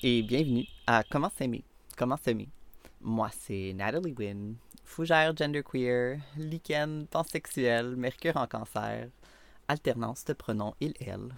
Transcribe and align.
Et 0.00 0.22
bienvenue 0.22 0.64
à 0.86 1.02
Comment 1.02 1.28
s'aimer, 1.28 1.64
comment 1.96 2.16
s'aimer. 2.16 2.48
Moi, 3.00 3.30
c'est 3.32 3.72
Natalie 3.74 4.14
Wynn, 4.16 4.54
fougère 4.84 5.36
genderqueer, 5.36 6.20
lichen 6.36 7.08
pansexuel, 7.08 7.96
mercure 7.96 8.36
en 8.36 8.46
cancer, 8.46 9.08
alternance 9.66 10.24
de 10.24 10.34
pronoms 10.34 10.76
il-elle. 10.80 11.34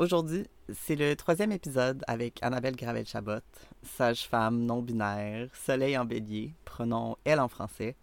Aujourd'hui, 0.00 0.48
c'est 0.72 0.96
le 0.96 1.14
troisième 1.14 1.52
épisode 1.52 2.02
avec 2.08 2.42
Annabelle 2.42 2.74
Gravel-Chabot, 2.74 3.44
sage-femme 3.84 4.64
non-binaire, 4.64 5.48
soleil 5.54 5.96
en 5.96 6.04
bélier, 6.04 6.56
pronom 6.64 7.14
elle 7.24 7.38
en 7.38 7.46
français, 7.46 7.94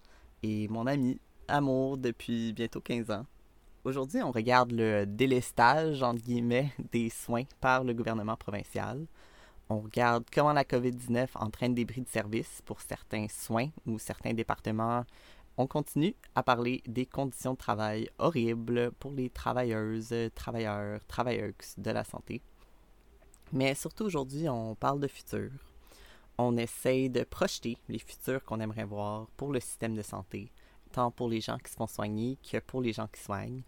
et 0.42 0.70
mon 0.70 0.88
ami, 0.88 1.20
amour 1.50 1.98
depuis 1.98 2.54
bientôt 2.54 2.80
15 2.80 3.12
ans. 3.12 3.26
Aujourd'hui, 3.84 4.22
on 4.24 4.32
regarde 4.32 4.72
le 4.72 5.06
délestage, 5.06 6.02
entre 6.02 6.24
guillemets, 6.24 6.72
des 6.94 7.10
soins 7.10 7.44
par 7.60 7.84
le 7.84 7.94
gouvernement 7.94 8.38
provincial. 8.38 9.06
On 9.72 9.82
regarde 9.82 10.26
comment 10.34 10.54
la 10.54 10.64
COVID-19 10.64 11.28
entraîne 11.36 11.76
des 11.76 11.86
bris 11.86 12.02
de 12.02 12.10
service 12.10 12.64
pour 12.66 12.82
certains 12.82 13.28
soins 13.30 13.70
ou 13.86 14.00
certains 14.00 14.34
départements. 14.34 15.06
On 15.58 15.68
continue 15.68 16.16
à 16.34 16.42
parler 16.42 16.82
des 16.88 17.06
conditions 17.06 17.54
de 17.54 17.58
travail 17.60 18.10
horribles 18.18 18.92
pour 18.94 19.12
les 19.12 19.30
travailleuses, 19.30 20.16
travailleurs, 20.34 21.06
travailleuses 21.06 21.76
de 21.78 21.92
la 21.92 22.04
santé. 22.04 22.42
Mais 23.54 23.76
surtout 23.76 24.06
aujourd'hui, 24.06 24.50
on 24.50 24.74
parle 24.74 25.00
de 25.02 25.08
futur. 25.08 25.52
On 26.40 26.58
essaye 26.58 27.12
de 27.12 27.24
projeter 27.24 27.78
les 27.90 28.00
futurs 28.00 28.44
qu'on 28.44 28.62
aimerait 28.62 28.86
voir 28.86 29.28
pour 29.38 29.52
le 29.52 29.60
système 29.60 29.94
de 29.94 30.02
santé, 30.02 30.52
tant 30.94 31.12
pour 31.12 31.30
les 31.30 31.42
gens 31.42 31.60
qui 31.60 31.72
se 31.72 31.76
font 31.76 31.86
soigner 31.86 32.40
que 32.50 32.58
pour 32.58 32.82
les 32.82 32.94
gens 32.94 33.08
qui 33.08 33.22
soignent. 33.22 33.62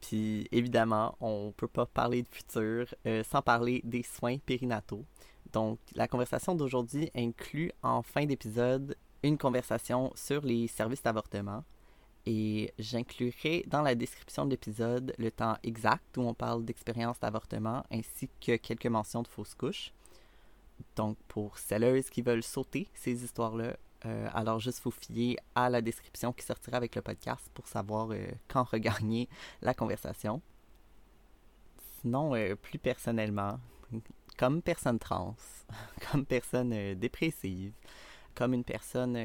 Puis 0.00 0.48
évidemment, 0.52 1.16
on 1.20 1.46
ne 1.46 1.50
peut 1.52 1.68
pas 1.68 1.86
parler 1.86 2.22
de 2.22 2.28
futur 2.28 2.94
euh, 3.06 3.22
sans 3.24 3.42
parler 3.42 3.80
des 3.84 4.02
soins 4.02 4.38
périnataux. 4.38 5.04
Donc 5.52 5.78
la 5.94 6.08
conversation 6.08 6.54
d'aujourd'hui 6.54 7.10
inclut 7.14 7.72
en 7.82 8.02
fin 8.02 8.26
d'épisode 8.26 8.96
une 9.22 9.38
conversation 9.38 10.12
sur 10.14 10.42
les 10.42 10.68
services 10.68 11.02
d'avortement. 11.02 11.64
Et 12.26 12.72
j'inclurai 12.78 13.64
dans 13.68 13.82
la 13.82 13.94
description 13.94 14.44
de 14.44 14.50
l'épisode 14.50 15.14
le 15.16 15.30
temps 15.30 15.56
exact 15.62 16.16
où 16.16 16.22
on 16.22 16.34
parle 16.34 16.64
d'expérience 16.64 17.20
d'avortement 17.20 17.84
ainsi 17.90 18.28
que 18.44 18.56
quelques 18.56 18.86
mentions 18.86 19.22
de 19.22 19.28
fausses 19.28 19.54
couches. 19.54 19.92
Donc 20.96 21.16
pour 21.28 21.58
celles 21.58 22.04
qui 22.04 22.22
veulent 22.22 22.42
sauter 22.42 22.88
ces 22.94 23.24
histoires-là, 23.24 23.76
euh, 24.04 24.28
alors, 24.34 24.60
juste 24.60 24.82
vous 24.84 24.90
fier 24.90 25.38
à 25.54 25.70
la 25.70 25.80
description 25.80 26.32
qui 26.32 26.44
sortira 26.44 26.76
avec 26.76 26.94
le 26.94 27.02
podcast 27.02 27.50
pour 27.54 27.66
savoir 27.66 28.12
euh, 28.12 28.26
quand 28.48 28.64
regagner 28.64 29.28
la 29.62 29.74
conversation. 29.74 30.42
Sinon, 32.00 32.34
euh, 32.34 32.54
plus 32.54 32.78
personnellement, 32.78 33.58
comme 34.36 34.62
personne 34.62 34.98
trans, 34.98 35.34
comme 36.10 36.26
personne 36.26 36.94
dépressive, 36.94 37.72
comme 38.34 38.52
une 38.52 38.64
personne 38.64 39.18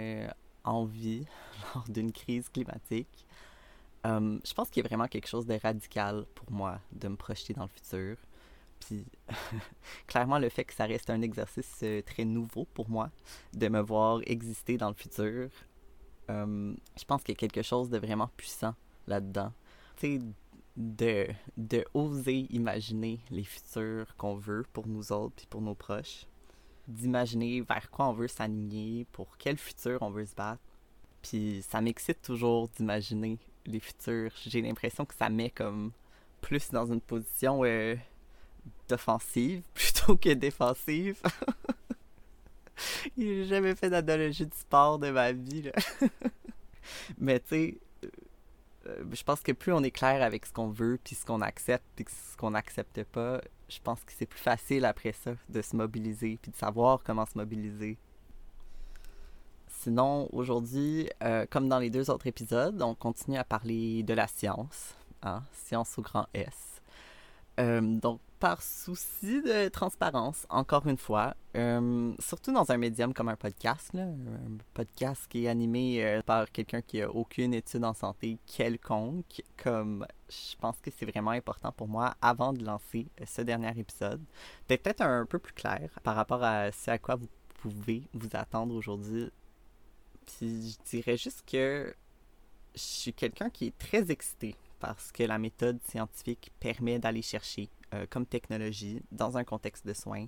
en 0.64 0.86
vie 0.86 1.26
lors 1.76 1.84
d'une 1.90 2.12
crise 2.12 2.50
climatique, 2.50 3.28
je 4.04 4.54
pense 4.56 4.70
qu'il 4.70 4.82
y 4.82 4.86
a 4.86 4.88
vraiment 4.88 5.08
quelque 5.08 5.28
chose 5.28 5.46
de 5.46 5.60
radical 5.62 6.26
pour 6.34 6.50
moi 6.52 6.80
de 6.92 7.08
me 7.08 7.16
projeter 7.16 7.54
dans 7.54 7.64
le 7.64 7.70
futur. 7.70 8.18
Puis 8.86 9.06
clairement, 10.08 10.40
le 10.40 10.50
fait 10.50 10.66
que 10.66 10.74
ça 10.74 10.86
reste 10.86 11.10
un 11.10 11.22
exercice 11.22 11.80
euh, 11.84 12.02
très 12.02 12.26
nouveau 12.26 12.66
pour 12.74 12.90
moi, 12.90 13.10
de 13.54 13.68
me 13.68 13.80
voir 13.80 14.20
exister 14.26 14.78
dans 14.78 14.90
le 14.90 14.96
futur, 14.96 15.50
euh, 16.30 16.74
je 16.98 17.06
pense 17.06 17.24
qu'il 17.24 17.34
y 17.34 17.38
a 17.38 17.40
quelque 17.40 17.62
chose 17.62 17.90
de 17.90 17.98
vraiment 17.98 18.30
puissant 18.38 18.76
là-dedans. 19.08 19.54
Tu 19.98 20.18
sais, 20.18 20.22
de, 20.78 21.28
de 21.58 21.86
oser 21.94 22.48
imaginer 22.50 23.20
les 23.30 23.44
futurs 23.44 24.16
qu'on 24.18 24.36
veut 24.36 24.66
pour 24.74 24.88
nous 24.88 25.12
autres 25.12 25.36
puis 25.36 25.48
pour 25.50 25.62
nos 25.62 25.76
proches. 25.76 26.26
D'imaginer 26.88 27.62
vers 27.62 27.90
quoi 27.92 28.08
on 28.08 28.14
veut 28.14 28.28
s'aligner, 28.28 29.06
pour 29.12 29.38
quel 29.38 29.58
futur 29.58 30.02
on 30.02 30.10
veut 30.10 30.26
se 30.26 30.36
battre. 30.36 30.62
Puis 31.22 31.62
ça 31.62 31.82
m'excite 31.82 32.22
toujours 32.22 32.70
d'imaginer 32.70 33.38
les 33.66 33.80
futurs. 33.80 34.32
J'ai 34.48 34.62
l'impression 34.62 35.06
que 35.06 35.14
ça 35.14 35.30
met 35.30 35.50
comme 35.50 35.92
plus 36.42 36.72
dans 36.72 36.92
une 36.92 37.02
position 37.02 37.64
euh, 37.64 37.96
d'offensive 38.88 39.64
plutôt 39.74 40.18
que 40.18 40.34
défensive. 40.34 41.22
J'ai 43.18 43.46
jamais 43.46 43.76
fait 43.76 43.90
d'analogie 43.90 44.46
du 44.46 44.58
sport 44.58 45.00
de 45.00 45.12
ma 45.12 45.32
vie. 45.32 45.64
Là. 45.64 45.72
Mais 47.20 47.40
tu 47.40 47.48
sais, 47.50 47.78
euh, 48.88 49.04
je 49.12 49.24
pense 49.24 49.42
que 49.42 49.52
plus 49.52 49.72
on 49.72 49.84
est 49.84 49.92
clair 49.92 50.24
avec 50.24 50.46
ce 50.46 50.54
qu'on 50.54 50.70
veut, 50.70 51.00
puis 51.04 51.16
ce 51.16 51.26
qu'on 51.26 51.42
accepte, 51.42 51.86
puis 51.96 52.06
ce 52.10 52.36
qu'on 52.38 52.52
n'accepte 52.52 53.04
pas, 53.06 53.42
je 53.70 53.80
pense 53.80 54.04
que 54.04 54.12
c'est 54.18 54.26
plus 54.26 54.40
facile 54.40 54.86
après 54.86 55.14
ça 55.14 55.34
de 55.50 55.62
se 55.62 55.76
mobiliser, 55.76 56.38
puis 56.42 56.52
de 56.52 56.58
savoir 56.58 57.04
comment 57.04 57.26
se 57.26 57.38
mobiliser. 57.38 57.98
Sinon, 59.68 60.30
aujourd'hui, 60.34 61.10
euh, 61.24 61.46
comme 61.50 61.70
dans 61.70 61.80
les 61.80 61.90
deux 61.90 62.10
autres 62.10 62.28
épisodes, 62.28 62.82
on 62.82 62.94
continue 62.94 63.38
à 63.38 63.44
parler 63.44 64.04
de 64.04 64.14
la 64.14 64.28
science, 64.28 64.96
hein, 65.24 65.44
science 65.54 65.98
au 65.98 66.02
grand 66.02 66.28
S. 66.34 66.82
Euh, 67.60 67.82
donc, 67.82 68.20
par 68.42 68.64
souci 68.64 69.44
de 69.44 69.70
transparence, 69.70 70.48
encore 70.50 70.88
une 70.88 70.98
fois, 70.98 71.36
euh, 71.56 72.12
surtout 72.18 72.52
dans 72.52 72.72
un 72.72 72.78
médium 72.78 73.14
comme 73.14 73.30
un 73.30 73.36
podcast, 73.36 73.92
un 73.94 74.58
podcast 74.74 75.28
qui 75.30 75.46
est 75.46 75.48
animé 75.48 76.04
euh, 76.04 76.24
par 76.24 76.52
quelqu'un 76.52 76.82
qui 76.82 77.04
a 77.04 77.12
aucune 77.12 77.54
étude 77.54 77.86
en 77.86 77.94
santé 77.94 78.40
quelconque, 78.48 79.44
comme 79.58 80.08
je 80.28 80.56
pense 80.60 80.76
que 80.82 80.90
c'est 80.90 81.06
vraiment 81.06 81.30
important 81.30 81.72
pour 81.72 81.88
moi 81.88 82.16
avant 82.20 82.52
de 82.52 82.66
lancer 82.66 83.06
ce 83.28 83.44
dernier 83.44 83.78
épisode, 83.78 84.24
d'être 84.68 84.82
peut-être 84.82 85.02
un 85.02 85.28
peu 85.28 85.38
plus 85.38 85.54
clair 85.54 85.92
par 86.02 86.16
rapport 86.16 86.44
à 86.44 86.72
ce 86.72 86.90
à 86.90 86.98
quoi 86.98 87.18
vous 87.18 87.30
pouvez 87.60 88.08
vous 88.16 88.30
attendre 88.34 88.74
aujourd'hui. 88.74 89.30
Puis 90.26 90.72
je 90.72 90.90
dirais 90.90 91.16
juste 91.16 91.44
que 91.46 91.94
je 92.74 92.82
suis 92.82 93.14
quelqu'un 93.14 93.52
qui 93.52 93.68
est 93.68 93.78
très 93.78 94.10
excité 94.10 94.56
parce 94.80 95.12
que 95.12 95.22
la 95.22 95.38
méthode 95.38 95.80
scientifique 95.84 96.52
permet 96.60 96.98
d'aller 96.98 97.22
chercher 97.22 97.70
euh, 97.94 98.06
comme 98.10 98.26
technologie 98.26 99.02
dans 99.12 99.38
un 99.38 99.44
contexte 99.44 99.86
de 99.86 99.94
soins. 99.94 100.28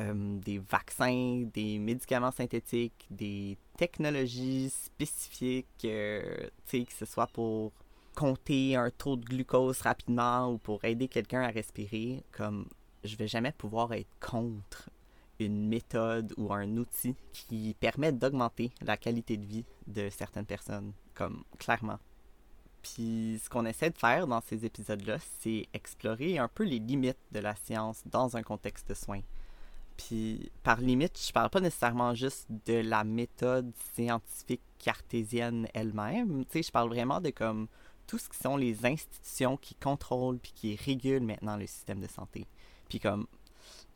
Euh, 0.00 0.38
des 0.38 0.58
vaccins, 0.58 1.44
des 1.52 1.78
médicaments 1.80 2.30
synthétiques, 2.30 3.06
des 3.10 3.58
technologies 3.76 4.70
spécifiques, 4.70 5.66
euh, 5.84 6.48
que 6.70 6.92
ce 6.96 7.04
soit 7.04 7.26
pour 7.26 7.72
compter 8.14 8.76
un 8.76 8.90
taux 8.90 9.16
de 9.16 9.24
glucose 9.24 9.80
rapidement 9.80 10.52
ou 10.52 10.58
pour 10.58 10.84
aider 10.84 11.08
quelqu'un 11.08 11.42
à 11.42 11.48
respirer, 11.48 12.22
comme 12.30 12.68
je 13.02 13.16
vais 13.16 13.26
jamais 13.26 13.52
pouvoir 13.52 13.92
être 13.92 14.08
contre 14.20 14.88
une 15.40 15.68
méthode 15.68 16.32
ou 16.36 16.52
un 16.52 16.76
outil 16.76 17.16
qui 17.32 17.74
permet 17.78 18.12
d'augmenter 18.12 18.70
la 18.80 18.96
qualité 18.96 19.36
de 19.36 19.46
vie 19.46 19.64
de 19.88 20.10
certaines 20.10 20.46
personnes, 20.46 20.92
comme 21.14 21.42
clairement. 21.58 21.98
Puis 22.82 23.40
ce 23.42 23.48
qu'on 23.48 23.66
essaie 23.66 23.90
de 23.90 23.98
faire 23.98 24.26
dans 24.26 24.40
ces 24.40 24.64
épisodes-là, 24.64 25.18
c'est 25.40 25.66
explorer 25.72 26.38
un 26.38 26.48
peu 26.48 26.64
les 26.64 26.78
limites 26.78 27.18
de 27.32 27.40
la 27.40 27.54
science 27.56 28.02
dans 28.06 28.36
un 28.36 28.42
contexte 28.42 28.88
de 28.88 28.94
soins. 28.94 29.22
Puis 29.96 30.50
par 30.62 30.80
limite, 30.80 31.20
je 31.20 31.32
parle 31.32 31.50
pas 31.50 31.60
nécessairement 31.60 32.14
juste 32.14 32.46
de 32.66 32.74
la 32.74 33.04
méthode 33.04 33.72
scientifique 33.94 34.62
cartésienne 34.78 35.66
elle-même. 35.74 36.44
Tu 36.46 36.52
sais, 36.52 36.62
je 36.62 36.70
parle 36.70 36.88
vraiment 36.88 37.20
de 37.20 37.30
comme 37.30 37.66
tout 38.06 38.18
ce 38.18 38.28
qui 38.28 38.38
sont 38.38 38.56
les 38.56 38.86
institutions 38.86 39.56
qui 39.56 39.74
contrôlent 39.74 40.38
puis 40.38 40.52
qui 40.54 40.76
régulent 40.76 41.24
maintenant 41.24 41.56
le 41.56 41.66
système 41.66 42.00
de 42.00 42.06
santé. 42.06 42.46
Puis 42.88 43.00
comme 43.00 43.26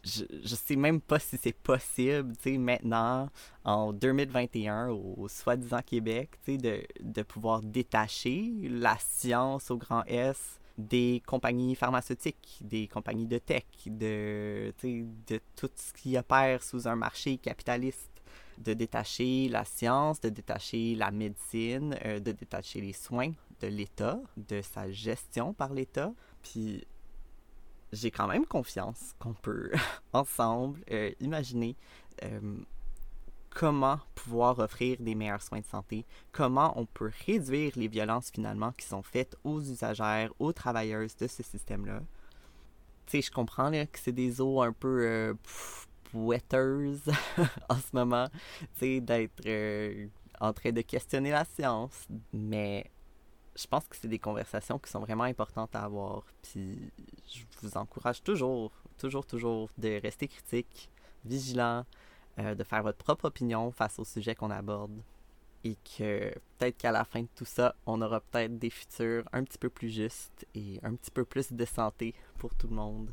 je, 0.05 0.55
sais 0.55 0.77
même 0.77 1.01
pas 1.01 1.19
si 1.19 1.39
c'est 1.41 1.57
possible, 1.57 2.37
tu 2.37 2.53
sais, 2.53 2.59
maintenant, 2.59 3.29
en 3.65 3.93
2021, 3.93 4.89
au, 4.89 5.29
soi-disant 5.29 5.81
Québec, 5.85 6.31
tu 6.45 6.53
sais, 6.53 6.59
de, 6.59 6.83
de 7.01 7.23
pouvoir 7.23 7.63
détacher 7.63 8.53
la 8.69 8.97
science 8.99 9.71
au 9.71 9.77
grand 9.77 10.03
S 10.07 10.59
des 10.79 11.23
compagnies 11.27 11.75
pharmaceutiques, 11.75 12.59
des 12.63 12.89
compagnies 12.89 13.27
de 13.27 13.39
tech, 13.39 13.65
de, 13.87 14.73
de 14.83 15.41
tout 15.55 15.71
ce 15.75 15.93
qui 15.93 16.17
opère 16.17 16.63
sous 16.63 16.89
un 16.89 16.97
marché 16.97 17.37
capitaliste, 17.37 18.11
de 18.59 18.75
détacher 18.75 19.49
la 19.49 19.65
science, 19.65 20.21
de 20.21 20.29
détacher 20.29 20.95
la 20.95 21.11
médecine, 21.11 21.97
euh, 22.05 22.21
de 22.21 22.33
détacher 22.33 22.81
les 22.81 22.93
soins 22.93 23.33
de 23.61 23.67
l'État, 23.69 24.21
de 24.37 24.61
sa 24.63 24.91
gestion 24.91 25.53
par 25.53 25.73
l'État. 25.73 26.13
Puis 26.43 26.85
j'ai 27.93 28.11
quand 28.11 28.27
même 28.27 28.47
confiance 28.47 29.15
qu'on 29.19 29.35
peut 29.35 29.71
ensemble 30.13 30.81
euh, 30.91 31.11
imaginer 31.21 31.77
euh, 32.23 32.57
comment 33.55 34.01
pouvoir 34.15 34.59
offrir 34.59 34.97
des 35.01 35.15
meilleurs 35.15 35.43
soins 35.43 35.61
de 35.61 35.67
santé, 35.67 36.05
comment 36.33 36.73
on 36.79 36.87
peut 36.87 37.11
réduire 37.27 37.73
les 37.77 37.89
violences 37.89 38.31
finalement 38.31 38.73
qui 38.73 38.87
sont 38.87 39.03
faites 39.03 39.37
aux 39.45 39.61
usagères, 39.61 40.33
aux 40.39 40.53
travailleuses 40.53 41.17
de 41.17 41.27
ce 41.27 41.43
système-là. 41.43 42.01
Tu 43.07 43.21
sais, 43.21 43.23
je 43.23 43.31
comprends 43.31 43.71
que 43.71 43.99
c'est 43.99 44.13
des 44.13 44.41
eaux 44.41 44.63
un 44.63 44.73
peu 44.73 45.03
euh, 45.03 45.35
en 46.15 47.77
ce 47.77 47.95
moment, 47.95 48.29
tu 48.31 48.69
sais, 48.79 49.01
d'être 49.01 49.47
euh, 49.47 50.07
en 50.41 50.53
train 50.53 50.73
de 50.73 50.81
questionner 50.83 51.31
la 51.31 51.45
science, 51.45 52.07
mais 52.33 52.91
je 53.55 53.67
pense 53.67 53.87
que 53.87 53.97
c'est 53.97 54.09
des 54.09 54.19
conversations 54.19 54.79
qui 54.79 54.91
sont 54.91 55.01
vraiment 55.01 55.25
importantes 55.25 55.75
à 55.77 55.85
avoir. 55.85 56.25
Puis 56.43 56.91
je 57.29 57.43
vous 57.61 57.77
encourage 57.77 58.23
toujours 58.23 58.73
toujours, 59.03 59.27
toujours 59.27 59.69
de 59.79 60.01
rester 60.01 60.29
critique, 60.29 60.91
vigilant, 61.25 61.85
euh, 62.39 62.55
de 62.55 62.65
faire 62.65 62.83
votre 62.83 62.99
propre 62.99 63.27
opinion 63.27 63.71
face 63.73 63.99
au 63.99 64.05
sujet 64.05 64.35
qu'on 64.35 64.51
aborde. 64.51 65.03
Et 65.65 65.77
que 65.77 66.33
peut-être 66.59 66.77
qu'à 66.77 66.91
la 66.91 67.05
fin 67.05 67.23
de 67.23 67.29
tout 67.37 67.45
ça, 67.45 67.77
on 67.87 68.03
aura 68.03 68.21
peut-être 68.21 68.59
des 68.59 68.71
futurs 68.71 69.25
un 69.33 69.45
petit 69.45 69.59
peu 69.59 69.69
plus 69.69 69.91
justes 69.91 70.47
et 70.55 70.81
un 70.83 70.95
petit 70.95 71.11
peu 71.11 71.25
plus 71.25 71.53
de 71.53 71.65
santé 71.65 72.15
pour 72.39 72.55
tout 72.55 72.67
le 72.69 72.75
monde. 72.75 73.11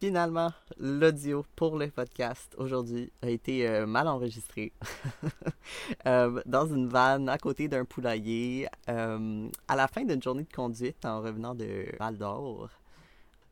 Finalement, 0.00 0.52
l'audio 0.78 1.44
pour 1.56 1.76
le 1.76 1.90
podcast 1.90 2.54
aujourd'hui 2.56 3.10
a 3.20 3.30
été 3.30 3.66
euh, 3.66 3.84
mal 3.84 4.06
enregistré 4.06 4.72
euh, 6.06 6.40
dans 6.46 6.66
une 6.66 6.86
vanne 6.86 7.28
à 7.28 7.36
côté 7.36 7.66
d'un 7.66 7.84
poulailler 7.84 8.68
euh, 8.88 9.48
à 9.66 9.74
la 9.74 9.88
fin 9.88 10.04
d'une 10.04 10.22
journée 10.22 10.44
de 10.44 10.52
conduite 10.52 11.04
en 11.04 11.20
revenant 11.20 11.52
de 11.56 11.86
Val 11.98 12.16
d'Or. 12.16 12.70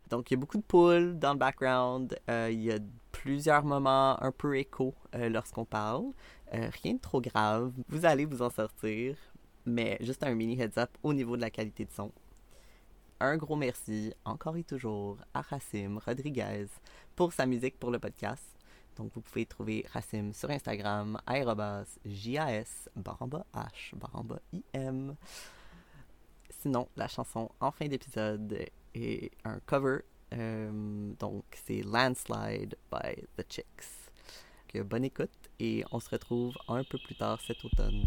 Donc, 0.09 0.31
il 0.31 0.35
y 0.35 0.37
a 0.37 0.41
beaucoup 0.41 0.59
de 0.59 0.63
poules 0.63 1.19
dans 1.19 1.33
le 1.33 1.39
background. 1.41 2.17
il 2.29 2.63
y 2.63 2.71
a 2.71 2.79
plusieurs 3.11 3.65
moments 3.65 4.23
un 4.23 4.31
peu 4.31 4.57
écho 4.57 4.95
lorsqu'on 5.13 5.65
parle. 5.65 6.13
rien 6.53 6.95
de 6.95 7.01
trop 7.01 7.21
grave. 7.21 7.73
Vous 7.89 8.07
allez 8.07 8.25
vous 8.25 8.41
en 8.43 8.51
sortir. 8.51 9.17
Mais 9.65 9.99
juste 10.01 10.23
un 10.23 10.33
mini 10.37 10.57
heads 10.61 10.79
up 10.79 10.91
au 11.03 11.13
niveau 11.13 11.35
de 11.35 11.41
la 11.41 11.51
qualité 11.51 11.85
de 11.85 11.91
son 11.91 12.13
un 13.21 13.37
gros 13.37 13.57
merci, 13.57 14.13
encore 14.25 14.57
et 14.57 14.65
toujours, 14.65 15.19
à 15.33 15.41
Racim 15.41 15.99
Rodriguez 16.05 16.67
pour 17.15 17.33
sa 17.33 17.47
musique 17.47 17.79
pour 17.79 17.91
le 17.91 17.99
podcast. 17.99 18.45
Donc, 18.97 19.13
vous 19.15 19.21
pouvez 19.21 19.47
trouver 19.47 19.85
Racim 19.93 20.33
sur 20.33 20.51
Instagram, 20.51 21.19
aérobas, 21.27 21.99
J-A-S, 22.05 22.89
baramba 22.97 23.47
H, 23.55 23.95
baramba 23.95 24.41
I-M. 24.53 25.17
Sinon, 26.61 26.89
la 26.97 27.09
chanson 27.09 27.51
en 27.61 27.71
fin 27.71 27.89
d'épisode 27.89 28.67
est 28.95 29.31
un 29.45 29.61
cover. 29.67 29.99
Euh, 30.33 31.13
donc, 31.19 31.45
c'est 31.67 31.83
Landslide 31.83 32.77
by 32.91 33.23
The 33.37 33.47
Chicks. 33.49 34.83
bonne 34.85 35.05
écoute 35.05 35.31
et 35.59 35.85
on 35.91 36.01
se 36.01 36.11
retrouve 36.11 36.55
un 36.69 36.85
peu 36.85 36.99
plus 36.99 37.15
tard 37.15 37.41
cet 37.41 37.65
automne. 37.65 38.05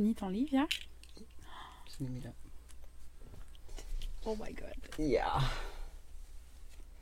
Fini 0.00 0.14
ton 0.14 0.30
livre 0.30 0.50
hier? 0.50 0.66
Je 1.86 2.04
l'ai 2.04 2.08
mis 2.08 2.20
là. 2.22 2.30
Oh 4.24 4.34
my 4.36 4.50
god. 4.52 4.74
Yeah. 4.98 5.42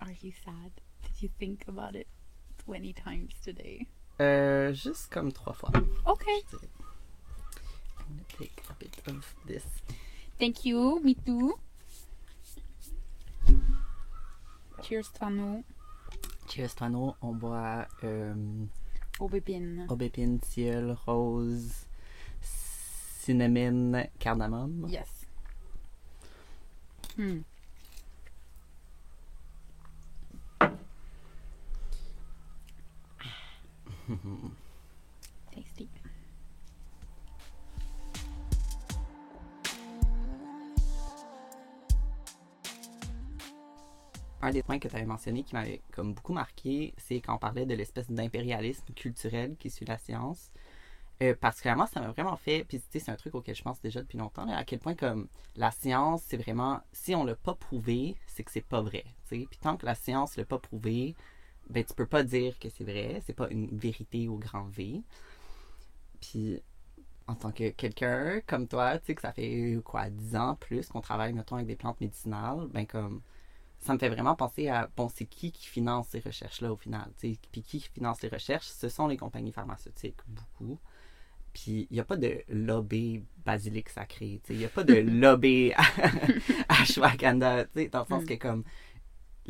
Are 0.00 0.10
you 0.20 0.32
sad? 0.44 0.72
Did 1.02 1.22
you 1.22 1.28
think 1.38 1.68
about 1.68 1.94
it 1.94 2.08
20 2.66 2.92
times 2.94 3.34
today? 3.44 3.86
Euh, 4.20 4.72
juste 4.72 5.10
comme 5.12 5.32
trois 5.32 5.52
fois. 5.52 5.70
Okay. 6.06 6.42
I'm 6.50 8.08
gonna 8.08 8.24
take 8.36 8.60
a 8.68 8.74
bit 8.80 8.90
of 9.06 9.24
this. 9.46 9.64
Thank 10.40 10.64
you. 10.64 11.00
Me 11.04 11.14
too. 11.14 11.54
Cheers, 14.82 15.12
Tano. 15.12 15.62
Cheers, 16.48 16.74
Tano. 16.74 17.14
On 17.22 17.32
boit 17.34 17.86
euh, 18.02 18.34
Aubépine. 19.20 19.86
aubépine, 19.88 20.40
ciel, 20.42 20.96
rose, 21.06 21.88
cinnamon, 23.28 24.08
cardamome. 24.19 24.88
Yes. 24.88 25.26
Hmm. 27.14 27.40
Tasty. 35.52 35.88
Un 44.40 44.50
des 44.50 44.62
points 44.62 44.78
que 44.78 44.88
tu 44.88 44.96
avais 44.96 45.04
mentionné 45.04 45.42
qui 45.42 45.54
m'avait 45.54 45.82
comme 45.92 46.14
beaucoup 46.14 46.32
marqué, 46.32 46.94
c'est 46.96 47.20
quand 47.20 47.34
on 47.34 47.38
parlait 47.38 47.66
de 47.66 47.74
l'espèce 47.74 48.10
d'impérialisme 48.10 48.86
culturel 48.94 49.56
qui 49.58 49.69
suit 49.69 49.84
la 49.84 49.98
science. 49.98 50.50
Euh, 51.20 51.35
particulièrement, 51.35 51.87
ça 51.87 52.00
m'a 52.00 52.11
vraiment 52.12 52.37
fait, 52.37 52.65
puis 52.65 52.79
tu 52.81 52.87
sais, 52.91 53.00
c'est 53.00 53.11
un 53.11 53.17
truc 53.17 53.35
auquel 53.35 53.55
je 53.55 53.62
pense 53.62 53.81
déjà 53.81 54.00
depuis 54.00 54.19
longtemps, 54.19 54.44
là, 54.44 54.56
à 54.56 54.65
quel 54.65 54.79
point 54.79 54.94
comme 54.94 55.29
la 55.56 55.73
science, 55.73 56.23
c'est 56.25 56.37
vraiment, 56.37 56.81
si 56.93 57.15
on 57.17 57.25
l'a 57.25 57.35
pas 57.35 57.55
prouvé, 57.55 58.17
c'est 58.29 58.44
que 58.44 58.53
c'est 58.53 58.61
pas 58.61 58.81
vrai, 58.82 59.05
tu 59.29 59.41
sais. 59.41 59.47
Puis 59.50 59.59
tant 59.61 59.76
que 59.76 59.85
la 59.85 59.97
science 59.97 60.37
l'a 60.37 60.44
pas 60.44 60.59
prouvé, 60.59 61.17
ben 61.70 61.85
tu 61.85 61.93
peux 61.94 62.06
pas 62.06 62.23
dire 62.23 62.59
que 62.61 62.69
c'est 62.69 62.85
vrai, 62.85 63.20
c'est 63.26 63.32
pas 63.32 63.49
une 63.50 63.67
vérité 63.76 64.29
au 64.29 64.37
grand 64.37 64.69
V. 64.69 65.03
Puis 66.20 66.62
en 67.26 67.35
tant 67.35 67.53
que 67.53 67.70
quelqu'un 67.70 68.41
comme 68.47 68.69
toi, 68.69 68.99
tu 68.99 69.06
sais, 69.06 69.15
que 69.17 69.23
ça 69.23 69.32
fait 69.32 69.79
quoi, 69.85 70.11
10 70.11 70.37
ans 70.37 70.56
plus 70.56 70.88
qu'on 70.88 71.00
travaille, 71.00 71.32
mettons, 71.32 71.56
avec 71.56 71.67
des 71.67 71.76
plantes 71.76 72.00
médicinales, 72.00 72.69
ben 72.69 72.87
comme 72.87 73.23
ça 73.81 73.93
me 73.94 73.99
fait 73.99 74.09
vraiment 74.09 74.35
penser 74.37 74.69
à, 74.69 74.88
bon, 74.97 75.09
c'est 75.09 75.26
qui 75.26 75.53
qui 75.53 75.67
finance 75.67 76.09
ces 76.09 76.20
recherches-là 76.20 76.73
au 76.73 76.76
final. 76.76 77.11
Puis 77.19 77.38
qui 77.62 77.81
finance 77.81 78.23
les 78.23 78.29
recherches, 78.29 78.67
ce 78.69 78.88
sont 78.88 79.06
les 79.09 79.17
compagnies 79.17 79.53
pharmaceutiques, 79.53 80.19
beaucoup. 80.29 80.79
Puis 81.60 81.88
il 81.90 81.94
n'y 81.94 82.00
a 82.00 82.05
pas 82.05 82.16
de 82.16 82.43
lobby 82.49 83.25
basilic 83.44 83.88
sacré, 83.88 84.41
tu 84.44 84.48
sais. 84.48 84.55
Il 84.55 84.58
n'y 84.58 84.65
a 84.65 84.69
pas 84.69 84.84
de 84.84 84.94
lobby 85.22 85.72
ashwagandha, 86.69 87.65
tu 87.65 87.70
sais, 87.74 87.88
dans 87.88 88.00
le 88.00 88.06
sens 88.06 88.22
Mm. 88.22 88.27
que 88.27 88.34
comme 88.34 88.65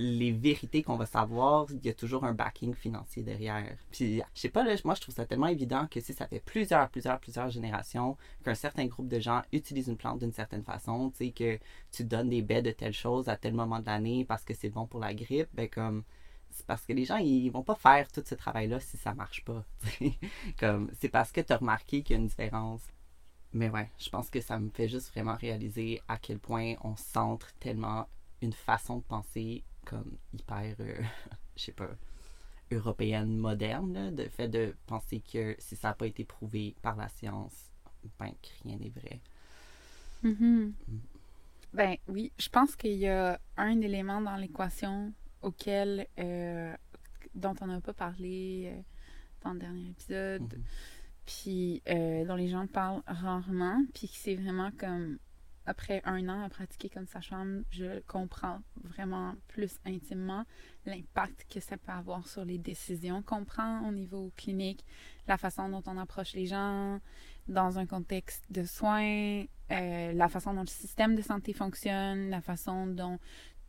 les 0.01 0.31
vérités 0.31 0.83
qu'on 0.85 0.97
va 0.97 1.07
savoir, 1.07 1.67
il 1.71 1.85
y 1.85 1.89
a 1.89 1.93
toujours 1.93 2.25
un 2.25 2.33
backing 2.33 2.73
financier 2.73 3.25
derrière. 3.25 3.77
Puis, 3.91 4.23
je 4.33 4.41
sais 4.41 4.49
pas, 4.49 4.63
là, 4.63 4.77
moi, 4.85 4.95
je 4.95 5.01
trouve 5.01 5.15
ça 5.15 5.27
tellement 5.27 5.49
évident 5.49 5.89
que 5.91 6.01
si 6.01 6.13
ça 6.15 6.29
fait 6.29 6.39
plusieurs, 6.39 6.89
plusieurs, 6.89 7.19
plusieurs 7.19 7.51
générations 7.51 8.17
qu'un 8.45 8.55
certain 8.55 8.87
groupe 8.87 9.09
de 9.09 9.19
gens 9.19 9.43
utilise 9.53 9.89
une 9.89 9.97
plante 9.97 10.21
d'une 10.21 10.33
certaine 10.33 10.63
façon, 10.63 11.11
tu 11.11 11.27
sais, 11.27 11.31
que 11.33 11.59
tu 11.91 12.05
donnes 12.05 12.29
des 12.31 12.43
baies 12.43 12.63
de 12.63 12.71
telle 12.71 12.93
chose 12.93 13.29
à 13.29 13.37
tel 13.37 13.55
moment 13.55 13.81
de 13.81 13.87
l'année 13.87 14.25
parce 14.25 14.45
que 14.45 14.55
c'est 14.55 14.71
bon 14.71 14.87
pour 14.87 15.01
la 15.01 15.13
grippe, 15.15 15.49
ben 15.53 15.69
comme 15.69 16.05
c'est 16.59 16.67
parce 16.67 16.85
que 16.85 16.93
les 16.93 17.05
gens 17.05 17.17
ils 17.17 17.49
vont 17.51 17.63
pas 17.63 17.75
faire 17.75 18.11
tout 18.11 18.23
ce 18.25 18.35
travail 18.35 18.69
là 18.69 18.81
si 18.81 18.97
ça 18.97 19.15
marche 19.15 19.45
pas 19.45 19.65
comme 20.59 20.91
c'est 21.01 21.09
parce 21.09 21.33
que 21.33 21.41
tu 21.41 21.53
as 21.53 21.57
remarqué 21.57 22.03
qu'il 22.03 22.17
y 22.17 22.19
a 22.19 22.21
une 22.21 22.29
différence. 22.29 22.83
Mais 23.53 23.71
ouais 23.71 23.91
je 23.99 24.11
pense 24.11 24.29
que 24.29 24.41
ça 24.41 24.59
me 24.59 24.71
fait 24.71 24.89
juste 24.89 25.11
vraiment 25.11 25.37
réaliser 25.37 26.03
à 26.09 26.19
quel 26.19 26.39
point 26.39 26.75
on 26.83 26.97
centre 26.97 27.53
tellement 27.61 28.09
une 28.43 28.53
façon 28.53 28.99
de 28.99 29.05
penser 29.05 29.65
comme 29.87 30.19
hyper 30.35 30.75
euh, 30.81 31.03
je 31.57 31.65
sais 31.65 31.73
pas 31.73 31.91
européenne 32.71 33.37
moderne 33.39 33.95
là, 33.95 34.11
de 34.11 34.29
fait 34.29 34.49
de 34.49 34.75
penser 34.87 35.21
que 35.21 35.57
si 35.59 35.77
ça 35.77 35.89
n'a 35.89 35.95
pas 35.95 36.07
été 36.07 36.25
prouvé 36.25 36.75
par 36.83 36.97
la 36.97 37.09
science 37.09 37.71
ben 38.19 38.33
que 38.43 38.49
rien 38.65 38.77
n'est 38.77 38.91
vrai. 38.91 39.21
Mhm. 40.23 40.73
Ben 41.73 41.97
oui, 42.09 42.33
je 42.39 42.49
pense 42.49 42.75
qu'il 42.77 42.97
y 42.97 43.09
a 43.09 43.39
un 43.57 43.81
élément 43.81 44.21
dans 44.21 44.37
l'équation 44.37 45.13
auquel 45.43 46.07
euh, 46.19 46.75
dont 47.35 47.55
on 47.61 47.67
n'a 47.67 47.81
pas 47.81 47.93
parlé 47.95 48.73
euh, 48.73 48.81
dans 49.43 49.53
le 49.53 49.59
dernier 49.61 49.89
épisode, 49.91 50.43
Mhm. 50.55 50.63
puis 51.27 51.83
euh, 51.89 52.25
dont 52.25 52.37
les 52.37 52.49
gens 52.49 52.67
parlent 52.67 53.03
rarement, 53.07 53.81
puis 53.95 54.09
c'est 54.13 54.35
vraiment 54.35 54.71
comme 54.79 55.19
après 55.67 56.01
un 56.07 56.27
an 56.31 56.43
à 56.43 56.49
pratiquer 56.49 56.89
comme 56.89 57.07
sage-femme, 57.07 57.63
je 57.71 58.01
comprends 58.07 58.61
vraiment 58.85 59.35
plus 59.49 59.79
intimement 59.85 60.45
l'impact 60.87 61.47
que 61.53 61.61
ça 61.61 61.77
peut 61.77 61.93
avoir 61.93 62.27
sur 62.27 62.43
les 62.47 62.57
décisions 62.57 63.23
qu'on 63.23 63.45
prend 63.45 63.87
au 63.87 63.93
niveau 63.93 64.33
clinique, 64.35 64.83
la 65.27 65.37
façon 65.37 65.69
dont 65.69 65.83
on 65.87 65.99
approche 65.99 66.33
les 66.33 66.47
gens 66.47 67.01
dans 67.49 67.79
un 67.79 67.85
contexte 67.85 68.43
de 68.51 68.65
soins, 68.65 69.45
euh, 69.71 70.13
la 70.15 70.29
façon 70.31 70.55
dont 70.55 70.63
le 70.63 70.67
système 70.67 71.15
de 71.15 71.21
santé 71.23 71.53
fonctionne, 71.53 72.31
la 72.31 72.41
façon 72.41 72.87
dont 72.87 73.19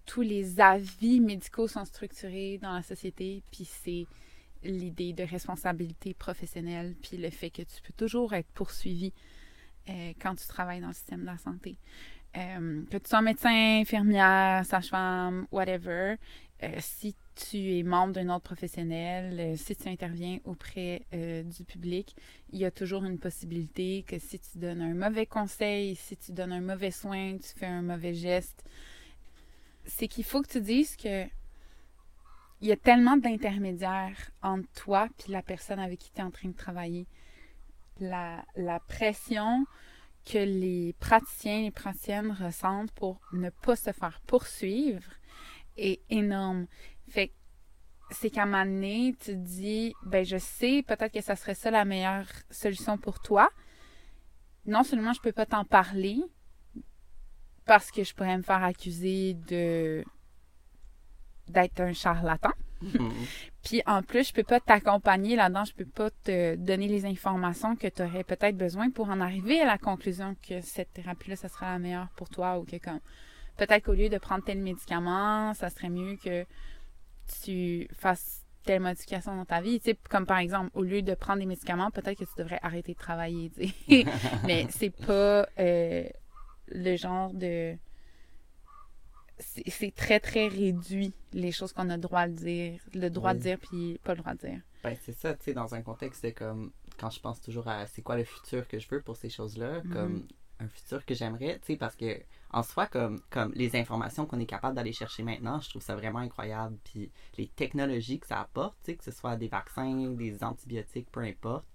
tous 0.05 0.21
les 0.21 0.59
avis 0.59 1.19
médicaux 1.19 1.67
sont 1.67 1.85
structurés 1.85 2.57
dans 2.61 2.73
la 2.73 2.81
société, 2.83 3.43
puis 3.51 3.65
c'est 3.65 4.05
l'idée 4.63 5.13
de 5.13 5.23
responsabilité 5.23 6.13
professionnelle, 6.13 6.95
puis 7.01 7.17
le 7.17 7.29
fait 7.29 7.49
que 7.49 7.61
tu 7.61 7.81
peux 7.81 7.93
toujours 7.93 8.33
être 8.33 8.49
poursuivi 8.53 9.13
euh, 9.89 10.13
quand 10.21 10.35
tu 10.35 10.47
travailles 10.47 10.81
dans 10.81 10.89
le 10.89 10.93
système 10.93 11.21
de 11.21 11.25
la 11.25 11.37
santé. 11.37 11.77
Euh, 12.37 12.83
que 12.91 12.97
tu 12.97 13.09
sois 13.09 13.21
médecin, 13.21 13.79
infirmière, 13.81 14.65
sage-femme, 14.65 15.47
whatever, 15.51 16.15
euh, 16.61 16.67
si 16.79 17.15
tu 17.35 17.77
es 17.77 17.83
membre 17.83 18.13
d'un 18.13 18.29
ordre 18.29 18.43
professionnel, 18.43 19.57
si 19.57 19.75
tu 19.75 19.87
interviens 19.87 20.39
auprès 20.43 21.05
du 21.11 21.63
public, 21.63 22.15
il 22.51 22.59
y 22.59 22.65
a 22.65 22.71
toujours 22.71 23.05
une 23.05 23.17
possibilité 23.17 24.03
que 24.05 24.19
si 24.19 24.39
tu 24.39 24.57
donnes 24.57 24.81
un 24.81 24.93
mauvais 24.93 25.25
conseil, 25.25 25.95
si 25.95 26.17
tu 26.17 26.33
donnes 26.33 26.51
un 26.51 26.61
mauvais 26.61 26.91
soin, 26.91 27.37
tu 27.37 27.57
fais 27.57 27.65
un 27.65 27.81
mauvais 27.81 28.13
geste, 28.13 28.65
c'est 29.89 30.07
qu'il 30.07 30.23
faut 30.23 30.41
que 30.41 30.47
tu 30.47 30.61
dises 30.61 30.95
que 30.95 31.25
il 32.61 32.67
y 32.67 32.71
a 32.71 32.77
tellement 32.77 33.15
d'intermédiaires 33.17 34.31
entre 34.41 34.67
toi 34.73 35.07
et 35.27 35.31
la 35.31 35.41
personne 35.41 35.79
avec 35.79 35.99
qui 35.99 36.11
tu 36.11 36.19
es 36.19 36.23
en 36.23 36.31
train 36.31 36.49
de 36.49 36.55
travailler. 36.55 37.07
La, 38.01 38.45
pression 38.87 39.65
que 40.25 40.37
les 40.37 40.93
praticiens 40.99 41.65
et 41.65 41.71
praticiennes 41.71 42.31
ressentent 42.31 42.91
pour 42.91 43.19
ne 43.33 43.49
pas 43.49 43.75
se 43.75 43.91
faire 43.91 44.21
poursuivre 44.27 45.03
est 45.77 46.01
énorme. 46.09 46.67
Fait 47.09 47.33
c'est 48.11 48.29
qu'à 48.31 48.43
un 48.43 48.45
moment 48.45 48.65
donné, 48.65 49.15
tu 49.19 49.27
te 49.27 49.31
dis, 49.31 49.93
ben 50.03 50.25
je 50.25 50.37
sais, 50.37 50.83
peut-être 50.87 51.13
que 51.13 51.21
ça 51.21 51.35
serait 51.35 51.53
ça 51.53 51.69
la 51.69 51.85
meilleure 51.85 52.27
solution 52.49 52.97
pour 52.97 53.19
toi. 53.19 53.49
Non 54.65 54.83
seulement 54.83 55.13
je 55.13 55.21
peux 55.21 55.31
pas 55.31 55.45
t'en 55.45 55.63
parler, 55.63 56.19
parce 57.69 57.91
que 57.91 58.03
je 58.03 58.15
pourrais 58.15 58.35
me 58.35 58.41
faire 58.41 58.63
accuser 58.63 59.35
de 59.47 60.03
d'être 61.47 61.79
un 61.81 61.93
charlatan. 61.93 62.49
Mhm. 62.81 63.11
Puis 63.63 63.83
en 63.85 64.01
plus, 64.01 64.29
je 64.29 64.33
peux 64.33 64.43
pas 64.43 64.59
t'accompagner 64.59 65.35
là-dedans, 65.35 65.65
je 65.65 65.73
peux 65.73 65.85
pas 65.85 66.09
te 66.09 66.55
donner 66.55 66.87
les 66.87 67.05
informations 67.05 67.75
que 67.75 67.87
tu 67.87 68.01
aurais 68.01 68.23
peut-être 68.23 68.57
besoin 68.57 68.89
pour 68.89 69.11
en 69.11 69.21
arriver 69.21 69.61
à 69.61 69.67
la 69.67 69.77
conclusion 69.77 70.35
que 70.41 70.61
cette 70.61 70.93
thérapie-là, 70.93 71.35
ça 71.35 71.47
sera 71.47 71.73
la 71.73 71.77
meilleure 71.77 72.09
pour 72.15 72.27
toi 72.29 72.57
ou 72.57 72.65
que 72.65 72.77
comme 72.77 73.01
peut-être 73.55 73.85
qu'au 73.85 73.93
lieu 73.93 74.09
de 74.09 74.17
prendre 74.17 74.43
tel 74.43 74.61
médicament, 74.61 75.53
ça 75.53 75.69
serait 75.69 75.89
mieux 75.89 76.15
que 76.15 76.45
tu 77.43 77.87
fasses 77.93 78.47
telle 78.63 78.81
modification 78.81 79.35
dans 79.35 79.45
ta 79.45 79.61
vie. 79.61 79.79
Tu 79.79 79.91
sais, 79.91 79.97
comme 80.09 80.25
par 80.25 80.39
exemple, 80.39 80.71
au 80.73 80.81
lieu 80.81 81.03
de 81.03 81.13
prendre 81.13 81.39
des 81.39 81.45
médicaments, 81.45 81.91
peut-être 81.91 82.17
que 82.17 82.25
tu 82.25 82.35
devrais 82.35 82.59
arrêter 82.63 82.93
de 82.93 82.97
travailler. 82.97 83.51
Tu 83.51 83.67
sais. 83.67 84.05
Mais 84.47 84.65
c'est 84.71 84.89
pas 84.89 85.47
euh, 85.59 86.09
le 86.69 86.95
genre 86.95 87.33
de. 87.33 87.77
C'est 89.37 89.95
très, 89.95 90.19
très 90.19 90.49
réduit, 90.49 91.13
les 91.31 91.53
choses 91.53 91.71
qu'on 91.71 91.89
a 91.89 91.95
le 91.95 92.01
droit 92.01 92.27
de 92.27 92.33
dire. 92.33 92.81
Le 92.93 93.09
droit 93.09 93.33
de 93.33 93.39
dire, 93.39 93.57
puis 93.57 93.97
pas 94.03 94.13
le 94.13 94.19
droit 94.19 94.33
de 94.33 94.39
dire. 94.39 94.61
Ben, 94.83 94.95
c'est 95.01 95.13
ça, 95.13 95.33
tu 95.33 95.45
sais, 95.45 95.53
dans 95.53 95.73
un 95.75 95.81
contexte 95.81 96.25
de 96.25 96.31
comme. 96.31 96.71
Quand 96.97 97.09
je 97.09 97.21
pense 97.21 97.39
toujours 97.39 97.67
à 97.69 97.87
c'est 97.87 98.01
quoi 98.01 98.17
le 98.17 98.25
futur 98.25 98.67
que 98.67 98.77
je 98.79 98.87
veux 98.89 99.01
pour 99.01 99.15
ces 99.15 99.29
choses-là, 99.29 99.79
mm-hmm. 99.79 99.93
comme 99.93 100.27
un 100.59 100.67
futur 100.67 101.05
que 101.05 101.15
j'aimerais, 101.15 101.59
tu 101.59 101.67
sais, 101.67 101.77
parce 101.77 101.95
que 101.95 102.21
en 102.51 102.63
soi, 102.63 102.87
comme, 102.87 103.21
comme 103.29 103.53
les 103.53 103.75
informations 103.75 104.25
qu'on 104.25 104.39
est 104.39 104.45
capable 104.45 104.75
d'aller 104.75 104.91
chercher 104.91 105.23
maintenant, 105.23 105.61
je 105.61 105.69
trouve 105.69 105.81
ça 105.81 105.95
vraiment 105.95 106.19
incroyable. 106.19 106.77
Puis 106.83 107.11
les 107.37 107.47
technologies 107.47 108.19
que 108.19 108.27
ça 108.27 108.41
apporte, 108.41 108.75
que 108.85 109.03
ce 109.03 109.11
soit 109.11 109.37
des 109.37 109.47
vaccins, 109.47 110.09
des 110.11 110.43
antibiotiques, 110.43 111.09
peu 111.11 111.21
importe, 111.21 111.65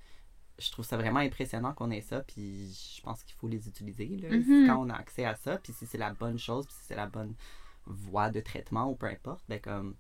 je 0.59 0.71
trouve 0.71 0.85
ça 0.85 0.97
vraiment 0.97 1.21
impressionnant 1.21 1.73
qu'on 1.73 1.91
ait 1.91 2.01
ça. 2.01 2.21
Puis 2.21 2.73
je 2.97 3.03
pense 3.03 3.23
qu'il 3.25 3.37
faut 3.37 3.49
les 3.49 3.69
utiliser 3.69 4.07
là, 4.07 4.31
mm-hmm. 4.31 4.67
quand 4.67 4.85
on 4.85 4.91
a 4.91 4.95
accès 4.95 5.25
à 5.25 5.35
ça. 5.35 5.59
Puis 5.59 5.73
si 5.73 5.87
c'est 5.87 5.99
la 5.99 6.13
bonne 6.13 6.39
chose, 6.39 6.67
puis 6.67 6.75
si 6.75 6.85
c'est 6.87 6.97
la 6.97 7.07
bonne 7.07 7.35
voie 7.87 8.31
de 8.31 8.41
traitement 8.41 8.91
ou 8.91 8.95
peu 8.95 9.07
importe, 9.07 9.45
ben 9.49 9.61
comme. 9.61 9.97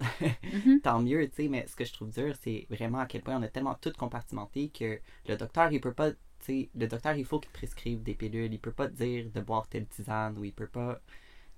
Mm-hmm. 0.00 0.80
tant 0.82 1.00
mieux, 1.00 1.26
tu 1.28 1.36
sais, 1.36 1.48
mais 1.48 1.66
ce 1.66 1.74
que 1.74 1.84
je 1.84 1.92
trouve 1.92 2.10
dur, 2.10 2.34
c'est 2.42 2.66
vraiment 2.68 2.98
à 2.98 3.06
quel 3.06 3.22
point 3.22 3.36
on 3.38 3.42
a 3.42 3.48
tellement 3.48 3.74
tout 3.74 3.92
compartimenté 3.96 4.68
que 4.68 5.00
le 5.26 5.36
docteur, 5.36 5.72
il 5.72 5.80
peut 5.80 5.94
pas 5.94 6.10
le 6.48 6.86
docteur, 6.86 7.16
il 7.16 7.24
faut 7.24 7.40
qu'il 7.40 7.50
prescrive 7.50 8.02
des 8.02 8.14
pilules. 8.14 8.52
Il 8.52 8.58
peut 8.58 8.72
pas 8.72 8.88
te 8.88 8.94
dire 8.94 9.30
de 9.32 9.40
boire 9.40 9.68
telle 9.68 9.86
tisane 9.86 10.38
ou 10.38 10.44
il 10.44 10.52
peut 10.52 10.66
pas. 10.66 11.00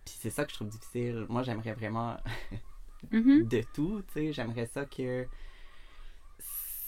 Puis 0.04 0.16
c'est 0.18 0.30
ça 0.30 0.44
que 0.44 0.50
je 0.50 0.56
trouve 0.56 0.68
difficile. 0.68 1.26
Moi, 1.28 1.42
j'aimerais 1.42 1.74
vraiment 1.74 2.16
mm-hmm. 3.12 3.48
de 3.48 3.62
tout, 3.74 4.02
tu 4.08 4.14
sais. 4.14 4.32
J'aimerais 4.32 4.66
ça 4.66 4.84
que 4.84 5.26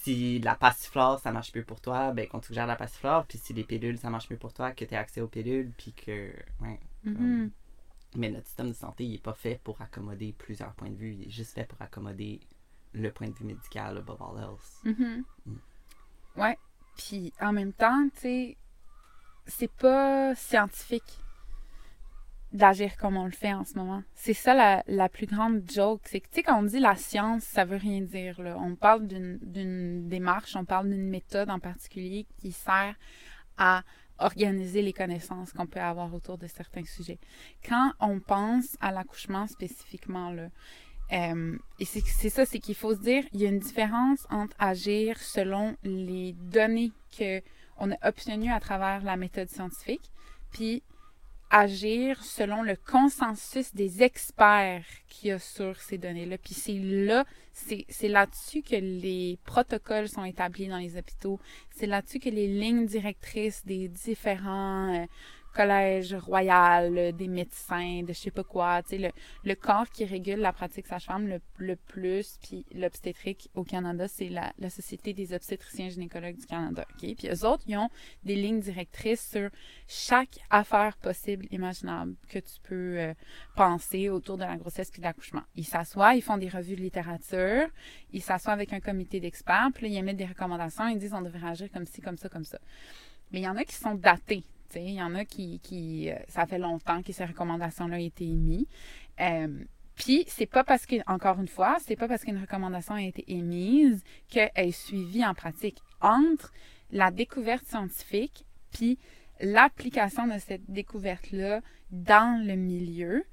si 0.03 0.39
la 0.39 0.55
passiflore, 0.55 1.19
ça 1.19 1.31
marche 1.31 1.55
mieux 1.55 1.65
pour 1.65 1.81
toi, 1.81 2.13
ben 2.13 2.27
qu'on 2.27 2.41
te 2.41 2.47
suggère 2.47 2.67
la 2.67 2.77
passiflore. 2.77 3.27
Puis 3.27 3.39
si 3.39 3.53
les 3.53 3.65
pilules, 3.65 3.99
ça 3.99 4.09
marche 4.09 4.31
mieux 4.31 4.39
pour 4.39 4.53
toi, 4.53 4.73
que 4.73 4.85
tu 4.85 4.95
aies 4.95 4.99
accès 4.99 5.21
aux 5.21 5.29
pilules. 5.29 5.73
Puis 5.77 5.93
que. 5.93 6.33
Ouais, 6.61 6.81
mm-hmm. 7.07 7.51
Mais 8.17 8.31
notre 8.31 8.47
système 8.47 8.69
de 8.69 8.75
santé, 8.75 9.05
il 9.05 9.15
est 9.15 9.23
pas 9.23 9.35
fait 9.35 9.61
pour 9.63 9.81
accommoder 9.83 10.35
plusieurs 10.37 10.73
points 10.73 10.91
de 10.91 10.97
vue. 10.97 11.13
Il 11.13 11.29
est 11.29 11.31
juste 11.31 11.55
fait 11.55 11.65
pour 11.65 11.81
accommoder 11.83 12.41
le 12.93 13.11
point 13.13 13.29
de 13.29 13.35
vue 13.35 13.45
médical 13.45 13.99
above 13.99 14.23
all 14.23 14.43
else. 14.43 14.81
Mm-hmm. 14.85 15.23
Mm. 15.47 16.41
Ouais, 16.41 16.59
puis 16.97 17.33
en 17.41 17.53
même 17.53 17.73
temps, 17.73 18.09
tu 18.15 18.21
sais, 18.21 18.57
c'est 19.47 19.71
pas 19.71 20.35
scientifique 20.35 21.21
d'agir 22.53 22.97
comme 22.97 23.17
on 23.17 23.25
le 23.25 23.31
fait 23.31 23.53
en 23.53 23.65
ce 23.65 23.75
moment. 23.75 24.03
C'est 24.15 24.35
ça 24.35 24.55
la, 24.55 24.83
la, 24.87 25.09
plus 25.09 25.27
grande 25.27 25.63
joke. 25.71 26.03
C'est 26.05 26.21
que, 26.21 26.29
tu 26.29 26.37
sais, 26.37 26.43
quand 26.43 26.59
on 26.59 26.65
dit 26.65 26.81
la 26.81 26.97
science, 26.97 27.45
ça 27.45 27.65
veut 27.65 27.77
rien 27.77 28.01
dire. 28.01 28.41
On 28.41 28.75
parle 28.75 29.07
d'une 29.07 30.09
démarche, 30.09 30.57
on 30.57 30.65
parle 30.65 30.91
d'une 30.91 31.09
méthode 31.09 31.51
en 31.51 31.61
particulier 31.61 32.27
qui 32.41 32.53
sert 32.53 32.95
à 33.57 33.83
organiser 34.19 34.83
les 34.83 34.93
connaissances 34.93 35.53
qu'on 35.53 35.67
peut 35.67 35.81
avoir 35.81 36.13
autour 36.15 36.39
de 36.39 36.47
certains 36.47 36.85
sujets. 36.85 37.19
Quand 37.67 37.93
on 38.01 38.21
pense 38.21 38.77
à 38.81 38.93
l'accouchement 38.93 39.47
spécifiquement, 39.47 40.31
là, 40.31 40.49
euh, 41.13 41.57
et 41.79 41.85
c'est 41.85 42.29
ça, 42.29 42.47
c'est 42.47 42.61
qu'il 42.61 42.77
faut 42.77 42.95
se 42.95 43.01
dire, 43.01 43.25
il 43.33 43.41
y 43.41 43.47
a 43.47 43.49
une 43.49 43.59
différence 43.59 44.27
entre 44.31 44.55
agir 44.59 45.19
selon 45.19 45.77
les 45.83 46.35
données 46.35 46.93
que 47.17 47.43
on 47.79 47.91
a 47.91 48.09
obtenues 48.09 48.53
à 48.53 48.61
travers 48.61 49.03
la 49.03 49.17
méthode 49.17 49.49
scientifique, 49.49 50.11
puis 50.53 50.83
agir 51.51 52.23
selon 52.23 52.63
le 52.63 52.77
consensus 52.77 53.75
des 53.75 54.03
experts 54.03 54.85
qu'il 55.09 55.31
y 55.31 55.33
a 55.33 55.39
sur 55.39 55.77
ces 55.81 55.99
données-là. 55.99 56.39
Puis 56.39 56.55
c'est 56.55 56.79
là, 56.79 57.25
c'est 57.53 58.09
là-dessus 58.09 58.63
que 58.63 58.77
les 58.77 59.39
protocoles 59.45 60.09
sont 60.09 60.25
établis 60.25 60.69
dans 60.69 60.79
les 60.79 60.97
hôpitaux. 60.97 61.41
C'est 61.71 61.87
là-dessus 61.87 62.21
que 62.21 62.31
les 62.31 62.47
lignes 62.47 62.87
directrices 62.87 63.67
des 63.67 63.89
différents 63.89 64.95
euh, 64.95 65.07
collège 65.53 66.15
royal, 66.15 67.15
des 67.15 67.29
médecins, 67.29 68.03
de 68.03 68.13
je 68.13 68.19
sais 68.19 68.31
pas 68.31 68.45
quoi, 68.45 68.83
tu 68.83 68.91
sais, 68.91 68.99
le, 68.99 69.11
le, 69.45 69.55
corps 69.55 69.89
qui 69.91 70.05
régule 70.05 70.39
la 70.39 70.53
pratique 70.53 70.87
sage-femme 70.87 71.27
le, 71.27 71.41
le, 71.59 71.77
plus, 71.77 72.39
puis 72.43 72.65
l'obstétrique 72.75 73.51
au 73.55 73.65
Canada, 73.65 74.09
c'est 74.09 74.29
la, 74.29 74.53
la, 74.59 74.71
Société 74.71 75.13
des 75.13 75.33
obstétriciens 75.33 75.89
gynécologues 75.89 76.37
du 76.37 76.47
Canada, 76.47 76.85
OK? 76.91 77.15
Puis 77.17 77.29
eux 77.29 77.47
autres, 77.47 77.65
ils 77.67 77.77
ont 77.77 77.89
des 78.23 78.37
lignes 78.37 78.61
directrices 78.61 79.29
sur 79.31 79.51
chaque 79.89 80.39
affaire 80.51 80.97
possible, 80.97 81.47
imaginable, 81.51 82.15
que 82.29 82.39
tu 82.39 82.61
peux 82.63 82.99
euh, 82.99 83.15
penser 83.57 84.09
autour 84.09 84.37
de 84.37 84.45
la 84.45 84.57
grossesse 84.57 84.91
puis 84.91 85.01
de 85.01 85.07
l'accouchement. 85.07 85.43
Ils 85.57 85.65
s'assoient, 85.65 86.15
ils 86.15 86.23
font 86.23 86.37
des 86.37 86.49
revues 86.49 86.77
de 86.77 86.81
littérature, 86.81 87.69
ils 88.13 88.23
s'assoient 88.23 88.53
avec 88.53 88.73
un 88.73 88.81
comité 88.81 89.21
d'experts, 89.21 89.69
puis 89.75 89.87
là, 89.87 89.95
ils 89.95 89.99
émettent 89.99 90.17
des 90.17 90.27
recommandations, 90.27 90.89
ils 90.89 90.99
disent 90.99 91.15
on 91.15 91.23
devrait 91.23 91.49
agir 91.49 91.71
comme 91.73 91.87
ci, 91.87 92.01
comme 92.01 92.17
ça, 92.17 92.29
comme 92.29 92.45
ça. 92.45 92.59
Mais 93.33 93.41
il 93.41 93.43
y 93.43 93.49
en 93.49 93.57
a 93.57 93.65
qui 93.65 93.75
sont 93.75 93.95
datés, 93.95 94.45
il 94.77 94.95
y 94.95 95.03
en 95.03 95.15
a 95.15 95.25
qui, 95.25 95.61
euh, 96.11 96.15
ça 96.29 96.47
fait 96.47 96.59
longtemps 96.59 97.03
que 97.03 97.13
ces 97.13 97.25
recommandations-là 97.25 97.97
ont 97.97 98.01
été 98.01 98.25
émises. 98.25 98.67
Euh, 99.21 99.65
puis, 99.97 100.25
c'est 100.29 100.47
pas 100.47 100.65
parce 100.65 100.87
que, 100.87 100.97
encore 101.07 101.39
une 101.41 101.49
fois, 101.49 101.77
c'est 101.85 101.97
pas 101.97 102.09
parce 102.09 102.25
qu'une 102.25 102.41
recommandation 102.41 102.95
a 102.95 103.03
été 103.03 103.25
émise 103.31 104.03
qu'elle 104.29 104.51
est 104.55 104.71
suivie 104.71 105.25
en 105.25 105.35
pratique. 105.35 105.79
Entre 106.01 106.53
la 106.91 107.11
découverte 107.11 107.67
scientifique 107.67 108.47
puis 108.73 108.99
l'application 109.41 110.27
de 110.27 110.39
cette 110.39 110.71
découverte-là 110.71 111.61
dans 111.91 112.43
le 112.45 112.55
milieu, 112.55 113.25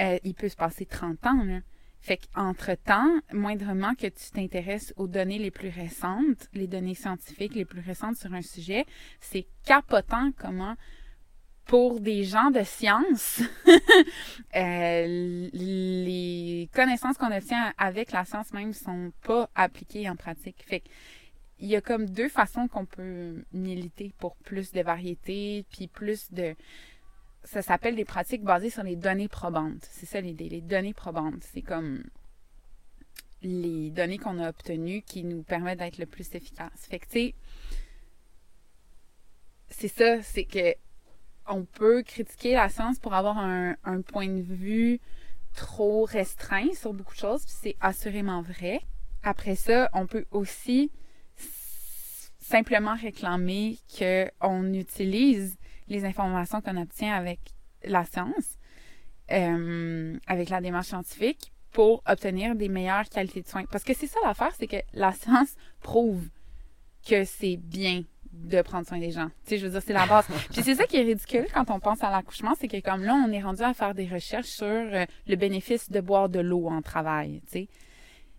euh, 0.00 0.18
il 0.22 0.34
peut 0.34 0.48
se 0.48 0.56
passer 0.56 0.86
30 0.86 1.26
ans. 1.26 1.42
Là. 1.44 1.60
Fait 2.02 2.18
qu'entre-temps, 2.34 3.20
moindrement 3.32 3.94
que 3.94 4.08
tu 4.08 4.30
t'intéresses 4.32 4.92
aux 4.96 5.06
données 5.06 5.38
les 5.38 5.52
plus 5.52 5.68
récentes, 5.68 6.48
les 6.52 6.66
données 6.66 6.96
scientifiques 6.96 7.54
les 7.54 7.64
plus 7.64 7.80
récentes 7.80 8.16
sur 8.16 8.34
un 8.34 8.42
sujet, 8.42 8.86
c'est 9.20 9.46
capotant 9.64 10.32
comment, 10.36 10.74
pour 11.64 12.00
des 12.00 12.24
gens 12.24 12.50
de 12.50 12.64
science, 12.64 13.40
euh, 14.56 15.48
les 15.52 16.68
connaissances 16.74 17.16
qu'on 17.18 17.30
obtient 17.30 17.72
avec 17.78 18.10
la 18.10 18.24
science 18.24 18.52
même 18.52 18.72
sont 18.72 19.12
pas 19.22 19.48
appliquées 19.54 20.10
en 20.10 20.16
pratique. 20.16 20.64
Fait 20.66 20.82
il 21.60 21.68
y 21.68 21.76
a 21.76 21.80
comme 21.80 22.10
deux 22.10 22.28
façons 22.28 22.66
qu'on 22.66 22.84
peut 22.86 23.44
militer 23.52 24.12
pour 24.18 24.34
plus 24.38 24.72
de 24.72 24.80
variété, 24.80 25.64
puis 25.70 25.86
plus 25.86 26.32
de 26.32 26.56
ça 27.44 27.62
s'appelle 27.62 27.96
des 27.96 28.04
pratiques 28.04 28.42
basées 28.42 28.70
sur 28.70 28.82
les 28.82 28.96
données 28.96 29.28
probantes. 29.28 29.88
C'est 29.90 30.06
ça 30.06 30.20
l'idée, 30.20 30.48
les 30.48 30.60
données 30.60 30.94
probantes. 30.94 31.42
C'est 31.52 31.62
comme 31.62 32.04
les 33.42 33.90
données 33.90 34.18
qu'on 34.18 34.38
a 34.38 34.48
obtenues 34.48 35.02
qui 35.02 35.24
nous 35.24 35.42
permettent 35.42 35.80
d'être 35.80 35.98
le 35.98 36.06
plus 36.06 36.34
efficace. 36.34 36.86
Fait 36.88 36.98
que, 36.98 37.06
tu 37.06 37.12
sais, 37.12 37.34
c'est 39.68 39.88
ça, 39.88 40.22
c'est 40.22 40.44
que 40.44 40.74
on 41.48 41.64
peut 41.64 42.02
critiquer 42.02 42.52
la 42.52 42.68
science 42.68 43.00
pour 43.00 43.14
avoir 43.14 43.38
un, 43.38 43.74
un 43.82 44.00
point 44.00 44.28
de 44.28 44.42
vue 44.42 45.00
trop 45.56 46.04
restreint 46.04 46.72
sur 46.72 46.94
beaucoup 46.94 47.14
de 47.14 47.18
choses, 47.18 47.44
puis 47.44 47.54
c'est 47.60 47.76
assurément 47.80 48.42
vrai. 48.42 48.80
Après 49.24 49.56
ça, 49.56 49.90
on 49.92 50.06
peut 50.06 50.24
aussi 50.30 50.90
simplement 52.38 52.94
réclamer 52.94 53.78
qu'on 53.98 54.72
utilise 54.72 55.56
les 55.88 56.04
informations 56.04 56.60
qu'on 56.60 56.76
obtient 56.76 57.14
avec 57.14 57.40
la 57.84 58.04
science, 58.04 58.58
euh, 59.30 60.16
avec 60.26 60.48
la 60.48 60.60
démarche 60.60 60.88
scientifique, 60.88 61.52
pour 61.72 62.02
obtenir 62.06 62.54
des 62.54 62.68
meilleures 62.68 63.08
qualités 63.08 63.42
de 63.42 63.48
soins. 63.48 63.64
Parce 63.64 63.84
que 63.84 63.94
c'est 63.94 64.06
ça 64.06 64.18
l'affaire, 64.24 64.52
c'est 64.58 64.66
que 64.66 64.76
la 64.92 65.12
science 65.12 65.54
prouve 65.80 66.28
que 67.06 67.24
c'est 67.24 67.56
bien 67.56 68.04
de 68.32 68.62
prendre 68.62 68.86
soin 68.86 68.98
des 68.98 69.10
gens. 69.10 69.28
Tu 69.44 69.50
sais, 69.50 69.58
je 69.58 69.66
veux 69.66 69.72
dire, 69.72 69.82
c'est 69.84 69.92
la 69.92 70.06
base. 70.06 70.26
Puis 70.52 70.62
c'est 70.62 70.74
ça 70.74 70.86
qui 70.86 70.96
est 70.96 71.02
ridicule 71.02 71.46
quand 71.52 71.70
on 71.70 71.80
pense 71.80 72.02
à 72.02 72.10
l'accouchement, 72.10 72.54
c'est 72.58 72.68
que 72.68 72.80
comme 72.80 73.04
là, 73.04 73.14
on 73.14 73.30
est 73.30 73.42
rendu 73.42 73.62
à 73.62 73.74
faire 73.74 73.94
des 73.94 74.06
recherches 74.06 74.48
sur 74.48 74.66
euh, 74.66 75.04
le 75.26 75.36
bénéfice 75.36 75.90
de 75.90 76.00
boire 76.00 76.28
de 76.28 76.40
l'eau 76.40 76.68
en 76.68 76.82
travail, 76.82 77.42
tu 77.46 77.52
sais. 77.52 77.68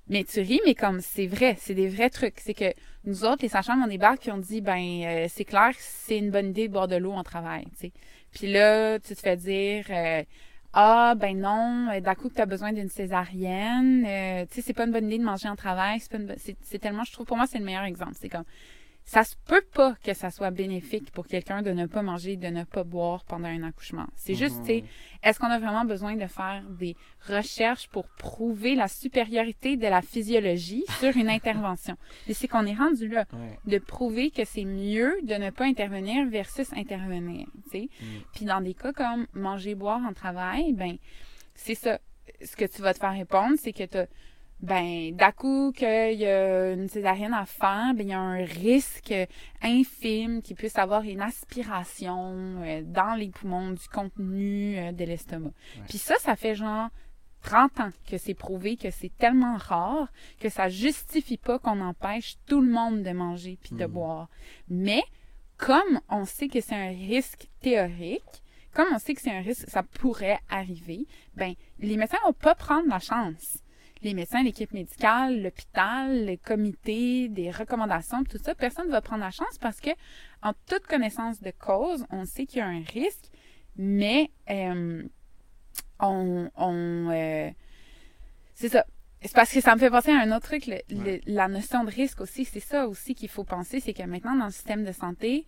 Mais 0.10 0.24
tu 0.24 0.42
ris, 0.42 0.60
mais 0.66 0.76
comme 0.76 1.00
c'est 1.02 1.28
vrai, 1.28 1.56
c'est 1.60 1.74
des 1.74 1.88
vrais 1.88 2.10
trucs. 2.10 2.40
C'est 2.40 2.54
que 2.54 2.74
nous 3.06 3.24
autres, 3.26 3.42
les 3.42 3.50
sages-femmes, 3.50 3.84
on 3.84 3.88
débarque 3.88 4.20
qui 4.20 4.32
ont 4.32 4.38
dit, 4.38 4.62
ben, 4.62 5.04
euh, 5.06 5.28
c'est 5.30 5.46
clair 5.46 5.72
c'est 5.78 6.18
une 6.18 6.32
bonne 6.32 6.50
idée 6.50 6.68
de 6.68 6.74
boire 6.74 6.88
de 6.88 6.96
l'eau 6.96 7.14
en 7.14 7.24
travail. 7.24 7.66
Puis 8.32 8.52
là, 8.52 9.00
tu 9.00 9.16
te 9.16 9.20
fais 9.20 9.38
dire, 9.38 9.86
euh, 9.90 10.24
ah, 10.74 11.14
ben 11.16 11.40
non, 11.40 12.00
d'un 12.00 12.16
coup 12.16 12.30
que 12.30 12.36
tu 12.36 12.42
as 12.42 12.46
besoin 12.46 12.74
d'une 12.74 12.90
césarienne, 12.90 14.02
tu 14.50 14.56
sais, 14.56 14.62
c'est 14.62 14.74
pas 14.74 14.86
une 14.86 14.92
bonne 14.92 15.06
idée 15.06 15.20
de 15.20 15.24
manger 15.24 15.48
en 15.48 15.56
travail, 15.56 16.00
c'est, 16.00 16.58
c'est 16.62 16.80
tellement, 16.80 17.04
je 17.04 17.12
trouve, 17.14 17.26
pour 17.26 17.38
moi, 17.38 17.46
c'est 17.48 17.60
le 17.60 17.66
meilleur 17.66 17.84
exemple. 17.84 18.14
C'est 18.20 18.30
comme, 18.30 18.46
ça 19.06 19.24
se 19.24 19.36
peut 19.46 19.64
pas 19.74 19.96
que 20.04 20.14
ça 20.14 20.32
soit 20.32 20.52
bénéfique 20.52 21.12
pour 21.12 21.28
quelqu'un 21.28 21.62
de 21.62 21.72
ne 21.72 21.86
pas 21.86 22.02
manger, 22.02 22.38
de 22.38 22.48
ne 22.48 22.64
pas 22.64 22.84
boire 22.84 23.26
pendant 23.26 23.48
un 23.48 23.64
accouchement. 23.64 24.08
C'est 24.16 24.34
juste, 24.34 24.60
tu 24.62 24.68
sais, 24.68 24.82
mhm. 24.82 24.88
est-ce 25.24 25.40
qu'on 25.40 25.48
a 25.48 25.60
vraiment 25.60 25.84
besoin 25.84 26.16
de 26.16 26.26
faire 26.26 26.64
des 26.70 26.96
recherches 27.28 27.90
pour 27.90 28.08
prouver 28.08 28.76
la 28.76 28.88
supériorité 28.88 29.76
de 29.76 29.88
la 29.88 30.02
physiologie 30.02 30.86
sur 31.00 31.16
une 31.18 31.30
intervention? 31.30 31.98
Et 32.28 32.34
c'est 32.34 32.48
qu'on 32.48 32.66
est 32.66 32.76
rendu 32.76 33.10
là, 33.10 33.26
de 33.66 33.78
prouver 33.78 34.32
que 34.32 34.46
c'est 34.46 34.66
mieux 34.66 35.14
de 35.24 35.36
ne 35.36 35.50
pas 35.50 35.66
intervenir 35.66 36.26
versus 36.28 36.72
intervenir, 36.74 37.46
tu 37.66 37.70
sais. 37.72 37.90
Mm. 38.02 38.06
Puis 38.34 38.46
dans 38.46 38.62
des 38.62 38.74
cas 38.74 38.94
comme 38.94 39.28
manger, 39.34 39.76
boire 39.76 40.02
en 40.08 40.14
travail, 40.14 40.74
ben, 40.74 40.98
c'est 41.56 41.76
ça. 41.76 42.00
Ce 42.42 42.56
que 42.56 42.66
tu 42.66 42.82
vas 42.82 42.94
te 42.94 43.00
faire 43.00 43.14
répondre, 43.14 43.56
c'est 43.60 43.74
que 43.74 43.84
tu 43.84 43.98
ben 44.62 45.14
d'un 45.16 45.32
coup 45.32 45.74
qu'il 45.76 46.14
y 46.14 46.26
a 46.26 46.72
une 46.72 46.88
césarienne 46.88 47.34
à 47.34 47.46
faire, 47.46 47.94
ben 47.96 48.08
il 48.08 48.10
y 48.10 48.14
a 48.14 48.20
un 48.20 48.46
risque 48.46 49.14
infime 49.62 50.42
qu'il 50.42 50.56
puisse 50.56 50.78
avoir 50.78 51.04
une 51.04 51.22
aspiration 51.22 52.62
euh, 52.64 52.82
dans 52.86 53.16
les 53.16 53.30
poumons 53.30 53.72
du 53.72 53.88
contenu 53.90 54.78
euh, 54.78 54.92
de 54.92 55.04
l'estomac. 55.04 55.52
Puis 55.90 55.98
ça, 55.98 56.16
ça 56.20 56.36
fait 56.36 56.56
genre 56.56 56.90
30 57.42 57.80
ans 57.82 57.92
que 58.10 58.18
c'est 58.18 58.34
prouvé 58.34 58.78
que 58.78 58.90
c'est 58.90 59.16
tellement 59.18 59.58
rare 59.58 60.08
que 60.40 60.50
ça 60.50 60.70
justifie 60.70 61.38
pas 61.38 61.60
qu'on 61.60 61.82
empêche 61.82 62.36
tout 62.46 62.62
le 62.62 62.72
monde 62.72 63.04
de 63.04 63.12
manger 63.12 63.58
puis 63.62 63.76
de 63.76 63.86
hmm. 63.86 63.92
boire. 63.92 64.30
Mais 64.70 65.04
comme 65.58 66.00
on 66.10 66.26
sait 66.26 66.48
que 66.48 66.62
c'est 66.62 66.76
un 66.76 66.90
risque 66.90 67.48
théorique, 67.62 68.44
comme 68.74 68.88
on 68.94 69.00
sait 69.00 69.14
que 69.14 69.22
c'est 69.22 69.36
un 69.36 69.42
risque, 69.42 69.70
ça 69.70 69.84
pourrait 69.84 70.40
arriver, 70.50 71.06
ben 71.36 71.54
les 71.80 71.98
médecins 71.98 72.18
vont 72.26 72.34
pas 72.34 72.56
prendre 72.56 72.90
la 72.90 73.00
chance 73.00 73.63
les 74.04 74.14
médecins, 74.14 74.44
l'équipe 74.44 74.74
médicale, 74.74 75.42
l'hôpital, 75.42 76.26
le 76.26 76.38
comité, 76.38 77.30
des 77.30 77.52
recommandations, 77.52 78.24
tout 78.24 78.38
ça, 78.38 78.56
personne 78.56 78.88
ne 78.88 78.92
va 78.92 79.02
prendre 79.02 79.22
la 79.22 79.32
chance 79.32 79.58
parce 79.60 79.80
que, 79.80 79.92
en 80.42 80.54
toute 80.68 80.86
connaissance 80.86 81.42
de 81.42 81.52
cause, 81.52 82.06
on 82.10 82.26
sait 82.26 82.46
qu'il 82.46 82.60
y 82.60 82.62
a 82.62 82.68
un 82.68 82.82
risque, 82.82 83.30
mais 83.78 84.30
euh, 84.50 85.04
on, 86.00 86.50
euh, 86.58 87.50
c'est 88.54 88.70
ça. 88.70 88.86
C'est 89.22 89.34
parce 89.34 89.54
que 89.54 89.62
ça 89.62 89.74
me 89.74 89.80
fait 89.80 89.90
penser 89.90 90.12
à 90.12 90.20
un 90.20 90.36
autre 90.36 90.48
truc, 90.48 90.70
la 91.26 91.48
notion 91.48 91.86
de 91.86 91.90
risque 91.90 92.20
aussi, 92.20 92.44
c'est 92.44 92.60
ça 92.60 92.88
aussi 92.90 93.16
qu'il 93.16 93.30
faut 93.30 93.46
penser, 93.46 93.80
c'est 93.80 93.94
que 93.94 94.04
maintenant 94.04 94.36
dans 94.36 94.48
le 94.48 94.52
système 94.52 94.84
de 94.84 94.92
santé, 94.92 95.46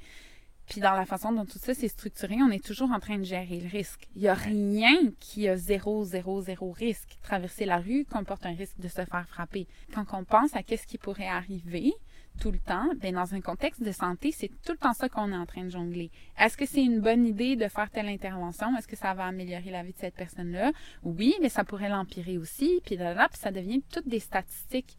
puis 0.67 0.81
dans 0.81 0.93
la 0.93 1.05
façon 1.05 1.31
dont 1.31 1.45
tout 1.45 1.59
ça 1.59 1.73
s'est 1.73 1.87
structuré, 1.87 2.37
on 2.41 2.49
est 2.49 2.63
toujours 2.63 2.91
en 2.91 2.99
train 2.99 3.17
de 3.17 3.23
gérer 3.23 3.59
le 3.59 3.69
risque. 3.69 4.07
Il 4.15 4.23
n'y 4.23 4.27
a 4.27 4.33
rien 4.33 4.95
qui 5.19 5.47
a 5.47 5.57
zéro, 5.57 6.03
zéro, 6.03 6.41
zéro 6.41 6.71
risque. 6.71 7.17
Traverser 7.21 7.65
la 7.65 7.77
rue 7.77 8.05
comporte 8.05 8.45
un 8.45 8.55
risque 8.55 8.79
de 8.79 8.87
se 8.87 9.05
faire 9.05 9.25
frapper. 9.27 9.67
Quand 9.93 10.05
on 10.13 10.23
pense 10.23 10.55
à 10.55 10.63
qu'est-ce 10.63 10.87
qui 10.87 10.97
pourrait 10.97 11.27
arriver 11.27 11.93
tout 12.39 12.51
le 12.51 12.59
temps, 12.59 12.89
ben 12.97 13.13
dans 13.13 13.33
un 13.33 13.41
contexte 13.41 13.81
de 13.81 13.91
santé, 13.91 14.31
c'est 14.31 14.49
tout 14.65 14.73
le 14.73 14.77
temps 14.77 14.93
ça 14.93 15.07
qu'on 15.07 15.31
est 15.31 15.37
en 15.37 15.45
train 15.45 15.63
de 15.63 15.69
jongler. 15.69 16.11
Est-ce 16.37 16.57
que 16.57 16.65
c'est 16.65 16.83
une 16.83 16.99
bonne 16.99 17.25
idée 17.25 17.55
de 17.55 17.67
faire 17.67 17.89
telle 17.89 18.07
intervention? 18.07 18.75
Est-ce 18.75 18.87
que 18.87 18.97
ça 18.97 19.13
va 19.13 19.25
améliorer 19.25 19.71
la 19.71 19.83
vie 19.83 19.93
de 19.93 19.99
cette 19.99 20.15
personne-là? 20.15 20.71
Oui, 21.03 21.35
mais 21.41 21.49
ça 21.49 21.63
pourrait 21.63 21.89
l'empirer 21.89 22.37
aussi. 22.37 22.81
Puis 22.85 22.97
là, 22.97 23.13
là, 23.13 23.29
puis 23.29 23.39
ça 23.39 23.51
devient 23.51 23.81
toutes 23.91 24.07
des 24.07 24.19
statistiques. 24.19 24.97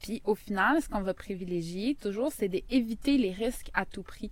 Puis 0.00 0.22
au 0.24 0.34
final, 0.34 0.80
ce 0.80 0.88
qu'on 0.88 1.02
va 1.02 1.12
privilégier 1.12 1.94
toujours, 1.94 2.32
c'est 2.32 2.48
d'éviter 2.48 3.18
les 3.18 3.32
risques 3.32 3.70
à 3.74 3.84
tout 3.84 4.02
prix. 4.02 4.30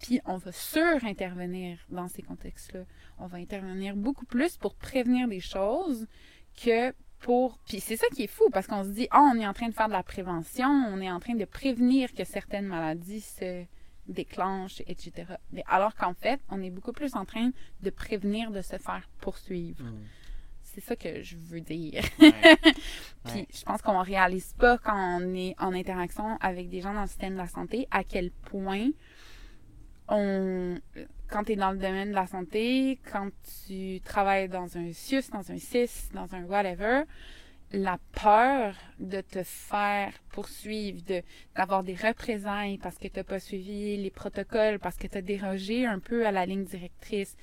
Puis 0.00 0.20
on 0.24 0.38
va 0.38 0.50
sur-intervenir 0.52 1.78
dans 1.90 2.08
ces 2.08 2.22
contextes-là. 2.22 2.80
On 3.18 3.26
va 3.26 3.38
intervenir 3.38 3.96
beaucoup 3.96 4.24
plus 4.24 4.56
pour 4.56 4.74
prévenir 4.74 5.28
des 5.28 5.40
choses 5.40 6.06
que 6.64 6.94
pour... 7.20 7.58
Puis 7.68 7.80
c'est 7.80 7.96
ça 7.96 8.06
qui 8.14 8.24
est 8.24 8.30
fou, 8.30 8.48
parce 8.50 8.66
qu'on 8.66 8.82
se 8.82 8.88
dit, 8.88 9.08
oh, 9.14 9.30
on 9.34 9.38
est 9.38 9.46
en 9.46 9.52
train 9.52 9.68
de 9.68 9.74
faire 9.74 9.88
de 9.88 9.92
la 9.92 10.02
prévention, 10.02 10.68
on 10.68 11.00
est 11.00 11.10
en 11.10 11.20
train 11.20 11.34
de 11.34 11.44
prévenir 11.44 12.12
que 12.14 12.24
certaines 12.24 12.66
maladies 12.66 13.20
se 13.20 13.64
déclenchent, 14.08 14.82
etc. 14.86 15.34
Mais 15.52 15.62
alors 15.66 15.94
qu'en 15.94 16.14
fait, 16.14 16.40
on 16.48 16.62
est 16.62 16.70
beaucoup 16.70 16.92
plus 16.92 17.14
en 17.14 17.24
train 17.24 17.50
de 17.82 17.90
prévenir 17.90 18.50
de 18.50 18.62
se 18.62 18.78
faire 18.78 19.08
poursuivre. 19.20 19.84
Mm. 19.84 20.04
C'est 20.62 20.80
ça 20.80 20.96
que 20.96 21.20
je 21.22 21.36
veux 21.36 21.60
dire. 21.60 22.02
Puis 23.24 23.46
je 23.52 23.62
pense 23.64 23.82
qu'on 23.82 24.00
réalise 24.02 24.54
pas 24.58 24.78
quand 24.78 25.20
on 25.20 25.34
est 25.34 25.54
en 25.58 25.74
interaction 25.74 26.38
avec 26.40 26.68
des 26.68 26.80
gens 26.80 26.94
dans 26.94 27.02
le 27.02 27.08
système 27.08 27.32
de 27.32 27.38
la 27.38 27.48
santé 27.48 27.88
à 27.90 28.04
quel 28.04 28.30
point 28.30 28.90
on, 30.10 30.78
quand 31.30 31.44
tu 31.44 31.52
es 31.52 31.56
dans 31.56 31.70
le 31.70 31.78
domaine 31.78 32.10
de 32.10 32.14
la 32.14 32.26
santé, 32.26 32.98
quand 33.10 33.30
tu 33.68 34.00
travailles 34.04 34.48
dans 34.48 34.76
un 34.76 34.92
CIUS, 34.92 35.30
dans 35.32 35.50
un 35.50 35.58
CIS, 35.58 36.10
dans 36.12 36.34
un 36.34 36.42
whatever, 36.44 37.04
la 37.72 37.98
peur 38.20 38.74
de 38.98 39.20
te 39.20 39.42
faire 39.44 40.12
poursuivre, 40.32 41.02
de 41.06 41.22
d'avoir 41.56 41.84
des 41.84 41.94
représailles 41.94 42.78
parce 42.78 42.98
que 42.98 43.06
tu 43.06 43.16
n'as 43.16 43.24
pas 43.24 43.38
suivi 43.38 43.96
les 43.96 44.10
protocoles, 44.10 44.80
parce 44.80 44.96
que 44.96 45.06
tu 45.06 45.16
as 45.16 45.22
dérogé 45.22 45.86
un 45.86 46.00
peu 46.00 46.26
à 46.26 46.32
la 46.32 46.46
ligne 46.46 46.64
directrice, 46.64 47.36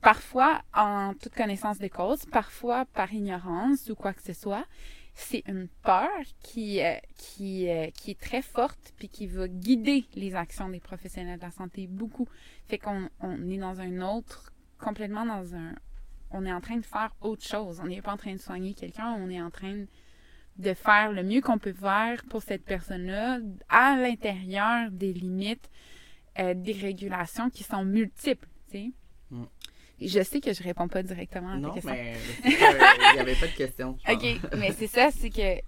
parfois 0.00 0.62
en 0.74 1.14
toute 1.14 1.34
connaissance 1.34 1.78
des 1.78 1.90
causes, 1.90 2.24
parfois 2.26 2.84
par 2.86 3.12
ignorance 3.12 3.90
ou 3.90 3.96
quoi 3.96 4.12
que 4.12 4.22
ce 4.22 4.32
soit, 4.32 4.64
c'est 5.20 5.42
une 5.46 5.68
peur 5.82 6.08
qui, 6.40 6.80
euh, 6.80 6.94
qui, 7.16 7.68
euh, 7.68 7.90
qui 7.90 8.12
est 8.12 8.20
très 8.20 8.40
forte 8.40 8.94
puis 8.96 9.08
qui 9.08 9.26
va 9.26 9.48
guider 9.48 10.04
les 10.14 10.36
actions 10.36 10.68
des 10.68 10.80
professionnels 10.80 11.38
de 11.38 11.44
la 11.44 11.50
santé 11.50 11.86
beaucoup. 11.88 12.28
Fait 12.68 12.78
qu'on 12.78 13.08
on 13.20 13.50
est 13.50 13.58
dans 13.58 13.80
un 13.80 14.00
autre, 14.00 14.52
complètement 14.78 15.26
dans 15.26 15.54
un... 15.54 15.74
On 16.30 16.44
est 16.46 16.52
en 16.52 16.60
train 16.60 16.76
de 16.76 16.84
faire 16.84 17.14
autre 17.20 17.44
chose. 17.44 17.80
On 17.82 17.86
n'est 17.86 18.02
pas 18.02 18.12
en 18.12 18.16
train 18.16 18.34
de 18.34 18.40
soigner 18.40 18.74
quelqu'un, 18.74 19.12
on 19.18 19.28
est 19.28 19.40
en 19.40 19.50
train 19.50 19.86
de 20.56 20.74
faire 20.74 21.12
le 21.12 21.22
mieux 21.22 21.40
qu'on 21.40 21.58
peut 21.58 21.72
faire 21.72 22.24
pour 22.26 22.42
cette 22.42 22.64
personne-là 22.64 23.38
à 23.68 23.96
l'intérieur 23.96 24.90
des 24.90 25.12
limites 25.12 25.68
euh, 26.38 26.54
des 26.54 26.72
régulations 26.72 27.50
qui 27.50 27.64
sont 27.64 27.84
multiples, 27.84 28.48
tu 28.70 28.72
sais. 28.72 28.84
Mm. 28.84 28.92
Je 30.00 30.22
sais 30.22 30.40
que 30.40 30.52
je 30.52 30.62
réponds 30.62 30.88
pas 30.88 31.02
directement 31.02 31.52
à 31.52 31.60
ta 31.60 31.70
question. 31.70 31.90
Non, 31.90 31.96
mais 31.96 32.16
il 32.44 33.14
n'y 33.14 33.20
avait 33.20 33.34
pas 33.34 33.46
de 33.46 33.56
question. 33.56 33.98
OK, 34.08 34.40
mais 34.56 34.72
c'est 34.72 34.86
ça, 34.86 35.10
c'est 35.10 35.30
que 35.30 35.60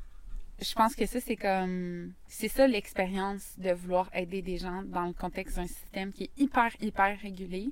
je 0.62 0.74
pense 0.74 0.94
que 0.94 1.06
ça, 1.06 1.20
c'est 1.20 1.36
comme. 1.36 2.12
C'est 2.28 2.48
ça 2.48 2.66
l'expérience 2.66 3.54
de 3.58 3.70
vouloir 3.72 4.10
aider 4.14 4.42
des 4.42 4.58
gens 4.58 4.82
dans 4.82 5.06
le 5.06 5.12
contexte 5.12 5.56
d'un 5.56 5.66
système 5.66 6.12
qui 6.12 6.24
est 6.24 6.30
hyper, 6.38 6.70
hyper 6.80 7.18
régulé. 7.20 7.70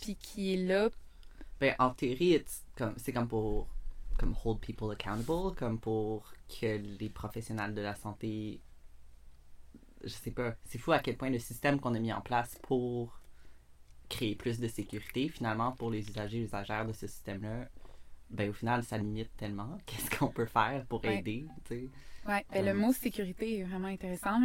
Puis 0.00 0.16
qui 0.16 0.54
est 0.54 0.66
là. 0.66 0.88
Ben, 1.60 1.74
en 1.78 1.90
théorie, 1.90 2.42
c'est 2.96 3.12
comme 3.12 3.28
pour 3.28 3.68
comme 4.18 4.34
hold 4.44 4.60
people 4.60 4.90
accountable, 4.90 5.54
comme 5.56 5.78
pour 5.78 6.32
que 6.48 6.78
les 6.98 7.10
professionnels 7.10 7.74
de 7.74 7.82
la 7.82 7.94
santé. 7.94 8.60
Je 10.02 10.08
sais 10.08 10.30
pas. 10.30 10.54
C'est 10.64 10.78
fou 10.78 10.92
à 10.92 11.00
quel 11.00 11.16
point 11.16 11.30
le 11.30 11.38
système 11.38 11.80
qu'on 11.80 11.94
a 11.94 11.98
mis 11.98 12.12
en 12.12 12.20
place 12.20 12.58
pour 12.62 13.20
créer 14.08 14.34
plus 14.34 14.58
de 14.58 14.68
sécurité 14.68 15.28
finalement 15.28 15.72
pour 15.72 15.90
les 15.90 16.08
usagers 16.08 16.38
et 16.38 16.42
usagères 16.42 16.86
de 16.86 16.92
ce 16.92 17.06
système-là, 17.06 17.68
ben 18.30 18.50
au 18.50 18.52
final, 18.52 18.82
ça 18.82 18.98
limite 18.98 19.30
tellement. 19.36 19.78
Qu'est-ce 19.86 20.16
qu'on 20.16 20.28
peut 20.28 20.46
faire 20.46 20.84
pour 20.88 21.04
aider? 21.04 21.46
Oui, 21.70 21.90
ben, 22.26 22.64
le 22.64 22.74
mot 22.74 22.92
sécurité 22.92 23.60
est 23.60 23.62
vraiment 23.62 23.88
intéressant 23.88 24.40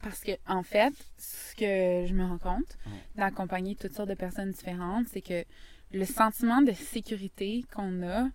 parce 0.00 0.20
que 0.20 0.32
en 0.46 0.62
fait, 0.62 0.94
ce 1.18 1.54
que 1.56 2.06
je 2.06 2.14
me 2.14 2.24
rends 2.24 2.38
compte 2.38 2.78
d'accompagner 3.16 3.74
toutes 3.74 3.94
sortes 3.94 4.08
de 4.08 4.14
personnes 4.14 4.52
différentes, 4.52 5.08
c'est 5.08 5.22
que 5.22 5.44
le 5.92 6.04
sentiment 6.04 6.62
de 6.62 6.72
sécurité 6.72 7.64
qu'on 7.74 8.02
a, 8.02 8.28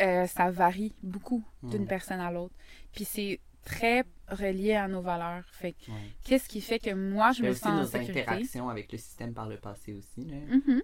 euh, 0.00 0.26
ça 0.26 0.50
varie 0.50 0.94
beaucoup 1.02 1.42
d'une 1.62 1.86
personne 1.86 2.20
à 2.20 2.30
l'autre. 2.30 2.54
Puis 2.92 3.04
c'est 3.04 3.40
très 3.66 4.04
relié 4.28 4.74
à 4.74 4.88
nos 4.88 5.02
valeurs. 5.02 5.44
Fait 5.50 5.74
qu'est-ce 6.24 6.48
qui 6.48 6.62
fait 6.62 6.78
que 6.78 6.94
moi, 6.94 7.32
je 7.32 7.42
me 7.42 7.52
sens 7.52 7.66
en 7.66 7.84
sécurité? 7.84 8.12
nos 8.14 8.20
interactions 8.20 8.68
avec 8.70 8.92
le 8.92 8.98
système 8.98 9.34
par 9.34 9.48
le 9.48 9.58
passé 9.58 9.92
aussi. 9.92 10.24
Là. 10.24 10.36
Mm-hmm. 10.36 10.82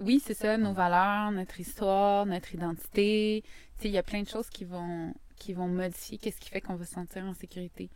Oui, 0.00 0.20
c'est 0.24 0.34
ça, 0.34 0.56
nos 0.56 0.72
valeurs, 0.72 1.30
notre 1.30 1.60
histoire, 1.60 2.26
notre 2.26 2.54
identité. 2.54 3.44
Il 3.84 3.90
y 3.90 3.98
a 3.98 4.02
plein 4.02 4.22
de 4.22 4.28
choses 4.28 4.48
qui 4.48 4.64
vont, 4.64 5.14
qui 5.36 5.52
vont 5.52 5.68
modifier 5.68 6.18
qu'est-ce 6.18 6.40
qui 6.40 6.48
fait 6.48 6.60
qu'on 6.60 6.74
va 6.74 6.84
se 6.84 6.94
sentir 6.94 7.24
en 7.24 7.34
sécurité. 7.34 7.90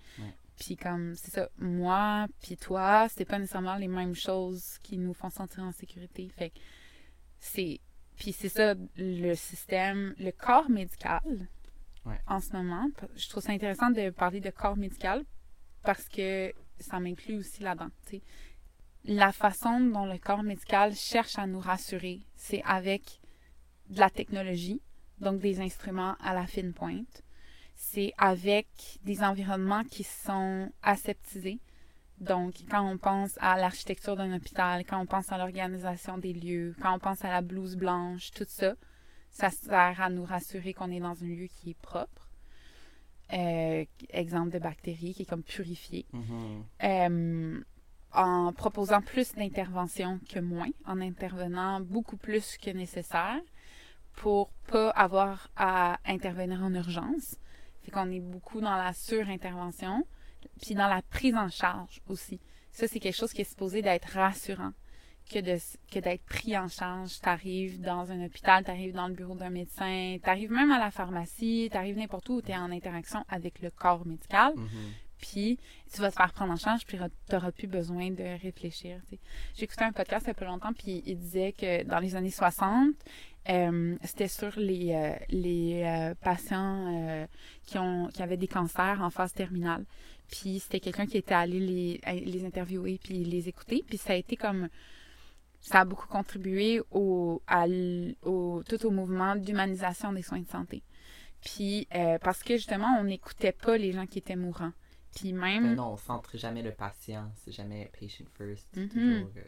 Puis 0.56 0.76
comme, 0.76 1.14
c'est 1.16 1.32
ça, 1.32 1.48
moi 1.58 2.26
puis 2.40 2.56
toi, 2.56 3.08
c'est 3.08 3.24
pas 3.24 3.38
nécessairement 3.38 3.76
les 3.76 3.88
mêmes 3.88 4.14
choses 4.14 4.78
qui 4.82 4.98
nous 4.98 5.14
font 5.14 5.30
sentir 5.30 5.64
en 5.64 5.72
sécurité. 5.72 6.30
Fait 6.36 6.52
c'est... 7.40 7.80
Puis 8.16 8.32
c'est 8.32 8.48
ça, 8.48 8.74
le 8.96 9.34
système, 9.34 10.14
le 10.20 10.30
corps 10.30 10.70
médical, 10.70 11.48
En 12.26 12.40
ce 12.40 12.52
moment. 12.52 12.88
Je 13.16 13.28
trouve 13.28 13.42
ça 13.42 13.52
intéressant 13.52 13.90
de 13.90 14.10
parler 14.10 14.40
de 14.40 14.50
corps 14.50 14.76
médical 14.76 15.24
parce 15.82 16.08
que 16.08 16.52
ça 16.78 17.00
m'inclut 17.00 17.38
aussi 17.38 17.62
là-dedans. 17.62 17.90
La 19.04 19.32
façon 19.32 19.80
dont 19.80 20.06
le 20.06 20.18
corps 20.18 20.42
médical 20.42 20.94
cherche 20.94 21.38
à 21.38 21.46
nous 21.46 21.60
rassurer, 21.60 22.20
c'est 22.36 22.62
avec 22.64 23.20
de 23.90 24.00
la 24.00 24.10
technologie, 24.10 24.80
donc 25.20 25.40
des 25.40 25.60
instruments 25.60 26.16
à 26.20 26.34
la 26.34 26.46
fine 26.46 26.72
pointe. 26.72 27.22
C'est 27.74 28.12
avec 28.16 28.66
des 29.02 29.22
environnements 29.22 29.84
qui 29.84 30.04
sont 30.04 30.70
aseptisés. 30.82 31.60
Donc, 32.18 32.54
quand 32.70 32.88
on 32.88 32.96
pense 32.96 33.36
à 33.40 33.56
l'architecture 33.58 34.16
d'un 34.16 34.34
hôpital, 34.34 34.84
quand 34.86 35.00
on 35.00 35.06
pense 35.06 35.32
à 35.32 35.38
l'organisation 35.38 36.16
des 36.16 36.32
lieux, 36.32 36.74
quand 36.80 36.94
on 36.94 36.98
pense 36.98 37.24
à 37.24 37.30
la 37.30 37.42
blouse 37.42 37.76
blanche, 37.76 38.30
tout 38.30 38.46
ça, 38.48 38.74
ça 39.34 39.50
sert 39.50 40.00
à 40.00 40.08
nous 40.10 40.24
rassurer 40.24 40.72
qu'on 40.72 40.90
est 40.90 41.00
dans 41.00 41.22
un 41.22 41.26
lieu 41.26 41.48
qui 41.48 41.70
est 41.70 41.80
propre. 41.82 42.30
Euh, 43.32 43.84
exemple 44.10 44.50
de 44.50 44.58
bactéries 44.60 45.12
qui 45.12 45.22
est 45.22 45.26
comme 45.26 45.42
purifié. 45.42 46.06
Mhm. 46.12 46.64
Euh, 46.84 47.60
en 48.12 48.52
proposant 48.52 49.00
plus 49.00 49.34
d'interventions 49.34 50.20
que 50.28 50.38
moins, 50.38 50.70
en 50.86 51.00
intervenant 51.00 51.80
beaucoup 51.80 52.16
plus 52.16 52.56
que 52.58 52.70
nécessaire 52.70 53.40
pour 54.12 54.50
pas 54.68 54.90
avoir 54.90 55.50
à 55.56 55.98
intervenir 56.04 56.62
en 56.62 56.72
urgence. 56.72 57.36
Fait 57.82 57.90
qu'on 57.90 58.12
est 58.12 58.20
beaucoup 58.20 58.60
dans 58.60 58.76
la 58.76 58.92
surintervention, 58.92 60.06
puis 60.62 60.76
dans 60.76 60.86
la 60.86 61.02
prise 61.02 61.34
en 61.34 61.48
charge 61.48 62.02
aussi. 62.08 62.40
Ça, 62.70 62.86
c'est 62.86 63.00
quelque 63.00 63.16
chose 63.16 63.32
qui 63.32 63.40
est 63.40 63.50
supposé 63.50 63.82
d'être 63.82 64.10
rassurant 64.12 64.72
que 65.30 65.38
de 65.38 65.58
que 65.90 65.98
d'être 66.00 66.24
pris 66.24 66.56
en 66.56 66.68
charge. 66.68 67.18
T'arrives 67.20 67.80
dans 67.80 68.10
un 68.10 68.24
hôpital, 68.24 68.64
t'arrives 68.64 68.94
dans 68.94 69.08
le 69.08 69.14
bureau 69.14 69.34
d'un 69.34 69.50
médecin, 69.50 70.18
t'arrives 70.22 70.50
même 70.52 70.70
à 70.70 70.78
la 70.78 70.90
pharmacie, 70.90 71.68
t'arrives 71.72 71.96
n'importe 71.96 72.28
où 72.28 72.34
où 72.34 72.42
t'es 72.42 72.54
en 72.56 72.70
interaction 72.70 73.24
avec 73.28 73.60
le 73.60 73.70
corps 73.70 74.06
médical 74.06 74.52
Mhm. 74.56 74.68
puis 75.18 75.58
tu 75.92 76.00
vas 76.00 76.10
te 76.10 76.16
faire 76.16 76.32
prendre 76.32 76.52
en 76.52 76.56
charge, 76.56 76.84
puis 76.84 76.98
tu 76.98 77.32
n'auras 77.34 77.52
plus 77.52 77.66
besoin 77.68 78.10
de 78.10 78.40
réfléchir. 78.42 79.00
tu 79.54 79.64
écouté 79.64 79.84
un 79.84 79.92
podcast 79.92 80.26
il 80.26 80.28
y 80.28 80.30
a 80.32 80.34
pas 80.34 80.44
longtemps, 80.44 80.72
puis 80.72 81.02
il 81.06 81.16
disait 81.18 81.52
que 81.52 81.82
dans 81.84 81.98
les 81.98 82.14
années 82.16 82.30
60, 82.30 82.94
euh, 83.48 83.96
c'était 84.02 84.28
sur 84.28 84.58
les, 84.58 84.92
euh, 84.92 85.14
les 85.28 85.82
euh, 85.84 86.14
patients 86.14 87.26
qui, 87.66 87.78
ont, 87.78 88.08
qui 88.08 88.22
avaient 88.22 88.36
des 88.36 88.48
cancers 88.48 89.00
en 89.00 89.10
phase 89.10 89.32
terminale. 89.32 89.84
Puis 90.30 90.58
c'était 90.60 90.80
quelqu'un 90.80 91.06
qui 91.06 91.18
était 91.18 91.34
allé 91.34 91.60
les, 91.60 92.00
les 92.20 92.44
interviewer, 92.44 92.98
puis 93.02 93.24
les 93.24 93.48
écouter, 93.48 93.82
puis 93.86 93.96
ça 93.98 94.12
a 94.12 94.16
été 94.16 94.36
comme... 94.36 94.68
Ça 95.66 95.80
a 95.80 95.84
beaucoup 95.86 96.06
contribué 96.06 96.82
au, 96.90 97.42
à 97.46 97.64
au, 98.22 98.62
tout 98.68 98.84
au 98.86 98.90
mouvement 98.90 99.34
d'humanisation 99.34 100.12
des 100.12 100.20
soins 100.22 100.40
de 100.40 100.46
santé. 100.48 100.82
Puis 101.42 101.88
euh, 101.94 102.18
parce 102.18 102.42
que 102.42 102.56
justement, 102.56 102.98
on 103.00 103.04
n'écoutait 103.04 103.52
pas 103.52 103.78
les 103.78 103.92
gens 103.92 104.06
qui 104.06 104.18
étaient 104.18 104.36
mourants. 104.36 104.72
Puis 105.16 105.32
même... 105.32 105.74
Non, 105.74 105.92
on 105.92 105.96
centre 105.96 106.36
jamais 106.36 106.62
le 106.62 106.72
patient, 106.72 107.30
c'est 107.36 107.52
jamais 107.52 107.90
patient 107.98 108.26
first. 108.36 108.68
Mhm. 108.76 108.88
toujours, 108.88 109.30
euh, 109.36 109.42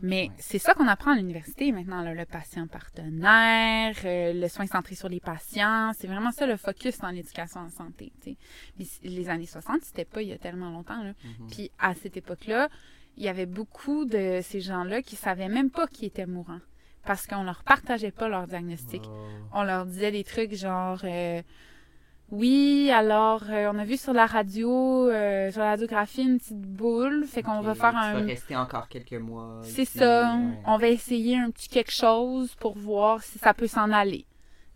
Mais 0.00 0.24
Ouais. 0.28 0.30
c'est 0.38 0.58
ça 0.58 0.74
qu'on 0.74 0.86
apprend 0.86 1.12
à 1.12 1.16
l'université 1.16 1.72
maintenant, 1.72 2.02
là, 2.02 2.12
le 2.14 2.24
patient 2.26 2.66
partenaire, 2.66 3.94
euh, 4.04 4.32
le 4.32 4.48
soin 4.48 4.66
centré 4.66 4.94
sur 4.96 5.08
les 5.08 5.20
patients. 5.20 5.92
C'est 5.96 6.06
vraiment 6.08 6.30
ça 6.30 6.46
le 6.46 6.56
focus 6.56 6.98
dans 6.98 7.10
l'éducation 7.10 7.60
en 7.60 7.70
santé. 7.70 8.12
Mais 8.78 8.84
les 9.02 9.28
années 9.28 9.46
60, 9.46 9.82
c'était 9.82 10.04
pas 10.04 10.20
il 10.22 10.28
y 10.28 10.32
a 10.32 10.38
tellement 10.38 10.70
longtemps. 10.70 11.02
Là. 11.02 11.12
mhm. 11.24 11.48
Puis 11.50 11.70
à 11.78 11.94
cette 11.94 12.16
époque-là, 12.16 12.68
il 13.18 13.24
y 13.24 13.28
avait 13.28 13.46
beaucoup 13.46 14.04
de 14.04 14.40
ces 14.42 14.60
gens-là 14.60 15.02
qui 15.02 15.16
savaient 15.16 15.48
même 15.48 15.70
pas 15.70 15.88
qu'ils 15.88 16.06
étaient 16.06 16.26
mourants 16.26 16.60
parce 17.04 17.26
qu'on 17.26 17.42
leur 17.42 17.64
partageait 17.64 18.12
pas 18.12 18.28
leur 18.28 18.46
diagnostic. 18.46 19.02
Oh. 19.06 19.16
On 19.52 19.62
leur 19.64 19.86
disait 19.86 20.12
des 20.12 20.22
trucs 20.24 20.54
genre 20.54 21.00
euh, 21.02 21.42
oui, 22.30 22.90
alors 22.92 23.42
euh, 23.50 23.70
on 23.72 23.78
a 23.78 23.84
vu 23.84 23.96
sur 23.96 24.12
la 24.12 24.26
radio, 24.26 25.08
euh, 25.08 25.50
sur 25.50 25.62
la 25.62 25.70
radiographie 25.70 26.22
une 26.22 26.38
petite 26.38 26.60
boule, 26.60 27.24
fait 27.26 27.42
qu'on 27.42 27.60
va 27.60 27.74
faire 27.74 27.96
un 27.96 28.24
rester 28.24 28.54
encore 28.54 28.86
quelques 28.88 29.14
mois. 29.14 29.60
c'est 29.62 29.84
ça. 29.84 30.36
ouais. 30.36 30.58
On 30.66 30.78
va 30.78 30.88
essayer 30.88 31.38
un 31.38 31.50
petit 31.50 31.68
quelque 31.68 31.92
chose 31.92 32.54
pour 32.54 32.78
voir 32.78 33.22
si 33.22 33.38
ça 33.38 33.52
peut 33.52 33.66
s'en 33.66 33.90
aller. 33.90 34.26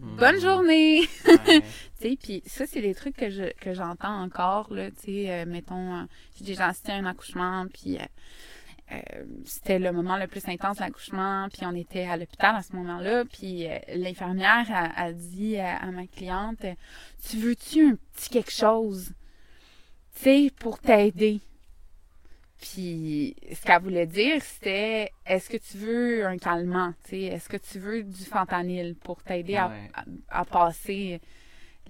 Mhm. 0.03 0.17
Bonne 0.17 0.41
journée! 0.41 1.01
Ouais. 1.27 1.61
tu 2.01 2.09
sais, 2.11 2.19
puis 2.21 2.43
ça, 2.45 2.67
c'est 2.67 2.81
des 2.81 2.95
trucs 2.95 3.17
que 3.17 3.31
je 3.31 3.53
que 3.61 3.73
j'entends 3.73 4.21
encore, 4.23 4.73
là, 4.75 4.91
tu 4.91 4.97
sais, 5.05 5.31
euh, 5.31 5.45
mettons, 5.47 5.95
euh, 5.95 6.03
j'ai 6.37 6.45
déjà 6.45 6.67
assisté 6.69 6.91
à 6.93 6.97
un 6.97 7.07
accouchement, 7.07 7.67
puis 7.73 7.99
euh, 7.99 8.03
euh, 8.93 9.25
c'était 9.45 9.79
le 9.79 9.93
moment 9.93 10.17
le 10.17 10.27
plus 10.27 10.47
intense 10.49 10.79
de 10.79 10.83
l'accouchement, 10.83 11.47
puis 11.53 11.65
on 11.67 11.75
était 11.77 12.05
à 12.05 12.17
l'hôpital 12.17 12.57
à 12.57 12.63
ce 12.63 12.75
moment-là, 12.75 13.25
puis 13.25 13.69
euh, 13.69 13.79
l'infirmière 13.95 14.67
a, 14.71 15.01
a 15.01 15.13
dit 15.13 15.57
à, 15.57 15.77
à 15.77 15.87
ma 15.93 16.07
cliente, 16.09 16.67
tu 17.29 17.37
veux-tu 17.39 17.87
un 17.93 17.97
petit 18.15 18.29
quelque 18.29 18.51
chose, 18.53 19.13
tu 20.17 20.23
sais, 20.23 20.51
pour 20.59 20.81
t'aider? 20.81 21.41
Puis 22.63 23.35
ce 23.53 23.61
qu'elle 23.63 23.83
voulait 23.83 24.07
dire, 24.07 24.41
c'était 24.41 25.11
est-ce 25.27 25.51
que 25.51 25.57
tu 25.57 25.77
veux 25.79 26.25
un 26.25 26.39
calmant, 26.39 26.95
tu 27.05 27.11
sais, 27.11 27.21
est-ce 27.23 27.49
que 27.49 27.57
tu 27.57 27.79
veux 27.81 28.05
du 28.05 28.25
fentanyl 28.25 28.95
pour 28.95 29.21
t'aider 29.23 29.57
à, 29.57 29.67
Ouais. 29.69 29.91
à, 29.95 30.05
à 30.41 30.45
passer 30.45 31.21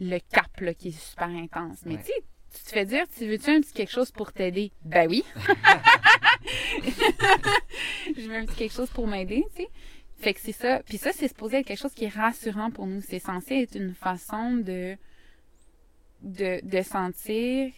le 0.00 0.18
cap 0.18 0.48
là, 0.60 0.72
qui 0.72 0.88
est 0.88 0.98
super 0.98 1.28
intense? 1.28 1.80
Mais 1.84 1.96
Ouais. 1.96 2.00
tu 2.00 2.06
sais, 2.06 2.22
tu 2.54 2.64
te 2.64 2.70
fais 2.70 2.86
dire, 2.86 3.04
tu 3.16 3.26
veux-tu 3.26 3.50
un 3.50 3.60
petit 3.60 3.72
quelque 3.74 3.92
chose 3.92 4.10
pour 4.10 4.32
t'aider? 4.32 4.72
Ben 4.82 5.08
oui. 5.10 5.24
Je 8.16 8.28
veux 8.28 8.36
un 8.36 8.46
petit 8.46 8.56
quelque 8.56 8.72
chose 8.74 8.90
pour 8.90 9.06
m'aider, 9.06 9.44
tu 9.54 9.62
sais. 9.62 9.68
Fait 10.16 10.34
que 10.34 10.40
c'est 10.40 10.52
ça. 10.52 10.80
Puis 10.86 10.98
ça, 10.98 11.12
c'est 11.12 11.28
supposé 11.28 11.58
être 11.58 11.66
quelque 11.66 11.78
chose 11.80 11.92
qui 11.94 12.04
est 12.04 12.08
rassurant 12.14 12.70
pour 12.70 12.86
nous. 12.86 13.00
C'est 13.00 13.18
censé 13.18 13.56
être 13.56 13.74
une 13.74 13.94
façon 13.94 14.52
de, 14.54 14.96
de, 16.22 16.60
de 16.64 16.82
sentir 16.82 17.72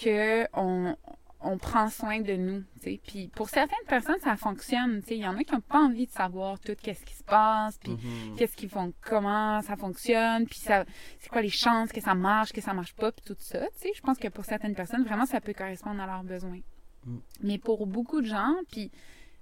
que 0.00 0.46
on, 0.54 0.96
on 1.44 1.58
prend 1.58 1.88
soin 1.90 2.20
de 2.20 2.34
nous. 2.36 2.64
Puis 3.06 3.28
pour 3.34 3.48
certaines 3.48 3.86
personnes, 3.86 4.18
ça 4.22 4.34
fonctionne. 4.36 5.02
Il 5.10 5.18
y 5.18 5.26
en 5.26 5.36
a 5.36 5.44
qui 5.44 5.52
n'ont 5.52 5.60
pas 5.60 5.78
envie 5.78 6.06
de 6.06 6.10
savoir 6.10 6.58
tout 6.58 6.74
qu'est-ce 6.82 7.04
qui 7.04 7.14
se 7.14 7.22
passe, 7.24 7.78
puis 7.78 7.92
Mhm. 7.92 8.36
qu'est-ce 8.36 8.56
qu'ils 8.56 8.68
font, 8.70 8.92
comment 9.02 9.60
ça 9.62 9.76
fonctionne, 9.76 10.46
puis 10.46 10.58
ça, 10.58 10.84
c'est 11.20 11.28
quoi 11.28 11.42
les 11.42 11.48
chances 11.50 11.92
que 11.92 12.00
ça 12.00 12.14
marche, 12.14 12.52
que 12.52 12.60
ça 12.60 12.72
marche 12.72 12.94
pas, 12.94 13.12
puis 13.12 13.24
tout 13.26 13.36
ça. 13.38 13.60
Je 13.82 14.00
pense 14.00 14.18
que 14.18 14.28
pour 14.28 14.44
certaines 14.44 14.74
personnes, 14.74 15.04
vraiment, 15.04 15.26
ça 15.26 15.40
peut 15.40 15.52
correspondre 15.52 16.00
à 16.02 16.06
leurs 16.06 16.24
besoins. 16.24 16.60
Mm. 17.06 17.16
Mais 17.42 17.58
pour 17.58 17.86
beaucoup 17.86 18.20
de 18.22 18.26
gens, 18.26 18.54
puis 18.72 18.90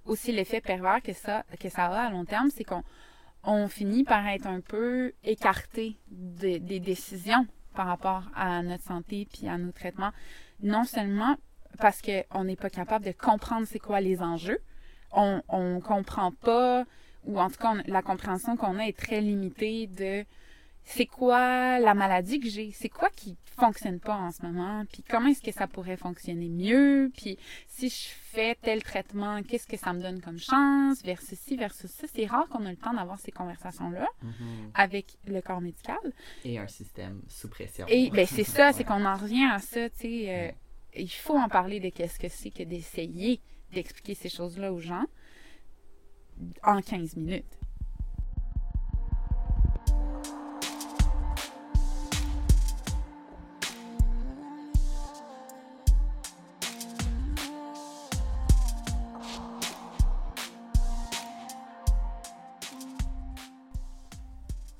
aussi 0.05 0.31
l'effet 0.33 0.59
pervers 0.61 1.01
que 1.01 1.13
ça, 1.13 1.45
que 1.59 1.69
ça 1.69 1.85
a 1.85 2.07
à 2.07 2.09
long 2.09 2.25
terme, 2.25 2.49
c'est 2.49 2.65
qu'on 2.65 2.83
on 3.45 3.67
finit 3.69 4.03
par 4.03 4.27
être 4.27 4.47
un 4.47 4.59
peu 4.61 5.13
écarté 5.23 5.97
de- 6.11 6.57
des 6.57 6.79
décisions 6.81 7.45
par 7.73 7.87
rapport 7.87 8.23
à 8.35 8.61
notre 8.61 8.83
santé 8.83 9.27
puis 9.31 9.47
à 9.47 9.57
nos 9.57 9.71
traitements. 9.71 10.11
Non 10.61 10.83
seulement 10.83 11.35
parce 11.79 12.01
qu'on 12.01 12.43
n'est 12.43 12.55
pas 12.55 12.69
capable 12.69 13.05
de 13.05 13.11
comprendre 13.11 13.65
c'est 13.67 13.79
quoi 13.79 14.01
les 14.01 14.21
enjeux, 14.21 14.59
on, 15.11 15.41
on 15.49 15.79
comprend 15.79 16.31
pas, 16.31 16.85
ou 17.25 17.39
en 17.39 17.49
tout 17.49 17.57
cas, 17.57 17.73
on- 17.75 17.83
la 17.91 18.01
compréhension 18.01 18.55
qu'on 18.57 18.79
a 18.79 18.83
est 18.87 18.97
très 18.97 19.21
limitée 19.21 19.87
de 19.87 20.25
c'est 20.85 21.05
quoi 21.05 21.79
la 21.79 21.93
maladie 21.93 22.39
que 22.41 22.49
j'ai, 22.49 22.71
c'est 22.73 22.89
quoi 22.89 23.09
qui 23.15 23.37
fonctionne 23.57 23.99
pas 23.99 24.15
en 24.15 24.31
ce 24.31 24.41
moment, 24.41 24.83
puis 24.91 25.03
comment 25.07 25.27
est-ce 25.29 25.41
que 25.41 25.51
ça 25.51 25.67
pourrait 25.67 25.95
fonctionner 25.95 26.49
mieux, 26.49 27.09
puis 27.15 27.37
si 27.67 27.87
je 27.87 28.09
fais 28.31 28.55
tel 28.61 28.83
traitement, 28.83 29.41
qu'est-ce 29.43 29.67
que 29.67 29.77
ça 29.77 29.93
me 29.93 30.01
donne 30.01 30.19
comme 30.19 30.39
chance, 30.39 31.01
versus 31.03 31.39
ci, 31.39 31.55
versus 31.55 31.89
ça. 31.91 32.07
C'est 32.13 32.25
rare 32.25 32.47
qu'on 32.49 32.65
ait 32.65 32.71
le 32.71 32.75
temps 32.77 32.93
d'avoir 32.93 33.19
ces 33.19 33.31
conversations-là 33.31 34.07
Mhm. 34.23 34.71
avec 34.73 35.05
le 35.27 35.39
corps 35.41 35.61
médical. 35.61 35.95
Et 36.43 36.57
un 36.57 36.67
système 36.67 37.21
sous 37.29 37.47
pression. 37.47 37.85
Et 37.87 38.09
ben 38.09 38.25
c'est 38.25 38.43
ça, 38.43 38.73
c'est 38.73 38.83
qu'on 38.83 39.05
en 39.05 39.15
revient 39.15 39.45
à 39.45 39.59
ça, 39.59 39.89
tu 39.91 39.99
sais. 39.99 40.25
euh, 40.29 40.47
Ouais. 40.47 40.55
Il 40.95 41.09
faut 41.09 41.37
en 41.37 41.49
parler 41.49 41.79
de 41.79 41.89
qu'est-ce 41.89 42.19
que 42.19 42.27
c'est 42.27 42.51
que 42.51 42.63
d'essayer 42.63 43.41
d'expliquer 43.71 44.15
ces 44.15 44.29
choses-là 44.29 44.71
aux 44.71 44.79
gens 44.79 45.05
en 46.63 46.81
15 46.81 47.15
minutes. 47.15 47.45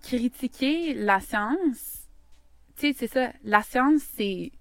Critiquer 0.01 0.93
la 0.93 1.19
science, 1.19 2.03
tu 2.75 2.87
sais, 2.87 2.93
c'est 2.93 3.07
ça. 3.07 3.33
La 3.43 3.63
science, 3.63 4.01
c'est. 4.15 4.51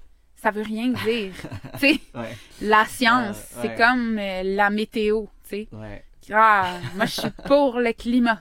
Ça 0.43 0.51
veut 0.51 0.63
rien 0.63 0.89
dire. 0.89 1.33
tu 1.75 1.79
sais, 1.79 2.01
Ouais, 2.15 2.37
la 2.61 2.85
science, 2.87 3.37
c'est 3.61 3.69
ouais. 3.69 3.77
comme 3.77 4.19
euh, 4.19 4.43
la 4.43 4.71
météo, 4.71 5.27
tu 5.45 5.49
sais. 5.51 5.69
ouais. 5.73 6.05
Ah, 6.33 6.79
moi, 6.95 7.07
je 7.07 7.21
suis 7.21 7.31
pour 7.47 7.81
le 7.81 7.93
climat. 7.93 8.41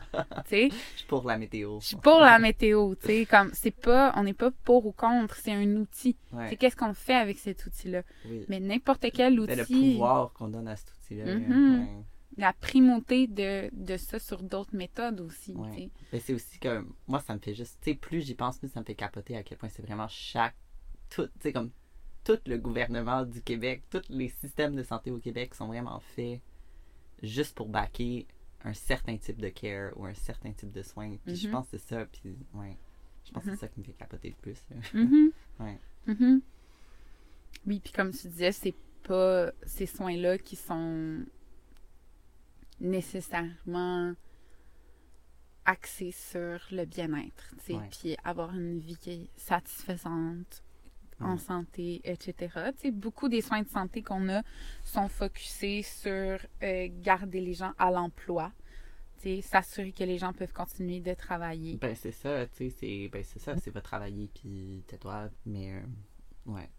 Je 0.52 0.70
suis 0.96 1.06
pour 1.08 1.26
la 1.28 1.38
météo. 1.38 1.80
Je 1.80 1.88
suis 1.88 1.96
pour 1.96 2.20
la 2.22 2.38
météo. 2.38 2.94
Comme, 3.30 3.50
c'est 3.54 3.72
pas, 3.76 4.14
on 4.16 4.24
n'est 4.24 4.34
pas 4.36 4.52
pour 4.64 4.86
ou 4.86 4.92
contre, 4.92 5.36
c'est 5.36 5.52
un 5.52 5.76
outil. 5.78 6.16
C'est 6.50 6.56
qu'est-ce 6.58 6.76
qu'on 6.76 6.94
fait 6.94 7.16
avec 7.16 7.40
cet 7.40 7.66
outil-là? 7.66 8.04
oui. 8.30 8.46
Mais 8.50 8.60
n'importe 8.60 9.06
quel 9.14 9.34
C'est 9.48 9.56
le 9.56 9.64
outil. 9.64 9.94
pouvoir 9.94 10.32
qu'on 10.34 10.48
donne 10.50 10.68
à 10.68 10.76
cet 10.76 10.92
outil-là. 10.94 11.36
Mhm. 11.36 11.80
ouais. 11.82 11.88
la 12.38 12.54
primauté 12.54 13.26
de, 13.28 13.70
de 13.74 13.98
ça 13.98 14.20
sur 14.20 14.44
d'autres 14.44 14.76
méthodes 14.76 15.20
aussi. 15.22 15.56
C'est 16.20 16.34
aussi 16.34 16.60
que 16.60 16.86
moi, 17.08 17.20
ça 17.20 17.34
me 17.34 17.40
fait 17.40 17.56
juste, 17.56 17.80
plus 18.00 18.22
j'y 18.22 18.36
pense, 18.36 18.58
plus 18.60 18.70
ça 18.70 18.80
me 18.80 18.86
fait 18.86 18.96
capoter 18.96 19.36
à 19.38 19.42
quel 19.44 19.58
point 19.58 19.70
c'est 19.70 19.82
vraiment 19.86 20.08
chaque, 20.08 20.56
tout, 21.10 21.28
comme 21.52 21.72
tout 22.24 22.40
le 22.46 22.58
gouvernement 22.58 23.26
du 23.26 23.42
Québec, 23.42 23.84
tous 23.90 24.04
les 24.10 24.30
systèmes 24.30 24.76
de 24.76 24.84
santé 24.84 25.12
au 25.12 25.18
Québec 25.20 25.56
sont 25.56 25.68
vraiment 25.68 26.00
faits 26.00 26.42
juste 27.24 27.56
pour 27.56 27.68
backer 27.70 28.28
un 28.64 28.74
certain 28.74 29.18
type 29.18 29.40
de 29.42 29.50
care 29.50 29.92
ou 29.98 30.06
un 30.06 30.14
certain 30.14 30.52
type 30.54 30.72
de 30.72 30.84
soins. 30.84 31.18
Puis 31.26 31.36
je 31.36 31.48
Mhm. 31.48 31.54
pense 31.54 31.68
que 31.70 31.78
c'est 31.78 31.96
ça, 31.96 32.06
puis 32.06 32.36
ouais, 32.54 32.78
je 33.26 33.32
pense 33.32 33.44
que 33.44 33.50
Mhm. 33.50 33.56
c'est 33.56 33.62
ça 33.62 33.68
qui 33.68 33.80
me 33.80 33.86
fait 33.86 33.94
capoter 33.94 34.30
le 34.30 34.36
plus. 34.36 34.60
Mhm. 34.94 35.32
Ouais. 35.60 35.80
Mhm. 36.08 36.42
Oui, 37.68 37.80
puis 37.80 37.92
comme 37.94 38.12
tu 38.12 38.28
disais, 38.28 38.52
c'est 38.52 38.76
pas 39.04 39.52
ces 39.66 39.86
soins-là 39.86 40.38
qui 40.38 40.56
sont 40.56 41.26
nécessairement 42.80 44.14
axés 45.66 46.12
sur 46.12 46.60
le 46.72 46.86
bien-être, 46.86 47.54
puis 47.92 48.16
avoir 48.24 48.54
une 48.56 48.80
vie 48.80 48.98
qui 48.98 49.12
est 49.12 49.30
satisfaisante 49.36 50.64
en 51.24 51.38
santé, 51.38 52.02
etc. 52.04 52.72
Beaucoup 52.92 53.30
des 53.30 53.42
soins 53.42 53.62
de 53.62 53.68
santé 53.70 54.02
qu'on 54.02 54.30
a 54.30 54.42
sont 54.84 55.08
focusés 55.08 55.84
sur 55.84 56.40
euh, 56.64 56.88
garder 57.02 57.42
les 57.42 57.54
gens 57.54 57.72
à 57.78 57.92
l'emploi, 57.92 58.52
s'assurer 59.42 59.92
que 59.92 60.04
les 60.04 60.18
gens 60.18 60.34
peuvent 60.34 60.54
continuer 60.54 61.00
de 61.00 61.14
travailler. 61.14 61.78
Ben 61.78 61.96
c'est 61.96 62.12
ça, 62.12 62.46
tu 62.48 62.70
sais, 62.70 62.70
c'est 62.70 63.10
ben 63.10 63.24
c'est 63.24 63.40
ça, 63.40 63.56
c'est 63.58 63.72
va 63.72 63.82
travailler 63.82 64.30
puis 64.34 64.84
tais-toi, 64.88 65.30
mais 65.46 65.74
euh, 65.74 66.52
ouais. 66.52 66.70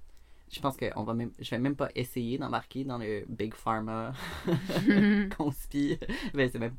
Je 0.50 0.61
pense 0.61 0.76
que 0.76 0.87
on 0.96 1.05
va 1.05 1.14
même 1.14 1.31
je 1.38 1.48
vais 1.50 1.59
même 1.59 1.76
pas 1.76 1.88
essayer 1.94 2.37
d'embarquer 2.37 2.85
dans 2.85 2.98
le 2.98 3.24
big 3.28 3.55
pharma 3.55 4.12
conspi. 5.37 5.98
Ben 6.35 6.50
c'est 6.50 6.59
même 6.59 6.76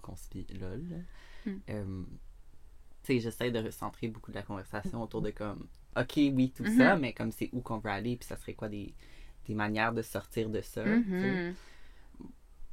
conspi 0.00 0.46
lol. 0.58 1.04
Hmm. 1.46 1.58
Euh, 1.70 2.02
tu 3.04 3.14
sais, 3.14 3.20
j'essaie 3.20 3.50
de 3.50 3.58
recentrer 3.58 4.08
beaucoup 4.08 4.30
de 4.30 4.36
la 4.36 4.42
conversation 4.42 5.02
autour 5.02 5.22
de 5.22 5.30
comme 5.30 5.66
OK, 5.96 6.12
oui, 6.16 6.52
tout 6.56 6.64
ça, 6.78 6.96
mais 6.96 7.12
comme 7.12 7.30
c'est 7.32 7.50
où 7.52 7.60
qu'on 7.60 7.78
veut 7.78 7.90
aller 7.90 8.16
puis 8.16 8.26
ça 8.26 8.36
serait 8.36 8.54
quoi 8.54 8.68
des 8.68 8.94
des 9.46 9.54
manières 9.54 9.92
de 9.92 10.02
sortir 10.02 10.48
de 10.50 10.60
ça, 10.60 10.84
Mhm. 10.84 11.54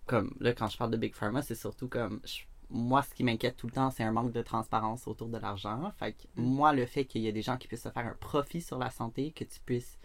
comme 0.05 0.33
là 0.39 0.53
quand 0.53 0.67
je 0.67 0.77
parle 0.77 0.91
de 0.91 0.97
big 0.97 1.15
pharma 1.15 1.41
c'est 1.41 1.55
surtout 1.55 1.87
comme 1.87 2.19
je- 2.25 2.41
moi 2.69 3.01
ce 3.01 3.13
qui 3.13 3.23
m'inquiète 3.23 3.55
tout 3.57 3.67
le 3.67 3.73
temps 3.73 3.89
c'est 3.91 4.03
un 4.03 4.11
manque 4.11 4.31
de 4.31 4.41
transparence 4.41 5.07
autour 5.07 5.27
de 5.27 5.37
l'argent 5.37 5.91
fait 5.97 6.13
que 6.13 6.23
Mm. 6.35 6.43
moi 6.43 6.73
le 6.73 6.85
fait 6.85 7.05
qu'il 7.05 7.21
y 7.21 7.27
ait 7.27 7.31
des 7.31 7.41
gens 7.41 7.57
qui 7.57 7.67
puissent 7.67 7.83
se 7.83 7.89
faire 7.89 8.05
un 8.05 8.15
profit 8.19 8.61
sur 8.61 8.77
la 8.77 8.89
santé 8.89 9.31
que 9.31 9.43
tu 9.43 9.59
puisses 9.65 9.97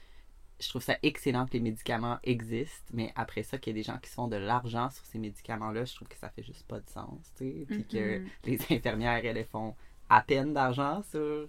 je 0.60 0.68
trouve 0.68 0.82
ça 0.82 0.96
excellent 1.02 1.46
que 1.46 1.52
les 1.54 1.60
médicaments 1.60 2.18
existent 2.22 2.90
mais 2.92 3.12
après 3.16 3.42
ça 3.42 3.58
qu'il 3.58 3.74
y 3.76 3.78
ait 3.78 3.82
des 3.82 3.86
gens 3.86 3.98
qui 3.98 4.08
se 4.08 4.14
font 4.14 4.28
de 4.28 4.36
l'argent 4.36 4.88
sur 4.90 5.04
ces 5.04 5.18
médicaments 5.18 5.70
là 5.72 5.84
je 5.84 5.94
trouve 5.94 6.08
que 6.08 6.16
ça 6.16 6.28
fait 6.30 6.42
juste 6.42 6.66
pas 6.66 6.80
de 6.80 6.88
sens 6.88 7.32
tu 7.36 7.44
sais? 7.44 7.66
Puis 7.68 7.84
que 7.86 8.18
Mhm. 8.20 8.28
les 8.44 8.58
infirmières 8.70 9.24
elles, 9.24 9.36
elles 9.36 9.44
font 9.46 9.74
à 10.08 10.20
peine 10.22 10.52
d'argent 10.54 11.02
sur 11.10 11.48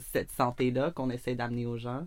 cette 0.00 0.30
santé 0.32 0.70
là 0.70 0.90
qu'on 0.90 1.10
essaie 1.10 1.34
d'amener 1.34 1.66
aux 1.66 1.76
gens. 1.78 2.06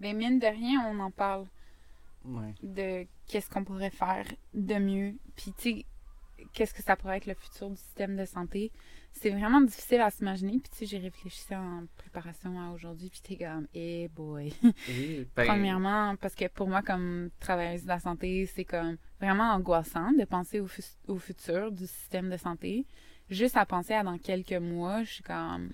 Ben, 0.00 0.16
mine 0.16 0.38
de 0.38 0.46
rien, 0.46 0.80
on 0.88 0.98
en 1.00 1.10
parle 1.10 1.46
ouais 2.24 2.54
de 2.62 3.06
qu'est-ce 3.26 3.50
qu'on 3.50 3.64
pourrait 3.64 3.90
faire 3.90 4.24
de 4.54 4.74
mieux. 4.76 5.14
Puis, 5.36 5.52
tu 5.58 5.62
sais, 5.76 5.84
qu'est-ce 6.52 6.72
que 6.72 6.82
ça 6.82 6.96
pourrait 6.96 7.16
être 7.18 7.26
le 7.26 7.34
futur 7.34 7.68
du 7.70 7.76
système 7.76 8.16
de 8.16 8.24
santé? 8.24 8.70
C'est 9.12 9.30
vraiment 9.30 9.60
difficile 9.60 10.00
à 10.00 10.10
s'imaginer. 10.10 10.52
Puis, 10.60 10.70
tu 10.70 10.76
sais, 10.78 10.86
j'ai 10.86 10.98
réfléchi 10.98 11.42
en 11.54 11.84
préparation 11.96 12.60
à 12.60 12.72
aujourd'hui. 12.72 13.10
Puis, 13.10 13.20
t'es 13.22 13.44
comme, 13.44 13.66
eh 13.74 14.08
boy. 14.08 14.52
oui 14.88 15.26
ben, 15.34 15.46
Premièrement, 15.46 16.14
parce 16.16 16.34
que 16.36 16.46
pour 16.48 16.68
moi, 16.68 16.82
comme 16.82 17.30
travailleuse 17.40 17.82
de 17.82 17.88
la 17.88 17.98
santé, 17.98 18.46
c'est 18.46 18.64
comme 18.64 18.96
vraiment 19.20 19.50
angoissant 19.52 20.12
de 20.12 20.24
penser 20.24 20.60
au, 20.60 20.68
fu- 20.68 20.82
au 21.08 21.18
futur 21.18 21.72
du 21.72 21.86
système 21.86 22.30
de 22.30 22.36
santé. 22.36 22.86
Juste 23.30 23.56
à 23.56 23.66
penser 23.66 23.94
à 23.94 24.04
dans 24.04 24.16
quelques 24.18 24.52
mois, 24.52 25.02
je 25.02 25.14
suis 25.14 25.22
comme, 25.24 25.70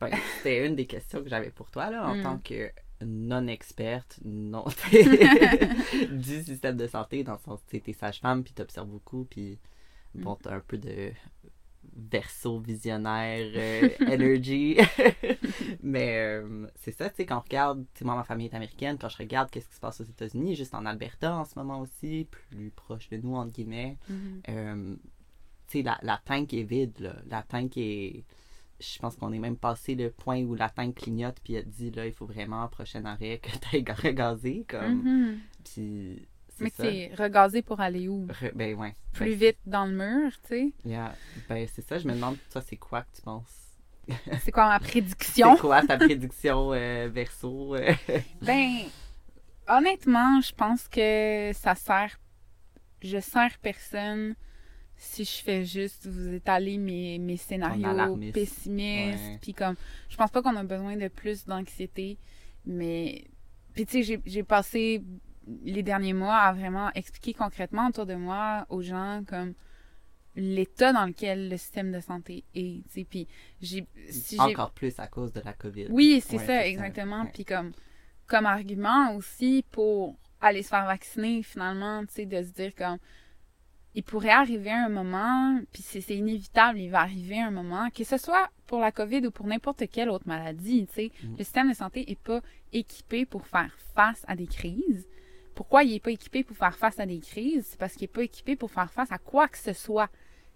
Ben, 0.00 0.10
C'était 0.38 0.66
une 0.66 0.76
des 0.76 0.86
questions 0.86 1.22
que 1.22 1.28
j'avais 1.28 1.50
pour 1.50 1.70
toi, 1.70 1.90
là, 1.90 2.08
en 2.08 2.16
Mm. 2.16 2.22
tant 2.22 2.38
que 2.38 2.70
non-experte, 3.02 4.18
non 4.24 4.64
du 6.10 6.42
système 6.42 6.76
de 6.76 6.86
santé, 6.86 7.24
dans 7.24 7.32
le 7.34 7.38
sens 7.38 7.60
que 7.70 7.76
t'es 7.76 7.92
sage-femme, 7.92 8.42
puis 8.44 8.52
t'observes 8.54 8.88
beaucoup, 8.88 9.24
puis 9.24 9.58
bon, 10.14 10.32
Mm. 10.34 10.38
t'as 10.42 10.54
un 10.56 10.60
peu 10.60 10.78
de 10.78 11.12
verso 11.94 12.58
visionnaire 12.58 13.50
euh, 13.54 13.88
energy. 14.08 14.76
Mais 15.82 16.16
euh, 16.18 16.66
c'est 16.76 16.92
ça, 16.92 17.08
tu 17.10 17.16
sais, 17.16 17.26
quand 17.26 17.38
on 17.38 17.40
regarde, 17.40 17.84
tu 17.94 18.00
sais, 18.00 18.04
moi, 18.04 18.16
ma 18.16 18.24
famille 18.24 18.46
est 18.48 18.54
américaine, 18.54 18.98
quand 19.00 19.08
je 19.08 19.16
regarde 19.18 19.50
qu'est-ce 19.50 19.68
qui 19.68 19.74
se 19.76 19.80
passe 19.80 20.00
aux 20.00 20.04
États-Unis, 20.04 20.56
juste 20.56 20.74
en 20.74 20.84
Alberta 20.84 21.34
en 21.36 21.44
ce 21.44 21.58
moment 21.58 21.80
aussi, 21.80 22.26
plus 22.30 22.70
proche 22.70 23.08
de 23.10 23.16
nous, 23.18 23.34
entre 23.36 23.52
guillemets, 23.52 23.96
Mhm. 24.08 24.42
euh, 24.48 24.96
tu 25.68 25.78
sais, 25.78 25.82
la, 25.82 25.98
la 26.02 26.20
tank 26.24 26.52
est 26.54 26.62
vide, 26.64 26.98
là. 27.00 27.16
La 27.28 27.42
tank 27.42 27.76
est. 27.76 28.24
Je 28.80 28.98
pense 28.98 29.16
qu'on 29.16 29.32
est 29.32 29.38
même 29.38 29.56
passé 29.56 29.94
le 29.94 30.10
point 30.10 30.42
où 30.42 30.54
la 30.54 30.68
tank 30.68 30.96
clignote, 30.96 31.36
puis 31.42 31.54
elle 31.54 31.68
dit, 31.68 31.90
là, 31.90 32.06
il 32.06 32.12
faut 32.12 32.26
vraiment, 32.26 32.66
prochain 32.68 33.04
arrêt, 33.04 33.38
que 33.42 33.50
t'ailles 33.70 33.84
regazer, 34.02 34.64
comme. 34.68 35.02
Mhm. 35.02 35.38
Puis. 35.64 36.28
Mais 36.58 36.70
C'est 36.74 37.10
regazer 37.14 37.60
pour 37.62 37.80
aller 37.80 38.08
où? 38.08 38.26
Re- 38.28 38.52
Ben, 38.54 38.74
ouais. 38.78 38.94
Plus 39.12 39.36
Ben, 39.36 39.48
vite 39.48 39.58
dans 39.66 39.84
le 39.86 39.92
mur, 39.92 40.32
tu 40.42 40.48
sais? 40.48 40.72
yeah. 40.86 41.14
Ben, 41.48 41.66
c'est 41.70 41.82
ça, 41.86 41.98
je 41.98 42.08
me 42.08 42.14
demande, 42.14 42.36
toi, 42.50 42.62
c'est 42.62 42.76
quoi 42.76 43.02
que 43.02 43.16
tu 43.16 43.22
penses? 43.22 43.62
C'est 44.44 44.52
quoi 44.52 44.68
ma 44.68 44.78
prédiction? 44.78 45.54
C'est 45.56 45.60
quoi 45.60 45.82
ta 45.84 45.96
prédiction 45.98 46.72
euh, 46.72 47.08
verso? 47.12 47.74
euh? 47.74 47.92
Ben, 48.40 48.84
honnêtement, 49.68 50.40
je 50.40 50.54
pense 50.54 50.86
que 50.88 51.50
ça 51.54 51.74
sert. 51.74 52.16
Je 53.02 53.18
sers 53.20 53.58
personne 53.60 54.34
si 54.96 55.24
je 55.24 55.42
fais 55.42 55.64
juste 55.64 56.06
vous 56.06 56.32
étaler 56.34 56.78
mes, 56.78 57.18
mes 57.18 57.36
scénarios 57.36 58.16
pessimistes. 58.32 59.40
Puis 59.42 59.52
comme, 59.54 59.74
je 60.08 60.16
pense 60.16 60.30
pas 60.30 60.42
qu'on 60.42 60.56
a 60.56 60.64
besoin 60.64 60.96
de 60.96 61.08
plus 61.08 61.44
d'anxiété, 61.44 62.18
mais. 62.64 63.24
Puis 63.74 63.84
tu 63.86 63.92
sais, 63.92 64.02
j'ai- 64.02 64.22
j'ai 64.24 64.42
passé 64.42 65.02
les 65.64 65.82
derniers 65.82 66.14
mois 66.14 66.36
à 66.38 66.52
vraiment 66.52 66.90
expliquer 66.94 67.34
concrètement 67.34 67.88
autour 67.88 68.06
de 68.06 68.14
moi 68.14 68.66
aux 68.70 68.80
gens 68.82 69.22
comme 69.28 69.52
l'état 70.34 70.92
dans 70.92 71.06
lequel 71.06 71.48
le 71.48 71.56
système 71.56 71.92
de 71.92 72.00
santé 72.00 72.44
est. 72.54 72.82
tu 72.88 72.90
sais. 72.90 73.04
Puis 73.04 73.28
j'ai. 73.60 73.86
Si 74.10 74.40
Encore 74.40 74.70
plus 74.72 74.98
à 74.98 75.06
cause 75.06 75.32
de 75.32 75.40
la 75.44 75.52
COVID. 75.52 75.86
oui, 75.90 76.22
c'est 76.26 76.38
Ouais, 76.38 76.46
ça, 76.46 76.66
exactement. 76.66 77.26
Puis 77.26 77.44
comme, 77.44 77.72
comme 78.26 78.46
argument 78.46 79.14
aussi 79.14 79.64
pour 79.70 80.16
aller 80.40 80.62
se 80.62 80.68
faire 80.68 80.86
vacciner, 80.86 81.42
finalement, 81.42 82.04
tu 82.06 82.14
sais, 82.14 82.26
de 82.26 82.42
se 82.42 82.50
dire 82.52 82.74
comme, 82.74 82.98
il 83.96 84.04
pourrait 84.04 84.30
arriver 84.30 84.70
un 84.70 84.88
moment, 84.90 85.58
puis 85.72 85.82
c'est 85.82 86.14
inévitable, 86.14 86.78
il 86.78 86.90
va 86.90 87.00
arriver 87.00 87.40
un 87.40 87.50
moment, 87.50 87.88
que 87.90 88.04
ce 88.04 88.18
soit 88.18 88.48
pour 88.66 88.78
la 88.78 88.92
COVID 88.92 89.26
ou 89.26 89.30
pour 89.32 89.46
n'importe 89.46 89.88
quelle 89.90 90.10
autre 90.10 90.28
maladie, 90.28 90.86
tu 90.86 90.94
sais, 90.94 91.12
Mm. 91.24 91.36
le 91.38 91.44
système 91.44 91.68
de 91.70 91.74
santé 91.74 92.10
est 92.10 92.18
pas 92.20 92.40
équipé 92.72 93.24
pour 93.26 93.46
faire 93.46 93.74
face 93.94 94.22
à 94.28 94.36
des 94.36 94.46
crises. 94.46 95.06
Pourquoi 95.54 95.82
il 95.82 95.94
est 95.94 96.00
pas 96.00 96.10
équipé 96.10 96.44
pour 96.44 96.56
faire 96.56 96.76
face 96.76 97.00
à 97.00 97.06
des 97.06 97.18
crises? 97.20 97.66
C'est 97.70 97.78
parce 97.78 97.94
qu'il 97.94 98.04
est 98.04 98.08
pas 98.08 98.22
équipé 98.24 98.54
pour 98.56 98.70
faire 98.70 98.92
face 98.92 99.10
à 99.10 99.18
quoi 99.18 99.48
que 99.48 99.56
ce 99.58 99.72
soit. 99.72 100.10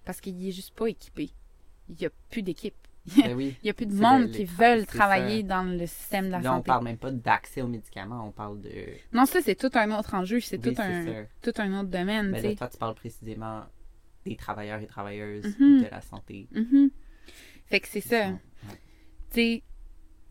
Parce 0.05 0.21
qu'il 0.21 0.47
est 0.47 0.53
juste 0.53 0.75
pas 0.75 0.87
équipé. 0.89 1.31
Il 1.89 2.01
y 2.01 2.07
a 2.07 2.11
plus 2.31 2.43
d'équipe. 2.43 2.75
Ben. 3.17 3.41
Il 3.41 3.55
n'y 3.65 3.71
a 3.71 3.75
plus 3.75 3.87
de 3.87 3.95
monde 3.95 4.31
qui 4.31 4.45
veulent 4.45 4.87
travailler 4.87 5.41
ça. 5.43 5.49
dans 5.49 5.63
le 5.65 5.87
système 5.87 6.27
de 6.27 6.31
la 6.33 6.41
Là, 6.41 6.53
on 6.53 6.57
santé. 6.57 6.67
parle 6.67 6.85
même 6.85 6.99
pas 6.99 7.11
d'accès 7.11 7.63
aux 7.63 7.67
médicaments, 7.69 8.27
on 8.29 8.33
parle 8.33 8.61
de. 8.61 8.71
Non, 9.13 9.25
ça, 9.27 9.41
c'est 9.43 9.55
tout 9.55 9.71
un 9.75 9.91
autre 9.99 10.15
enjeu. 10.15 10.41
C'est 10.41 10.65
Oui, 10.65 10.75
tout, 10.75 10.81
un, 10.83 11.05
ça. 11.07 11.13
tout 11.43 11.53
un 11.61 11.81
autre 11.81 11.89
domaine, 11.91 12.31
Mais 12.31 12.43
là, 12.43 12.55
toi, 12.55 12.69
tu 12.69 12.77
parles 12.79 12.95
précisément 12.95 13.63
des 14.27 14.37
travailleurs 14.37 14.81
et 14.81 14.87
travailleuses 14.87 15.57
Mhm. 15.59 15.83
de 15.83 15.89
la 15.91 16.01
santé. 16.03 16.47
Mhm. 16.53 16.91
Fait 17.67 17.81
que 17.81 17.89
c'est 17.89 18.01
ça. 18.03 18.29
Ouais. 18.29 18.35
Tu 19.31 19.35
sais, 19.35 19.63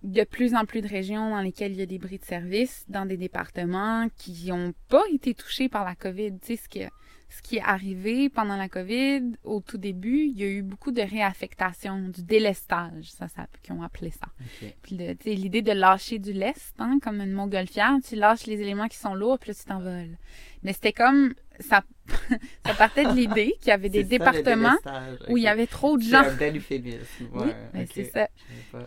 il 0.04 0.16
y 0.16 0.20
a 0.22 0.26
de 0.26 0.30
plus 0.30 0.54
en 0.56 0.66
plus 0.66 0.82
de 0.82 0.88
régions 0.88 1.32
dans 1.32 1.42
lesquelles 1.42 1.72
il 1.74 1.80
y 1.80 1.82
a 1.82 1.86
des 1.86 1.98
bris 2.00 2.20
de 2.20 2.24
service, 2.26 2.86
dans 2.88 3.06
des 3.06 3.18
départements 3.18 4.08
qui 4.18 4.50
n'ont 4.50 4.74
pas 4.90 5.04
été 5.12 5.34
touchés 5.34 5.70
par 5.70 5.84
la 5.86 5.96
COVID. 5.96 6.40
Tu 6.40 6.48
sais, 6.48 6.56
ce 6.58 6.70
qui, 6.70 6.82
ce 7.30 7.42
qui 7.44 7.58
est 7.58 7.62
arrivé 7.62 8.28
pendant 8.30 8.58
la 8.58 8.68
COVID, 8.70 9.34
au 9.44 9.62
tout 9.62 9.78
début, 9.78 10.24
il 10.26 10.38
y 10.40 10.44
a 10.44 10.48
eu 10.48 10.64
beaucoup 10.64 10.92
de 10.92 11.02
réaffectation, 11.02 12.10
du 12.10 12.24
délestage, 12.24 13.12
ça, 13.12 13.28
ça 13.28 13.46
qu'ils 13.62 13.74
ont 13.76 13.84
appelé 13.84 14.10
ça. 14.12 14.28
Ok. 14.42 14.74
Puis 14.82 15.36
l'idée 15.36 15.62
de 15.62 15.72
lâcher 15.72 16.18
du 16.20 16.34
lest, 16.34 16.74
hein, 16.80 16.98
comme 17.02 17.22
une 17.22 17.32
montgolfière, 17.32 17.98
tu 18.04 18.16
lâches 18.16 18.48
les 18.48 18.60
éléments 18.62 18.88
qui 18.88 18.98
sont 18.98 19.14
lourds, 19.14 19.38
puis 19.40 19.52
là, 19.52 19.56
tu 19.56 19.64
t'envoles. 19.66 20.18
Mais 20.64 20.74
c'était 20.74 20.92
comme, 20.94 21.34
ça, 21.60 21.84
ça 22.66 22.74
partait 22.74 23.06
de 23.06 23.14
l'idée 23.14 23.54
qu'il 23.62 23.70
y 23.70 23.72
avait 23.74 23.90
des 23.90 24.00
C'est 24.04 24.18
ça, 24.18 24.32
départements 24.32 24.78
délestage, 24.84 25.20
où 25.30 25.38
il 25.38 25.44
y 25.44 25.48
avait 25.48 25.68
trop 25.68 25.98
de 25.98 26.04
C'est 26.04 26.10
gens. 26.10 26.24
un 26.24 26.36
bel 26.36 26.58
euphémisme. 26.58 27.28
Oui, 27.34 27.42
Ouais, 27.46 27.56
ben, 27.74 27.84
ok. 27.84 27.90
c'est 27.94 28.06
ça, 28.12 28.28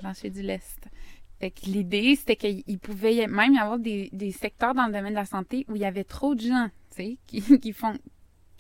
lâcher 0.03 0.31
du 0.31 0.43
lest. 0.43 0.79
Fait 1.39 1.51
que 1.51 1.67
l'idée, 1.67 2.15
c'était 2.17 2.37
qu'il 2.37 2.79
pouvait 2.81 3.27
même 3.27 3.55
y 3.55 3.59
avoir 3.59 3.79
des, 3.79 4.11
des 4.13 4.31
secteurs 4.33 4.75
dans 4.75 4.87
le 4.87 4.93
domaine 4.93 5.11
de 5.13 5.19
la 5.19 5.25
santé 5.27 5.65
où 5.69 5.77
il 5.77 5.83
y 5.83 5.85
avait 5.85 6.05
trop 6.05 6.35
de 6.35 6.41
gens, 6.41 6.69
tu 6.91 6.97
sais, 6.97 7.19
qui, 7.27 7.41
qui 7.61 7.73
font, 7.73 7.95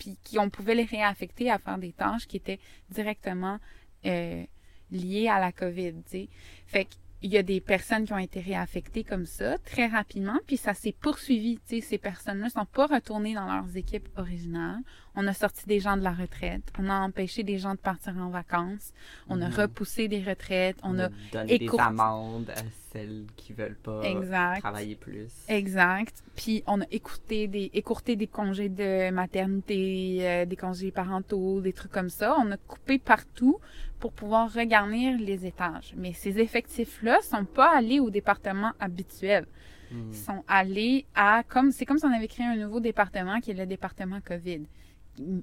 puis 0.03 0.19
qui 0.25 0.39
on 0.41 0.51
pouvait 0.51 0.75
les 0.75 0.85
réaffecter 0.85 1.49
à 1.49 1.59
faire 1.59 1.79
des 1.79 1.93
tâches 1.93 2.27
qui 2.27 2.37
étaient 2.37 2.59
directement 2.91 3.59
euh, 4.05 4.45
liées 4.91 5.29
à 5.29 5.39
la 5.39 5.53
COVID, 5.53 5.93
tu 5.93 6.11
sais. 6.11 6.29
Fait 6.67 6.87
que 6.87 6.95
il 7.23 7.33
y 7.33 7.39
a 7.39 7.43
des 7.43 7.61
personnes 7.61 8.05
qui 8.05 8.13
ont 8.13 8.19
été 8.19 8.41
réaffectées 8.41 9.05
comme 9.05 9.27
ça 9.27 9.59
très 9.59 9.87
rapidement, 9.87 10.39
puis 10.47 10.57
ça 10.57 10.75
s'est 10.75 10.93
poursuivi. 10.99 11.59
Tu 11.69 11.77
sais, 11.77 11.81
ces 11.81 11.99
personnes-là 11.99 12.47
ne 12.47 12.51
sont 12.51 12.65
pas 12.67 12.87
retournées 12.87 13.35
dans 13.35 13.47
leurs 13.47 13.77
équipes 13.77 14.09
originales. 14.17 14.81
On 15.15 15.27
a 15.27 15.35
sorti 15.35 15.67
des 15.67 15.79
gens 15.79 15.97
de 15.97 16.03
la 16.03 16.13
retraite, 16.13 16.63
on 16.79 16.89
a 16.89 16.95
empêché 16.95 17.43
des 17.43 17.59
gens 17.59 17.73
de 17.73 17.79
partir 17.79 18.17
en 18.17 18.31
vacances, 18.31 18.93
on 19.29 19.41
a 19.43 19.49
Mhm. 19.49 19.55
repoussé 19.55 20.09
des 20.09 20.23
retraites, 20.23 20.79
on, 20.83 20.99
a 20.99 21.11
donné 21.33 21.59
des 21.59 21.69
amendes 21.79 22.51
à 22.51 22.63
celles 22.93 23.27
qui 23.37 23.53
veulent 23.53 23.77
pas 23.83 24.03
Exact. 24.05 24.61
travailler 24.61 24.97
plus. 24.97 25.31
Exact. 25.49 26.23
Puis 26.35 26.63
on 26.67 26.81
a 26.81 26.85
écourté 26.91 27.47
des, 27.47 27.71
écourté 27.75 28.17
des 28.17 28.27
congés 28.27 28.69
de 28.71 29.11
maternité, 29.11 30.19
euh, 30.23 30.45
des 30.47 30.57
congés 30.57 30.91
parentaux, 30.91 31.61
des 31.61 31.73
trucs 31.73 31.93
comme 31.93 32.11
ça. 32.11 32.35
On 32.39 32.51
a 32.51 32.57
coupé 32.57 32.99
partout 32.99 33.59
pour 34.03 34.13
pouvoir 34.13 34.53
regarnir 34.53 35.17
les 35.17 35.47
étages. 35.47 35.95
Mais 35.97 36.13
ces 36.13 36.41
effectifs-là 36.41 37.21
sont 37.23 37.45
pas 37.45 37.71
allés 37.73 38.01
au 38.01 38.11
département 38.11 38.73
habituel. 38.81 39.47
Mm. 39.93 40.09
Ils 40.11 40.17
sont 40.17 40.43
allés 40.49 41.07
à 41.15 41.45
comme 41.49 41.71
c'est 41.71 41.87
comme 41.87 41.99
si 41.99 42.05
on 42.05 42.13
avait 42.13 42.27
créé 42.27 42.45
un 42.45 42.57
nouveau 42.57 42.81
département 42.81 43.39
qui 43.41 43.53
est 43.53 43.55
le 43.55 43.65
département 43.65 44.21
COVID. 44.21 44.63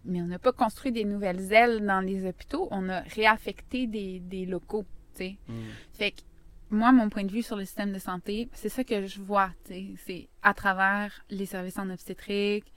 Mais 0.04 0.22
on 0.22 0.26
n'a 0.26 0.40
pas 0.40 0.52
construit 0.52 0.92
des 0.92 1.06
nouvelles 1.06 1.54
ailes 1.54 1.86
dans 1.86 2.02
les 2.02 2.28
hôpitaux. 2.28 2.68
On 2.70 2.90
a 2.90 3.00
réaffecté 3.00 3.88
des, 3.88 4.20
des 4.20 4.46
locaux. 4.46 4.84
Tu 5.14 5.24
sais. 5.24 5.38
Mm. 5.48 5.54
Fait 5.94 6.12
que 6.12 6.22
moi, 6.70 6.92
mon 6.92 7.08
point 7.08 7.24
de 7.24 7.32
vue 7.32 7.44
sur 7.44 7.56
le 7.56 7.64
système 7.64 7.94
de 7.94 8.00
santé, 8.00 8.50
c'est 8.52 8.68
ça 8.68 8.84
que 8.84 9.06
je 9.06 9.22
vois, 9.22 9.52
c'est 9.64 10.28
à 10.44 10.54
travers 10.54 11.24
les 11.30 11.46
services 11.46 11.80
en 11.80 11.90
obstétrique, 11.90 12.74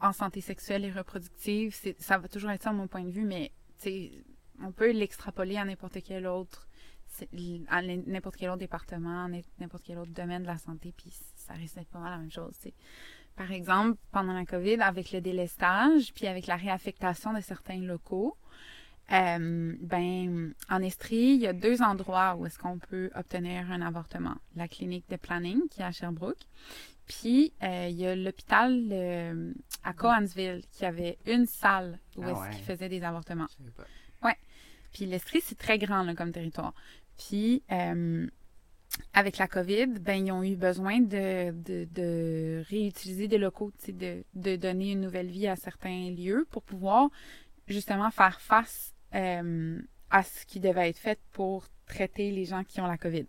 en 0.00 0.12
santé 0.12 0.40
sexuelle 0.40 0.84
et 0.84 0.92
reproductive, 0.92 1.74
ça 1.98 2.18
va 2.18 2.28
toujours 2.28 2.50
être 2.52 2.62
ça 2.62 2.72
mon 2.72 2.86
point 2.86 3.02
de 3.02 3.10
vue, 3.10 3.24
mais 3.24 3.50
tu 3.80 3.90
sais, 3.90 4.10
on 4.62 4.72
peut 4.72 4.92
l'extrapoler 4.92 5.56
à 5.56 5.64
n'importe 5.64 5.98
quel 6.02 6.26
autre, 6.26 6.68
à 7.68 7.82
n'importe 7.82 8.36
quel 8.36 8.50
autre 8.50 8.58
département, 8.58 9.28
n'importe 9.58 9.84
quel 9.84 9.98
autre 9.98 10.12
domaine 10.12 10.42
de 10.42 10.48
la 10.48 10.58
santé, 10.58 10.92
puis 10.96 11.12
ça 11.36 11.54
risque 11.54 11.76
d'être 11.76 11.88
pas 11.88 12.00
mal 12.00 12.12
la 12.12 12.18
même 12.18 12.30
chose. 12.30 12.54
Par 13.36 13.50
exemple, 13.50 13.98
pendant 14.12 14.32
la 14.32 14.44
COVID, 14.44 14.80
avec 14.80 15.12
le 15.12 15.20
délestage, 15.20 16.12
puis 16.14 16.26
avec 16.26 16.46
la 16.46 16.56
réaffectation 16.56 17.32
de 17.32 17.40
certains 17.40 17.80
locaux, 17.80 18.36
euh, 19.12 19.74
ben, 19.80 20.54
en 20.70 20.82
Estrie, 20.82 21.34
il 21.34 21.40
y 21.40 21.46
a 21.46 21.52
deux 21.52 21.82
endroits 21.82 22.36
où 22.36 22.46
est-ce 22.46 22.58
qu'on 22.58 22.78
peut 22.78 23.10
obtenir 23.14 23.70
un 23.70 23.82
avortement. 23.82 24.36
La 24.56 24.66
clinique 24.66 25.08
de 25.10 25.16
planning, 25.16 25.68
qui 25.68 25.82
est 25.82 25.84
à 25.84 25.92
Sherbrooke, 25.92 26.46
puis 27.06 27.52
euh, 27.62 27.88
il 27.90 27.96
y 27.96 28.06
a 28.06 28.16
l'hôpital 28.16 28.88
euh, 28.90 29.52
à 29.82 29.92
Coansville, 29.92 30.62
qui 30.72 30.86
avait 30.86 31.18
une 31.26 31.44
salle 31.44 31.98
où 32.16 32.22
Ah 32.24 32.30
est-ce 32.30 32.40
ouais. 32.40 32.50
qu'ils 32.50 32.64
faisaient 32.64 32.88
des 32.88 33.02
avortements. 33.02 33.48
Puis 34.94 35.04
l'Estrie, 35.04 35.42
c'est 35.42 35.58
très 35.58 35.76
grand 35.76 36.04
là, 36.04 36.14
comme 36.14 36.32
territoire. 36.32 36.72
Puis 37.18 37.62
euh, 37.70 38.26
avec 39.12 39.36
la 39.38 39.46
COVID, 39.46 39.98
ben 40.00 40.26
ils 40.26 40.32
ont 40.32 40.42
eu 40.42 40.56
besoin 40.56 41.00
de, 41.00 42.62
réutiliser 42.70 43.28
des 43.28 43.38
locaux, 43.38 43.72
de 43.88 44.56
donner 44.56 44.92
une 44.92 45.02
nouvelle 45.02 45.28
vie 45.28 45.48
à 45.48 45.56
certains 45.56 46.10
lieux 46.10 46.46
pour 46.50 46.62
pouvoir 46.62 47.10
justement 47.66 48.10
faire 48.10 48.40
face 48.40 48.94
euh, 49.14 49.78
à 50.10 50.22
ce 50.22 50.46
qui 50.46 50.60
devait 50.60 50.88
être 50.88 50.98
fait 50.98 51.18
pour 51.32 51.66
traiter 51.86 52.30
les 52.30 52.44
gens 52.44 52.64
qui 52.64 52.80
ont 52.80 52.86
la 52.86 52.96
COVID. 52.96 53.26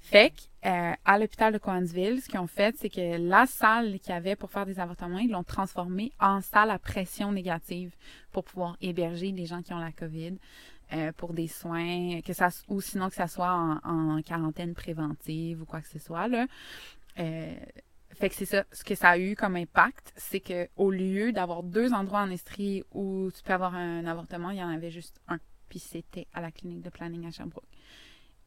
Fait 0.00 0.30
que, 0.30 0.68
euh, 0.68 0.94
à 1.04 1.18
l'hôpital 1.18 1.52
de 1.52 1.58
Coansville, 1.58 2.22
ce 2.22 2.28
qu'ils 2.28 2.38
ont 2.38 2.46
fait, 2.46 2.76
c'est 2.78 2.88
que 2.88 3.16
la 3.16 3.46
salle 3.46 3.98
qu'il 3.98 4.10
y 4.10 4.16
avait 4.16 4.36
pour 4.36 4.50
faire 4.50 4.64
des 4.64 4.78
avortements, 4.78 5.18
ils 5.18 5.30
l'ont 5.30 5.42
transformée 5.42 6.12
en 6.20 6.40
salle 6.40 6.70
à 6.70 6.78
pression 6.78 7.32
négative 7.32 7.92
pour 8.30 8.44
pouvoir 8.44 8.76
héberger 8.80 9.32
les 9.32 9.46
gens 9.46 9.62
qui 9.62 9.72
ont 9.72 9.80
la 9.80 9.90
COVID 9.90 10.36
euh, 10.92 11.12
pour 11.16 11.32
des 11.32 11.48
soins, 11.48 12.20
que 12.22 12.32
ça 12.32 12.48
ou 12.68 12.80
sinon 12.80 13.08
que 13.08 13.14
ça 13.14 13.26
soit 13.26 13.52
en, 13.52 13.78
en 14.16 14.22
quarantaine 14.22 14.74
préventive 14.74 15.62
ou 15.62 15.64
quoi 15.64 15.80
que 15.80 15.88
ce 15.88 15.98
soit 15.98 16.28
là. 16.28 16.46
Euh, 17.18 17.54
fait 18.14 18.30
que 18.30 18.34
c'est 18.34 18.46
ça. 18.46 18.64
Ce 18.72 18.84
que 18.84 18.94
ça 18.94 19.10
a 19.10 19.18
eu 19.18 19.36
comme 19.36 19.56
impact, 19.56 20.12
c'est 20.16 20.40
que 20.40 20.68
au 20.76 20.90
lieu 20.90 21.32
d'avoir 21.32 21.62
deux 21.62 21.92
endroits 21.92 22.20
en 22.20 22.30
Estrie 22.30 22.82
où 22.92 23.30
tu 23.34 23.42
peux 23.42 23.52
avoir 23.52 23.74
un 23.74 24.06
avortement, 24.06 24.50
il 24.50 24.58
y 24.58 24.62
en 24.62 24.70
avait 24.70 24.90
juste 24.90 25.20
un. 25.28 25.38
Puis 25.68 25.80
c'était 25.80 26.26
à 26.32 26.40
la 26.40 26.50
clinique 26.50 26.82
de 26.82 26.90
planning 26.90 27.26
à 27.26 27.30
Sherbrooke. 27.30 27.64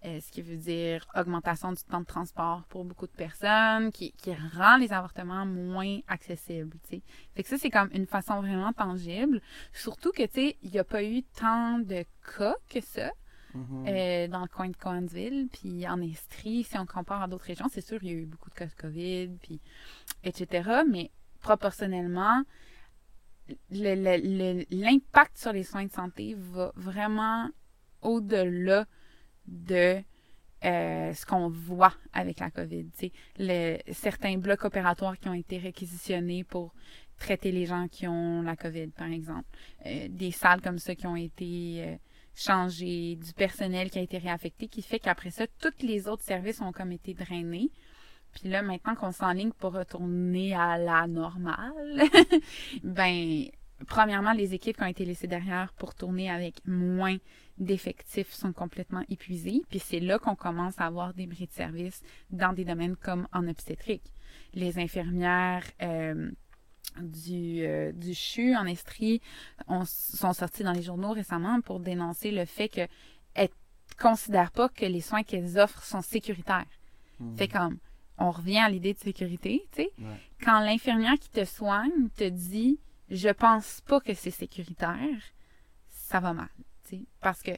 Euh, 0.05 0.21
ce 0.21 0.31
qui 0.31 0.41
veut 0.41 0.55
dire 0.55 1.05
augmentation 1.13 1.73
du 1.73 1.83
temps 1.83 1.99
de 1.99 2.05
transport 2.05 2.63
pour 2.69 2.85
beaucoup 2.85 3.05
de 3.05 3.11
personnes, 3.11 3.91
qui, 3.91 4.13
qui 4.13 4.31
rend 4.55 4.77
les 4.77 4.93
avortements 4.93 5.45
moins 5.45 5.99
accessibles. 6.07 6.77
tu 6.87 6.95
sais. 6.97 7.01
Fait 7.35 7.43
que 7.43 7.49
ça, 7.49 7.57
c'est 7.57 7.69
comme 7.69 7.89
une 7.91 8.05
façon 8.05 8.39
vraiment 8.39 8.71
tangible. 8.71 9.41
Surtout 9.73 10.11
que, 10.13 10.23
tu 10.23 10.33
sais, 10.35 10.57
il 10.63 10.71
n'y 10.71 10.79
a 10.79 10.85
pas 10.85 11.03
eu 11.03 11.21
tant 11.23 11.79
de 11.79 12.05
cas 12.37 12.55
que 12.69 12.79
ça 12.79 13.11
Mhm. 13.53 13.85
euh, 13.89 14.27
dans 14.29 14.41
le 14.41 14.47
coin 14.47 14.69
de 14.69 14.77
Coansville, 14.77 15.49
puis 15.51 15.85
en 15.87 15.99
Estrie, 16.01 16.63
si 16.63 16.77
on 16.77 16.85
compare 16.85 17.23
à 17.23 17.27
d'autres 17.27 17.45
régions, 17.45 17.67
c'est 17.69 17.81
sûr, 17.81 17.97
il 18.03 18.07
y 18.07 18.11
a 18.11 18.17
eu 18.17 18.25
beaucoup 18.25 18.49
de 18.51 18.55
cas 18.55 18.67
de 18.67 18.75
COVID, 18.75 19.29
puis 19.41 19.59
etc. 20.23 20.83
Mais 20.87 21.11
proportionnellement, 21.41 22.43
le- 23.71 23.95
le- 23.95 24.21
le- 24.61 24.65
l'impact 24.69 25.37
sur 25.37 25.51
les 25.51 25.63
soins 25.63 25.85
de 25.85 25.91
santé 25.91 26.35
va 26.37 26.71
vraiment 26.75 27.49
au-delà 28.01 28.85
de 29.49 30.01
euh, 30.65 31.13
ce 31.13 31.25
qu'on 31.25 31.49
voit 31.49 31.93
avec 32.11 32.39
la 32.39 32.51
COVID. 32.51 32.87
Le, 33.37 33.77
certains 33.93 34.37
blocs 34.37 34.65
opératoires 34.65 35.17
qui 35.17 35.29
ont 35.29 35.33
été 35.33 35.57
réquisitionnés 35.57 36.43
pour 36.43 36.73
traiter 37.17 37.51
les 37.51 37.65
gens 37.65 37.87
qui 37.87 38.07
ont 38.07 38.41
la 38.41 38.55
COVID, 38.55 38.87
par 38.87 39.07
exemple. 39.07 39.47
Euh, 39.85 40.07
des 40.09 40.31
salles 40.31 40.61
comme 40.61 40.79
ça 40.79 40.95
qui 40.95 41.07
ont 41.07 41.15
été 41.15 41.83
euh, 41.85 41.95
changées, 42.35 43.15
du 43.15 43.33
personnel 43.33 43.89
qui 43.89 43.99
a 43.99 44.01
été 44.01 44.17
réaffecté, 44.17 44.67
qui 44.67 44.81
fait 44.81 44.99
qu'après 44.99 45.31
ça, 45.31 45.45
tous 45.61 45.85
les 45.85 46.07
autres 46.07 46.23
services 46.23 46.61
ont 46.61 46.73
comme 46.73 46.91
été 46.91 47.13
drainés. 47.13 47.71
Puis 48.33 48.49
là, 48.49 48.61
maintenant 48.61 48.95
qu'on 48.95 49.11
s'enligne 49.11 49.51
pour 49.51 49.73
retourner 49.73 50.53
à 50.53 50.77
la 50.77 51.07
normale, 51.07 52.03
ben, 52.83 53.45
premièrement, 53.87 54.33
les 54.33 54.53
équipes 54.53 54.77
qui 54.77 54.83
ont 54.83 54.87
été 54.87 55.05
laissées 55.05 55.27
derrière 55.27 55.73
pour 55.73 55.95
tourner 55.95 56.29
avec 56.29 56.55
moins 56.65 57.17
d'effectifs 57.57 58.31
sont 58.31 58.53
complètement 58.53 59.03
épuisées. 59.09 59.61
Puis 59.69 59.79
c'est 59.79 59.99
là 59.99 60.17
qu'on 60.19 60.35
commence 60.35 60.79
à 60.79 60.85
avoir 60.85 61.13
des 61.13 61.27
bris 61.27 61.47
de 61.47 61.51
service 61.51 62.01
dans 62.29 62.53
des 62.53 62.65
domaines 62.65 62.95
comme 62.95 63.27
en 63.33 63.47
obstétrique. 63.47 64.03
Les 64.53 64.79
infirmières 64.79 65.63
euh, 65.81 66.31
du, 67.01 67.61
euh, 67.65 67.91
du 67.91 68.13
CHU 68.13 68.55
en 68.55 68.65
Estrie 68.65 69.21
ont- 69.67 69.85
sont 69.85 70.33
sorties 70.33 70.63
dans 70.63 70.71
les 70.71 70.81
journaux 70.81 71.11
récemment 71.11 71.61
pour 71.61 71.79
dénoncer 71.79 72.31
le 72.31 72.45
fait 72.45 72.69
que 72.69 72.87
elles 73.35 73.49
considèrent 73.99 74.51
pas 74.51 74.69
que 74.69 74.85
les 74.85 75.01
soins 75.01 75.23
qu'elles 75.23 75.57
offrent 75.59 75.83
sont 75.83 76.01
sécuritaires. 76.01 76.65
Mhm. 77.19 77.37
Fait 77.37 77.47
comme, 77.47 77.77
on 78.17 78.31
revient 78.31 78.57
à 78.59 78.69
l'idée 78.69 78.93
de 78.93 78.99
sécurité, 78.99 79.65
tu 79.71 79.83
sais. 79.83 79.89
Ouais. 79.99 80.15
Quand 80.43 80.59
l'infirmière 80.61 81.17
qui 81.19 81.29
te 81.29 81.43
soigne 81.45 82.09
te 82.15 82.27
dit 82.27 82.79
«je 83.09 83.29
pense 83.29 83.81
pas 83.81 83.99
que 83.99 84.13
c'est 84.13 84.31
sécuritaire», 84.31 85.21
ça 85.89 86.19
va 86.19 86.33
mal, 86.33 86.49
tu. 86.87 87.05
Parce 87.21 87.41
que 87.41 87.51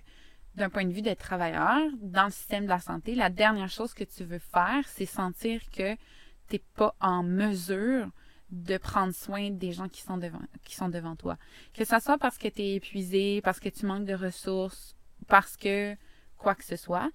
d'un 0.55 0.69
point 0.69 0.85
de 0.85 0.91
vue 0.91 1.01
des 1.01 1.15
travailleurs, 1.15 1.89
dans 2.01 2.25
le 2.25 2.31
système 2.31 2.65
de 2.65 2.69
la 2.69 2.79
santé, 2.79 3.15
la 3.15 3.29
dernière 3.29 3.69
chose 3.69 3.93
que 3.93 4.03
tu 4.03 4.23
veux 4.23 4.39
faire, 4.39 4.83
c'est 4.87 5.05
sentir 5.05 5.61
que 5.71 5.95
t'es 6.47 6.61
pas 6.75 6.95
en 6.99 7.23
mesure 7.23 8.09
de 8.49 8.77
prendre 8.77 9.13
soin 9.13 9.49
des 9.49 9.71
gens 9.71 9.87
qui 9.87 10.01
sont 10.01 10.17
devant, 10.17 10.41
qui 10.65 10.75
sont 10.75 10.89
devant 10.89 11.15
toi. 11.15 11.37
Que 11.73 11.85
ça 11.85 12.01
soit 12.01 12.17
parce 12.17 12.37
que 12.37 12.49
tu 12.49 12.61
es 12.61 12.75
épuisé, 12.75 13.41
parce 13.41 13.61
que 13.61 13.69
tu 13.69 13.85
manques 13.85 14.05
de 14.05 14.13
ressources, 14.13 14.97
parce 15.27 15.55
que 15.55 15.95
quoi 16.37 16.55
que 16.55 16.65
ce 16.65 16.75
soit. 16.75 17.09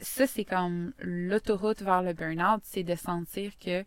Ça, 0.00 0.26
c'est 0.26 0.44
comme 0.44 0.94
l'autoroute 0.98 1.82
vers 1.82 2.02
le 2.02 2.14
burn-out, 2.14 2.62
c'est 2.64 2.84
de 2.84 2.94
sentir 2.94 3.58
que 3.58 3.84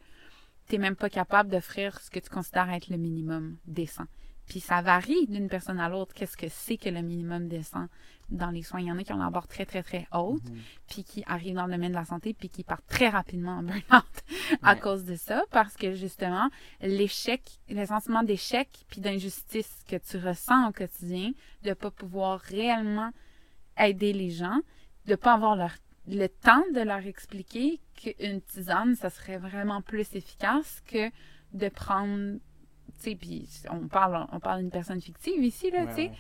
tu 0.68 0.78
même 0.78 0.96
pas 0.96 1.10
capable 1.10 1.50
d'offrir 1.50 2.00
ce 2.00 2.10
que 2.10 2.20
tu 2.20 2.30
considères 2.30 2.70
être 2.72 2.90
le 2.90 2.98
minimum 2.98 3.58
décent. 3.66 4.06
Puis 4.48 4.60
ça 4.60 4.82
varie 4.82 5.28
d'une 5.28 5.48
personne 5.48 5.80
à 5.80 5.88
l'autre. 5.88 6.14
Qu'est-ce 6.14 6.36
que 6.36 6.48
c'est 6.50 6.76
que 6.78 6.90
le 6.90 7.02
minimum 7.02 7.48
décent 7.48 7.88
dans 8.30 8.50
les 8.50 8.64
soins? 8.64 8.82
Il 8.82 8.88
y 8.88 8.92
en 8.92 8.98
a 8.98 9.04
qui 9.04 9.14
ont 9.14 9.18
la 9.18 9.30
barre 9.30 9.48
très, 9.48 9.66
très, 9.66 9.82
très 9.84 10.08
haute, 10.14 10.44
Mhm. 10.50 10.60
puis 10.90 11.04
qui 11.06 11.24
arrivent 11.26 11.56
dans 11.56 11.68
le 11.68 11.72
domaine 11.74 11.92
de 11.92 11.96
la 11.98 12.04
santé, 12.06 12.34
puis 12.34 12.50
qui 12.50 12.64
partent 12.64 12.88
très 12.88 13.08
rapidement 13.08 13.58
en 13.60 13.64
burn-out 13.64 14.04
à 14.62 14.74
Ouais. 14.74 14.80
cause 14.80 15.06
de 15.06 15.16
ça, 15.16 15.44
parce 15.52 15.76
que 15.78 15.94
justement, 15.94 16.50
l'échec, 16.82 17.42
le 17.70 17.86
sentiment 17.86 18.24
d'échec, 18.24 18.68
puis 18.90 19.00
d'injustice 19.00 19.84
que 19.88 19.96
tu 19.96 20.18
ressens 20.18 20.70
au 20.70 20.72
quotidien, 20.74 21.32
de 21.64 21.74
pas 21.74 21.92
pouvoir 21.92 22.40
réellement 22.40 23.12
aider 23.78 24.12
les 24.12 24.32
gens, 24.32 24.60
de 25.06 25.16
pas 25.16 25.34
avoir 25.34 25.56
leur, 25.56 25.72
le 26.12 26.28
temps 26.28 26.64
de 26.76 26.82
leur 26.82 27.06
expliquer 27.08 27.80
qu'une 27.96 28.42
tisane, 28.42 28.96
ça 28.96 29.10
serait 29.10 29.38
vraiment 29.38 29.82
plus 29.82 30.14
efficace 30.16 30.82
que 30.86 31.10
de 31.54 31.70
prendre, 31.70 32.34
tu 32.36 33.00
sais, 33.12 33.16
puis 33.16 33.48
on 33.70 33.88
parle, 33.88 34.28
on 34.32 34.40
parle 34.40 34.60
d'une 34.62 34.72
personne 34.72 35.02
fictive 35.02 35.44
ici, 35.44 35.72
là, 35.72 35.86
Ouais, 35.86 35.88
tu 35.90 35.96
sais, 35.96 36.12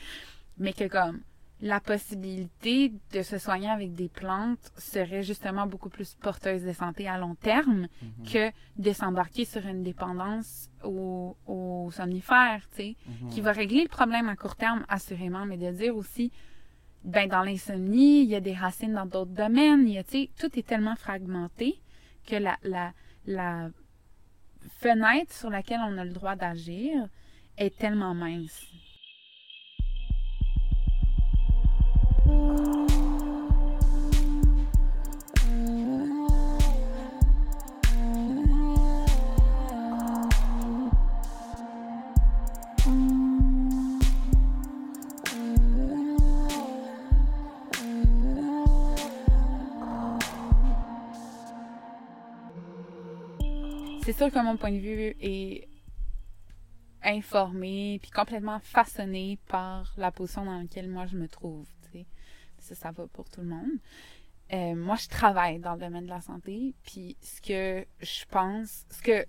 mais 0.58 0.74
que 0.74 0.88
comme 0.88 1.20
la 1.64 1.80
possibilité 1.80 2.92
de 3.14 3.22
se 3.22 3.38
soigner 3.38 3.70
avec 3.70 3.94
des 3.94 4.10
plantes 4.10 4.72
serait 4.78 5.22
justement 5.24 5.68
beaucoup 5.68 5.90
plus 5.90 6.16
porteuse 6.16 6.64
de 6.64 6.74
santé 6.74 7.08
à 7.08 7.18
long 7.20 7.36
terme 7.36 7.88
Mhm. 8.02 8.26
que 8.32 8.52
de 8.82 8.94
s'embarquer 8.94 9.46
sur 9.46 9.66
une 9.68 9.84
dépendance 9.84 10.70
au, 10.84 11.38
au 11.46 11.90
somnifère, 11.92 12.68
tu 12.72 12.76
sais, 12.78 12.96
Mhm. 13.06 13.30
qui 13.30 13.42
va 13.42 13.52
régler 13.52 13.84
le 13.84 13.90
problème 13.90 14.28
à 14.30 14.36
court 14.36 14.56
terme, 14.56 14.86
assurément, 14.90 15.46
mais 15.46 15.58
de 15.58 15.70
dire 15.72 15.96
aussi, 15.96 16.32
ben, 17.04 17.28
dans 17.28 17.44
l'insomnie, 17.44 18.24
il 18.24 18.30
y 18.30 18.36
a 18.36 18.42
des 18.42 18.54
racines 18.54 18.94
dans 18.94 19.06
d'autres 19.06 19.32
domaines. 19.32 19.88
Tout 20.38 20.60
est 20.60 20.68
tellement 20.68 20.96
fragmenté 20.96 21.80
que 22.26 22.36
la, 22.36 22.58
la 23.26 23.70
fenêtre 24.80 25.34
sur 25.34 25.50
laquelle 25.50 25.82
on 25.84 25.98
a 25.98 26.06
le 26.06 26.14
droit 26.14 26.36
d'agir 26.36 27.08
est 27.58 27.78
tellement 27.78 28.14
mince. 28.14 28.68
C'est 54.12 54.18
sûr 54.18 54.30
que 54.30 54.44
mon 54.44 54.58
point 54.58 54.74
de 54.74 54.78
vue 54.78 55.16
est 55.22 55.70
informé 57.02 57.98
puis 58.02 58.12
complètement 58.12 58.60
façonné 58.60 59.40
par 59.48 59.94
la 59.96 60.12
position 60.12 60.44
dans 60.44 60.60
laquelle 60.60 60.90
moi 60.90 61.06
je 61.06 61.16
me 61.16 61.30
trouve. 61.30 61.66
Ça, 62.60 62.76
ça 62.76 62.92
va 62.92 63.08
pour 63.08 63.30
tout 63.30 63.40
le 63.40 63.48
monde. 63.48 63.72
Euh, 64.52 64.76
moi, 64.76 64.98
je 64.98 65.08
travaille 65.08 65.60
dans 65.60 65.76
le 65.76 65.80
domaine 65.80 66.04
de 66.04 66.10
la 66.10 66.20
santé, 66.20 66.76
puis 66.84 67.16
ce 67.22 67.40
que 67.40 67.86
je 68.02 68.26
pense, 68.30 68.86
ce 68.90 69.02
que 69.02 69.26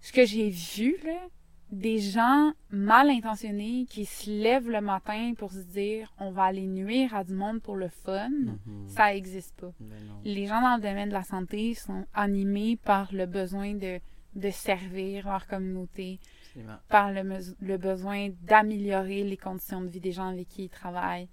ce 0.00 0.10
que 0.10 0.26
j'ai 0.26 0.50
vu 0.50 0.96
là, 1.04 1.28
des 1.72 1.98
gens 1.98 2.52
mal 2.70 3.08
intentionnés 3.10 3.86
qui 3.88 4.04
se 4.04 4.30
lèvent 4.30 4.68
le 4.70 4.80
matin 4.82 5.32
pour 5.36 5.50
se 5.52 5.60
dire 5.62 6.12
on 6.18 6.30
va 6.30 6.44
aller 6.44 6.66
nuire 6.66 7.14
à 7.14 7.24
du 7.24 7.32
monde 7.34 7.60
pour 7.62 7.76
le 7.76 7.88
fun, 7.88 8.28
Mhm. 8.30 8.88
ça 8.88 9.14
existe 9.14 9.54
pas. 9.58 9.72
Ben. 9.80 9.96
Les 10.24 10.46
gens 10.46 10.60
dans 10.60 10.76
le 10.76 10.82
domaine 10.82 11.08
de 11.08 11.14
la 11.14 11.22
santé 11.24 11.74
sont 11.74 12.04
animés 12.14 12.76
par 12.76 13.12
le 13.12 13.26
besoin 13.26 13.74
de 13.74 13.98
de 14.34 14.48
servir 14.48 15.26
leur 15.26 15.46
communauté, 15.46 16.18
Absolument. 16.46 16.78
par 16.88 17.12
le, 17.12 17.76
besoin 17.76 18.30
d'améliorer 18.40 19.24
les 19.24 19.36
conditions 19.36 19.82
de 19.82 19.88
vie 19.88 20.00
des 20.00 20.12
gens 20.12 20.28
avec 20.28 20.48
qui 20.48 20.64
ils 20.64 20.68
travaillent. 20.70 21.28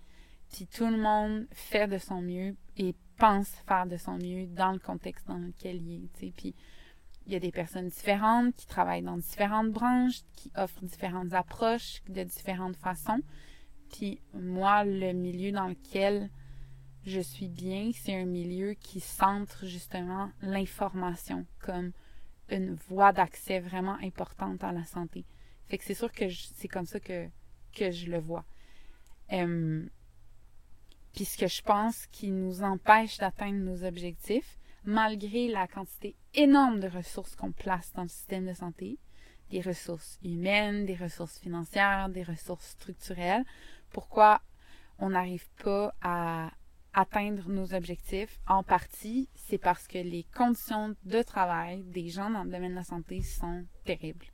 Puis 0.51 0.67
tout 0.67 0.85
le 0.85 0.97
monde 0.97 1.47
fait 1.53 1.87
de 1.87 1.97
son 1.97 2.21
mieux 2.21 2.55
et 2.75 2.93
pense 3.17 3.47
faire 3.65 3.87
de 3.87 3.95
son 3.95 4.17
mieux 4.17 4.47
dans 4.47 4.73
le 4.73 4.79
contexte 4.79 5.27
dans 5.29 5.37
lequel 5.37 5.77
il 5.81 6.09
est. 6.21 6.31
Puis 6.31 6.53
il 7.29 7.33
y 7.33 7.35
a 7.35 7.39
des 7.39 7.51
personnes 7.51 7.89
différentes 7.89 8.55
qui 8.55 8.65
travaillent 8.65 9.03
dans 9.03 9.17
différentes 9.17 9.69
branches, 9.69 10.21
qui 10.33 10.51
offrent 10.55 10.83
différentes 10.83 11.31
approches 11.35 12.01
de 12.09 12.23
différentes 12.23 12.75
façons. 12.75 13.21
Puis 13.91 14.19
moi, 14.33 14.83
le 14.83 15.13
milieu 15.13 15.51
dans 15.51 15.67
lequel 15.67 16.31
je 17.05 17.19
suis 17.19 17.47
bien, 17.47 17.91
c'est 17.93 18.15
un 18.15 18.25
milieu 18.25 18.73
qui 18.73 18.99
centre 18.99 19.67
justement 19.67 20.31
l'information 20.41 21.45
comme 21.59 21.91
une 22.49 22.73
voie 22.73 23.13
d'accès 23.13 23.59
vraiment 23.59 23.97
importante 24.01 24.63
à 24.63 24.71
la 24.71 24.83
santé. 24.83 25.23
Fait 25.67 25.77
que 25.77 25.83
c'est 25.83 25.93
sûr 25.93 26.11
que 26.11 26.25
c'est 26.29 26.67
comme 26.67 26.87
ça 26.87 26.99
que, 26.99 27.27
que 27.75 27.91
je 27.91 28.07
le 28.07 28.17
vois. 28.17 28.43
Puis 29.29 31.25
ce 31.25 31.37
que 31.37 31.47
je 31.47 31.61
pense 31.61 32.07
qui 32.07 32.31
nous 32.31 32.63
empêche 32.63 33.19
d'atteindre 33.19 33.59
nos 33.59 33.83
objectifs, 33.83 34.57
malgré 34.83 35.47
la 35.47 35.67
quantité 35.67 36.15
énorme 36.33 36.79
de 36.79 36.87
ressources 36.87 37.35
qu'on 37.35 37.51
place 37.51 37.91
dans 37.93 38.03
le 38.03 38.09
système 38.09 38.45
de 38.45 38.53
santé, 38.53 38.97
des 39.49 39.61
ressources 39.61 40.19
humaines, 40.23 40.85
des 40.85 40.95
ressources 40.95 41.39
financières, 41.39 42.09
des 42.09 42.23
ressources 42.23 42.69
structurelles, 42.69 43.43
pourquoi 43.91 44.41
on 44.99 45.09
n'arrive 45.09 45.47
pas 45.63 45.93
à 46.01 46.51
atteindre 46.93 47.49
nos 47.49 47.73
objectifs, 47.73 48.39
en 48.47 48.63
partie, 48.63 49.29
c'est 49.35 49.57
parce 49.57 49.87
que 49.87 49.97
les 49.97 50.25
conditions 50.35 50.95
de 51.03 51.21
travail 51.21 51.83
des 51.83 52.09
gens 52.09 52.29
dans 52.29 52.43
le 52.43 52.51
domaine 52.51 52.71
de 52.71 52.75
la 52.75 52.83
santé 52.83 53.21
sont 53.21 53.65
terribles. 53.85 54.25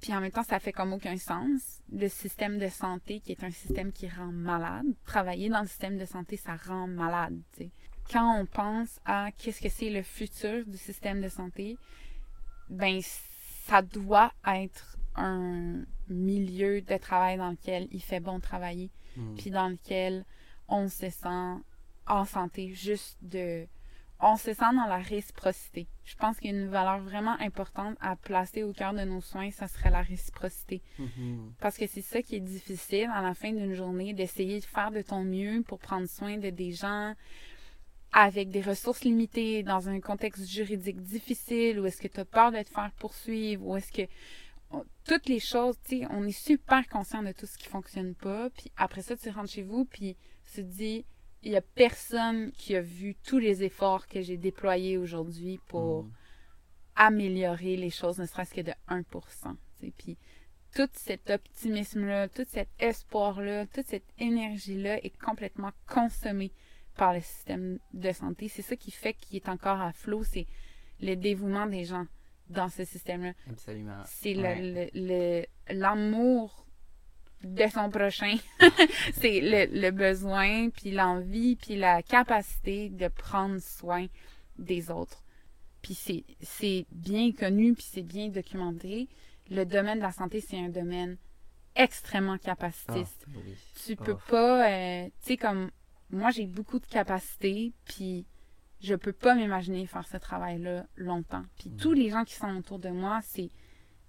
Puis 0.00 0.14
en 0.14 0.20
même 0.20 0.32
temps, 0.32 0.42
ça 0.42 0.58
fait 0.58 0.72
comme 0.72 0.92
aucun 0.92 1.16
sens. 1.16 1.80
Le 1.90 2.08
système 2.08 2.58
de 2.58 2.68
santé, 2.68 3.20
qui 3.20 3.32
est 3.32 3.44
un 3.44 3.50
système 3.50 3.92
qui 3.92 4.08
rend 4.08 4.32
malade, 4.32 4.86
travailler 5.04 5.48
dans 5.48 5.60
le 5.60 5.68
système 5.68 5.96
de 5.96 6.04
santé, 6.04 6.36
ça 6.36 6.56
rend 6.56 6.88
malade. 6.88 7.40
Quand 8.10 8.40
on 8.40 8.46
pense 8.46 8.98
à 9.04 9.30
qu'est-ce 9.32 9.60
que 9.60 9.68
c'est 9.68 9.90
le 9.90 10.02
futur 10.02 10.64
du 10.66 10.76
système 10.76 11.20
de 11.20 11.28
santé, 11.28 11.76
ben 12.68 13.00
ça 13.66 13.82
doit 13.82 14.32
être 14.46 14.96
un 15.14 15.84
milieu 16.08 16.80
de 16.80 16.96
travail 16.96 17.36
dans 17.36 17.50
lequel 17.50 17.88
il 17.90 18.02
fait 18.02 18.20
bon 18.20 18.40
travailler 18.40 18.90
Mhm. 19.16 19.34
puis 19.36 19.50
dans 19.50 19.68
lequel 19.68 20.24
on 20.68 20.88
se 20.88 21.10
sent 21.10 21.60
en 22.06 22.24
santé, 22.24 22.72
juste 22.74 23.18
de... 23.22 23.66
On 24.24 24.36
se 24.36 24.52
sent 24.54 24.74
dans 24.74 24.86
la 24.86 24.98
réciprocité. 24.98 25.88
Je 26.04 26.14
pense 26.14 26.38
qu'il 26.38 26.52
y 26.52 26.54
a 26.54 26.58
une 26.58 26.68
valeur 26.68 27.00
vraiment 27.00 27.36
importante 27.40 27.96
à 28.00 28.14
placer 28.14 28.62
au 28.62 28.72
cœur 28.72 28.94
de 28.94 29.00
nos 29.02 29.20
soins, 29.20 29.50
ça 29.50 29.66
serait 29.66 29.90
la 29.90 30.02
réciprocité. 30.02 30.80
Mhm. 30.98 31.52
Parce 31.60 31.76
que 31.76 31.86
c'est 31.88 32.02
ça 32.02 32.22
qui 32.22 32.36
est 32.36 32.40
difficile 32.40 33.10
à 33.12 33.20
la 33.20 33.34
fin 33.34 33.52
d'une 33.52 33.74
journée, 33.74 34.14
d'essayer 34.14 34.60
de 34.60 34.64
faire 34.64 34.92
de 34.92 35.02
ton 35.02 35.24
mieux 35.24 35.62
pour 35.62 35.78
prendre 35.80 36.06
soin 36.06 36.38
de 36.38 36.50
des 36.50 36.70
gens 36.72 37.14
avec 38.12 38.50
des 38.50 38.60
ressources 38.60 39.04
limitées, 39.04 39.62
dans 39.62 39.88
un 39.88 40.00
contexte 40.00 40.46
juridique 40.46 41.00
difficile, 41.00 41.80
ou 41.80 41.86
est-ce 41.86 42.00
que 42.00 42.08
tu 42.08 42.20
as 42.20 42.24
peur 42.24 42.52
de 42.52 42.62
te 42.62 42.68
faire 42.68 42.90
poursuivre, 42.98 43.66
ou 43.66 43.76
est-ce 43.76 43.90
que 43.92 44.02
on- 44.70 44.84
toutes 45.06 45.26
les 45.28 45.40
choses, 45.40 45.76
tu 45.84 46.00
sais, 46.00 46.06
on 46.10 46.24
est 46.24 46.32
super 46.32 46.86
conscient 46.88 47.22
de 47.22 47.32
tout 47.32 47.46
ce 47.46 47.56
qui 47.58 47.68
fonctionne 47.68 48.14
pas, 48.14 48.50
puis 48.50 48.70
après 48.76 49.02
ça, 49.02 49.16
tu 49.16 49.28
rentres 49.30 49.50
chez 49.50 49.62
vous, 49.62 49.84
puis 49.84 50.16
tu 50.54 50.62
te 50.62 50.66
dis, 50.66 51.04
il 51.42 51.52
y 51.52 51.56
a 51.56 51.62
personne 51.62 52.52
qui 52.52 52.76
a 52.76 52.80
vu 52.80 53.16
tous 53.24 53.38
les 53.38 53.64
efforts 53.64 54.06
que 54.06 54.20
j'ai 54.22 54.36
déployés 54.36 54.96
aujourd'hui 54.96 55.58
pour 55.68 56.04
Mhm. 56.04 56.12
améliorer 56.96 57.76
les 57.76 57.90
choses, 57.90 58.18
ne 58.18 58.26
serait-ce 58.26 58.54
que 58.54 58.60
de 58.60 58.72
1%. 58.88 59.56
tu 59.80 59.86
sais. 59.86 59.92
Puis 59.96 60.16
tout 60.74 60.88
cet 60.92 61.30
optimisme-là, 61.30 62.28
tout 62.28 62.44
cet 62.48 62.68
espoir-là, 62.78 63.66
toute 63.66 63.86
cette 63.86 64.08
énergie-là 64.18 65.04
est 65.04 65.18
complètement 65.18 65.72
consommée 65.86 66.52
par 66.96 67.14
le 67.14 67.20
système 67.20 67.78
de 67.92 68.12
santé. 68.12 68.48
C'est 68.48 68.62
ça 68.62 68.76
qui 68.76 68.90
fait 68.90 69.14
qu'il 69.14 69.36
est 69.36 69.48
encore 69.48 69.80
à 69.80 69.92
flot, 69.92 70.24
c'est 70.24 70.46
le 71.00 71.14
dévouement 71.16 71.66
des 71.66 71.84
gens 71.84 72.06
dans 72.48 72.68
ce 72.68 72.84
système-là. 72.84 73.32
Absolument. 73.50 74.02
C'est 74.06 74.36
Ouais. 74.36 75.48
l'amour 75.70 76.66
de 77.42 77.66
son 77.68 77.90
prochain. 77.90 78.36
c'est 79.14 79.40
le, 79.40 79.80
le 79.80 79.90
besoin, 79.90 80.70
puis 80.70 80.90
l'envie, 80.92 81.56
puis 81.56 81.76
la 81.76 82.02
capacité 82.02 82.88
de 82.88 83.08
prendre 83.08 83.58
soin 83.58 84.06
des 84.58 84.90
autres. 84.90 85.22
Puis 85.80 85.94
c'est, 85.94 86.86
bien 86.92 87.32
connu, 87.32 87.74
puis 87.74 87.84
c'est 87.90 88.02
bien 88.02 88.28
documenté. 88.28 89.08
Le 89.50 89.64
domaine 89.64 89.98
de 89.98 90.02
la 90.04 90.12
santé, 90.12 90.40
c'est 90.40 90.56
un 90.58 90.68
domaine 90.68 91.16
extrêmement 91.74 92.34
Ah, 92.34 92.38
capacitiste. 92.38 93.26
oui. 93.34 93.56
Tu 93.84 93.96
peux 93.96 94.12
Oh. 94.16 94.30
pas, 94.30 94.70
euh, 94.70 95.06
tu 95.06 95.12
sais, 95.28 95.36
comme 95.36 95.70
moi, 96.12 96.30
j'ai 96.30 96.46
beaucoup 96.46 96.78
de 96.78 96.86
capacités, 96.86 97.72
puis 97.84 98.26
je 98.80 98.94
peux 98.94 99.12
pas 99.12 99.34
m'imaginer 99.34 99.86
faire 99.86 100.06
ce 100.06 100.16
travail-là 100.16 100.86
longtemps. 100.96 101.44
Puis 101.58 101.70
Mhm. 101.70 101.76
tous 101.78 101.92
les 101.92 102.10
gens 102.10 102.24
qui 102.24 102.34
sont 102.34 102.56
autour 102.56 102.78
de 102.78 102.90
moi, 102.90 103.20
c'est 103.22 103.50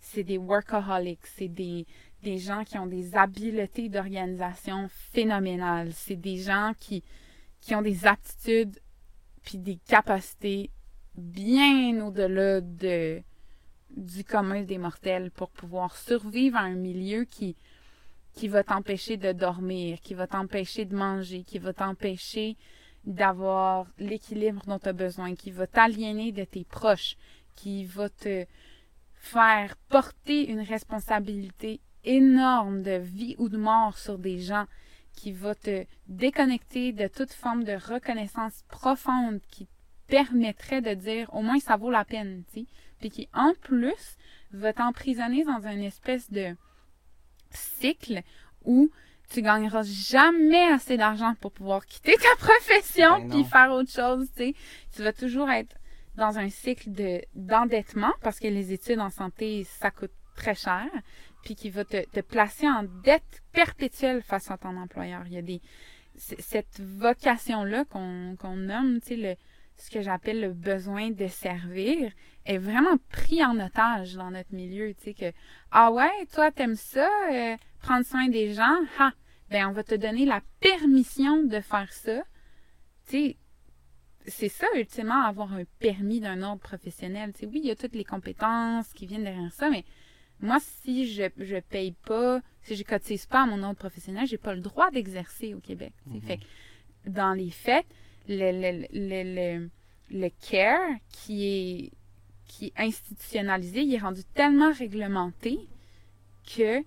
c'est 0.06 0.26
des 0.26 0.38
workaholics, 0.38 1.26
c'est 1.26 1.48
des, 1.48 1.86
des 2.24 2.38
gens 2.38 2.66
qui 2.66 2.78
ont 2.78 2.88
des 2.88 3.16
habiletés 3.16 3.88
d'organisation 3.88 4.90
phénoménales, 4.90 5.94
c'est 5.94 6.18
des 6.18 6.36
gens 6.36 6.74
qui, 6.78 7.04
qui 7.62 7.74
ont 7.74 7.82
des 7.82 8.06
aptitudes 8.06 8.78
puis 9.44 9.58
des 9.58 9.78
capacités 9.88 10.72
bien 11.16 12.06
au-delà 12.06 12.60
de 12.60 13.22
du 13.96 14.24
commun 14.26 14.64
des 14.64 14.78
mortels 14.78 15.32
pour 15.32 15.50
pouvoir 15.52 15.96
survivre 15.96 16.58
à 16.58 16.62
un 16.64 16.76
milieu 16.76 17.24
qui 17.26 17.56
qui 18.34 18.48
va 18.48 18.64
t'empêcher 18.64 19.18
de 19.18 19.32
dormir, 19.32 20.00
qui 20.02 20.14
va 20.14 20.28
t'empêcher 20.28 20.86
de 20.86 20.96
manger, 20.96 21.44
qui 21.44 21.60
va 21.60 21.74
t'empêcher 21.74 22.58
d'avoir 23.06 23.88
l'équilibre 23.98 24.64
dont 24.66 24.80
tu 24.80 24.90
as 24.90 24.94
besoin, 24.94 25.36
qui 25.36 25.52
va 25.52 25.68
t'aliéner 25.68 26.32
de 26.32 26.44
tes 26.44 26.64
proches, 26.64 27.16
qui 27.56 27.86
va 27.86 28.10
te 28.10 28.46
faire 29.14 29.76
porter 29.90 30.50
une 30.50 30.62
responsabilité 30.62 31.80
énorme 32.04 32.82
de 32.82 32.98
vie 32.98 33.36
ou 33.38 33.50
de 33.50 33.58
mort 33.58 33.98
sur 33.98 34.18
des 34.18 34.40
gens, 34.40 34.66
qui 35.14 35.32
va 35.32 35.54
te 35.54 35.86
déconnecter 36.08 36.92
de 36.92 37.08
toute 37.08 37.32
forme 37.32 37.64
de 37.64 37.74
reconnaissance 37.74 38.64
profonde 38.68 39.40
qui 39.50 39.68
permettrait 40.08 40.82
de 40.82 40.94
dire 40.94 41.34
au 41.34 41.42
moins 41.42 41.60
ça 41.60 41.78
vaut 41.78 41.92
la 41.92 42.04
peine, 42.04 42.44
tu 42.52 42.62
sais, 42.62 42.66
puis 43.00 43.10
qui 43.10 43.30
en 43.34 43.54
plus 43.62 44.18
va 44.52 44.74
t'emprisonner 44.74 45.44
dans 45.44 45.66
une 45.68 45.84
espèce 45.84 46.30
de 46.32 46.56
cycle 47.56 48.22
où 48.66 48.90
tu 49.30 49.42
gagneras 49.42 49.84
jamais 49.84 50.72
assez 50.72 50.98
d'argent 50.98 51.34
pour 51.42 51.52
pouvoir 51.52 51.86
quitter 51.86 52.16
ta 52.16 52.36
profession 52.46 53.20
Ben 53.20 53.30
puis 53.30 53.44
faire 53.46 53.72
autre 53.72 53.92
chose, 53.92 54.28
tu 54.36 54.44
sais. 54.44 54.56
Tu 54.96 55.04
vas 55.04 55.14
toujours 55.14 55.50
être 55.50 55.76
dans 56.16 56.38
un 56.38 56.50
cycle 56.50 56.92
de 56.92 57.22
d'endettement 57.34 58.14
parce 58.22 58.40
que 58.40 58.48
les 58.48 58.72
études 58.72 59.00
en 59.00 59.10
santé, 59.10 59.64
ça 59.64 59.92
coûte 59.92 60.12
très 60.36 60.56
cher, 60.56 60.88
puis 61.44 61.56
qui 61.56 61.70
va 61.70 61.86
te, 61.86 62.06
te 62.10 62.20
placer 62.20 62.68
en 62.68 62.84
dette 63.04 63.42
perpétuelle 63.52 64.22
face 64.22 64.52
à 64.52 64.58
ton 64.58 64.78
employeur. 64.78 65.24
Il 65.26 65.34
y 65.34 65.38
a 65.38 65.42
des 65.42 65.62
cette 66.16 66.80
vocation-là 66.80 67.86
qu'on 67.86 68.36
qu'on 68.40 68.56
nomme, 68.56 69.00
tu 69.02 69.08
sais, 69.08 69.16
le, 69.16 69.36
ce 69.78 69.90
que 69.90 70.02
j'appelle 70.02 70.42
le 70.42 70.54
besoin 70.54 71.12
de 71.12 71.28
servir, 71.28 72.12
est 72.46 72.58
vraiment 72.58 72.98
pris 73.10 73.44
en 73.44 73.60
otage 73.60 74.16
dans 74.16 74.32
notre 74.32 74.54
milieu. 74.54 74.94
Tu 74.94 75.04
sais, 75.04 75.14
que, 75.14 75.32
ah 75.72 75.92
ouais, 75.92 76.26
toi, 76.34 76.52
t'aimes 76.52 76.76
ça, 76.76 77.10
euh, 77.32 77.56
prendre 77.80 78.06
soin 78.06 78.28
des 78.28 78.54
gens, 78.54 78.80
ha, 79.00 79.12
ben, 79.50 79.68
on 79.68 79.72
va 79.72 79.84
te 79.84 79.96
donner 79.96 80.26
la 80.26 80.42
permission 80.60 81.44
de 81.44 81.60
faire 81.60 81.92
ça. 81.92 82.24
Tu 83.08 83.12
sais, 83.12 83.38
c'est 84.26 84.50
ça, 84.50 84.68
ultimement, 84.76 85.22
avoir 85.22 85.54
un 85.54 85.64
permis 85.80 86.20
d'un 86.20 86.42
ordre 86.44 86.62
professionnel. 86.62 87.34
Tu 87.34 87.42
sais, 87.42 87.46
oui, 87.46 87.60
il 87.64 87.68
y 87.68 87.72
a 87.72 87.76
toutes 87.76 87.96
les 87.96 88.06
compétences 88.06 88.92
qui 88.94 89.06
viennent 89.06 89.24
derrière 89.24 89.52
ça, 89.52 89.70
mais 89.70 89.84
moi, 90.40 90.58
si 90.60 91.08
je 91.12 91.24
je 91.38 91.58
paye 91.58 91.94
pas, 92.06 92.42
si 92.62 92.76
je 92.76 92.84
cotise 92.84 93.26
pas 93.26 93.44
à 93.44 93.46
mon 93.46 93.64
ordre 93.64 93.78
professionnel, 93.78 94.28
j'ai 94.28 94.38
pas 94.38 94.54
le 94.54 94.62
droit 94.62 94.92
d'exercer 94.92 95.54
au 95.54 95.60
Québec. 95.60 95.94
Mhm. 96.08 96.22
Fait 96.22 96.38
que, 96.38 96.44
dans 97.10 97.34
les 97.34 97.52
faits, 97.52 97.86
le, 98.28 98.52
le, 98.52 98.88
le, 98.94 99.70
le, 100.12 100.30
care 100.50 100.80
qui 101.10 101.46
est, 101.48 101.92
qui 102.48 102.68
est 102.68 102.74
institutionnalisé, 102.82 103.82
il 103.82 103.94
est 103.94 104.00
rendu 104.00 104.24
tellement 104.34 104.72
réglementé 104.72 105.60
que 106.56 106.82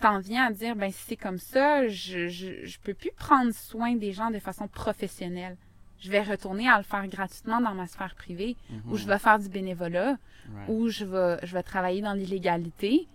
t'en 0.00 0.18
viens 0.18 0.46
à 0.46 0.50
dire, 0.52 0.74
ben 0.76 0.90
si 0.90 1.02
c'est 1.08 1.16
comme 1.16 1.38
ça, 1.38 1.86
je, 1.88 2.28
je, 2.28 2.64
je 2.64 2.78
peux 2.80 2.94
plus 2.94 3.12
prendre 3.16 3.52
soin 3.52 3.94
des 3.94 4.12
gens 4.12 4.30
de 4.30 4.38
façon 4.38 4.66
professionnelle. 4.68 5.56
Je 6.00 6.10
vais 6.10 6.22
retourner 6.22 6.68
à 6.68 6.78
le 6.78 6.82
faire 6.82 7.06
gratuitement 7.06 7.60
dans 7.60 7.74
ma 7.74 7.86
sphère 7.86 8.16
privée, 8.16 8.56
ou 8.88 8.96
je 8.96 9.06
vais 9.06 9.18
faire 9.18 9.38
du 9.38 9.48
bénévolat, 9.48 10.16
Ouais. 10.52 10.74
ou 10.74 10.88
je 10.88 11.04
vais, 11.04 11.38
je 11.46 11.54
vais 11.54 11.62
travailler 11.62 12.02
dans 12.02 12.14
l'illégalité. 12.14 13.06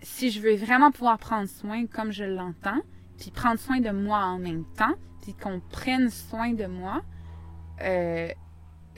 Si 0.00 0.32
je 0.32 0.40
veux 0.40 0.56
vraiment 0.56 0.90
pouvoir 0.90 1.16
prendre 1.18 1.48
soin 1.48 1.86
comme 1.86 2.10
je 2.10 2.24
l'entends, 2.24 2.80
puis 3.18 3.30
prendre 3.30 3.58
soin 3.58 3.80
de 3.80 3.90
moi 3.90 4.18
en 4.18 4.38
même 4.38 4.64
temps, 4.76 4.94
puis 5.22 5.34
qu'on 5.34 5.60
prenne 5.60 6.10
soin 6.10 6.52
de 6.52 6.66
moi, 6.66 7.02
euh, 7.80 8.28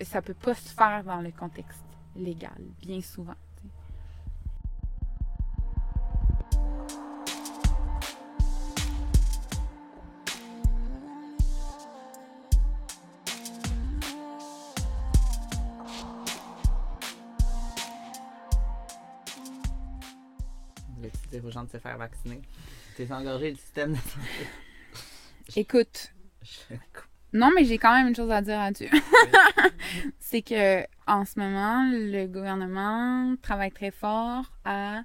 ça 0.02 0.22
peut 0.22 0.34
pas 0.34 0.54
se 0.54 0.68
faire 0.74 1.04
dans 1.04 1.20
le 1.20 1.30
contexte 1.30 1.84
légal, 2.16 2.60
bien 2.80 3.00
souvent. 3.00 3.36
dire 21.34 21.44
aux 21.44 21.50
gens 21.50 21.64
de 21.64 21.70
se 21.70 21.78
faire 21.78 21.98
vacciner? 21.98 22.40
T'es 22.96 23.10
engorgé 23.12 23.50
le 23.50 23.56
système 23.56 23.92
de 23.92 23.96
santé. 23.96 24.46
Écoute, 25.56 26.12
Je- 26.42 26.74
non, 27.32 27.50
mais 27.54 27.64
j'ai 27.64 27.78
quand 27.78 27.94
même 27.94 28.08
une 28.08 28.14
chose 28.16 28.30
à 28.30 28.40
dire 28.42 28.58
là-dessus. 28.58 28.90
c'est 30.20 30.42
que 30.42 30.82
en 31.06 31.24
ce 31.24 31.38
moment, 31.38 31.90
le 31.92 32.26
gouvernement 32.26 33.34
travaille 33.42 33.72
très 33.72 33.90
fort 33.90 34.52
à 34.64 35.02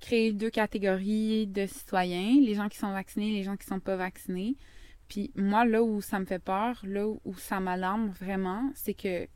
créer 0.00 0.32
deux 0.32 0.50
catégories 0.50 1.46
de 1.46 1.66
citoyens, 1.66 2.40
les 2.40 2.54
gens 2.54 2.68
qui 2.68 2.76
sont 2.78 2.92
vaccinés 2.92 3.28
et 3.30 3.36
les 3.36 3.42
gens 3.44 3.56
qui 3.56 3.66
sont 3.66 3.80
pas 3.80 3.96
vaccinés. 3.96 4.56
Puis 5.08 5.30
moi, 5.36 5.64
là 5.64 5.82
où 5.82 6.00
ça 6.00 6.18
me 6.18 6.24
fait 6.26 6.38
peur, 6.40 6.80
là 6.84 7.06
où 7.06 7.34
ça 7.36 7.60
m'alarme 7.60 8.08
vraiment, 8.08 8.70
c'est 8.74 8.94
que 8.94 9.28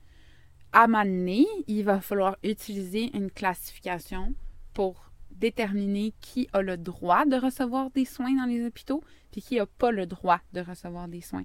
à 0.73 0.83
un 0.85 0.87
moment 0.89 1.05
donné, 1.05 1.47
il 1.69 1.85
va 1.85 2.01
falloir 2.01 2.37
utiliser 2.43 3.17
une 3.17 3.31
classification 3.31 4.35
pour 4.75 5.06
déterminer 5.39 6.13
qui 6.21 6.49
a 6.53 6.63
le 6.63 6.77
droit 6.77 7.25
de 7.27 7.37
recevoir 7.37 7.91
des 7.91 8.05
soins 8.05 8.35
dans 8.37 8.47
les 8.47 8.65
hôpitaux, 8.65 9.03
puis 9.31 9.43
qui 9.43 9.57
n'a 9.57 9.67
pas 9.67 9.91
le 9.91 10.07
droit 10.07 10.41
de 10.53 10.61
recevoir 10.61 11.09
des 11.09 11.21
soins. 11.21 11.45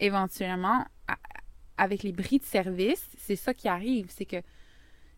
Éventuellement, 0.00 0.84
avec 1.76 2.02
les 2.02 2.12
bris 2.12 2.38
de 2.38 2.44
service, 2.44 3.08
c'est 3.18 3.36
ça 3.36 3.54
qui 3.54 3.68
arrive, 3.68 4.06
c'est 4.10 4.24
que 4.26 4.36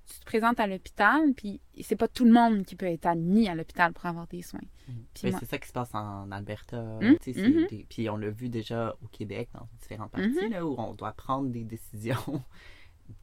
tu 0.07 0.19
te 0.19 0.25
présentes 0.25 0.59
à 0.59 0.67
l'hôpital, 0.67 1.33
puis 1.35 1.61
c'est 1.83 1.97
pas 1.97 2.09
tout 2.09 2.25
le 2.25 2.33
monde 2.33 2.65
qui 2.65 2.75
peut 2.75 2.87
être 2.87 3.07
admis 3.07 3.49
à 3.49 3.55
l'hôpital 3.55 3.93
pour 3.93 4.07
avoir 4.07 4.27
des 4.27 4.43
soins. 4.43 4.61
Mais 4.89 5.31
moi- 5.31 5.41
c'est 5.41 5.47
ça 5.51 5.59
qui 5.59 5.69
se 5.69 5.73
passe 5.73 5.95
en 5.95 6.31
Alberta. 6.33 6.99
Des- 7.69 7.87
Puis 7.89 8.11
on 8.11 8.17
l'a 8.17 8.31
vu 8.31 8.49
déjà 8.49 8.97
au 9.03 9.07
Québec, 9.09 9.49
dans 9.55 9.69
différentes 9.81 10.11
parties, 10.11 10.49
là, 10.51 10.67
où 10.67 10.75
on 10.79 10.95
doit 10.95 11.13
prendre 11.13 11.49
des 11.51 11.65
décisions 11.65 12.43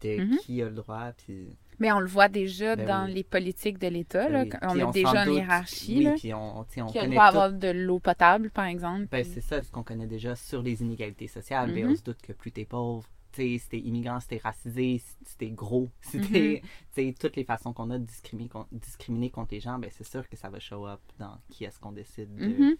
de 0.01 0.35
qui 0.39 0.61
a 0.61 0.65
le 0.65 0.75
droit. 0.75 1.11
Puis, 1.13 1.47
Mais 1.80 1.91
on 1.91 1.99
le 1.99 2.07
voit 2.07 2.28
déjà 2.28 2.75
Ben 2.75 2.88
dans 2.88 3.05
oui. 3.05 3.13
les 3.13 3.23
politiques 3.23 3.78
de 3.78 3.88
l'État, 3.88 4.28
oui. 4.32 4.49
quand 4.49 4.57
on 4.63 4.71
Puis 4.73 4.82
s'en 4.82 4.91
déjà 4.91 5.23
une 5.23 5.30
doute- 5.30 5.38
hiérarchie, 5.38 5.97
Oui, 5.97 6.03
là, 6.05 6.13
puis 6.17 6.34
on, 6.34 6.63
tu 6.63 6.73
sais, 6.75 6.82
on 6.82 6.88
qui 6.88 6.97
a 6.97 7.01
le 7.01 7.05
connaît 7.07 7.15
droit 7.15 7.28
tout- 7.30 7.34
d'avoir 7.34 7.53
de 7.53 7.67
l'eau 7.69 7.99
potable, 7.99 8.49
par 8.49 8.65
exemple. 8.65 9.07
Ben, 9.11 9.23
puis- 9.23 9.32
c'est 9.34 9.41
ça, 9.41 9.61
ce 9.61 9.71
qu'on 9.71 9.84
connaît 9.84 10.07
déjà 10.07 10.36
sur 10.36 10.61
les 10.63 10.82
inégalités 10.82 11.28
sociales. 11.28 11.71
Ben, 11.73 11.86
Mhm. 11.86 11.91
on 11.91 11.95
se 11.95 12.03
doute 12.03 12.21
que 12.21 12.34
plus 12.34 12.51
t'es 12.51 12.65
pauvre, 12.65 13.07
tu 13.32 13.41
sais, 13.41 13.57
si 13.59 13.69
t'es 13.69 13.78
immigrant, 13.80 14.19
si 14.19 14.28
t'es 14.28 14.38
racisé, 14.43 15.01
si 15.23 15.38
t'es 15.38 15.49
gros, 15.51 15.89
si 16.01 16.17
Mhm. 16.17 16.61
t'es. 16.95 17.13
Toutes 17.19 17.36
les 17.36 17.43
façons 17.43 17.73
qu'on 17.73 17.91
a 17.91 17.99
de 17.99 18.05
discriminer, 18.05 18.49
con- 18.49 18.65
discriminer 18.71 19.30
contre 19.30 19.53
les 19.53 19.59
gens, 19.59 19.78
ben, 19.78 19.91
c'est 19.95 20.07
sûr 20.07 20.28
que 20.28 20.36
ça 20.36 20.49
va 20.49 20.59
show 20.59 20.88
up 20.88 20.99
dans 21.19 21.38
qui 21.49 21.63
est-ce 21.65 21.80
qu'on 21.80 21.91
décide 21.91 22.34
de. 22.36 22.45
Mhm. 22.47 22.75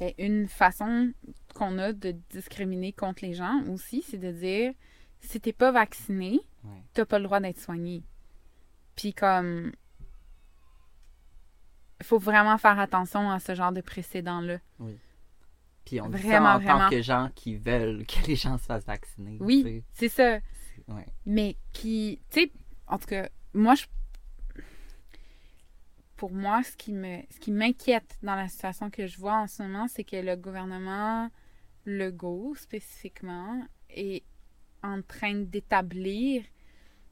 Ben, 0.00 0.12
une 0.18 0.48
façon 0.48 1.12
qu'on 1.54 1.78
a 1.78 1.92
de 1.92 2.14
discriminer 2.30 2.92
contre 2.92 3.24
les 3.24 3.34
gens 3.34 3.62
aussi, 3.72 4.02
c'est 4.02 4.18
de 4.18 4.32
dire 4.32 4.72
si 5.24 5.40
t'es 5.40 5.52
pas 5.52 5.72
vacciné, 5.72 6.40
Ouais. 6.64 6.82
t'as 6.94 7.04
pas 7.04 7.18
le 7.18 7.24
droit 7.24 7.40
d'être 7.40 7.58
soigné. 7.60 8.02
Puis 8.96 9.12
comme 9.12 9.72
il 12.00 12.06
faut 12.06 12.18
vraiment 12.18 12.58
faire 12.58 12.78
attention 12.78 13.30
à 13.30 13.38
ce 13.40 13.54
genre 13.54 13.72
de 13.72 13.80
précédent-là. 13.80 14.58
Puis 15.84 16.00
on 16.00 16.08
dit 16.08 16.18
ça 16.22 16.28
Vraiment, 16.28 16.48
en 16.50 16.58
vraiment. 16.58 16.78
tant 16.80 16.90
que 16.90 17.02
gens 17.02 17.30
qui 17.34 17.56
veulent 17.56 18.04
que 18.06 18.26
les 18.26 18.36
gens 18.36 18.56
se 18.58 18.64
fassent 18.64 18.86
vacciner. 18.86 19.36
Oui. 19.40 19.84
C'est 19.92 20.08
ça. 20.08 20.38
Ouais. 20.88 21.06
Mais 21.26 21.56
qui, 21.72 22.20
tu 22.30 22.40
sais, 22.40 22.52
en 22.86 22.98
tout 22.98 23.06
cas, 23.06 23.28
moi, 23.52 23.74
je, 23.74 23.84
pour 26.16 26.32
moi, 26.32 26.62
ce 26.62 26.76
qui 26.76 26.92
me, 26.92 27.20
ce 27.30 27.38
qui 27.38 27.52
m'inquiète 27.52 28.18
dans 28.22 28.34
la 28.34 28.48
situation 28.48 28.90
que 28.90 29.06
je 29.06 29.18
vois 29.18 29.36
en 29.36 29.46
ce 29.46 29.62
moment, 29.62 29.86
c'est 29.88 30.04
que 30.04 30.16
le 30.16 30.36
gouvernement 30.36 31.30
Legault, 31.86 32.54
spécifiquement, 32.54 33.62
est 33.90 34.24
en 34.84 35.02
train 35.02 35.34
d'établir, 35.34 36.44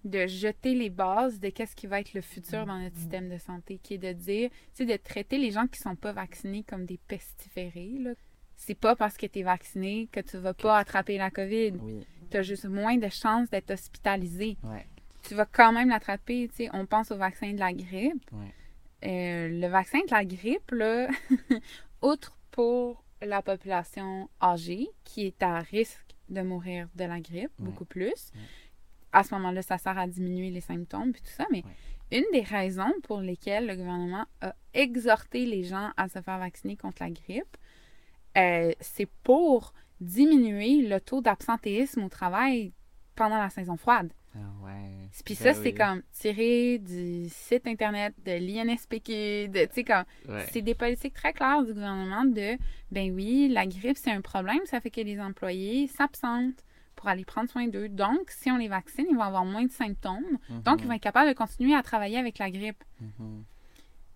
de 0.05 0.27
jeter 0.27 0.75
les 0.75 0.91
bases 0.91 1.39
de 1.41 1.49
qu'est-ce 1.49 1.75
qui 1.77 1.87
va 1.87 2.01
être 2.01 2.13
le 2.15 2.21
futur 2.21 2.67
dans 2.67 2.79
notre 2.79 2.97
système 2.97 3.29
de 3.29 3.39
santé, 3.39 3.79
qui 3.83 3.95
est 3.95 3.99
de 3.99 4.13
dire, 4.13 4.51
tu 4.51 4.57
sais, 4.75 4.87
de 4.87 4.97
traiter 4.97 5.39
les 5.39 5.51
gens 5.53 5.67
qui 5.67 5.79
sont 5.81 5.97
pas 5.97 6.13
vaccinés 6.13 6.65
comme 6.65 6.87
des 6.87 6.99
pestiférés, 7.09 7.97
là. 7.99 8.11
C'est 8.57 8.75
pas 8.77 8.95
parce 8.95 9.17
que 9.17 9.27
tu 9.27 9.41
es 9.41 9.43
vacciné 9.43 10.09
que 10.13 10.21
tu 10.21 10.37
vas 10.39 10.55
pas 10.55 10.79
attraper 10.79 11.19
la 11.19 11.31
COVID 11.33 11.73
Oui. 11.83 12.07
tu 12.31 12.37
as 12.37 12.43
juste 12.43 12.67
moins 12.67 12.97
de 12.97 13.09
chances 13.09 13.51
d'être 13.51 13.73
hospitalisé. 13.73 14.57
Ouais. 14.63 14.87
Tu 15.25 15.35
vas 15.35 15.47
quand 15.47 15.73
même 15.73 15.89
l'attraper. 15.89 16.49
tu 16.49 16.57
sais. 16.65 16.71
On 16.73 16.87
pense 16.87 17.11
au 17.11 17.17
vaccin 17.17 17.53
de 17.53 17.59
la 17.59 17.73
grippe. 17.73 18.23
Ouais. 18.33 18.55
Euh, 19.05 19.49
le 19.61 19.67
vaccin 19.67 19.99
de 20.01 20.11
la 20.13 20.25
grippe, 20.25 20.71
là, 20.71 21.09
outre 22.03 22.37
pour 22.53 23.03
la 23.21 23.43
population 23.43 24.29
âgée 24.41 24.89
qui 25.05 25.27
est 25.27 25.43
à 25.43 25.59
risque 25.61 26.12
de 26.33 26.43
mourir 26.43 26.89
de 26.95 27.05
la 27.05 27.21
grippe, 27.21 27.53
Ouais. 27.59 27.67
beaucoup 27.67 27.85
plus, 27.85 28.31
Ouais. 28.35 28.41
à 29.13 29.23
ce 29.23 29.35
moment-là, 29.35 29.63
ça 29.63 29.79
sert 29.79 29.99
à 29.99 30.07
diminuer 30.07 30.51
les 30.51 30.61
symptômes 30.61 31.13
puis 31.13 31.23
tout 31.23 31.31
ça. 31.31 31.47
Mais 31.53 31.63
Ouais. 32.11 32.19
une 32.19 32.25
des 32.33 32.43
raisons 32.43 32.93
pour 33.05 33.21
lesquelles 33.21 33.67
le 33.67 33.77
gouvernement 33.77 34.25
a 34.41 34.55
exhorté 34.75 35.47
les 35.47 35.65
gens 35.65 35.91
à 35.97 36.09
se 36.09 36.21
faire 36.21 36.39
vacciner 36.39 36.77
contre 36.77 37.03
la 37.03 37.11
grippe, 37.11 37.57
euh, 38.37 38.73
c'est 38.81 39.09
pour 39.23 39.73
diminuer 40.01 40.83
le 40.89 41.01
taux 41.01 41.21
d'absentéisme 41.21 42.03
au 42.05 42.09
travail 42.09 42.73
pendant 43.15 43.39
la 43.39 43.51
saison 43.51 43.77
froide. 43.77 44.13
Ah 44.35 44.39
ouais. 44.65 45.09
Puis 45.25 45.35
Ben 45.35 45.45
ça, 45.45 45.55
c'est 45.55 45.73
oui. 45.73 45.75
comme 45.75 46.03
tiré 46.13 46.79
du 46.79 47.27
site 47.29 47.67
internet 47.67 48.15
de 48.25 48.33
l'INSPQ, 48.33 49.49
de, 49.49 49.67
tu 49.67 49.75
sais, 49.75 49.85
comme, 49.85 50.05
Ouais. 50.29 50.47
c'est 50.53 50.63
des 50.63 50.75
politiques 50.75 51.13
très 51.15 51.33
claires 51.35 51.63
du 51.63 51.75
gouvernement 51.75 52.25
de, 52.25 52.57
ben 52.91 53.13
oui, 53.15 53.49
la 53.49 53.67
grippe, 53.67 53.99
c'est 53.99 54.11
un 54.11 54.23
problème, 54.23 54.61
ça 54.65 54.81
fait 54.81 54.91
que 54.91 55.01
les 55.03 55.21
employés 55.21 55.87
s'absentent 55.89 56.65
pour 56.97 57.09
aller 57.09 57.25
prendre 57.27 57.51
soin 57.51 57.67
d'eux. 57.69 57.89
Donc, 57.89 58.31
si 58.31 58.51
on 58.51 58.57
les 58.57 58.69
vaccine, 58.69 59.07
ils 59.11 59.17
vont 59.17 59.23
avoir 59.23 59.45
moins 59.45 59.65
de 59.65 59.71
symptômes. 59.71 60.39
Donc, 60.65 60.81
ils 60.81 60.87
vont 60.87 60.93
être 60.95 61.03
capables 61.03 61.29
de 61.29 61.35
continuer 61.35 61.75
à 61.75 61.83
travailler 61.83 62.17
avec 62.19 62.39
la 62.39 62.51
grippe, 62.51 62.83
Mhm. 63.01 63.45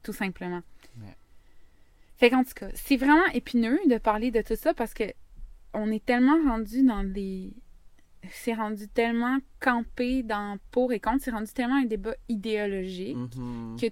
tout 0.02 0.12
simplement. 0.14 0.62
Ouais. 1.00 1.14
Fait 2.16 2.30
qu'en 2.30 2.42
tout 2.44 2.54
cas, 2.54 2.68
c'est 2.74 2.96
vraiment 2.96 3.26
épineux 3.34 3.78
de 3.86 3.98
parler 3.98 4.30
de 4.30 4.40
tout 4.40 4.56
ça 4.56 4.72
parce 4.72 4.94
que 4.94 5.04
on 5.74 5.90
est 5.90 6.02
tellement 6.04 6.42
rendu 6.50 6.82
dans 6.82 7.04
des. 7.04 7.52
C'est 8.30 8.54
rendu 8.54 8.88
tellement 8.88 9.38
campé 9.60 10.22
dans 10.22 10.58
pour 10.70 10.92
et 10.92 11.00
contre, 11.00 11.22
c'est 11.24 11.30
rendu 11.30 11.52
tellement 11.52 11.76
un 11.76 11.84
débat 11.84 12.14
idéologique. 12.28 13.16
Mhm. 13.36 13.76
que- 13.80 13.86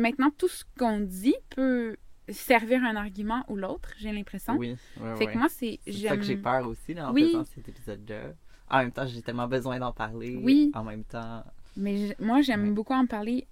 Maintenant, 0.00 0.30
tout 0.36 0.48
ce 0.48 0.64
qu'on 0.78 1.00
dit 1.00 1.34
peut 1.50 1.96
servir 2.30 2.82
un 2.82 2.96
argument 2.96 3.44
ou 3.48 3.56
l'autre, 3.56 3.90
j'ai 3.98 4.10
l'impression. 4.10 4.54
Oui, 4.56 4.74
ouais, 5.00 5.16
Fait 5.16 5.26
ouais. 5.26 5.32
que 5.34 5.38
moi, 5.38 5.48
c'est. 5.50 5.80
C'est 5.84 5.92
ça 6.08 6.16
que 6.16 6.22
j'ai 6.22 6.36
peur 6.38 6.66
aussi 6.66 6.94
là, 6.94 7.10
en 7.10 7.12
Oui. 7.12 7.26
faisant 7.26 7.44
cet 7.44 7.68
épisode-là. 7.68 8.32
En 8.70 8.78
même 8.78 8.92
temps, 8.92 9.06
j'ai 9.06 9.20
tellement 9.20 9.48
besoin 9.48 9.78
d'en 9.78 9.92
parler. 9.92 10.36
Oui. 10.42 10.70
En 10.74 10.82
même 10.84 11.04
temps, 11.04 11.44
Mais 11.76 12.16
moi, 12.18 12.40
j'aime 12.42 12.68
Ouais. 12.68 12.70
beaucoup 12.70 12.94
en 12.94 13.06
parler 13.06 13.46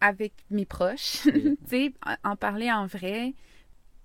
avec 0.00 0.32
mes 0.50 0.66
proches. 0.66 1.24
Oui. 1.26 1.32
tu 1.64 1.66
sais, 1.68 1.92
en- 2.24 2.36
parler 2.36 2.70
en 2.70 2.86
vrai, 2.86 3.34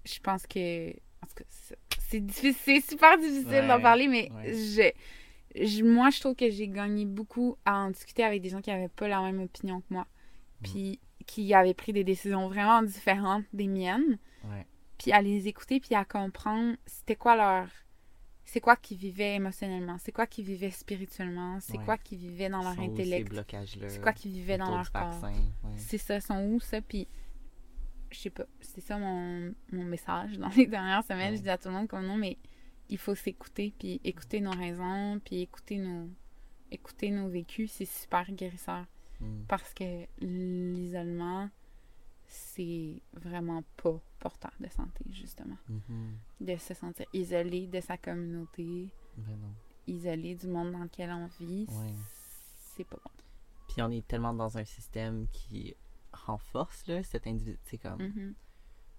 je 0.05 0.19
pense 0.19 0.47
que. 0.47 0.89
En 0.89 1.27
tout 1.27 1.35
cas, 1.35 1.43
c'est- 1.49 1.77
c'est 1.99 2.19
difficile, 2.25 2.81
c'est 2.81 2.89
super 2.89 3.17
difficile 3.19 3.67
d'en 3.67 3.79
parler, 3.79 4.07
mais 4.07 4.29
je, 4.47 4.91
je- 5.55 5.83
moi, 5.83 6.09
je 6.09 6.19
trouve 6.19 6.35
que 6.35 6.49
j'ai 6.49 6.67
gagné 6.67 7.05
beaucoup 7.05 7.57
à 7.65 7.79
en 7.85 7.91
discuter 7.91 8.23
avec 8.23 8.41
des 8.41 8.49
gens 8.49 8.61
qui 8.61 8.69
n'avaient 8.69 8.87
pas 8.89 9.07
la 9.07 9.21
même 9.21 9.41
opinion 9.41 9.81
que 9.81 9.93
moi. 9.93 10.03
Mm. 10.61 10.63
Puis 10.63 10.99
qui 11.27 11.53
avaient 11.53 11.73
pris 11.73 11.93
des 11.93 12.03
décisions 12.03 12.47
vraiment 12.47 12.81
différentes 12.83 13.45
des 13.53 13.67
miennes. 13.67 14.17
Ouais. 14.45 14.65
Puis 14.97 15.11
à 15.11 15.21
les 15.21 15.47
écouter, 15.47 15.79
puis 15.79 15.95
à 15.95 16.03
comprendre 16.05 16.75
c'était 16.85 17.15
quoi 17.15 17.35
leur. 17.35 17.67
C'est 18.43 18.59
quoi 18.59 18.75
qu'ils 18.75 18.97
vivaient 18.97 19.35
émotionnellement, 19.35 19.97
c'est 19.99 20.11
quoi 20.11 20.25
qu'ils 20.27 20.43
vivaient 20.45 20.71
spirituellement, 20.71 21.59
c'est 21.61 21.77
Ouais. 21.77 21.85
quoi 21.85 21.97
qu'ils 21.97 22.17
vivaient 22.17 22.49
dans 22.49 22.61
leur 22.63 22.73
Sont 22.73 22.81
intellect, 22.81 23.31
c'est 23.87 24.01
quoi 24.01 24.13
qu'ils 24.13 24.31
vivaient 24.31 24.57
dans 24.57 24.75
leur 24.75 24.91
corps? 24.91 25.23
ouais. 25.23 25.31
C'est 25.77 25.99
ça, 25.99 26.19
sont 26.19 26.43
où 26.45 26.59
ça? 26.59 26.81
Puis, 26.81 27.07
je 28.09 28.17
sais 28.17 28.29
pas, 28.31 28.43
c'est 28.59 28.81
ça 28.81 28.97
mon, 28.97 29.53
mon 29.71 29.83
message 29.83 30.37
dans 30.39 30.49
les 30.49 30.65
dernières 30.67 31.03
semaines. 31.03 31.35
Je 31.37 31.41
dis 31.41 31.49
à 31.49 31.57
tout 31.57 31.69
le 31.69 31.75
monde 31.75 31.87
comme 31.87 32.05
non, 32.05 32.17
mais 32.17 32.37
il 32.91 32.97
faut 32.97 33.15
s'écouter, 33.15 33.73
puis 33.79 33.99
écouter 34.03 34.39
nos 34.41 34.51
raisons, 34.51 35.19
puis 35.25 35.41
écouter 35.41 35.77
nos, 35.77 36.07
écouter 36.69 37.09
nos 37.09 37.29
vécus. 37.29 37.71
C'est 37.71 37.85
super 37.85 38.31
guérisseur. 38.31 38.85
Mm. 39.19 39.43
Parce 39.47 39.73
que 39.73 40.05
l'isolement, 40.19 41.49
c'est 42.27 43.01
vraiment 43.13 43.63
pas 43.77 43.99
porteur 44.19 44.51
de 44.59 44.67
santé, 44.69 45.03
justement. 45.09 45.57
Mhm. 45.67 46.17
De 46.39 46.55
se 46.57 46.73
sentir 46.73 47.05
isolé 47.13 47.67
de 47.67 47.81
sa 47.81 47.97
communauté, 47.97 48.89
Ben 49.17 49.35
non. 49.37 49.53
isolé 49.87 50.35
du 50.35 50.47
monde 50.47 50.71
dans 50.71 50.83
lequel 50.83 51.11
on 51.11 51.27
vit, 51.39 51.65
Ouais. 51.69 51.93
c'est 52.75 52.83
pas 52.85 52.97
bon. 53.03 53.11
Puis 53.67 53.81
on 53.81 53.89
est 53.91 54.07
tellement 54.07 54.33
dans 54.33 54.57
un 54.57 54.63
système 54.65 55.27
qui 55.31 55.75
renforce 56.13 56.85
là, 56.87 57.03
cet 57.03 57.27
individu. 57.27 57.57
C'est 57.63 57.77
comme. 57.77 58.01
Mhm. 58.01 58.33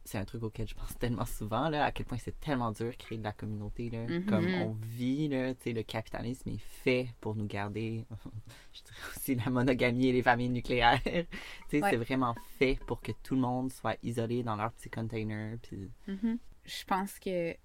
C'est 0.04 0.18
un 0.18 0.24
truc 0.24 0.42
auquel 0.42 0.66
je 0.66 0.74
pense 0.74 0.98
tellement 0.98 1.24
souvent, 1.24 1.68
là, 1.68 1.84
à 1.84 1.92
quel 1.92 2.06
point 2.06 2.18
c'est 2.18 2.38
tellement 2.40 2.72
dur 2.72 2.90
de 2.90 2.96
créer 2.96 3.18
de 3.18 3.22
la 3.22 3.32
communauté. 3.32 3.88
Là. 3.88 4.06
Mhm. 4.06 4.26
Comme 4.26 4.46
on 4.46 4.72
vit, 4.80 5.28
là, 5.28 5.52
le 5.64 5.82
capitalisme 5.82 6.48
est 6.48 6.60
fait 6.60 7.08
pour 7.20 7.36
nous 7.36 7.46
garder. 7.46 8.04
je 8.72 8.82
dirais 8.82 9.00
aussi 9.16 9.34
la 9.36 9.50
monogamie 9.50 10.08
et 10.08 10.12
les 10.12 10.22
familles 10.22 10.50
nucléaires. 10.50 11.00
Ouais. 11.72 11.80
c'est 11.88 11.96
vraiment 11.96 12.34
fait 12.58 12.78
pour 12.86 13.00
que 13.00 13.12
tout 13.22 13.34
le 13.34 13.40
monde 13.40 13.72
soit 13.72 13.96
isolé 14.02 14.42
dans 14.42 14.56
leur 14.56 14.72
petit 14.72 14.90
container. 14.90 15.56
Puis. 15.62 15.90
Mhm. 16.06 16.38
Je 16.64 16.84
pense 16.84 17.18
que 17.18 17.56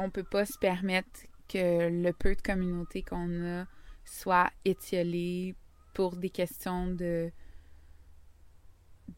on 0.00 0.10
peut 0.10 0.24
pas 0.24 0.44
se 0.44 0.58
permettre 0.58 1.20
que 1.48 1.88
le 1.88 2.12
peu 2.12 2.34
de 2.34 2.42
communauté 2.42 3.02
qu'on 3.02 3.44
a 3.44 3.66
soit 4.04 4.50
étiolé 4.64 5.54
pour 5.94 6.16
des 6.16 6.30
questions 6.30 6.88
de 6.88 7.30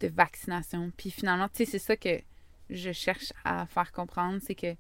de 0.01 0.09
vaccination. 0.09 0.93
Puis 0.97 1.11
finalement, 1.11 1.49
tu 1.49 1.65
sais, 1.65 1.71
c'est 1.71 1.79
ça 1.79 1.97
que 1.97 2.21
je 2.71 2.93
cherche 2.93 3.33
à 3.45 3.67
faire 3.67 3.93
comprendre, 3.93 4.39
c'est 4.43 4.55
que 4.55 4.75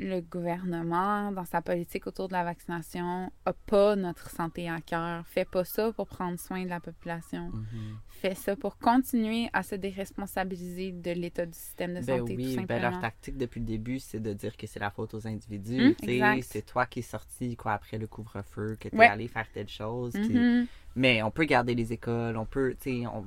le 0.00 0.20
gouvernement, 0.20 1.32
dans 1.32 1.44
sa 1.44 1.60
politique 1.60 2.06
autour 2.06 2.28
de 2.28 2.32
la 2.34 2.44
vaccination, 2.44 3.32
a 3.44 3.52
pas 3.52 3.96
notre 3.96 4.30
santé 4.30 4.68
à 4.68 4.80
cœur, 4.80 5.26
fait 5.26 5.44
pas 5.44 5.64
ça 5.64 5.92
pour 5.92 6.06
prendre 6.06 6.38
soin 6.38 6.62
de 6.62 6.68
la 6.68 6.78
population, 6.78 7.50
Mhm. 7.52 7.96
fait 8.08 8.36
ça 8.36 8.54
pour 8.54 8.78
continuer 8.78 9.48
à 9.52 9.64
se 9.64 9.74
déresponsabiliser 9.74 10.92
de 10.92 11.10
l'état 11.10 11.46
du 11.46 11.52
système 11.58 11.94
de 11.94 12.00
Ben 12.00 12.18
santé, 12.20 12.36
tout 12.36 12.40
oui, 12.40 12.54
ben 12.54 12.60
simplement. 12.60 12.90
leur 12.90 13.00
tactique 13.00 13.36
depuis 13.36 13.58
le 13.58 13.66
début, 13.66 13.98
c'est 13.98 14.20
de 14.20 14.32
dire 14.32 14.56
que 14.56 14.68
c'est 14.68 14.78
la 14.78 14.90
faute 14.90 15.14
aux 15.14 15.26
individus. 15.26 15.88
Hum, 15.88 15.94
tu 15.96 16.42
c'est 16.42 16.62
toi 16.64 16.86
qui 16.86 17.00
es 17.00 17.02
sorti 17.02 17.56
quoi 17.56 17.72
après 17.72 17.98
le 17.98 18.06
couvre-feu, 18.06 18.76
que 18.78 18.88
t'es 18.88 18.96
Ouais. 18.96 19.06
allé 19.08 19.26
faire 19.26 19.46
telle 19.52 19.68
chose. 19.68 20.14
Mhm. 20.14 20.66
Mais 20.94 21.22
on 21.24 21.32
peut 21.32 21.44
garder 21.44 21.74
les 21.74 21.92
écoles, 21.92 22.36
on 22.36 22.46
peut, 22.46 22.76
tu 22.80 23.04
on... 23.06 23.24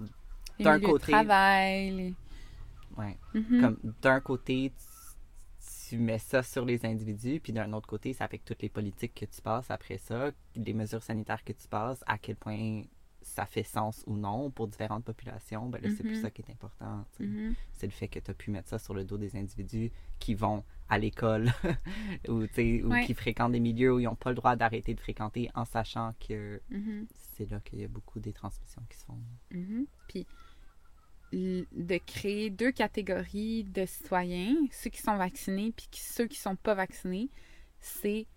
D'un 0.60 0.80
côté- 0.80 1.12
travail, 1.12 1.92
les- 1.92 2.14
ouais. 2.98 3.18
Mhm. 3.34 3.62
Comme 3.62 3.78
d'un 4.02 4.20
côté, 4.22 4.74
tu, 5.90 5.98
mets 5.98 6.20
ça 6.20 6.42
sur 6.42 6.64
les 6.66 6.86
individus, 6.86 7.40
puis 7.42 7.52
d'un 7.54 7.74
autre 7.74 7.88
côté, 7.88 8.14
ça 8.14 8.24
affecte 8.26 8.48
toutes 8.48 8.62
les 8.62 8.70
politiques 8.70 9.14
que 9.14 9.26
tu 9.26 9.42
passes 9.42 9.70
après 9.70 9.98
ça, 9.98 10.32
les 10.56 10.74
mesures 10.74 11.04
sanitaires 11.04 11.44
que 11.44 11.52
tu 11.54 11.68
passes, 11.68 12.02
à 12.08 12.18
quel 12.18 12.38
point 12.38 12.84
ça 13.22 13.46
fait 13.46 13.62
sens 13.64 14.04
ou 14.08 14.16
non 14.18 14.50
pour 14.50 14.68
différentes 14.68 15.04
populations. 15.04 15.70
Ben 15.70 15.80
là, 15.82 15.90
c'est 15.96 16.02
plus 16.04 16.16
Mhm. 16.16 16.22
ça 16.24 16.32
qui 16.32 16.42
est 16.42 16.50
important. 16.52 17.06
Mhm. 17.20 17.54
C'est 17.74 17.86
le 17.86 17.92
fait 17.92 18.08
que 18.08 18.18
tu 18.20 18.32
as 18.32 18.34
pu 18.34 18.50
mettre 18.50 18.70
ça 18.70 18.80
sur 18.80 18.94
le 18.96 19.04
dos 19.04 19.18
des 19.18 19.36
individus 19.36 19.92
qui 20.18 20.34
vont 20.34 20.64
à 20.90 20.98
l'école 20.98 21.46
ou, 22.28 22.42
ou 22.44 22.90
Ouais. 22.90 23.06
qui 23.06 23.14
fréquentent 23.14 23.52
des 23.52 23.60
milieux 23.60 23.94
où 23.94 24.00
ils 24.00 24.06
n'ont 24.06 24.16
pas 24.16 24.32
le 24.32 24.36
droit 24.38 24.56
d'arrêter 24.56 24.94
de 24.96 25.00
fréquenter 25.00 25.50
en 25.54 25.66
sachant 25.66 26.16
que 26.26 26.62
c'est 27.14 27.50
là 27.52 27.60
qu'il 27.60 27.80
y 27.80 27.84
a 27.84 27.88
beaucoup 27.88 28.20
des 28.20 28.34
transmissions 28.34 28.82
qui 28.90 28.98
se 28.98 29.06
font. 29.06 29.20
Puis 30.08 30.26
de 31.32 31.98
créer 32.06 32.50
deux 32.50 32.72
catégories 32.72 33.64
de 33.64 33.86
citoyens, 33.86 34.56
ceux 34.72 34.90
qui 34.90 35.02
sont 35.02 35.16
vaccinés 35.16 35.72
puis 35.76 35.88
ceux 35.94 36.28
qui 36.28 36.38
sont 36.38 36.56
pas 36.56 36.74
vaccinés, 36.74 37.30
c'est 37.80 38.28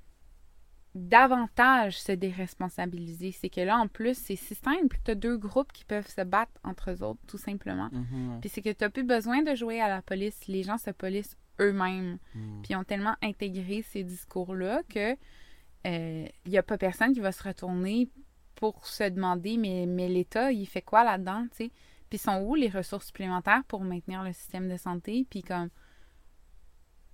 davantage 0.95 2.01
se 2.01 2.13
déresponsabiliser. 2.13 3.33
C'est 3.33 3.49
que 3.49 3.61
là, 3.61 3.79
en 3.79 3.89
plus, 3.89 4.17
c'est 4.17 4.37
si 4.37 4.55
simple. 4.55 4.97
Tu 5.05 5.11
as 5.11 5.17
deux 5.17 5.37
groupes 5.37 5.73
qui 5.73 5.85
peuvent 5.85 6.09
se 6.09 6.21
battre 6.21 6.53
entre 6.63 6.93
eux 6.93 7.03
autres, 7.03 7.21
tout 7.27 7.39
simplement. 7.39 7.91
Mhm. 7.91 8.39
Puis 8.41 8.49
c'est 8.49 8.63
que 8.63 8.71
tu 8.71 8.85
n'as 8.85 8.91
plus 8.91 9.03
besoin 9.03 9.43
de 9.43 9.55
jouer 9.57 9.81
à 9.81 9.89
la 9.89 10.03
police. 10.03 10.47
Les 10.47 10.63
gens 10.63 10.79
se 10.79 10.91
policent 10.91 11.37
eux-mêmes. 11.61 12.19
Mhm. 12.35 12.63
Puis 12.63 12.75
ils 12.75 12.77
ont 12.77 12.85
tellement 12.85 13.17
intégré 13.23 13.83
ces 13.83 14.05
discours-là 14.05 14.83
que 14.89 15.17
il 15.87 16.31
n'y 16.47 16.57
a 16.57 16.63
pas 16.63 16.79
personne 16.79 17.13
qui 17.13 17.21
va 17.21 17.33
se 17.33 17.43
retourner 17.43 18.09
pour 18.55 18.87
se 18.87 19.05
demander 19.05 19.59
mais, 19.59 19.85
mais 19.87 20.09
l'État, 20.09 20.51
il 20.51 20.65
fait 20.65 20.81
quoi 20.81 21.05
là-dedans, 21.05 21.47
tu 21.51 21.65
sais? 21.65 21.71
Puis 22.11 22.19
sont 22.19 22.43
où 22.43 22.55
les 22.55 22.69
ressources 22.69 23.07
supplémentaires 23.07 23.65
pour 23.67 23.83
maintenir 23.83 24.23
le 24.23 24.33
système 24.33 24.69
de 24.69 24.77
santé? 24.77 25.27
Puis 25.29 25.43
comme 25.43 25.69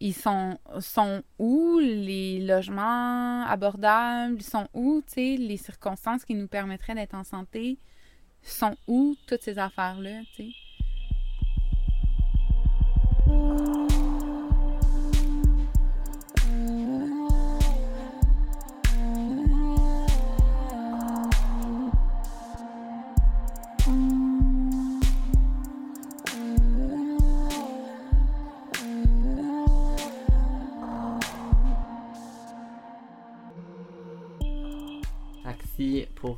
ils 0.00 0.14
sont, 0.14 0.58
sont 0.80 1.22
où 1.38 1.78
les 1.78 2.44
logements 2.44 3.44
abordables? 3.46 4.36
Ils 4.36 4.42
sont 4.42 4.68
où, 4.72 5.02
tu 5.06 5.12
sais, 5.12 5.36
les 5.36 5.58
circonstances 5.58 6.24
qui 6.24 6.34
nous 6.34 6.48
permettraient 6.48 6.94
d'être 6.94 7.14
en 7.14 7.24
santé? 7.24 7.78
Sont 8.42 8.76
où 8.86 9.16
toutes 9.26 9.42
ces 9.42 9.58
affaires-là, 9.58 10.22
tu 10.34 10.44
sais? 10.44 10.52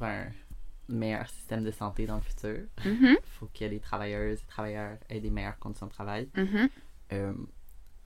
Pour 0.02 0.08
un 0.08 0.26
meilleur 0.88 1.28
système 1.28 1.62
de 1.62 1.70
santé 1.70 2.06
dans 2.06 2.16
le 2.16 2.22
futur, 2.22 2.58
il 2.84 3.16
faut 3.38 3.48
que 3.54 3.64
les 3.64 3.78
travailleuses 3.78 4.40
et 4.40 4.46
travailleurs 4.46 4.98
aient 5.08 5.20
des 5.20 5.30
meilleures 5.30 5.58
conditions 5.58 5.86
de 5.86 5.92
travail. 5.92 6.28
mhm, 6.36 6.68
Euh, 7.12 7.34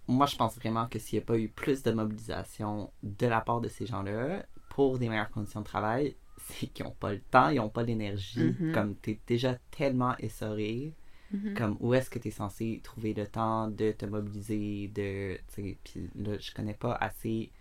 moi, 0.08 0.26
je 0.26 0.36
pense 0.36 0.56
vraiment 0.56 0.86
que 0.88 0.98
s'il 0.98 1.18
n'y 1.18 1.22
a 1.22 1.26
pas 1.26 1.38
eu 1.38 1.48
plus 1.48 1.82
de 1.82 1.92
mobilisation 1.92 2.92
de 3.02 3.26
la 3.26 3.40
part 3.40 3.60
de 3.60 3.68
ces 3.68 3.86
gens-là 3.86 4.44
pour 4.68 4.98
des 4.98 5.08
meilleures 5.08 5.30
conditions 5.30 5.60
de 5.60 5.64
travail, 5.66 6.16
c'est 6.38 6.66
qu'ils 6.66 6.84
n'ont 6.84 6.96
pas 6.98 7.12
le 7.12 7.20
temps, 7.20 7.48
ils 7.48 7.56
n'ont 7.56 7.68
pas 7.68 7.82
l'énergie. 7.82 8.54
Mhm. 8.60 8.72
Comme 8.72 8.96
tu 9.00 9.12
es 9.12 9.20
déjà 9.26 9.56
tellement 9.70 10.16
essoré, 10.18 10.92
mhm. 11.32 11.54
comme 11.54 11.76
où 11.80 11.94
est-ce 11.94 12.10
que 12.10 12.18
tu 12.18 12.28
es 12.28 12.32
censé 12.32 12.80
trouver 12.82 13.14
le 13.14 13.26
temps 13.26 13.68
de 13.68 13.92
te 13.92 14.06
mobiliser, 14.06 14.88
de. 14.88 15.38
Puis 15.54 16.10
là, 16.16 16.36
je 16.38 16.52
connais 16.52 16.74
pas 16.74 16.94
assez 16.94 17.52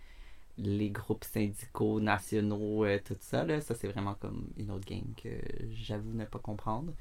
les 0.58 0.90
groupes 0.90 1.24
syndicaux 1.24 2.00
nationaux, 2.00 2.84
euh, 2.84 2.98
tout 3.04 3.16
ça. 3.20 3.44
Là. 3.44 3.60
Ça, 3.60 3.74
c'est 3.74 3.88
vraiment 3.88 4.14
comme 4.14 4.48
une 4.56 4.70
autre 4.70 4.86
game 4.86 5.12
que 5.22 5.28
j'avoue 5.72 6.12
ne 6.12 6.24
pas 6.24 6.38
comprendre. 6.38 6.92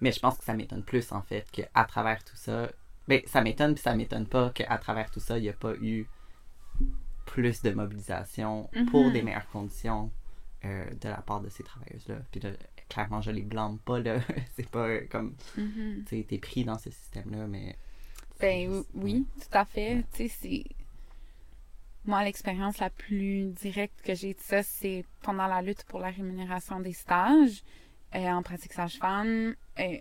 Mais 0.00 0.12
je 0.12 0.20
pense 0.20 0.38
que 0.38 0.44
ça 0.44 0.54
m'étonne 0.54 0.82
plus, 0.84 1.10
en 1.12 1.22
fait, 1.22 1.50
qu'à 1.50 1.84
travers 1.84 2.22
tout 2.24 2.36
ça. 2.36 2.70
Ben, 3.08 3.20
ça 3.26 3.40
m'étonne, 3.40 3.74
puis 3.74 3.82
ça 3.82 3.96
m'étonne 3.96 4.26
pas 4.26 4.50
qu'à 4.50 4.78
travers 4.78 5.10
tout 5.10 5.18
ça, 5.20 5.38
il 5.38 5.42
n'y 5.42 5.48
a 5.48 5.52
pas 5.54 5.74
eu 5.80 6.06
plus 7.26 7.62
de 7.62 7.70
mobilisation 7.72 8.70
pour 8.90 9.06
Mhm. 9.06 9.12
des 9.12 9.22
meilleures 9.22 9.48
conditions 9.50 10.10
euh, 10.64 10.84
de 11.00 11.08
la 11.08 11.18
part 11.18 11.40
de 11.40 11.48
ces 11.48 11.62
travailleuses-là. 11.62 12.16
Puis 12.32 12.40
là, 12.40 12.50
clairement, 12.88 13.20
je 13.20 13.30
les 13.30 13.42
blâme 13.42 13.78
pas, 13.78 13.98
là. 14.00 14.18
c'est 14.56 14.68
pas 14.68 14.86
euh, 14.88 15.06
comme 15.10 15.34
Mhm. 15.56 16.04
tu 16.06 16.16
sais, 16.18 16.26
t'es 16.28 16.38
pris 16.38 16.64
dans 16.64 16.78
ce 16.78 16.90
système-là, 16.90 17.46
mais. 17.46 17.76
Ben 18.40 18.84
oui, 18.94 19.24
tout 19.40 19.56
à 19.58 19.64
fait. 19.64 20.04
Tu 20.12 20.28
sais, 20.28 20.34
c'est. 20.40 20.64
Moi, 22.08 22.24
l'expérience 22.24 22.78
la 22.78 22.88
plus 22.88 23.50
directe 23.52 24.00
que 24.02 24.14
j'ai 24.14 24.32
de 24.32 24.40
ça, 24.40 24.62
c'est 24.62 25.04
pendant 25.22 25.46
la 25.46 25.60
lutte 25.62 25.84
pour 25.84 26.00
la 26.00 26.08
rémunération 26.10 26.80
des 26.80 26.94
stages 26.94 27.62
euh, 28.14 28.26
en 28.30 28.42
pratique 28.42 28.72
sage-femme, 28.72 29.54
euh, 29.78 29.98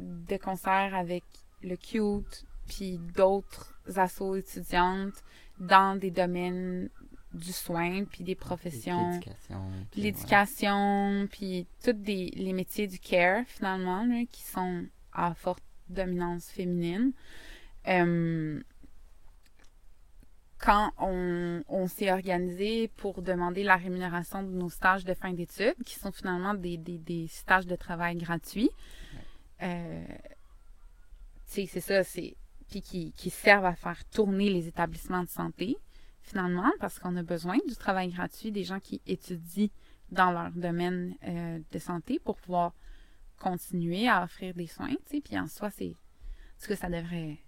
de 0.00 0.36
concert 0.36 0.92
avec 0.96 1.22
le 1.62 1.76
CUTE, 1.76 2.44
puis 2.66 2.98
d'autres 3.14 3.72
assos 3.96 4.34
étudiantes 4.34 5.14
dans 5.60 5.96
des 5.96 6.10
domaines 6.10 6.90
du 7.32 7.52
soin, 7.52 8.04
puis 8.04 8.24
des 8.24 8.34
professions 8.34 9.12
L'éducation. 10.02 11.28
puis, 11.30 11.66
tous 11.84 11.92
des- 11.92 12.32
les 12.34 12.52
métiers 12.52 12.88
du 12.88 12.98
care, 12.98 13.44
finalement, 13.46 14.04
là, 14.04 14.24
qui 14.30 14.42
sont 14.42 14.84
à 15.12 15.34
forte 15.34 15.62
dominance 15.88 16.50
féminine. 16.50 17.12
Euh, 17.86 18.60
quand 20.58 20.92
on, 20.98 21.62
on 21.68 21.88
s'est 21.88 22.10
organisé 22.10 22.88
pour 22.88 23.22
demander 23.22 23.62
la 23.64 23.76
rémunération 23.76 24.42
de 24.42 24.50
nos 24.50 24.70
stages 24.70 25.04
de 25.04 25.14
fin 25.14 25.32
d'études, 25.32 25.74
qui 25.84 25.94
sont 25.94 26.12
finalement 26.12 26.54
des, 26.54 26.76
des, 26.76 26.98
des 26.98 27.28
stages 27.28 27.66
de 27.66 27.76
travail 27.76 28.16
gratuits, 28.16 28.70
euh, 29.62 30.04
c'est 31.46 31.66
ça, 31.66 32.02
c'est 32.02 32.36
puis 32.68 32.80
qui, 32.80 33.12
qui 33.12 33.30
servent 33.30 33.66
à 33.66 33.74
faire 33.74 34.04
tourner 34.06 34.50
les 34.50 34.66
établissements 34.66 35.22
de 35.22 35.28
santé, 35.28 35.76
finalement, 36.22 36.72
parce 36.80 36.98
qu'on 36.98 37.16
a 37.16 37.22
besoin 37.22 37.58
du 37.68 37.76
travail 37.76 38.10
gratuit 38.10 38.50
des 38.50 38.64
gens 38.64 38.80
qui 38.80 39.00
étudient 39.06 39.68
dans 40.10 40.32
leur 40.32 40.50
domaine 40.52 41.14
euh, 41.24 41.60
de 41.70 41.78
santé 41.78 42.18
pour 42.18 42.36
pouvoir 42.36 42.72
continuer 43.38 44.08
à 44.08 44.24
offrir 44.24 44.54
des 44.54 44.66
soins, 44.66 44.88
tu 44.88 45.16
sais, 45.16 45.20
puis 45.20 45.38
en 45.38 45.46
soi, 45.46 45.70
c'est 45.70 45.94
ce 46.58 46.66
que 46.68 46.74
ça 46.74 46.88
devrait 46.88 47.43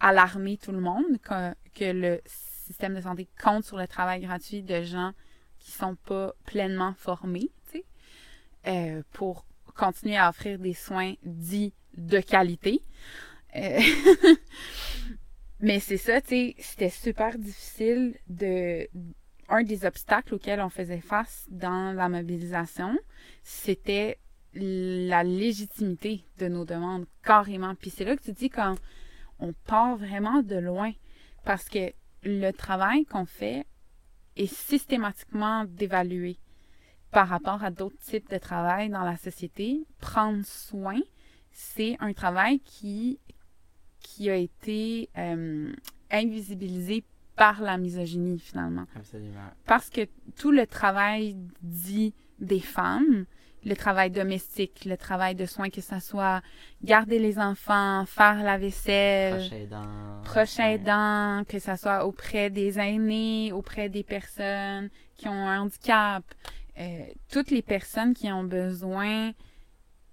alarmer 0.00 0.56
tout 0.56 0.72
le 0.72 0.80
monde 0.80 1.18
que, 1.22 1.92
le 1.92 2.20
système 2.26 2.94
de 2.94 3.00
santé 3.00 3.28
compte 3.42 3.64
sur 3.64 3.76
le 3.76 3.86
travail 3.86 4.20
gratuit 4.20 4.62
de 4.62 4.82
gens 4.82 5.12
qui 5.58 5.70
sont 5.70 5.94
pas 5.94 6.34
pleinement 6.44 6.92
formés, 6.94 7.50
tu 7.70 7.78
sais, 7.78 7.84
euh, 8.66 9.02
pour 9.12 9.46
continuer 9.74 10.16
à 10.16 10.28
offrir 10.28 10.58
des 10.58 10.74
soins 10.74 11.14
dits 11.24 11.72
de 11.96 12.20
qualité. 12.20 12.82
Euh, 13.56 13.80
mais 15.60 15.80
c'est 15.80 15.96
ça, 15.96 16.20
tu 16.20 16.28
sais, 16.28 16.54
c'était 16.58 16.90
super 16.90 17.38
difficile 17.38 18.16
de. 18.28 18.88
Un 19.50 19.62
des 19.62 19.86
obstacles 19.86 20.34
auxquels 20.34 20.60
on 20.60 20.68
faisait 20.68 21.00
face 21.00 21.46
dans 21.48 21.96
la 21.96 22.10
mobilisation, 22.10 22.98
c'était 23.42 24.18
la 24.52 25.24
légitimité 25.24 26.26
de 26.38 26.48
nos 26.48 26.66
demandes, 26.66 27.06
carrément. 27.24 27.74
Puis 27.74 27.88
c'est 27.88 28.04
là 28.04 28.14
que 28.14 28.22
tu 28.22 28.32
dis 28.32 28.50
quand 28.50 28.74
on 29.38 29.52
part 29.66 29.96
vraiment 29.96 30.42
de 30.42 30.56
loin, 30.56 30.92
parce 31.44 31.68
que 31.68 31.92
le 32.22 32.50
travail 32.50 33.04
qu'on 33.04 33.26
fait 33.26 33.66
est 34.36 34.52
systématiquement 34.52 35.64
dévalué 35.64 36.38
par 37.10 37.28
rapport 37.28 37.64
à 37.64 37.70
d'autres 37.70 37.98
types 37.98 38.28
de 38.30 38.38
travail 38.38 38.90
dans 38.90 39.04
la 39.04 39.16
société. 39.16 39.86
Prendre 40.00 40.44
soin, 40.44 41.00
c'est 41.50 41.96
un 42.00 42.12
travail 42.12 42.60
qui 42.60 43.18
qui 44.00 44.30
a 44.30 44.36
été 44.36 45.10
euh, 45.18 45.72
invisibilisé 46.10 47.04
par 47.36 47.60
la 47.60 47.78
misogynie, 47.78 48.38
finalement. 48.38 48.86
Absolument. 48.96 49.50
Parce 49.66 49.90
que 49.90 50.08
tout 50.36 50.50
le 50.50 50.66
travail 50.66 51.36
dit 51.62 52.14
des 52.40 52.60
femmes, 52.60 53.26
le 53.64 53.74
travail 53.74 54.10
domestique, 54.10 54.84
le 54.84 54.96
travail 54.96 55.34
de 55.34 55.46
soins, 55.46 55.70
que 55.70 55.80
ce 55.80 55.98
soit 56.00 56.42
garder 56.82 57.18
les 57.18 57.38
enfants, 57.38 58.04
faire 58.06 58.42
la 58.42 58.58
vaisselle, 58.58 59.40
Prochain 60.24 60.70
aidant. 60.70 61.44
que 61.48 61.58
ce 61.58 61.76
soit 61.76 62.04
auprès 62.06 62.50
des 62.50 62.78
aînés, 62.78 63.52
auprès 63.52 63.88
des 63.88 64.02
personnes 64.04 64.90
qui 65.16 65.28
ont 65.28 65.48
un 65.48 65.60
handicap, 65.60 66.24
euh, 66.78 67.04
toutes 67.30 67.50
les 67.50 67.62
personnes 67.62 68.14
qui 68.14 68.30
ont 68.30 68.44
besoin 68.44 69.32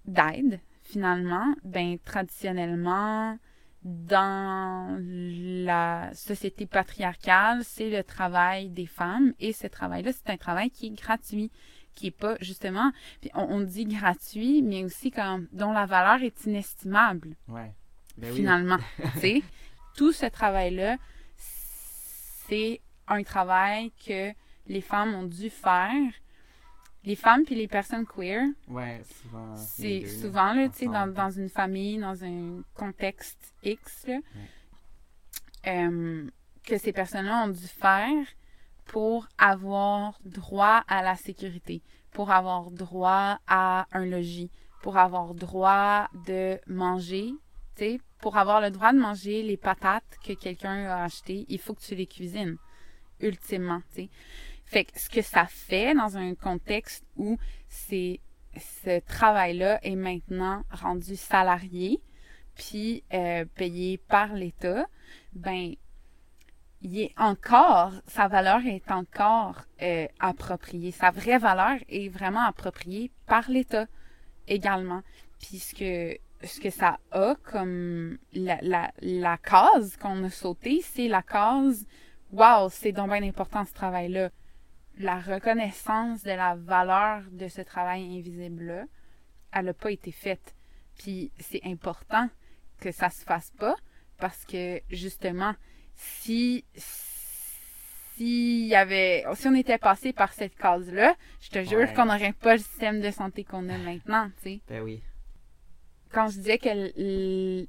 d'aide, 0.04 0.60
finalement, 0.82 1.54
ben 1.64 1.98
traditionnellement, 2.04 3.38
dans 3.82 4.98
la 5.00 6.10
société 6.12 6.66
patriarcale, 6.66 7.60
c'est 7.62 7.88
le 7.88 8.02
travail 8.02 8.68
des 8.68 8.86
femmes. 8.86 9.32
Et 9.38 9.52
ce 9.52 9.68
travail-là, 9.68 10.10
c'est 10.12 10.32
un 10.32 10.36
travail 10.36 10.70
qui 10.70 10.86
est 10.86 11.00
gratuit, 11.00 11.52
qui 11.96 12.06
est 12.08 12.10
pas 12.12 12.36
justement, 12.40 12.92
puis 13.20 13.30
on, 13.34 13.42
on 13.42 13.60
dit 13.60 13.84
gratuit, 13.86 14.62
mais 14.62 14.84
aussi 14.84 15.10
comme 15.10 15.48
dont 15.52 15.72
la 15.72 15.86
valeur 15.86 16.22
est 16.22 16.44
inestimable 16.44 17.34
Ouais. 17.48 17.72
Ben 18.18 18.30
oui. 18.30 18.36
finalement. 18.36 18.78
tu 19.14 19.18
sais, 19.20 19.42
tout 19.96 20.12
ce 20.12 20.26
travail-là, 20.26 20.96
c'est 22.48 22.80
un 23.08 23.22
travail 23.22 23.90
que 24.06 24.30
les 24.68 24.80
femmes 24.80 25.14
ont 25.14 25.24
dû 25.26 25.50
faire. 25.50 25.92
Les 27.04 27.14
femmes 27.16 27.44
puis 27.44 27.54
les 27.54 27.68
personnes 27.68 28.04
queer, 28.04 28.46
Ouais, 28.68 29.00
souvent. 29.22 29.54
c'est 29.56 30.06
souvent 30.06 30.52
là, 30.54 30.68
tu 30.68 30.78
sais, 30.78 30.86
dans, 30.86 31.06
dans 31.06 31.30
une 31.30 31.48
famille, 31.48 31.98
dans 31.98 32.24
un 32.24 32.62
contexte 32.74 33.54
X, 33.62 34.06
là, 34.08 34.18
euh, 35.68 36.28
que 36.64 36.78
ces 36.78 36.92
personnes-là 36.92 37.44
ont 37.44 37.48
dû 37.48 37.66
faire 37.66 38.26
pour 38.86 39.28
avoir 39.38 40.18
droit 40.24 40.82
à 40.88 41.02
la 41.02 41.16
sécurité, 41.16 41.82
pour 42.12 42.30
avoir 42.30 42.70
droit 42.70 43.38
à 43.46 43.86
un 43.92 44.06
logis, 44.06 44.50
pour 44.82 44.96
avoir 44.96 45.34
droit 45.34 46.08
de 46.26 46.58
manger, 46.66 47.32
tu 47.76 48.00
pour 48.18 48.38
avoir 48.38 48.60
le 48.60 48.70
droit 48.70 48.92
de 48.92 48.98
manger 48.98 49.42
les 49.42 49.56
patates 49.56 50.18
que 50.24 50.32
quelqu'un 50.32 50.84
a 50.86 51.04
achetées, 51.04 51.44
il 51.48 51.58
faut 51.58 51.74
que 51.74 51.82
tu 51.82 51.94
les 51.94 52.06
cuisines, 52.06 52.56
ultimement, 53.20 53.82
tu. 53.94 54.08
Fait 54.64 54.84
que 54.84 54.98
ce 54.98 55.08
que 55.08 55.22
ça 55.22 55.46
fait 55.46 55.94
dans 55.94 56.16
un 56.16 56.34
contexte 56.34 57.04
où 57.16 57.36
c'est 57.68 58.20
ce 58.56 59.00
travail-là 59.00 59.84
est 59.84 59.96
maintenant 59.96 60.64
rendu 60.70 61.14
salarié, 61.14 62.00
puis 62.54 63.04
euh, 63.12 63.44
payé 63.54 63.98
par 63.98 64.32
l'État, 64.32 64.86
ben 65.34 65.74
il 66.82 67.00
est 67.00 67.14
encore, 67.16 67.92
sa 68.06 68.28
valeur 68.28 68.64
est 68.66 68.90
encore 68.90 69.64
euh, 69.82 70.06
appropriée. 70.20 70.90
Sa 70.90 71.10
vraie 71.10 71.38
valeur 71.38 71.78
est 71.88 72.08
vraiment 72.08 72.44
appropriée 72.44 73.10
par 73.26 73.50
l'État 73.50 73.86
également. 74.46 75.02
Puis 75.40 75.58
ce 75.58 75.74
que, 75.74 76.70
ça 76.70 76.98
a 77.12 77.34
comme 77.42 78.18
la, 78.32 78.58
la, 78.62 78.92
la 79.00 79.38
qu'on 79.38 80.24
a 80.24 80.30
sautée, 80.30 80.80
c'est 80.82 81.08
la 81.08 81.22
case 81.22 81.86
Wow, 82.32 82.68
c'est 82.70 82.92
donc 82.92 83.10
bien 83.12 83.22
important 83.22 83.64
ce 83.64 83.72
travail-là. 83.72 84.30
La 84.98 85.20
reconnaissance 85.20 86.24
de 86.24 86.32
la 86.32 86.56
valeur 86.56 87.22
de 87.30 87.46
ce 87.46 87.60
travail 87.60 88.18
invisible-là, 88.18 88.84
elle 89.52 89.66
n'a 89.66 89.74
pas 89.74 89.92
été 89.92 90.10
faite. 90.10 90.54
Puis 90.98 91.30
c'est 91.38 91.60
important 91.64 92.28
que 92.80 92.90
ça 92.90 93.10
se 93.10 93.24
fasse 93.24 93.52
pas 93.52 93.76
parce 94.18 94.44
que 94.44 94.80
justement, 94.90 95.54
si 95.96 96.64
s'il 98.16 98.66
y 98.66 98.74
avait 98.74 99.24
si 99.34 99.46
on 99.48 99.54
était 99.54 99.78
passé 99.78 100.12
par 100.12 100.32
cette 100.32 100.56
case-là, 100.56 101.14
je 101.40 101.50
te 101.50 101.62
jure 101.64 101.78
Ouais. 101.80 101.92
qu'on 101.94 102.06
n'aurait 102.06 102.32
pas 102.32 102.54
le 102.54 102.60
système 102.62 103.00
de 103.00 103.10
santé 103.10 103.44
qu'on 103.44 103.68
a 103.68 103.76
maintenant, 103.78 104.30
tu 104.42 104.42
sais. 104.44 104.60
Ben 104.68 104.82
oui. 104.82 105.02
Quand 106.10 106.28
je 106.28 106.38
disais 106.38 106.58
que 106.58 107.66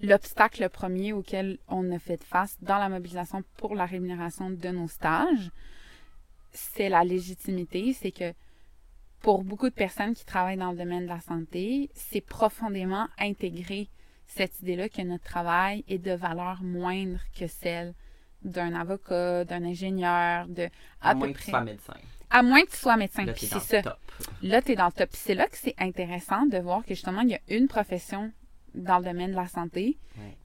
l'obstacle 0.00 0.68
premier 0.70 1.12
auquel 1.12 1.58
on 1.68 1.90
a 1.92 1.98
fait 1.98 2.22
face 2.24 2.56
dans 2.62 2.78
la 2.78 2.88
mobilisation 2.88 3.42
pour 3.56 3.74
la 3.76 3.86
rémunération 3.86 4.50
de 4.50 4.68
nos 4.70 4.88
stages, 4.88 5.50
c'est 6.50 6.88
la 6.88 7.04
légitimité, 7.04 7.92
c'est 7.92 8.10
que 8.12 8.32
pour 9.20 9.44
beaucoup 9.44 9.68
de 9.68 9.74
personnes 9.74 10.14
qui 10.14 10.24
travaillent 10.24 10.56
dans 10.56 10.72
le 10.72 10.76
domaine 10.78 11.04
de 11.04 11.08
la 11.08 11.20
santé, 11.20 11.90
c'est 11.94 12.20
profondément 12.20 13.06
intégré 13.18 13.88
cette 14.26 14.60
idée-là 14.60 14.88
que 14.88 15.02
notre 15.02 15.24
travail 15.24 15.84
est 15.88 15.98
de 15.98 16.12
valeur 16.12 16.62
moindre 16.62 17.20
que 17.38 17.46
celle 17.46 17.94
d'un 18.42 18.74
avocat, 18.74 19.44
d'un 19.44 19.62
ingénieur, 19.64 20.48
de 20.48 20.68
À, 21.00 21.10
à, 21.10 21.14
moins 21.14 21.32
que 21.32 21.38
tu 21.38 21.50
sois 21.50 21.60
médecin. 21.60 21.94
À 22.30 22.42
moins 22.42 22.62
que 22.62 22.70
tu 22.70 22.76
sois 22.76 22.96
médecin. 22.96 23.24
Là, 23.24 23.32
Puis 23.34 23.42
t'es 23.42 23.46
c'est 23.46 23.54
dans 23.54 23.60
ça. 23.60 23.76
le 23.76 23.82
top. 23.82 23.98
Là, 24.42 24.62
tu 24.62 24.72
es 24.72 24.74
dans 24.74 24.86
le 24.86 24.92
top. 24.92 25.10
Puis 25.10 25.20
c'est 25.22 25.34
là 25.34 25.46
que 25.46 25.56
c'est 25.56 25.74
intéressant 25.78 26.46
de 26.46 26.58
voir 26.58 26.82
que 26.84 26.94
justement, 26.94 27.20
il 27.20 27.30
y 27.30 27.34
a 27.34 27.40
une 27.48 27.68
profession 27.68 28.32
dans 28.74 28.98
le 28.98 29.04
domaine 29.04 29.30
de 29.32 29.36
la 29.36 29.48
santé 29.48 29.98
Ouais. 30.18 30.36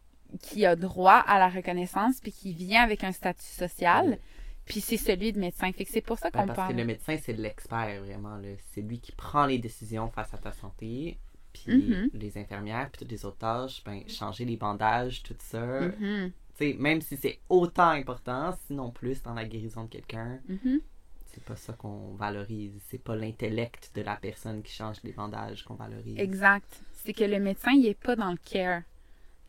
qui 0.41 0.65
a 0.65 0.75
droit 0.75 1.13
à 1.25 1.39
la 1.39 1.47
reconnaissance 1.49 2.19
puis 2.21 2.31
qui 2.33 2.53
vient 2.53 2.83
avec 2.83 3.03
un 3.03 3.13
statut 3.13 3.45
social. 3.45 4.09
Ouais. 4.09 4.19
Puis 4.65 4.81
c'est 4.81 4.97
celui 4.97 5.31
de 5.31 5.39
médecin. 5.39 5.71
Fait 5.71 5.85
que 5.85 5.91
c'est 5.91 6.01
pour 6.01 6.19
ça 6.19 6.29
Ben, 6.29 6.41
qu'on 6.41 6.47
parce 6.47 6.57
parle. 6.57 6.73
que 6.73 6.77
le 6.77 6.85
médecin, 6.85 7.17
c'est 7.23 7.31
l'expert, 7.33 8.03
vraiment. 8.03 8.35
là. 8.35 8.49
C'est 8.73 8.81
lui 8.81 8.99
qui 8.99 9.13
prend 9.13 9.45
les 9.45 9.57
décisions 9.57 10.09
face 10.09 10.33
à 10.33 10.37
ta 10.37 10.51
santé. 10.51 11.17
Puis 11.65 11.89
Mhm. 11.89 12.09
les 12.13 12.37
infirmières, 12.37 12.89
puis 12.89 12.99
toutes 12.99 13.11
les 13.11 13.25
autres 13.25 13.37
tâches, 13.37 13.83
ben, 13.83 14.07
changer 14.07 14.45
les 14.45 14.57
bandages, 14.57 15.23
tout 15.23 15.35
ça. 15.39 15.81
Mhm, 15.99 16.31
même 16.77 17.01
si 17.01 17.17
c'est 17.17 17.39
autant 17.49 17.89
important, 17.89 18.57
sinon 18.65 18.89
plus 18.89 19.21
dans 19.21 19.33
la 19.33 19.45
guérison 19.45 19.83
de 19.83 19.89
quelqu'un, 19.89 20.39
mhm. 20.47 20.79
c'est 21.25 21.43
pas 21.43 21.55
ça 21.55 21.73
qu'on 21.73 22.13
valorise. 22.15 22.73
C'est 22.89 23.01
pas 23.03 23.15
l'intellect 23.15 23.91
de 23.95 24.01
la 24.01 24.15
personne 24.15 24.63
qui 24.63 24.73
change 24.73 24.97
les 25.03 25.11
bandages 25.11 25.63
qu'on 25.63 25.75
valorise. 25.75 26.17
Exact. 26.17 26.81
C'est 26.93 27.13
que 27.13 27.23
le 27.23 27.39
médecin, 27.39 27.71
il 27.71 27.85
est 27.85 27.99
pas 27.99 28.15
dans 28.15 28.31
le 28.31 28.37
care. 28.37 28.81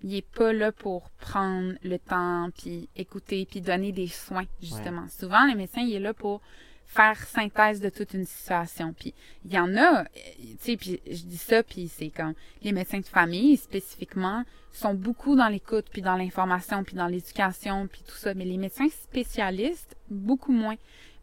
Il 0.03 0.15
est 0.15 0.29
pas 0.31 0.53
là 0.53 0.71
pour 0.71 1.11
prendre 1.11 1.75
le 1.83 1.99
temps, 1.99 2.51
puis 2.57 2.89
écouter, 2.95 3.47
puis 3.51 3.61
donner 3.61 3.91
des 3.91 4.07
soins, 4.07 4.47
justement. 4.61 5.09
Souvent, 5.09 5.45
le 5.47 5.57
médecin, 5.57 5.81
il 5.81 5.95
est 5.95 6.01
là 6.01 6.15
pour 6.15 6.41
faire 6.89 7.23
synthèse 7.27 7.81
de 7.81 7.91
toute 7.91 8.15
une 8.15 8.25
situation. 8.25 8.95
Puis 8.95 9.15
il 9.45 9.53
y 9.53 9.59
en 9.59 9.77
a, 9.77 10.01
euh, 10.01 10.05
tu 10.17 10.57
sais, 10.59 10.77
puis 10.77 11.01
je 11.07 11.23
dis 11.25 11.37
ça, 11.37 11.63
puis 11.63 11.87
c'est 11.87 12.09
comme 12.09 12.33
les 12.63 12.73
médecins 12.73 12.99
de 12.99 13.07
famille, 13.07 13.57
spécifiquement, 13.59 14.43
sont 14.73 14.95
beaucoup 14.95 15.37
dans 15.37 15.49
l'écoute, 15.49 15.87
puis 15.91 16.03
dans 16.03 16.17
l'information, 16.17 16.83
puis 16.85 16.97
dans 16.97 17.07
l'éducation, 17.07 17.87
puis 17.87 18.03
tout 18.07 18.17
ça. 18.17 18.33
Mais 18.35 18.47
les 18.47 18.57
médecins 18.57 18.89
spécialistes, 18.89 19.97
beaucoup 20.11 20.53
moins. 20.53 20.77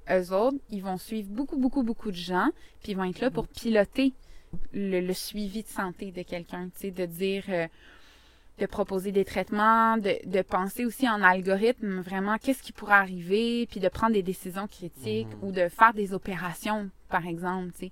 Eux 0.09 0.31
autres, 0.31 0.57
ils 0.69 0.83
vont 0.83 0.97
suivre 0.97 1.29
beaucoup, 1.29 1.57
beaucoup, 1.57 1.81
beaucoup 1.81 2.11
de 2.11 2.15
gens, 2.15 2.49
puis 2.83 2.91
ils 2.91 2.97
vont 2.97 3.05
être 3.05 3.19
là 3.19 3.31
pour 3.31 3.47
piloter 3.47 4.13
le, 4.71 5.01
le 5.01 5.13
suivi 5.13 5.63
de 5.63 5.67
santé 5.67 6.11
de 6.11 6.21
quelqu'un, 6.21 6.69
tu 6.75 6.81
sais, 6.81 6.91
de 6.91 7.07
dire, 7.07 7.43
euh, 7.49 7.67
de 8.59 8.65
proposer 8.65 9.11
des 9.11 9.25
traitements, 9.25 9.97
de, 9.97 10.15
de 10.25 10.41
penser 10.41 10.85
aussi 10.85 11.09
en 11.09 11.21
algorithme, 11.21 11.99
vraiment, 11.99 12.37
qu'est-ce 12.37 12.63
qui 12.63 12.71
pourrait 12.71 12.93
arriver, 12.93 13.67
puis 13.69 13.79
de 13.79 13.89
prendre 13.89 14.13
des 14.13 14.23
décisions 14.23 14.67
critiques 14.67 15.27
Mhm. 15.27 15.43
ou 15.43 15.51
de 15.51 15.67
faire 15.67 15.93
des 15.93 16.13
opérations, 16.13 16.89
par 17.09 17.27
exemple, 17.27 17.71
tu 17.73 17.87
sais. 17.87 17.91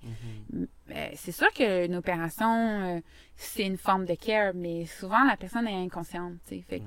Mhm. 0.53 0.67
Euh, 0.91 1.07
c'est 1.15 1.31
sûr 1.31 1.51
qu'une 1.53 1.95
opération, 1.95 2.47
euh, 2.95 2.99
c'est 3.35 3.63
une 3.65 3.77
forme 3.77 4.05
de 4.05 4.15
care, 4.15 4.53
mais 4.53 4.85
souvent, 4.85 5.23
la 5.25 5.35
personne 5.37 5.67
est 5.67 5.83
inconsciente. 5.83 6.33
Fait 6.47 6.81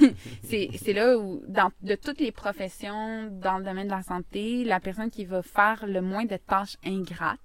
Ouais. 0.00 0.14
c'est 0.42 0.92
là 0.92 1.16
où, 1.18 1.42
dans, 1.48 1.70
de 1.82 1.94
toutes 1.94 2.20
les 2.20 2.32
professions 2.32 3.28
dans 3.30 3.58
le 3.58 3.64
domaine 3.64 3.86
de 3.86 3.92
la 3.92 4.02
santé, 4.02 4.64
la 4.64 4.80
personne 4.80 5.10
qui 5.10 5.24
va 5.24 5.42
faire 5.42 5.84
le 5.86 6.00
moins 6.02 6.24
de 6.24 6.36
tâches 6.36 6.76
ingrates, 6.84 7.38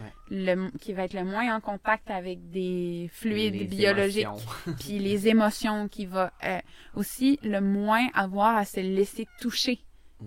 Ouais. 0.00 0.12
le, 0.30 0.70
qui 0.78 0.92
va 0.92 1.04
être 1.04 1.14
le 1.14 1.24
moins 1.24 1.54
en 1.56 1.60
contact 1.60 2.10
avec 2.10 2.50
des 2.50 3.10
fluides 3.12 3.54
Les 3.54 3.64
biologiques, 3.64 4.26
puis 4.80 4.98
les 4.98 5.28
émotions, 5.28 5.88
qui 5.88 6.06
va 6.06 6.32
euh, 6.44 6.58
aussi 6.94 7.38
le 7.42 7.60
moins 7.60 8.06
avoir 8.14 8.56
à 8.56 8.64
se 8.64 8.80
laisser 8.80 9.26
toucher 9.40 9.80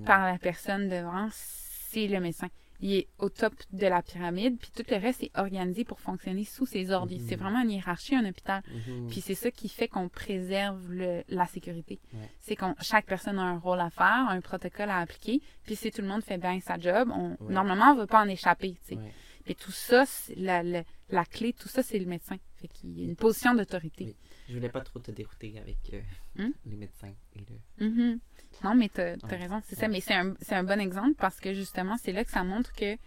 par 0.05 0.26
la 0.32 0.38
personne 0.38 0.89
devant, 0.89 1.28
c'est 1.32 2.07
le 2.07 2.19
médecin. 2.19 2.47
Il 2.84 2.93
est 2.93 3.07
au 3.19 3.30
top 3.30 3.53
de 3.74 3.86
la 3.86 4.01
pyramide, 4.01 4.57
puis 4.57 4.72
tout 4.76 4.84
le 4.89 4.97
reste 4.97 5.22
est 5.22 5.30
organisé 5.38 5.84
pour 5.84 5.99
fonctionner 5.99 6.45
sous 6.45 6.65
ses 6.65 6.89
ordres. 6.89 7.13
Mhm. 7.13 7.26
C'est 7.28 7.36
vraiment 7.36 7.61
une 7.61 7.69
hiérarchie, 7.69 8.15
un 8.15 8.26
hôpital. 8.28 8.63
Mhm. 8.88 9.07
Puis 9.07 9.22
c'est 9.22 9.36
ça 9.36 9.51
qui 9.51 9.69
fait 9.69 9.88
qu'on 9.88 10.09
préserve 10.09 10.91
le- 10.91 11.22
la 11.30 11.45
sécurité. 11.45 11.99
Ouais. 12.13 12.28
C'est 12.39 12.55
qu'on 12.55 12.74
chaque 12.82 13.05
personne 13.05 13.38
a 13.38 13.43
un 13.43 13.59
rôle 13.59 13.80
à 13.82 13.91
faire, 13.91 14.26
un 14.30 14.41
protocole 14.41 14.89
à 14.89 14.97
appliquer. 14.97 15.41
Puis 15.63 15.76
si 15.76 15.91
tout 15.91 16.01
le 16.01 16.07
monde 16.07 16.24
fait 16.24 16.39
bien 16.39 16.59
sa 16.59 16.80
job, 16.80 17.11
on, 17.13 17.32
Ouais. 17.45 17.53
normalement 17.53 17.91
on 17.91 17.95
va 17.97 18.07
pas 18.07 18.24
en 18.24 18.28
échapper. 18.28 18.76
Ouais. 18.89 18.97
Puis 19.44 19.56
tout 19.56 19.72
ça, 19.72 20.06
la, 20.36 20.64
la, 20.64 20.84
la 21.10 21.26
clé, 21.26 21.54
tout 21.54 21.68
ça 21.70 21.84
c'est 21.84 22.00
le 22.00 22.06
médecin. 22.06 22.38
Fait 22.58 22.68
qu'il 22.68 22.98
y 22.98 23.02
a 23.02 23.06
une 23.06 23.16
position 23.16 23.54
d'autorité. 23.56 24.06
Oui. 24.06 24.16
Je 24.50 24.54
voulais 24.56 24.70
pas 24.70 24.82
trop 24.82 25.00
te 25.00 25.12
dérouter 25.12 25.58
avec 25.60 25.78
euh, 25.94 26.02
Hmm? 26.38 26.52
les 26.66 26.76
médecins 26.78 27.14
et 27.36 27.39
le. 27.80 27.88
Mhm. 27.88 28.20
Non, 28.64 28.76
mais 28.76 28.89
t'as 28.89 29.14
as 29.22 29.28
raison, 29.36 29.62
c'est 29.66 29.76
ça. 29.76 29.88
Mais 29.88 30.02
c'est 30.02 30.14
un, 30.14 30.34
un 30.52 30.64
bon 30.64 30.80
exemple 30.80 31.16
parce 31.18 31.39
que 31.39 31.54
justement, 31.54 31.98
c'est 31.98 32.12
là 32.12 32.24
que 32.24 32.32
ça 32.32 32.44
montre 32.44 32.72
que 32.74 32.98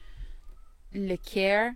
le 0.93 1.17
care. 1.17 1.73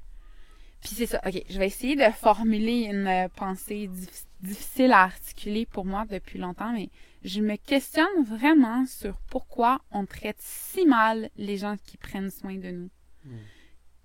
Puis 0.81 0.91
c'est 0.91 1.07
ça. 1.07 1.21
OK, 1.27 1.43
je 1.49 1.59
vais 1.59 1.67
essayer 1.67 1.97
de 1.97 2.11
formuler 2.13 2.83
une 2.85 3.07
euh, 3.07 3.29
pensée 3.29 3.89
dif- 3.89 4.27
difficile 4.41 4.93
à 4.93 5.03
articuler 5.03 5.67
pour 5.67 5.85
moi 5.85 6.05
depuis 6.07 6.39
longtemps, 6.39 6.73
mais 6.73 6.89
je 7.25 7.41
me 7.41 7.57
questionne 7.57 8.23
vraiment 8.25 8.87
sur 8.87 9.19
pourquoi 9.29 9.81
on 9.91 10.07
traite 10.07 10.37
si 10.41 10.87
mal 10.87 11.31
les 11.37 11.57
gens 11.57 11.77
qui 11.85 11.97
prennent 11.97 12.31
soin 12.31 12.55
de 12.57 12.71
nous. 12.71 12.91
Mm. 13.25 13.37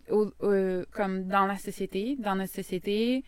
Au- 0.09 0.31
euh, 0.43 0.85
comme 0.91 1.23
dans 1.27 1.45
la 1.45 1.57
société, 1.57 2.15
dans 2.19 2.35
notre 2.35 2.53
société, 2.53 3.23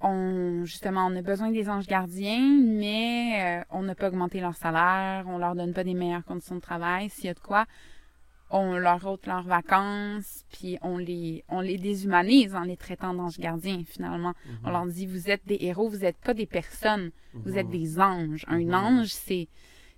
on 0.00 0.64
justement 0.64 1.06
on 1.06 1.16
a 1.16 1.22
besoin 1.22 1.50
des 1.50 1.68
anges 1.68 1.86
gardiens, 1.86 2.60
mais 2.62 3.60
euh, 3.60 3.64
on 3.70 3.82
n'a 3.82 3.94
pas 3.94 4.08
augmenté 4.08 4.40
leur 4.40 4.54
salaire, 4.54 5.24
on 5.28 5.38
leur 5.38 5.54
donne 5.56 5.72
pas 5.72 5.84
des 5.84 5.94
meilleures 5.94 6.24
conditions 6.24 6.56
de 6.56 6.60
travail. 6.60 7.08
S'il 7.10 7.24
y 7.24 7.28
a 7.28 7.34
de 7.34 7.40
quoi, 7.40 7.66
on 8.50 8.76
leur 8.76 9.04
ôte 9.06 9.26
leurs 9.26 9.42
vacances, 9.42 10.44
puis 10.52 10.78
on 10.82 10.98
les 10.98 11.44
on 11.48 11.60
les 11.60 11.78
déshumanise 11.78 12.54
en 12.54 12.62
les 12.62 12.76
traitant 12.76 13.12
d'anges 13.14 13.38
gardiens 13.38 13.82
finalement. 13.86 14.34
On 14.64 14.70
leur 14.70 14.86
dit 14.86 15.06
vous 15.06 15.30
êtes 15.30 15.46
des 15.46 15.58
héros, 15.60 15.88
vous 15.88 15.98
n'êtes 15.98 16.18
pas 16.18 16.34
des 16.34 16.46
personnes, 16.46 17.10
vous 17.34 17.58
êtes 17.58 17.66
Mhm. 17.66 17.72
des 17.72 18.00
anges. 18.00 18.44
Un 18.48 18.64
Mhm. 18.64 18.74
ange 18.74 19.08
c'est 19.08 19.48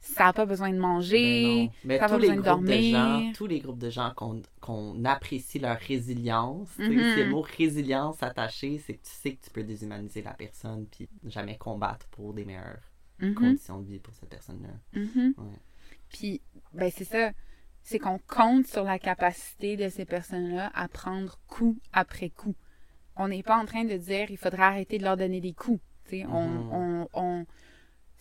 ça 0.03 0.29
a 0.29 0.33
pas 0.33 0.47
besoin 0.47 0.71
de 0.71 0.77
Ben 0.77 0.81
manger. 0.81 1.65
non. 1.67 1.73
Mais 1.85 1.99
ça 1.99 2.07
va 2.07 2.17
les 2.17 2.21
besoin 2.29 2.37
de 2.37 2.41
groupes 2.41 2.65
de 2.65 2.73
gens, 2.73 3.11
dormir. 3.13 3.33
tous 3.37 3.47
les 3.47 3.61
groupes 3.61 3.79
de 3.79 3.91
gens 3.91 4.13
qu'on 4.17 4.41
qu'on 4.71 5.05
apprécie 5.05 5.59
leur 5.59 5.79
résilience, 5.79 6.69
Mhm. 6.79 6.87
c'est 7.15 7.25
le 7.25 7.31
mot 7.31 7.41
résilience 7.43 8.23
attaché, 8.23 8.79
c'est 8.79 8.95
que 8.95 9.03
tu 9.03 9.11
sais 9.13 9.35
que 9.35 9.45
tu 9.45 9.51
peux 9.51 9.63
déshumaniser 9.65 10.23
la 10.23 10.33
personne 10.35 10.87
puis 10.87 11.09
jamais 11.25 11.57
combattre 11.57 12.07
pour 12.09 12.33
des 12.35 12.45
meilleures 12.45 12.81
Mhm. 13.21 13.35
conditions 13.35 13.81
de 13.81 13.87
vie 13.87 13.99
pour 13.99 14.15
cette 14.15 14.29
personne-là. 14.31 15.01
Mhm. 15.01 15.35
Ouais. 15.39 15.59
Puis, 16.13 16.41
ben 16.73 16.91
c'est 16.95 17.05
ça. 17.05 17.31
C'est 17.83 17.99
qu'on 17.99 18.19
compte 18.19 18.67
sur 18.67 18.85
la 18.85 18.99
capacité 18.99 19.77
de 19.77 19.89
ces 19.89 20.05
personnes-là 20.05 20.71
à 20.75 20.87
prendre 20.89 21.39
coup 21.47 21.77
après 21.93 22.29
coup. 22.31 22.55
On 23.17 23.29
n'est 23.29 23.43
pas 23.43 23.57
en 23.59 23.65
train 23.65 23.85
de 23.85 23.97
dire 23.97 24.31
il 24.31 24.37
faudrait 24.37 24.63
arrêter 24.63 24.99
de 24.99 25.05
leur 25.05 25.17
donner 25.17 25.41
des 25.41 25.53
coups. 25.53 25.81
sais. 26.07 26.25
on, 26.27 26.73
on, 26.73 27.09
on- 27.15 27.47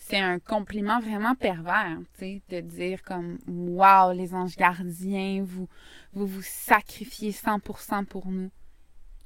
c'est 0.09 0.17
un 0.19 0.39
compliment 0.39 0.99
vraiment 0.99 1.35
pervers, 1.35 1.99
tu 2.17 2.19
sais, 2.19 2.41
de 2.49 2.61
dire 2.61 3.03
comme 3.03 3.37
Waouh, 3.47 4.13
les 4.17 4.33
anges 4.33 4.55
gardiens, 4.55 5.43
vous 5.43 5.67
vous, 6.13 6.25
vous 6.25 6.41
sacrifiez 6.41 7.31
100% 7.31 8.05
pour 8.05 8.27
nous. 8.27 8.49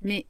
Mais 0.01 0.25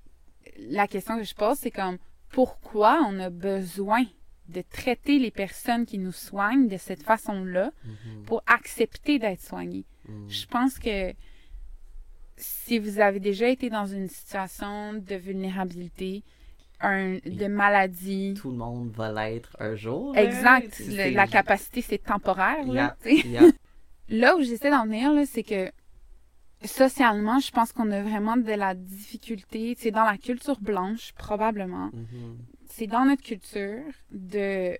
la 0.58 0.88
question 0.88 1.18
que 1.18 1.24
je 1.24 1.34
pose, 1.34 1.58
c'est 1.58 1.72
comme 1.72 1.97
pourquoi 2.30 3.01
on 3.08 3.20
a 3.20 3.30
besoin 3.32 4.04
de 4.49 4.62
traiter 4.62 5.18
les 5.20 5.32
personnes 5.32 5.86
qui 5.86 5.97
nous 5.97 6.12
soignent 6.12 6.68
de 6.68 6.78
cette 6.78 7.01
façon-là 7.04 7.72
Mhm. 7.86 8.24
pour 8.26 8.43
accepter 8.45 9.18
d'être 9.18 9.41
soigné. 9.41 9.86
Mhm. 10.08 10.30
Je 10.30 10.45
pense 10.45 10.78
que 10.78 11.14
si 12.36 12.78
vous 12.78 12.99
avez 12.99 13.20
déjà 13.20 13.47
été 13.47 13.70
dans 13.70 13.86
une 13.86 14.10
situation 14.10 14.93
de 14.93 15.16
vulnérabilité, 15.16 16.24
un, 16.84 17.17
de 17.25 17.47
maladie, 17.47 18.34
Tout 18.36 18.51
le 18.51 18.57
monde 18.57 18.91
va 18.91 19.11
l'être 19.11 19.55
un 19.59 19.75
jour. 19.75 20.15
exact, 20.17 20.79
le- 20.79 21.13
la 21.13 21.27
capacité 21.27 21.81
c'est 21.81 21.97
temporaire. 21.97 22.65
Là, 22.67 22.95
Yeah, 23.05 23.23
yeah. 23.25 23.51
là 24.09 24.36
où 24.36 24.41
j'essaie 24.43 24.69
d'en 24.69 24.86
venir, 24.86 25.11
c'est 25.27 25.43
que 25.43 25.71
socialement, 26.65 27.39
je 27.39 27.51
pense 27.51 27.71
qu'on 27.73 27.91
a 27.91 28.01
vraiment 28.01 28.38
de 28.38 28.51
la 28.53 28.73
difficulté. 28.75 29.75
C'est 29.77 29.91
dans 29.91 30.03
la 30.05 30.17
culture 30.17 30.59
blanche, 30.61 31.11
probablement. 31.13 31.89
Mhm. 31.93 32.38
C'est 32.69 32.88
dans 32.88 33.05
notre 33.05 33.21
culture 33.23 33.84
de 34.11 34.77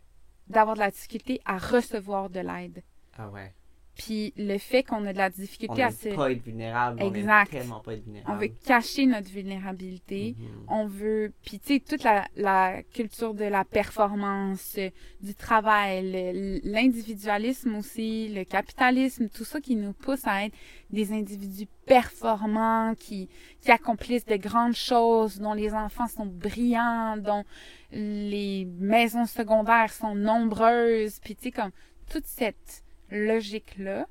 d'avoir 0.47 0.76
de 0.76 0.80
la 0.82 0.91
difficulté 0.91 1.39
à 1.45 1.58
recevoir 1.58 2.30
de 2.30 2.39
l'aide. 2.41 2.84
Ah 3.18 3.30
ouais. 3.30 3.54
Puis 3.96 4.34
le 4.38 4.58
fait 4.58 4.82
qu'on 4.84 5.06
a 5.06 5.14
de 5.14 5.18
la 5.20 5.28
On 5.28 5.41
difficulté 5.41 5.84
à 5.84 5.91
se... 5.91 6.10
veut 6.10 6.16
pas 6.16 6.32
être 6.32 6.44
vulnérable. 6.44 7.02
Exact. 7.04 7.50
On 7.52 7.54
veut 7.54 7.60
tellement 7.62 7.80
pas 7.80 7.94
être 7.94 8.02
On 8.02 8.06
vulnérable. 8.06 8.41
veut 8.41 8.52
cacher 8.66 9.06
notre 9.06 9.30
vulnérabilité. 9.30 10.36
Mhm. 10.38 10.48
On 10.68 10.88
veut... 10.88 11.32
Puis 11.46 11.60
tu 11.60 11.76
sais, 11.76 11.80
toute 11.80 12.04
la, 12.04 12.26
la 12.36 12.82
culture 12.84 13.34
de 13.36 13.46
la 13.46 13.64
performance, 13.64 14.80
du 15.22 15.36
travail, 15.36 16.62
l'individualisme 16.64 17.76
aussi, 17.76 18.30
le 18.30 18.44
capitalisme, 18.44 19.30
tout 19.30 19.46
ça 19.46 19.62
qui 19.62 19.76
nous 19.76 19.94
pousse 19.94 20.26
à 20.26 20.46
être 20.46 20.56
des 20.89 21.12
individus 21.12 21.68
performants, 21.86 22.94
qui, 22.96 23.30
qui 23.62 23.72
accomplissent 23.72 24.26
de 24.26 24.38
grandes 24.38 24.76
choses, 24.76 25.39
dont 25.39 25.54
les 25.54 25.74
enfants 25.74 26.08
sont 26.08 26.26
brillants, 26.26 27.18
dont 27.18 27.44
les 27.91 28.66
maisons 28.80 29.26
secondaires 29.26 29.94
sont 29.94 30.16
nombreuses. 30.16 31.20
Puis 31.20 31.36
tu 31.36 31.44
sais, 31.44 31.52
comme 31.52 31.72
toute 32.10 32.26
cette 32.26 32.84
logique-là, 33.14 34.07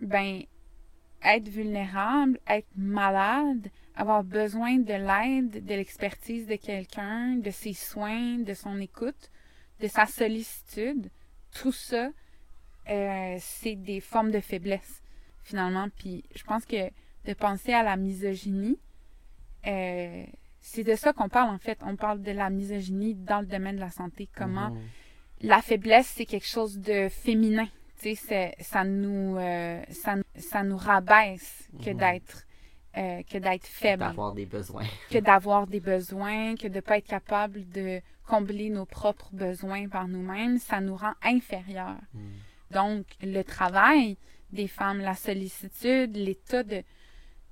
ben, 0.00 0.42
être 1.24 1.48
vulnérable, 1.48 2.38
être 2.48 2.68
malade, 2.76 3.70
avoir 3.94 4.24
besoin 4.24 4.78
de 4.78 4.92
l'aide, 4.94 5.64
de 5.64 5.74
l'expertise 5.74 6.46
de 6.46 6.56
quelqu'un, 6.56 7.36
de 7.36 7.50
ses 7.50 7.74
soins, 7.74 8.38
de 8.38 8.54
son 8.54 8.80
écoute, 8.80 9.30
de 9.80 9.86
sa 9.86 10.06
sollicitude, 10.06 11.10
tout 11.52 11.72
ça, 11.72 12.10
euh, 12.88 13.36
c'est 13.38 13.76
des 13.76 14.00
formes 14.00 14.32
de 14.32 14.40
faiblesse, 14.40 15.02
finalement. 15.44 15.88
Puis 15.96 16.24
je 16.34 16.42
pense 16.42 16.64
que 16.66 16.90
de 17.24 17.34
penser 17.34 17.72
à 17.72 17.82
la 17.84 17.96
misogynie, 17.96 18.78
euh, 19.66 20.24
c'est 20.60 20.82
de 20.84 20.94
ça 20.96 21.12
qu'on 21.12 21.28
parle, 21.28 21.50
en 21.50 21.58
fait. 21.58 21.78
On 21.84 21.94
parle 21.96 22.22
de 22.22 22.32
la 22.32 22.50
misogynie 22.50 23.14
dans 23.14 23.40
le 23.40 23.46
domaine 23.46 23.76
de 23.76 23.80
la 23.80 23.90
santé. 23.90 24.28
Comment 24.34 24.70
Mhm. 24.70 24.80
la 25.42 25.60
faiblesse, 25.62 26.06
c'est 26.08 26.26
quelque 26.26 26.46
chose 26.46 26.78
de 26.78 27.08
féminin. 27.08 27.68
Tu 28.02 28.16
sais, 28.16 28.22
c'est- 28.26 28.54
ça 28.62 28.84
nous, 28.84 29.36
euh, 29.38 29.80
ça, 29.90 30.16
ça 30.36 30.62
nous 30.64 30.76
rabaisse 30.76 31.68
que 31.84 31.90
d'être, 31.90 32.44
euh, 32.96 33.22
que 33.22 33.38
d'être 33.38 33.66
faible, 33.66 34.00
D'avoir 34.02 34.34
des 34.34 34.44
besoins. 34.46 34.84
que 35.10 35.18
d'avoir 35.18 35.66
des 35.68 35.78
besoins, 35.80 36.56
que 36.56 36.66
de 36.66 36.80
pas 36.80 36.98
être 36.98 37.06
capable 37.06 37.68
de 37.70 38.00
combler 38.26 38.70
nos 38.70 38.86
propres 38.86 39.30
besoins 39.32 39.88
par 39.88 40.08
nous-mêmes, 40.08 40.58
ça 40.58 40.80
nous 40.80 40.96
rend 40.96 41.14
inférieurs. 41.22 42.00
Mhm. 42.14 42.22
Donc, 42.72 43.06
le 43.22 43.42
travail 43.42 44.16
des 44.50 44.66
femmes, 44.68 44.98
la 44.98 45.14
sollicitude, 45.14 46.16
l'état 46.16 46.62
de 46.64 46.82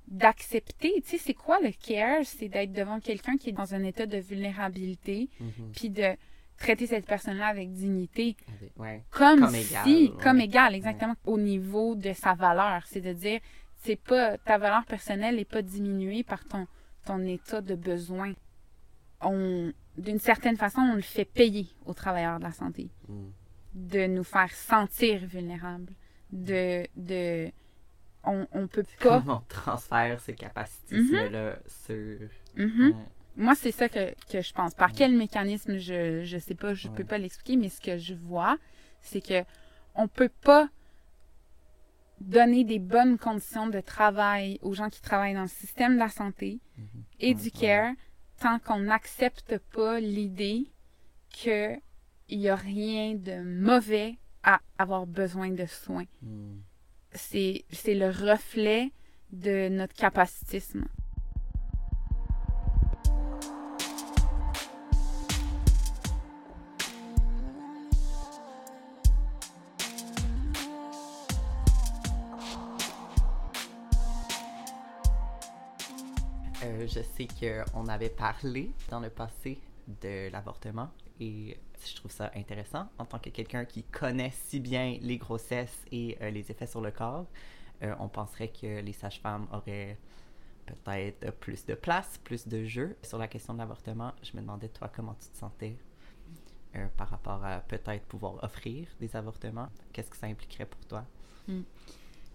d'accepter, 0.07 0.91
tu 1.03 1.11
sais, 1.11 1.17
c'est 1.17 1.33
quoi 1.33 1.59
le 1.61 1.71
care? 1.71 2.25
C'est 2.25 2.49
d'être 2.49 2.73
devant 2.73 2.99
quelqu'un 2.99 3.37
qui 3.37 3.49
est 3.49 3.53
dans 3.53 3.73
un 3.73 3.83
état 3.83 4.05
de 4.05 4.17
vulnérabilité, 4.17 5.29
Mhm. 5.39 5.71
puis 5.73 5.89
de 5.89 6.15
traiter 6.61 6.87
cette 6.87 7.05
personne-là 7.05 7.47
avec 7.47 7.71
dignité, 7.73 8.35
Ouais. 8.77 9.03
comme, 9.09 9.41
Comme 9.41 9.49
si, 9.55 9.61
égal, 9.69 9.85
ouais. 9.87 10.23
comme 10.23 10.39
égal, 10.39 10.75
exactement, 10.75 11.15
au 11.25 11.37
niveau 11.37 11.95
de 11.95 12.13
sa 12.13 12.33
valeur. 12.33 12.83
C'est 12.85 13.01
de 13.01 13.13
dire, 13.13 13.39
c'est 13.83 13.95
pas, 13.95 14.37
ta 14.37 14.57
valeur 14.57 14.85
personnelle 14.85 15.35
n'est 15.35 15.45
pas 15.45 15.61
diminuée 15.61 16.23
par 16.23 16.45
ton, 16.45 16.67
ton 17.05 17.19
état 17.25 17.61
de 17.61 17.75
besoin. 17.75 18.33
On, 19.21 19.71
d'une 19.97 20.19
certaine 20.19 20.57
façon, 20.57 20.81
on 20.81 20.95
le 20.95 21.01
fait 21.01 21.25
payer 21.25 21.67
aux 21.85 21.93
travailleurs 21.93 22.39
de 22.39 22.43
la 22.43 22.51
santé, 22.51 22.89
Mhm. 23.07 23.31
de 23.73 24.07
nous 24.07 24.23
faire 24.23 24.51
sentir 24.51 25.25
vulnérables, 25.25 25.93
de, 26.31 26.85
de, 26.95 27.51
on, 28.23 28.47
on 28.51 28.67
peut 28.67 28.83
pas, 28.99 29.19
Comment 29.19 29.37
on 29.43 29.47
transfère 29.49 30.19
ces 30.21 30.33
capacités-là 30.35 31.57
sur. 31.67 32.27
Mhm. 32.55 32.93
Moi, 33.37 33.55
c'est 33.55 33.71
ça 33.71 33.87
que, 33.89 34.13
que 34.31 34.41
je 34.41 34.53
pense. 34.53 34.73
Par 34.75 34.91
quel 34.91 35.15
mécanisme, 35.15 35.77
je 35.77 36.23
je 36.23 36.37
sais 36.37 36.55
pas, 36.55 36.73
je 36.73 36.87
peux 36.89 37.03
Ouais. 37.03 37.03
pas 37.09 37.17
l'expliquer, 37.17 37.57
mais 37.57 37.69
ce 37.69 37.79
que 37.81 37.97
je 37.97 38.13
vois, 38.13 38.57
c'est 39.01 39.21
que 39.21 39.43
on 39.95 40.07
peut 40.07 40.29
pas 40.41 40.69
donner 42.19 42.63
des 42.63 42.79
bonnes 42.79 43.17
conditions 43.17 43.67
de 43.67 43.79
travail 43.81 44.59
aux 44.61 44.73
gens 44.73 44.89
qui 44.89 45.01
travaillent 45.01 45.33
dans 45.33 45.41
le 45.41 45.47
système 45.47 45.93
de 45.95 45.99
la 45.99 46.09
santé 46.09 46.59
et 47.19 47.33
du 47.33 47.45
Ouais. 47.45 47.49
care 47.51 47.93
tant 48.39 48.59
qu'on 48.59 48.79
n'accepte 48.79 49.57
pas 49.73 49.99
l'idée 49.99 50.67
que 51.43 51.75
il 52.29 52.39
y 52.39 52.49
a 52.49 52.55
rien 52.55 53.15
de 53.15 53.41
mauvais 53.43 54.17
à 54.43 54.59
avoir 54.77 55.05
besoin 55.07 55.49
de 55.49 55.65
soins. 55.65 56.05
Mm. 56.21 56.59
C'est 57.13 57.65
c'est 57.71 57.95
le 57.95 58.07
reflet 58.09 58.91
de 59.31 59.67
notre 59.69 59.93
capacitisme. 59.95 60.85
Je 76.93 77.01
sais 77.01 77.27
qu'on 77.39 77.87
avait 77.87 78.09
parlé 78.09 78.71
dans 78.89 78.99
le 78.99 79.09
passé 79.09 79.59
de 80.01 80.29
l'avortement 80.29 80.89
et 81.19 81.57
je 81.85 81.95
trouve 81.95 82.11
ça 82.11 82.31
intéressant 82.35 82.89
en 82.97 83.05
tant 83.05 83.19
que 83.19 83.29
quelqu'un 83.29 83.65
qui 83.65 83.83
connaît 83.83 84.31
si 84.31 84.59
bien 84.59 84.97
les 85.01 85.17
grossesses 85.17 85.85
et 85.91 86.17
euh, 86.21 86.29
les 86.31 86.51
effets 86.51 86.67
sur 86.67 86.81
le 86.81 86.91
corps. 86.91 87.25
euh, 87.83 87.95
on 87.99 88.09
penserait 88.09 88.49
que 88.49 88.81
les 88.81 88.93
sages-femmes 88.93 89.47
auraient 89.53 89.97
peut-être 90.83 91.31
plus 91.39 91.65
de 91.65 91.73
place, 91.75 92.19
plus 92.23 92.47
de 92.47 92.65
jeu. 92.65 92.95
Sur 93.03 93.17
la 93.17 93.27
question 93.27 93.53
de 93.53 93.59
l'avortement, 93.59 94.13
je 94.21 94.35
me 94.35 94.41
demandais, 94.41 94.69
toi, 94.69 94.89
comment 94.93 95.15
tu 95.15 95.29
te 95.29 95.37
sentais 95.37 95.77
euh, 96.75 96.87
par 96.97 97.09
rapport 97.09 97.43
à 97.43 97.59
peut-être 97.61 98.05
pouvoir 98.05 98.43
offrir 98.43 98.87
des 98.99 99.15
avortements? 99.15 99.69
Qu'est-ce 99.93 100.09
que 100.09 100.17
ça 100.17 100.27
impliquerait 100.27 100.65
pour 100.65 100.85
toi? 100.85 101.05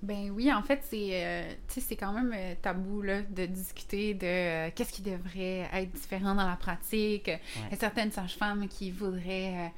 Ben 0.07 0.31
oui, 0.31 0.53
en 0.53 0.63
fait, 0.63 0.81
c'est 0.85 1.11
euh, 1.25 1.53
c'est 1.69 1.97
quand 1.97 2.13
même 2.13 2.33
euh, 2.35 2.55
tabou 2.63 3.03
là, 3.03 3.23
de 3.23 3.47
discuter 3.47 4.15
de 4.15 4.27
euh, 4.27 4.71
qu'est-ce 4.75 4.93
qui 4.93 5.03
devrait 5.03 5.69
être 5.73 5.91
différent 5.93 6.35
dans 6.35 6.47
la 6.49 6.57
pratique. 6.57 7.29
Il 7.29 7.71
y 7.71 7.75
a 7.75 7.77
certaines 7.77 8.13
sages-femmes 8.13 8.69
qui 8.69 8.91
voudraient 8.91 9.73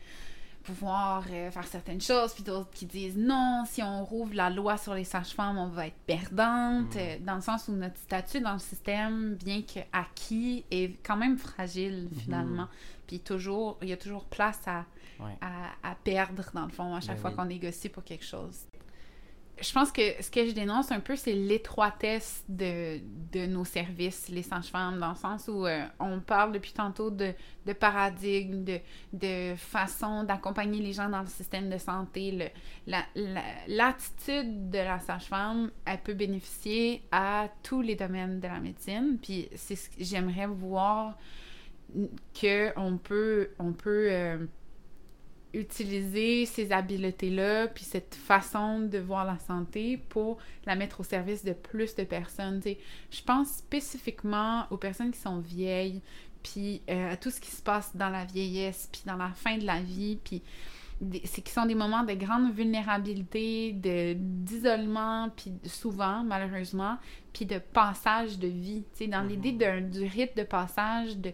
pouvoir 0.65 1.25
faire 1.25 1.67
certaines 1.67 2.01
choses, 2.01 2.35
puis 2.35 2.43
d'autres 2.45 2.69
qui 2.73 2.85
disent 2.85 3.17
non, 3.17 3.65
si 3.67 3.83
on 3.83 4.05
rouvre 4.05 4.35
la 4.35 4.51
loi 4.51 4.77
sur 4.77 4.93
les 4.93 5.05
sages-femmes, 5.05 5.57
on 5.57 5.69
va 5.69 5.87
être 5.87 5.97
perdante, 6.07 6.95
Mm. 6.95 6.99
euh, 6.99 7.17
dans 7.21 7.37
le 7.37 7.41
sens 7.41 7.69
où 7.69 7.73
notre 7.73 7.97
statut 7.97 8.41
dans 8.41 8.53
le 8.53 8.59
système, 8.59 9.35
bien 9.37 9.63
que 9.63 9.81
acquis, 9.95 10.65
est 10.71 11.03
quand 11.03 11.17
même 11.17 11.39
fragile 11.39 12.09
finalement. 12.23 12.69
Puis 13.07 13.21
toujours, 13.21 13.79
il 13.81 13.89
y 13.89 13.93
a 13.95 13.97
toujours 13.97 14.27
place 14.27 14.61
à, 14.67 14.85
Ouais. 15.21 15.37
à, 15.41 15.91
à 15.91 15.95
perdre, 15.97 16.45
dans 16.55 16.67
le 16.67 16.71
fond, 16.71 16.95
à 16.95 17.01
chaque 17.01 17.17
Ben 17.17 17.21
fois 17.23 17.31
oui. 17.31 17.37
qu'on 17.37 17.45
négocie 17.47 17.89
pour 17.89 18.05
quelque 18.05 18.25
chose. 18.25 18.59
Je 19.61 19.73
pense 19.73 19.91
que 19.91 20.03
ce 20.23 20.31
que 20.31 20.47
je 20.47 20.53
dénonce 20.53 20.93
un 20.93 21.01
peu, 21.01 21.17
c'est 21.17 21.33
l'étroitesse 21.33 22.45
de, 22.49 23.01
de 23.33 23.47
nos 23.47 23.65
services, 23.65 24.29
les 24.29 24.43
sages-femmes, 24.43 24.99
dans 24.99 25.11
le 25.11 25.17
sens 25.17 25.49
où 25.49 25.67
euh, 25.67 25.85
on 25.99 26.21
parle 26.21 26.53
depuis 26.53 26.73
tantôt 26.73 27.11
de, 27.11 27.33
de 27.67 27.73
paradigme, 27.73 28.65
de, 28.65 28.79
de 29.13 29.55
façon 29.57 30.25
d'accompagner 30.25 30.81
les 30.81 30.93
gens 30.93 31.09
dans 31.09 31.21
le 31.23 31.27
système 31.27 31.69
de 31.71 31.79
santé. 31.79 32.53
L'attitude 32.87 34.71
de 34.71 34.79
la 34.79 35.01
sage-femme, 35.01 35.71
elle 35.85 35.99
peut 35.99 36.15
bénéficier 36.15 37.03
à 37.11 37.49
tous 37.63 37.83
les 37.83 37.97
domaines 37.97 38.41
de 38.41 38.47
la 38.49 38.61
médecine. 38.61 39.19
Puis 39.21 39.49
c'est 39.57 39.77
ce 39.77 39.91
que 39.91 39.97
j'aimerais 39.99 40.47
voir 40.47 41.17
que 42.41 42.73
on 42.77 42.99
peut, 42.99 43.51
on 43.59 43.73
peut 43.73 44.09
euh, 44.11 44.47
utiliser 45.55 46.45
ces 46.47 46.73
habiletés-là, 46.73 47.69
puis 47.69 47.85
cette 47.85 48.15
façon 48.15 48.81
de 48.81 48.99
voir 48.99 49.25
la 49.25 49.39
santé 49.39 49.97
pour 49.97 50.39
la 50.67 50.77
mettre 50.77 51.01
au 51.01 51.05
service 51.05 51.45
de 51.45 51.53
plus 51.53 51.95
de 51.95 52.05
personnes. 52.05 52.61
Tu 52.61 52.71
sais, 52.71 52.79
je 53.11 53.23
pense 53.23 53.49
spécifiquement 53.49 54.67
aux 54.71 54.77
personnes 54.77 55.11
qui 55.11 55.19
sont 55.21 55.39
vieilles, 55.39 56.03
puis 56.43 56.83
euh, 56.91 57.13
à 57.13 57.17
tout 57.17 57.31
ce 57.31 57.41
qui 57.41 57.51
se 57.51 57.63
passe 57.63 57.97
dans 57.97 58.11
la 58.11 58.25
vieillesse, 58.25 58.89
puis 58.93 59.03
dans 59.07 59.17
la 59.17 59.31
fin 59.31 59.57
de 59.59 59.65
la 59.65 59.81
vie, 59.81 60.19
puis 60.23 60.43
c'est 61.25 61.43
qui 61.43 61.53
sont 61.53 61.65
des 61.67 61.77
moments 61.77 62.03
de 62.03 62.13
grande 62.15 62.53
vulnérabilité, 62.53 63.73
de 63.73 64.15
d'isolement, 64.19 65.31
puis 65.37 65.53
souvent, 65.65 66.25
malheureusement, 66.25 66.97
puis 67.33 67.47
de 67.47 67.59
passage 67.59 68.39
de 68.39 68.49
vie. 68.49 68.83
Tu 68.93 69.05
sais, 69.05 69.07
dans 69.07 69.23
Mhm. 69.23 69.29
l'idée 69.29 69.53
d'un- 69.53 69.81
du 69.81 70.05
rite 70.05 70.37
de 70.37 70.43
passage, 70.43 71.17
de 71.17 71.33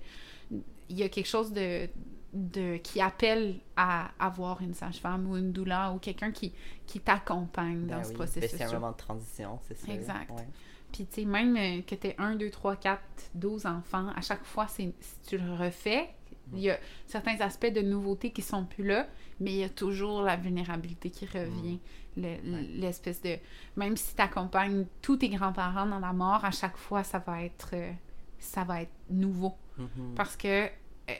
il 0.90 0.98
y 0.98 1.02
a 1.02 1.08
quelque 1.08 1.26
chose 1.28 1.50
de, 1.50 1.88
de 2.34 2.76
qui 2.78 3.00
appelle 3.00 3.60
à 3.76 4.10
avoir 4.18 4.60
une 4.60 4.74
sage-femme 4.74 5.30
ou 5.30 5.36
une 5.36 5.52
doula 5.52 5.92
ou 5.92 5.98
quelqu'un 5.98 6.32
qui, 6.32 6.52
qui 6.86 7.00
t'accompagne 7.00 7.86
dans 7.86 7.96
Ben 7.98 8.02
ce 8.04 8.08
oui. 8.08 8.14
Ben, 8.14 8.24
processus. 8.24 8.50
C'est 8.58 8.64
un 8.64 8.72
moment 8.72 8.90
de 8.92 8.96
transition, 8.96 9.58
c'est 9.68 9.78
ça. 9.78 9.92
Exact. 9.92 10.30
Ouais. 10.30 10.46
Puis, 10.92 11.06
tu 11.06 11.22
sais, 11.22 11.24
même 11.24 11.56
euh, 11.56 11.82
que 11.82 11.94
tu 11.94 12.08
1, 12.18 12.36
2, 12.36 12.50
3, 12.50 12.76
4, 12.76 13.00
12 13.34 13.66
enfants, 13.66 14.08
à 14.14 14.20
chaque 14.20 14.44
fois, 14.44 14.66
c'est, 14.68 14.92
si 15.00 15.20
tu 15.26 15.38
le 15.38 15.52
refais, 15.54 16.08
il 16.52 16.60
y 16.60 16.70
a 16.70 16.78
certains 17.06 17.40
aspects 17.40 17.72
de 17.72 17.80
nouveauté 17.80 18.30
qui 18.30 18.42
sont 18.42 18.64
plus 18.66 18.84
là, 18.84 19.06
mais 19.40 19.50
il 19.52 19.56
y 19.56 19.64
a 19.64 19.68
toujours 19.70 20.20
la 20.22 20.36
vulnérabilité 20.36 21.08
qui 21.10 21.24
revient. 21.26 21.80
Le- 22.16 22.36
L'espèce 22.80 23.20
de. 23.22 23.38
Même 23.76 23.96
si 23.96 24.14
tu 24.14 24.20
accompagnes 24.22 24.84
tous 25.02 25.16
tes 25.16 25.30
grands-parents 25.30 25.86
dans 25.86 25.98
la 25.98 26.12
mort, 26.12 26.44
à 26.44 26.50
chaque 26.50 26.76
fois, 26.76 27.02
ça 27.02 27.18
va 27.18 27.42
être, 27.42 27.70
euh, 27.72 27.90
ça 28.38 28.62
va 28.62 28.82
être 28.82 28.92
nouveau. 29.10 29.54
Mhm. 29.78 30.14
Parce 30.14 30.36
que 30.36 30.68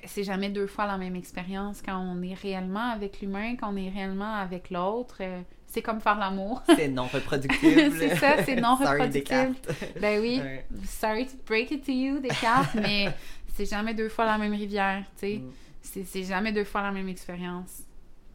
c'est 0.07 0.25
jamais 0.25 0.51
deux 0.51 0.67
fois 0.67 0.87
la 0.87 0.97
même 0.99 1.17
expérience 1.17 1.83
quand 1.83 1.99
on 1.99 2.23
est 2.23 2.35
réellement 2.35 2.91
avec 2.91 3.21
l'humain, 3.21 3.57
quand 3.57 3.73
on 3.73 3.77
est 3.77 3.91
réellement 3.91 4.35
avec 4.35 4.71
l'autre. 4.71 5.19
euh, 5.21 5.43
c'est 5.67 5.83
comme 5.83 6.01
faire 6.01 6.19
l'amour. 6.19 6.63
C'est 6.77 6.87
non 6.89 7.07
reproductible. 7.07 7.91
C'est 7.99 8.15
ça, 8.17 8.45
c'est 8.45 8.55
non 8.55 8.77
Sorry, 8.81 8.93
reproductible. 9.03 9.55
Descartes. 9.67 9.99
ben 10.01 10.21
oui, 10.23 10.41
Ouais. 10.41 10.65
sorry 10.85 11.27
to 11.27 11.33
break 11.47 11.73
it 11.73 11.85
to 11.85 11.91
you, 11.91 12.21
Descartes, 12.21 12.77
mais 12.77 13.13
c'est 13.55 13.67
jamais 13.67 13.93
deux 13.93 14.09
fois 14.09 14.25
la 14.25 14.39
même 14.39 14.53
rivière, 14.55 15.03
tu 15.19 15.27
sais. 15.27 15.37
Mm. 15.39 16.05
C'est 16.07 16.23
jamais 16.25 16.53
deux 16.53 16.63
fois 16.65 16.83
la 16.83 16.93
même 16.93 17.09
expérience. 17.09 17.83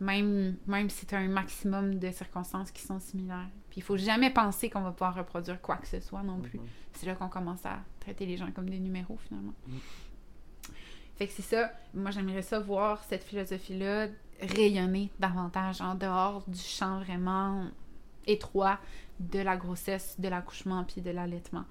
Même, 0.01 0.55
même 0.67 0.89
si 0.89 1.05
tu 1.05 1.15
as 1.15 1.19
un 1.19 1.27
maximum 1.29 1.97
de 1.97 2.11
circonstances 2.11 2.71
qui 2.71 2.81
sont 2.81 2.99
similaires. 2.99 3.47
Puis 3.69 3.79
il 3.79 3.83
faut 3.83 3.97
jamais 3.97 4.29
penser 4.31 4.69
qu'on 4.69 4.81
va 4.81 4.91
pouvoir 4.91 5.15
reproduire 5.15 5.61
quoi 5.61 5.77
que 5.77 5.87
ce 5.87 5.99
soit 6.01 6.23
non 6.23 6.39
plus. 6.39 6.59
Mhm. 6.59 6.65
C'est 6.93 7.05
là 7.05 7.15
qu'on 7.15 7.27
commence 7.29 7.65
à 7.65 7.79
traiter 8.01 8.25
les 8.25 8.35
gens 8.37 8.49
comme 8.51 8.69
des 8.69 8.79
numéros 8.79 9.17
finalement. 9.27 9.53
Mm. 9.67 9.77
Fait 11.19 11.27
que 11.27 11.33
c'est 11.33 11.41
ça. 11.41 11.73
Moi, 11.93 12.11
j'aimerais 12.11 12.41
ça 12.41 12.59
voir 12.61 13.03
cette 13.03 13.25
philosophie-là 13.25 14.07
rayonner 14.41 15.09
davantage 15.19 15.81
en 15.81 15.93
dehors 15.93 16.43
du 16.47 16.57
champ 16.57 16.99
vraiment 17.01 17.65
étroit 18.25 18.79
de 19.19 19.39
la 19.39 19.57
grossesse, 19.57 20.15
de 20.17 20.29
l'accouchement 20.29 20.85
puis 20.85 21.01
de 21.01 21.11
l'allaitement. 21.11 21.65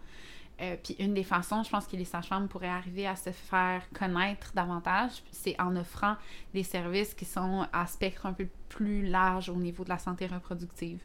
Euh, 0.61 0.76
puis 0.82 0.96
une 0.98 1.14
des 1.14 1.22
façons, 1.22 1.62
je 1.62 1.70
pense 1.70 1.86
que 1.86 1.96
les 1.96 2.04
sages-femmes 2.04 2.48
pourraient 2.48 2.66
arriver 2.66 3.06
à 3.06 3.14
se 3.14 3.30
faire 3.30 3.82
connaître 3.96 4.52
davantage, 4.54 5.22
c'est 5.30 5.59
en 5.61 5.76
offrant 5.76 6.16
des 6.52 6.64
services 6.64 7.14
qui 7.14 7.24
sont 7.24 7.66
à 7.72 7.86
spectre 7.86 8.26
un 8.26 8.32
peu 8.32 8.48
plus 8.68 9.06
large 9.06 9.48
au 9.48 9.56
niveau 9.56 9.84
de 9.84 9.88
la 9.88 9.98
santé 9.98 10.26
reproductive. 10.26 11.00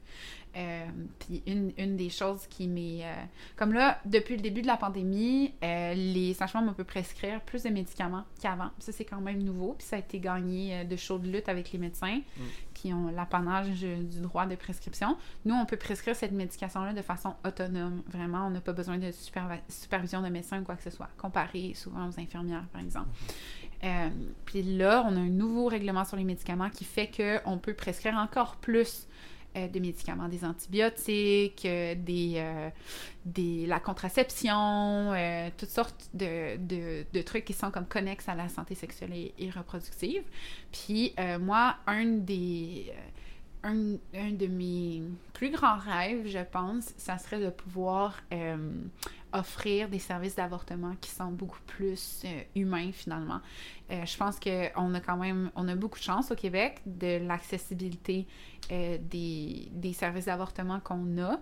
Euh, 0.56 0.86
puis 1.20 1.42
une, 1.48 1.72
une 1.78 1.98
des 1.98 2.10
choses 2.10 2.46
qui 2.48 2.68
m'est... 2.68 3.06
euh, 3.06 3.14
comme 3.56 3.74
là, 3.74 4.00
depuis 4.06 4.36
le 4.36 4.42
début 4.42 4.62
de 4.62 4.68
la 4.68 4.78
pandémie, 4.78 5.54
les 5.62 6.34
sages-femmes 6.34 6.68
on 6.70 6.74
peut 6.74 6.84
prescrire 6.84 7.40
plus 7.42 7.64
de 7.64 7.70
médicaments 7.70 8.26
qu'avant. 8.42 8.70
Ça, 8.80 8.92
c'est 8.92 9.06
quand 9.06 9.22
même 9.22 9.44
nouveau. 9.44 9.74
Puis 9.74 9.88
ça 9.88 9.96
a 9.96 10.00
été 10.00 10.20
gagné 10.20 10.84
de 10.84 10.96
chaude 10.96 11.26
lutte 11.26 11.48
avec 11.48 11.72
les 11.72 11.80
médecins 11.80 12.22
qui 12.84 12.94
ont 12.94 13.08
l'apanage 13.16 13.70
du 13.70 14.20
droit 14.20 14.46
de 14.46 14.56
prescription. 14.56 15.16
Nous, 15.46 15.56
on 15.56 15.66
peut 15.66 15.78
prescrire 15.78 16.18
cette 16.18 16.34
médication-là 16.34 16.92
de 16.92 17.02
façon 17.02 17.34
autonome. 17.46 18.04
Vraiment, 18.10 18.48
on 18.48 18.50
n'a 18.50 18.60
pas 18.60 18.74
besoin 18.74 18.98
de 18.98 19.10
supervision 19.70 20.22
de 20.22 20.28
médecin 20.28 20.60
ou 20.60 20.66
quoi 20.66 20.76
que 20.76 20.84
ce 20.84 20.90
soit, 20.90 21.08
comparé 21.18 21.72
souvent 21.76 22.10
aux 22.10 22.20
infirmières, 22.20 22.66
par 22.74 22.82
exemple. 22.82 23.08
Euh, 23.86 24.10
puis 24.44 24.64
là, 24.64 25.06
on 25.08 25.16
a 25.16 25.20
un 25.20 25.30
nouveau 25.30 25.68
règlement 25.68 26.04
sur 26.04 26.18
les 26.18 26.26
médicaments 26.26 26.70
qui 26.70 26.84
fait 26.84 27.10
qu'on 27.10 27.58
peut 27.58 27.74
prescrire 27.74 28.16
encore 28.16 28.58
plus 28.58 29.08
euh, 29.56 29.68
de 29.68 29.80
médicaments, 29.80 30.28
des 30.28 30.44
antibiotiques, 30.44 31.66
euh, 31.66 31.96
des, 31.96 32.34
euh, 32.38 32.70
des, 33.26 33.66
la 33.66 33.80
contraception, 33.80 35.12
euh, 35.14 35.50
toutes 35.58 35.70
sortes 35.70 36.10
de, 36.14 36.58
de, 36.58 37.06
de 37.12 37.22
trucs 37.22 37.46
qui 37.46 37.54
sont 37.54 37.72
comme 37.72 37.86
connexes 37.88 38.30
à 38.30 38.36
la 38.36 38.50
santé 38.50 38.76
sexuelle 38.76 39.14
et, 39.14 39.34
et 39.38 39.50
reproductive. 39.50 40.24
Puis 40.72 41.14
euh, 41.20 41.40
moi, 41.40 41.78
un 41.88 42.06
des... 42.06 42.92
un, 43.64 43.96
un 44.14 44.32
de 44.32 44.48
mes 44.48 45.02
plus 45.34 45.50
grands 45.52 45.78
rêves, 45.78 46.28
je 46.28 46.44
pense, 46.52 46.94
ça 46.98 47.18
serait 47.18 47.40
de 47.40 47.50
pouvoir 47.50 48.20
offrir 49.34 49.90
des 49.90 50.00
services 50.00 50.36
d'avortement 50.36 50.96
qui 51.02 51.10
sont 51.10 51.32
beaucoup 51.32 51.62
plus 51.66 52.22
euh, 52.26 52.42
humains 52.56 52.92
finalement. 52.92 53.42
Euh, 53.92 54.06
je 54.06 54.16
pense 54.16 54.40
qu'on 54.40 54.94
a 54.94 55.00
quand 55.00 55.18
même, 55.18 55.52
on 55.56 55.68
a 55.68 55.76
beaucoup 55.76 56.00
de 56.00 56.04
chance 56.04 56.32
au 56.32 56.36
Québec 56.36 56.82
de 56.86 57.18
l'accessibilité 57.26 58.28
euh, 58.72 58.98
des, 59.02 59.70
des, 59.72 59.92
services 59.94 60.26
d'avortement 60.26 60.80
qu'on 60.80 61.18
a, 61.18 61.40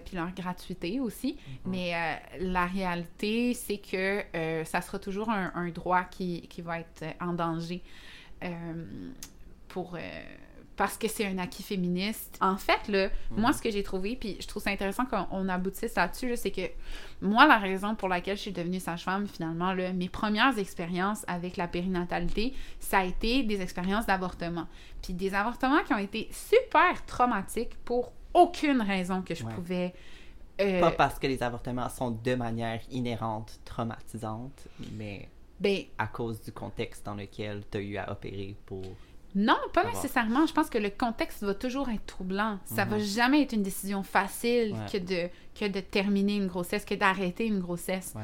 puis 0.00 0.16
leur 0.16 0.32
gratuité 0.32 1.00
aussi. 1.00 1.32
Mm-hmm. 1.32 1.58
Mais 1.66 2.22
la 2.40 2.66
réalité, 2.66 3.52
c'est 3.52 3.78
que 3.78 4.22
ça 4.64 4.80
sera 4.80 4.98
toujours 4.98 5.28
un, 5.28 5.52
un 5.54 5.68
droit 5.68 6.04
qui, 6.04 6.42
qui, 6.48 6.62
va 6.62 6.80
être 6.80 7.04
en 7.20 7.34
danger 7.34 7.82
pour 9.68 9.98
parce 10.76 10.98
que 10.98 11.08
c'est 11.08 11.26
un 11.26 11.38
acquis 11.38 11.62
féministe. 11.62 12.36
En 12.40 12.56
fait, 12.56 12.88
là, 12.88 13.08
mhm. 13.30 13.40
moi, 13.40 13.52
ce 13.52 13.62
que 13.62 13.70
j'ai 13.70 13.82
trouvé, 13.82 14.16
puis 14.16 14.36
je 14.40 14.46
trouve 14.46 14.62
ça 14.62 14.70
intéressant 14.70 15.04
qu'on 15.06 15.48
aboutisse 15.48 15.94
là-dessus, 15.94 16.36
c'est 16.36 16.50
que 16.50 16.62
moi, 17.20 17.46
la 17.46 17.58
raison 17.58 17.94
pour 17.94 18.08
laquelle 18.08 18.36
je 18.36 18.42
suis 18.42 18.52
devenue 18.52 18.80
sage-femme, 18.80 19.26
finalement, 19.28 19.72
là, 19.72 19.92
mes 19.92 20.08
premières 20.08 20.58
expériences 20.58 21.24
avec 21.28 21.56
la 21.56 21.68
périnatalité, 21.68 22.54
ça 22.80 22.98
a 22.98 23.04
été 23.04 23.42
des 23.44 23.60
expériences 23.60 24.06
d'avortement. 24.06 24.66
Puis 25.02 25.12
des 25.12 25.34
avortements 25.34 25.82
qui 25.84 25.94
ont 25.94 25.98
été 25.98 26.28
super 26.32 27.04
traumatiques 27.06 27.76
pour 27.84 28.12
aucune 28.32 28.82
raison 28.82 29.22
que 29.22 29.34
je 29.34 29.44
pouvais... 29.44 29.94
Euh, 30.60 30.80
Pas 30.80 30.92
parce 30.92 31.18
que 31.18 31.26
les 31.26 31.42
avortements 31.42 31.88
sont 31.88 32.10
de 32.12 32.34
manière 32.34 32.80
inhérente 32.90 33.58
traumatisantes, 33.64 34.68
mais 34.92 35.28
ben, 35.58 35.82
à 35.98 36.06
cause 36.06 36.40
du 36.42 36.52
contexte 36.52 37.06
dans 37.06 37.14
lequel 37.14 37.62
tu 37.70 37.78
as 37.78 37.80
eu 37.80 37.96
à 37.96 38.10
opérer 38.10 38.56
pour 38.66 38.84
non, 39.34 39.56
pas 39.72 39.84
nécessairement. 39.84 40.46
Je 40.46 40.52
pense 40.52 40.70
que 40.70 40.78
le 40.78 40.90
contexte 40.90 41.42
va 41.42 41.54
toujours 41.54 41.88
être 41.88 42.06
troublant. 42.06 42.58
Ça 42.64 42.84
va 42.84 42.98
mhm. 42.98 43.02
jamais 43.02 43.42
être 43.42 43.52
une 43.52 43.62
décision 43.62 44.02
facile 44.02 44.76
que, 44.90 44.98
de, 44.98 45.28
que 45.58 45.66
de 45.66 45.80
terminer 45.80 46.36
une 46.36 46.46
grossesse, 46.46 46.84
que 46.84 46.94
d'arrêter 46.94 47.46
une 47.46 47.58
grossesse. 47.58 48.14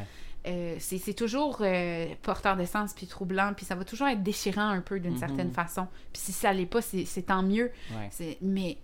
Euh, 0.47 0.77
c'est 0.79 1.13
toujours 1.13 1.59
euh, 1.61 2.07
porteur 2.23 2.57
de 2.57 2.65
sens 2.65 2.95
puis 2.95 3.07
troublant, 3.07 3.53
puis 3.55 3.67
ça 3.67 3.75
va 3.75 3.85
toujours 3.85 4.09
être 4.09 4.23
déchirant 4.23 4.69
un 4.71 4.81
peu 4.81 5.01
d'une 5.01 5.13
mhm. 5.13 5.19
certaine 5.19 5.51
façon. 5.51 5.87
Puis 6.13 6.23
si 6.23 6.33
ça 6.33 6.53
l'est 6.53 6.67
pas, 6.67 6.81
c'est 6.81 7.27
tant 7.27 7.43
mieux. 7.43 7.71
Mais 8.41 8.79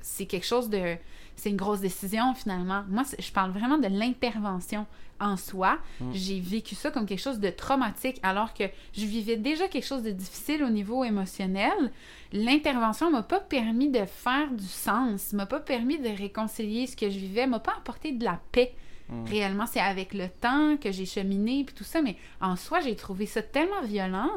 c'est 0.00 0.26
quelque 0.26 0.46
chose 0.46 0.70
de... 0.70 0.96
C'est 1.36 1.50
une 1.50 1.56
grosse 1.56 1.80
décision 1.80 2.34
finalement. 2.34 2.84
Moi, 2.88 3.02
je 3.18 3.30
parle 3.30 3.50
vraiment 3.50 3.78
de 3.78 3.88
l'intervention 3.88 4.86
en 5.20 5.36
soi. 5.36 5.78
Mm. 6.00 6.10
J'ai 6.12 6.40
vécu 6.40 6.74
ça 6.74 6.90
comme 6.90 7.06
quelque 7.06 7.20
chose 7.20 7.40
de 7.40 7.50
traumatique 7.50 8.18
alors 8.22 8.54
que 8.54 8.64
je 8.92 9.06
vivais 9.06 9.36
déjà 9.36 9.68
quelque 9.68 9.86
chose 9.86 10.02
de 10.02 10.10
difficile 10.10 10.64
au 10.64 10.70
niveau 10.70 11.04
émotionnel. 11.04 11.92
L'intervention 12.32 13.10
m'a 13.10 13.22
pas 13.22 13.40
permis 13.40 13.90
de 13.90 14.04
faire 14.04 14.50
du 14.50 14.66
sens, 14.66 15.32
m'a 15.32 15.46
pas 15.46 15.60
permis 15.60 15.98
de 15.98 16.08
réconcilier 16.08 16.86
ce 16.86 16.96
que 16.96 17.08
je 17.08 17.18
vivais, 17.18 17.46
m'a 17.46 17.60
pas 17.60 17.74
apporté 17.78 18.12
de 18.12 18.24
la 18.24 18.40
paix. 18.52 18.74
Mm. 19.08 19.24
Réellement, 19.26 19.66
c'est 19.66 19.80
avec 19.80 20.14
le 20.14 20.28
temps 20.28 20.76
que 20.76 20.90
j'ai 20.90 21.06
cheminé 21.06 21.64
puis 21.64 21.74
tout 21.74 21.84
ça, 21.84 22.02
mais 22.02 22.16
en 22.40 22.56
soi, 22.56 22.80
j'ai 22.80 22.96
trouvé 22.96 23.26
ça 23.26 23.42
tellement 23.42 23.82
violent 23.82 24.30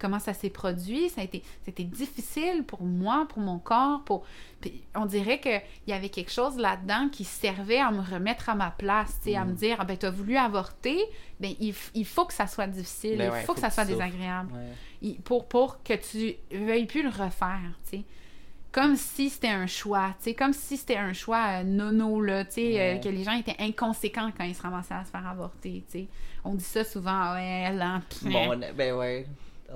comment 0.00 0.18
ça 0.18 0.34
s'est 0.34 0.50
produit. 0.50 1.08
Ça 1.08 1.20
a 1.20 1.24
été, 1.24 1.42
c'était 1.64 1.84
difficile 1.84 2.64
pour 2.64 2.82
moi, 2.82 3.26
pour 3.28 3.38
mon 3.38 3.58
corps. 3.58 4.02
Pour... 4.04 4.24
on 4.94 5.06
dirait 5.06 5.40
qu'il 5.40 5.62
y 5.86 5.92
avait 5.92 6.08
quelque 6.08 6.32
chose 6.32 6.56
là-dedans 6.56 7.08
qui 7.10 7.24
servait 7.24 7.78
à 7.78 7.90
me 7.90 8.00
remettre 8.00 8.48
à 8.48 8.54
ma 8.54 8.70
place, 8.70 9.20
à 9.34 9.44
me 9.44 9.52
mm. 9.52 9.56
dire, 9.56 9.76
ah 9.78 9.84
ben, 9.84 9.96
tu 9.96 10.06
as 10.06 10.10
voulu 10.10 10.36
avorter, 10.36 10.98
ben, 11.40 11.54
il, 11.60 11.74
il, 11.94 12.04
faut 12.04 12.24
que 12.24 12.34
ça 12.34 12.46
soit 12.46 12.66
difficile, 12.66 13.18
ben 13.18 13.32
il 13.34 13.44
faut, 13.44 13.54
que 13.54 13.60
ça 13.60 13.70
soit 13.70 13.84
désagréable. 13.84 14.52
pour, 15.24 15.46
pour 15.46 15.82
que 15.82 15.94
tu 15.94 16.34
veuilles 16.50 16.86
plus 16.86 17.02
le 17.02 17.10
refaire, 17.10 17.78
tu 17.84 17.98
sais 17.98 18.04
comme 18.76 18.94
si 18.94 19.30
c'était 19.30 19.48
un 19.48 19.66
choix, 19.66 20.14
tu 20.18 20.24
sais, 20.24 20.34
comme 20.34 20.52
si 20.52 20.76
c'était 20.76 20.98
un 20.98 21.14
choix 21.14 21.60
euh, 21.60 21.62
nono, 21.62 22.20
là, 22.20 22.44
tu 22.44 22.52
sais, 22.52 22.78
euh, 22.78 22.98
que 22.98 23.08
les 23.08 23.24
gens 23.24 23.32
étaient 23.32 23.56
inconséquents 23.58 24.30
quand 24.36 24.44
ils 24.44 24.54
se 24.54 24.60
ramassaient 24.60 24.92
à 24.92 25.02
se 25.02 25.10
faire 25.10 25.26
avorter, 25.26 25.82
tu 25.90 26.00
sais. 26.00 26.06
On 26.44 26.54
dit 26.54 26.62
ça 26.62 26.84
souvent, 26.84 27.10
ah 27.10 27.34
ouais, 27.36 27.72
là, 27.72 28.02
Bon, 28.22 28.60
ben 28.76 28.94
ouais. 28.94 29.26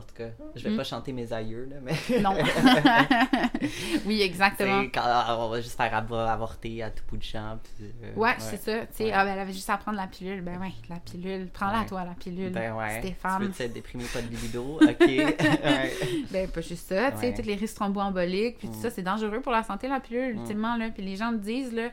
En 0.00 0.02
tout 0.02 0.14
cas, 0.14 0.30
je 0.56 0.64
vais 0.64 0.70
hmm. 0.70 0.76
pas 0.78 0.84
chanter 0.84 1.12
mes 1.12 1.30
aïeux, 1.30 1.68
là, 1.70 1.76
mais. 1.82 2.20
Non. 2.20 2.34
oui, 4.06 4.22
exactement. 4.22 4.84
Quand, 4.84 5.02
ah, 5.04 5.36
on 5.38 5.50
va 5.50 5.60
juste 5.60 5.76
faire 5.76 5.94
avorter 5.94 6.82
à 6.82 6.90
tout 6.90 7.02
bout 7.10 7.18
de 7.18 7.22
champ. 7.22 7.58
Euh, 7.82 8.14
ouais, 8.16 8.34
c'est 8.38 8.56
ça. 8.56 8.86
Tu 8.86 8.86
sais, 8.92 9.12
ah, 9.12 9.24
ben, 9.24 9.32
elle 9.34 9.40
avait 9.40 9.52
juste 9.52 9.68
à 9.68 9.76
prendre 9.76 9.98
la 9.98 10.06
pilule. 10.06 10.40
Ben 10.40 10.58
ouais, 10.58 10.72
la 10.88 10.96
pilule. 10.96 11.48
Prends-la, 11.52 11.84
toi, 11.84 12.04
la 12.04 12.14
pilule. 12.14 12.50
Ben 12.50 12.74
ouais. 12.74 13.00
Stéphane. 13.00 13.40
Tu 13.40 13.62
veux 13.62 13.68
te 13.68 13.74
déprimer, 13.74 14.04
pas 14.04 14.22
de 14.22 14.28
libido? 14.28 14.80
OK. 14.82 14.96
ben, 16.30 16.48
pas 16.48 16.60
juste 16.62 16.88
ça. 16.88 17.12
Tu 17.12 17.18
sais, 17.18 17.34
toutes 17.34 17.46
les 17.46 17.56
risques 17.56 17.74
thromboemboliques, 17.74 18.56
puis 18.56 18.68
tout 18.68 18.80
ça, 18.80 18.88
hmm. 18.88 18.92
c'est 18.94 19.02
dangereux 19.02 19.40
pour 19.40 19.52
la 19.52 19.62
santé, 19.62 19.86
la 19.86 20.00
pilule, 20.00 20.34
hmm. 20.34 20.40
ultimement, 20.40 20.76
là. 20.76 20.88
Puis 20.88 21.02
les 21.02 21.16
gens 21.16 21.32
me 21.32 21.38
disent, 21.38 21.74
là. 21.74 21.90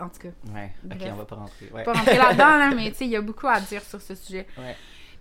En 0.00 0.08
tout 0.08 0.20
cas. 0.20 0.28
Ouais, 0.52 0.72
ok, 0.84 1.02
on 1.12 1.14
va 1.14 1.24
pas 1.24 1.36
rentrer. 1.36 1.66
Pas 1.84 1.92
rentrer 1.92 2.16
là-dedans, 2.16 2.58
là, 2.58 2.70
mais 2.74 2.90
tu 2.90 2.98
sais, 2.98 3.04
il 3.04 3.10
y 3.10 3.16
a 3.16 3.20
beaucoup 3.20 3.46
à 3.46 3.60
dire 3.60 3.82
sur 3.82 4.00
ce 4.00 4.16
sujet. 4.16 4.46
Ouais. 4.58 4.76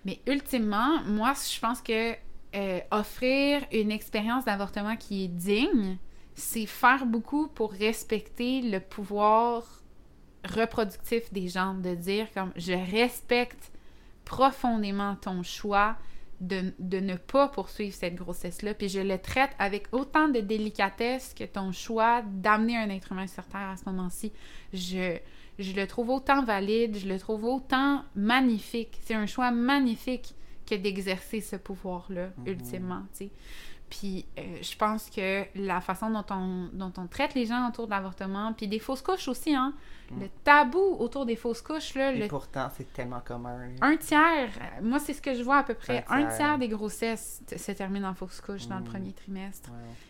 Mais 0.05 0.19
ultimement, 0.27 1.01
moi, 1.05 1.33
je 1.33 1.59
pense 1.59 1.81
que 1.81 2.13
euh, 2.55 2.79
offrir 2.91 3.61
une 3.71 3.91
expérience 3.91 4.45
d'avortement 4.45 4.95
qui 4.95 5.25
est 5.25 5.27
digne, 5.27 5.97
c'est 6.33 6.65
faire 6.65 7.05
beaucoup 7.05 7.47
pour 7.47 7.71
respecter 7.71 8.61
le 8.61 8.79
pouvoir 8.79 9.63
reproductif 10.45 11.31
des 11.33 11.47
gens, 11.49 11.73
de 11.73 11.93
dire 11.95 12.27
comme 12.33 12.51
je 12.55 12.73
respecte 12.73 13.71
profondément 14.23 15.15
ton 15.15 15.43
choix 15.43 15.97
de, 16.39 16.73
de 16.79 16.99
ne 16.99 17.15
pas 17.15 17.47
poursuivre 17.47 17.93
cette 17.93 18.15
grossesse-là, 18.15 18.73
puis 18.73 18.89
je 18.89 18.99
le 18.99 19.17
traite 19.17 19.51
avec 19.57 19.87
autant 19.91 20.27
de 20.27 20.39
délicatesse 20.39 21.33
que 21.33 21.43
ton 21.43 21.71
choix 21.71 22.21
d'amener 22.21 22.77
un 22.77 22.89
être 22.89 23.11
humain 23.11 23.27
sur 23.27 23.45
Terre 23.45 23.69
à 23.69 23.77
ce 23.77 23.85
moment-ci. 23.85 24.31
Je, 24.73 25.17
je 25.59 25.73
le 25.73 25.87
trouve 25.87 26.09
autant 26.09 26.43
valide, 26.43 26.97
je 26.97 27.07
le 27.07 27.17
trouve 27.17 27.45
autant 27.45 28.03
magnifique. 28.15 28.99
C'est 29.03 29.15
un 29.15 29.25
choix 29.25 29.51
magnifique 29.51 30.35
que 30.69 30.75
d'exercer 30.75 31.41
ce 31.41 31.55
pouvoir-là, 31.55 32.29
mhm. 32.37 32.47
ultimement. 32.47 33.03
Puis 33.89 34.25
euh, 34.37 34.41
je 34.61 34.75
pense 34.75 35.09
que 35.09 35.45
la 35.55 35.79
façon 35.79 36.09
dont 36.09 36.25
on, 36.29 36.69
dont 36.73 36.91
on 36.97 37.07
traite 37.07 37.33
les 37.35 37.45
gens 37.45 37.69
autour 37.69 37.85
de 37.85 37.91
l'avortement, 37.91 38.51
puis 38.53 38.67
des 38.67 38.79
fausses 38.79 39.01
couches 39.01 39.27
aussi, 39.27 39.55
hein. 39.55 39.73
Mm. 40.11 40.21
Le 40.21 40.29
tabou 40.43 40.97
autour 40.99 41.25
des 41.25 41.35
fausses 41.35 41.61
couches, 41.61 41.95
là. 41.95 42.13
Et 42.13 42.27
pourtant, 42.27 42.69
c'est 42.75 42.91
tellement 42.93 43.21
commun. 43.21 43.57
Un 43.81 43.97
tiers, 43.97 44.49
moi, 44.81 44.99
c'est 44.99 45.13
ce 45.13 45.21
que 45.21 45.33
je 45.33 45.43
vois 45.43 45.57
à 45.57 45.63
peu 45.63 45.73
près. 45.73 46.05
Un 46.09 46.25
tiers, 46.25 46.57
des 46.57 46.67
grossesses 46.67 47.41
se 47.55 47.71
terminent 47.71 48.09
en 48.09 48.13
fausse 48.13 48.41
couche 48.41 48.67
dans 48.67 48.77
le 48.77 48.83
mm. 48.83 48.89
premier 48.89 49.13
trimestre. 49.13 49.69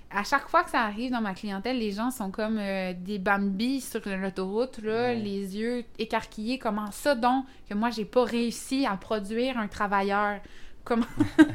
À 0.09 0.23
chaque 0.23 0.47
fois 0.47 0.63
que 0.63 0.69
ça 0.69 0.82
arrive 0.82 1.11
dans 1.11 1.21
ma 1.21 1.34
clientèle, 1.34 1.78
les 1.78 1.91
gens 1.91 2.11
sont 2.11 2.32
comme 2.32 2.57
euh, 2.59 2.93
des 2.95 3.19
bambis 3.19 3.82
sur 3.82 4.01
l'autoroute, 4.05 4.80
là, 4.80 5.13
les 5.13 5.57
yeux 5.57 5.84
écarquillés. 5.99 6.59
Comment 6.59 6.91
ça 6.91 7.13
donc 7.13 7.45
que 7.69 7.73
moi, 7.73 7.89
j'ai 7.89 8.05
pas 8.05 8.23
réussi 8.23 8.86
à 8.86 8.95
produire 8.97 9.57
un 9.57 9.67
travailleur? 9.67 10.39
Comment... 10.88 11.06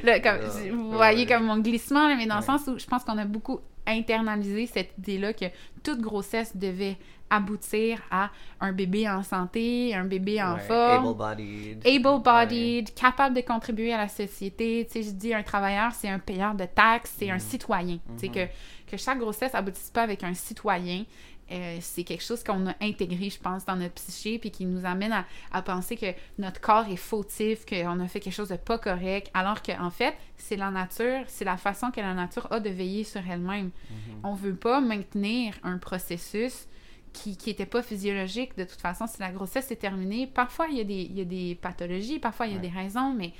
vous 0.70 0.92
voyez 0.92 1.26
comme 1.26 1.46
mon 1.46 1.58
glissement, 1.58 2.14
mais 2.14 2.26
dans 2.26 2.36
le 2.36 2.42
sens 2.42 2.68
où 2.68 2.78
je 2.78 2.86
pense 2.86 3.02
qu'on 3.02 3.18
a 3.18 3.24
beaucoup 3.24 3.58
internalisé 3.88 4.66
cette 4.66 4.92
idée-là 4.98 5.32
que 5.32 5.46
toute 5.82 6.00
grossesse 6.00 6.56
devait 6.56 6.96
aboutir 7.28 7.98
à 8.12 8.30
un 8.60 8.72
bébé 8.72 9.08
en 9.08 9.24
santé, 9.24 9.96
un 9.96 10.04
bébé 10.04 10.40
en 10.40 10.58
forme. 10.58 11.06
Able-bodied. 11.06 11.84
Able-bodied, 11.84 12.94
capable 12.94 13.34
de 13.34 13.40
contribuer 13.40 13.92
à 13.92 13.98
la 13.98 14.08
société. 14.08 14.86
Tu 14.86 15.02
sais, 15.02 15.08
je 15.08 15.14
dis 15.14 15.34
un 15.34 15.42
travailleur, 15.42 15.92
c'est 15.92 16.08
un 16.08 16.20
payeur 16.20 16.54
de 16.54 16.66
taxes, 16.66 17.16
c'est 17.18 17.30
un 17.30 17.36
mm. 17.36 17.40
citoyen. 17.40 17.96
Tu 17.96 18.18
sais, 18.18 18.26
mm-hmm. 18.26 18.48
que, 18.86 18.90
que 18.92 18.96
chaque 18.96 19.18
grossesse 19.18 19.54
aboutisse 19.54 19.90
pas 19.90 20.02
avec 20.02 20.22
un 20.22 20.34
citoyen. 20.34 21.04
Euh, 21.50 21.78
c'est 21.80 22.04
quelque 22.04 22.22
chose 22.22 22.44
qu'on 22.44 22.66
a 22.68 22.74
intégré, 22.80 23.28
je 23.30 23.38
pense, 23.38 23.64
dans 23.64 23.76
notre 23.76 23.94
psyché, 23.94 24.38
puis 24.38 24.50
qui 24.50 24.66
nous 24.66 24.84
amène 24.86 25.24
à, 25.52 25.62
penser 25.62 25.96
que 25.96 26.06
notre 26.38 26.60
corps 26.60 26.88
est 26.88 26.96
fautif, 26.96 27.66
qu'on 27.66 28.00
a 28.00 28.08
fait 28.08 28.20
quelque 28.20 28.34
chose 28.34 28.48
de 28.48 28.56
pas 28.56 28.78
correct, 28.78 29.30
alors 29.34 29.62
qu'en 29.62 29.86
en 29.86 29.90
fait, 29.90 30.14
c'est 30.36 30.56
la 30.56 30.70
nature, 30.70 31.24
c'est 31.26 31.44
la 31.44 31.56
façon 31.56 31.90
que 31.90 32.00
la 32.00 32.14
nature 32.14 32.46
a 32.52 32.60
de 32.60 32.70
veiller 32.70 33.04
sur 33.04 33.20
elle-même. 33.28 33.68
Mm-hmm. 33.68 34.20
On 34.24 34.34
veut 34.34 34.54
pas 34.54 34.80
maintenir 34.80 35.54
un 35.62 35.78
processus 35.78 36.66
qui 37.12 37.36
n'était 37.46 37.66
pas 37.66 37.82
physiologique. 37.82 38.56
De 38.56 38.64
toute 38.64 38.80
façon, 38.80 39.06
si 39.06 39.20
la 39.20 39.30
grossesse 39.30 39.70
est 39.70 39.76
terminée, 39.76 40.26
parfois 40.26 40.68
il 40.68 40.78
y 40.78 40.80
a 40.80 40.84
des, 40.84 41.02
il 41.02 41.18
y 41.18 41.20
a 41.20 41.24
des 41.24 41.56
pathologies, 41.60 42.18
parfois 42.18 42.46
il 42.46 42.54
y 42.54 42.56
a 42.56 42.60
des 42.60 42.68
raisons, 42.68 43.12
mais, 43.12 43.32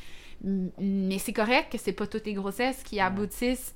mais 0.42 1.18
c'est 1.18 1.32
correct 1.32 1.70
que 1.70 1.78
c'est 1.78 1.92
pas 1.92 2.06
toutes 2.06 2.26
les 2.26 2.34
grossesses 2.34 2.82
qui 2.82 2.98
aboutissent 2.98 3.74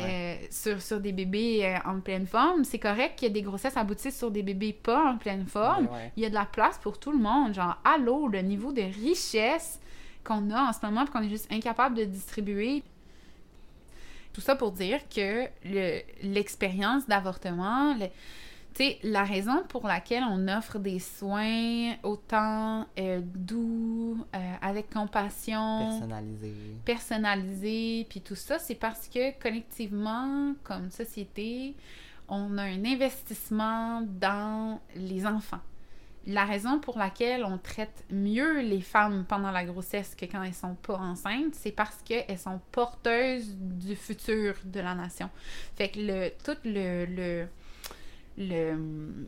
euh, 0.00 0.36
sur, 0.50 0.82
sur, 0.82 1.00
des 1.00 1.12
bébés 1.12 1.64
euh, 1.64 1.88
en 1.88 2.00
pleine 2.00 2.26
forme. 2.26 2.64
C'est 2.64 2.78
correct 2.78 3.16
qu'il 3.16 3.28
y 3.28 3.30
ait 3.30 3.34
des 3.34 3.42
grossesses 3.42 3.76
aboutissent 3.76 4.18
sur 4.18 4.30
des 4.30 4.42
bébés 4.42 4.72
pas 4.72 5.12
en 5.12 5.18
pleine 5.18 5.46
forme. 5.46 5.88
Il 6.16 6.22
y 6.22 6.26
a 6.26 6.30
de 6.30 6.34
la 6.34 6.46
place 6.46 6.78
pour 6.78 6.98
tout 6.98 7.12
le 7.12 7.18
monde. 7.18 7.54
Genre, 7.54 7.76
allô, 7.84 8.26
le 8.28 8.40
niveau 8.40 8.72
de 8.72 8.82
richesse 8.82 9.80
qu'on 10.24 10.50
a 10.50 10.62
en 10.62 10.72
ce 10.72 10.84
moment, 10.84 11.06
qu'on 11.06 11.22
est 11.22 11.28
juste 11.28 11.50
incapable 11.52 11.96
de 11.96 12.04
distribuer. 12.04 12.82
Tout 14.32 14.40
ça 14.40 14.56
pour 14.56 14.72
dire 14.72 15.00
que 15.08 15.46
l'expérience 16.22 17.06
d'avortement, 17.06 17.96
tu 18.74 18.84
la 19.04 19.24
raison 19.24 19.62
pour 19.68 19.86
laquelle 19.86 20.24
on 20.28 20.48
offre 20.48 20.78
des 20.78 20.98
soins 20.98 21.94
autant 22.02 22.86
euh, 22.98 23.20
doux, 23.22 24.24
euh, 24.34 24.54
avec 24.60 24.90
compassion, 24.90 25.88
personnalisés, 25.88 26.54
personnalisés, 26.84 28.06
puis 28.10 28.20
tout 28.20 28.34
ça, 28.34 28.58
c'est 28.58 28.74
parce 28.74 29.08
que 29.08 29.38
collectivement, 29.40 30.54
comme 30.64 30.90
société, 30.90 31.74
on 32.28 32.58
a 32.58 32.62
un 32.62 32.84
investissement 32.84 34.02
dans 34.02 34.80
les 34.96 35.26
enfants. 35.26 35.60
La 36.26 36.46
raison 36.46 36.78
pour 36.80 36.96
laquelle 36.96 37.44
on 37.44 37.58
traite 37.58 38.04
mieux 38.10 38.60
les 38.60 38.80
femmes 38.80 39.26
pendant 39.28 39.50
la 39.50 39.64
grossesse 39.64 40.14
que 40.14 40.24
quand 40.24 40.42
elles 40.42 40.54
sont 40.54 40.74
pas 40.74 40.96
enceintes, 40.96 41.54
c'est 41.54 41.70
parce 41.70 42.00
qu'elles 42.02 42.38
sont 42.38 42.60
porteuses 42.72 43.54
du 43.58 43.94
futur 43.94 44.54
de 44.64 44.80
la 44.80 44.94
nation. 44.94 45.28
Fait 45.76 45.90
que 45.90 46.00
le, 46.00 46.30
tout 46.42 46.56
le, 46.64 47.04
le, 47.04 47.46
le 48.38 49.26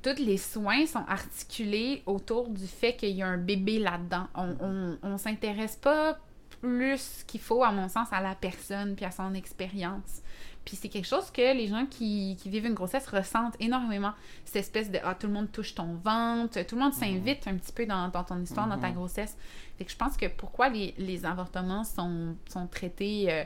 tous 0.00 0.22
les 0.22 0.36
soins 0.36 0.86
sont 0.86 1.04
articulés 1.08 2.02
autour 2.06 2.48
du 2.48 2.66
fait 2.66 2.94
qu'il 2.94 3.10
y 3.10 3.22
a 3.22 3.26
un 3.26 3.36
bébé 3.36 3.80
là-dedans. 3.80 4.28
On, 4.34 4.54
on, 4.60 4.98
on 5.02 5.18
s'intéresse 5.18 5.74
pas 5.74 6.18
plus 6.60 7.24
qu'il 7.26 7.40
faut, 7.40 7.62
à 7.62 7.72
mon 7.72 7.88
sens, 7.88 8.08
à 8.12 8.20
la 8.20 8.34
personne 8.34 8.94
puis 8.94 9.04
à 9.04 9.10
son 9.10 9.34
expérience. 9.34 10.22
Puis 10.64 10.76
c'est 10.76 10.88
quelque 10.88 11.06
chose 11.06 11.30
que 11.30 11.56
les 11.56 11.66
gens 11.66 11.86
qui, 11.86 12.36
qui, 12.38 12.50
vivent 12.50 12.66
une 12.66 12.74
grossesse 12.74 13.06
ressentent 13.06 13.56
énormément. 13.58 14.12
Cette 14.44 14.56
espèce 14.56 14.90
de 14.90 14.98
Ah, 15.02 15.14
tout 15.14 15.26
le 15.26 15.32
monde 15.32 15.50
touche 15.50 15.74
ton 15.74 15.94
ventre, 15.94 16.60
tout 16.66 16.74
le 16.76 16.82
monde 16.82 16.92
s'invite 16.92 17.46
un 17.46 17.56
petit 17.56 17.72
peu 17.72 17.86
dans, 17.86 18.08
dans 18.08 18.24
ton 18.24 18.40
histoire, 18.42 18.68
dans 18.68 18.78
ta 18.78 18.90
grossesse. 18.90 19.36
Fait 19.78 19.84
que 19.84 19.90
je 19.90 19.96
pense 19.96 20.16
que 20.16 20.26
pourquoi 20.26 20.68
les, 20.68 20.94
les 20.98 21.24
avortements 21.24 21.84
sont, 21.84 22.36
sont 22.48 22.66
traités 22.66 23.32
euh, 23.32 23.44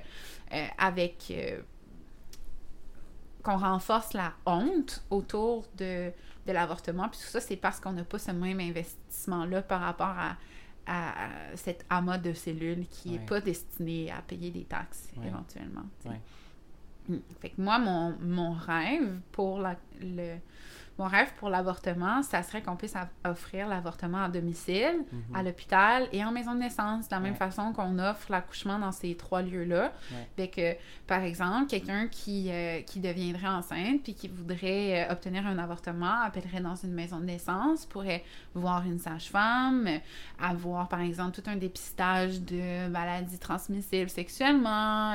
euh, 0.52 0.66
avec. 0.78 1.26
Euh, 1.30 1.60
qu'on 3.42 3.56
renforce 3.58 4.12
la 4.14 4.32
honte 4.46 5.04
autour 5.10 5.66
de, 5.76 6.10
de 6.46 6.52
l'avortement. 6.52 7.08
Puis 7.08 7.18
tout 7.20 7.26
ça, 7.26 7.40
c'est 7.40 7.56
parce 7.56 7.80
qu'on 7.80 7.92
n'a 7.92 8.04
pas 8.04 8.18
ce 8.18 8.30
même 8.30 8.60
investissement-là 8.60 9.62
par 9.62 9.80
rapport 9.80 10.14
à, 10.16 10.36
à 10.86 11.28
cet 11.56 11.84
amas 11.90 12.18
de 12.18 12.32
cellules 12.32 12.86
qui 12.88 13.10
n'est 13.10 13.18
Ouais. 13.18 13.26
pas 13.26 13.40
destiné 13.40 14.10
à 14.10 14.20
payer 14.22 14.50
des 14.50 14.64
taxes 14.64 15.08
Ouais. 15.16 15.26
éventuellement. 15.28 15.84
Ouais. 16.04 16.20
Fait 17.40 17.50
que 17.50 17.60
moi, 17.60 17.78
mon, 17.80 18.16
mon 18.20 18.52
rêve 18.52 19.20
pour 19.32 19.58
la, 19.58 19.76
le, 20.00 20.36
mon 20.98 21.06
rêve 21.06 21.32
pour 21.36 21.48
l'avortement, 21.48 22.22
ça 22.22 22.42
serait 22.42 22.62
qu'on 22.62 22.76
puisse 22.76 22.94
offrir 23.24 23.66
l'avortement 23.66 24.24
à 24.24 24.28
domicile, 24.28 25.04
Mhm. 25.10 25.34
à 25.36 25.42
l'hôpital 25.42 26.08
et 26.12 26.24
en 26.24 26.30
maison 26.32 26.54
de 26.54 26.60
naissance, 26.60 27.08
de 27.08 27.14
la 27.14 27.20
même 27.20 27.34
façon 27.34 27.72
qu'on 27.72 27.98
offre 27.98 28.30
l'accouchement 28.30 28.78
dans 28.78 28.92
ces 28.92 29.14
trois 29.16 29.42
lieux-là. 29.42 29.92
Ouais. 30.38 30.48
Que, 30.48 30.76
par 31.06 31.22
exemple, 31.22 31.68
quelqu'un 31.70 32.08
qui, 32.08 32.50
euh, 32.50 32.80
qui 32.82 33.00
deviendrait 33.00 33.48
enceinte 33.48 34.02
puis 34.02 34.14
qui 34.14 34.28
voudrait 34.28 35.06
euh, 35.08 35.12
obtenir 35.12 35.46
un 35.46 35.56
avortement 35.58 36.20
appellerait 36.22 36.60
dans 36.60 36.74
une 36.76 36.92
maison 36.92 37.20
de 37.20 37.24
naissance, 37.24 37.86
pourrait 37.86 38.22
voir 38.54 38.84
une 38.84 38.98
sage-femme, 38.98 39.88
avoir, 40.40 40.88
par 40.88 41.00
exemple, 41.00 41.40
tout 41.40 41.48
un 41.48 41.56
dépistage 41.56 42.40
de 42.42 42.88
maladies 42.88 43.38
transmissibles 43.38 44.10
sexuellement, 44.10 45.14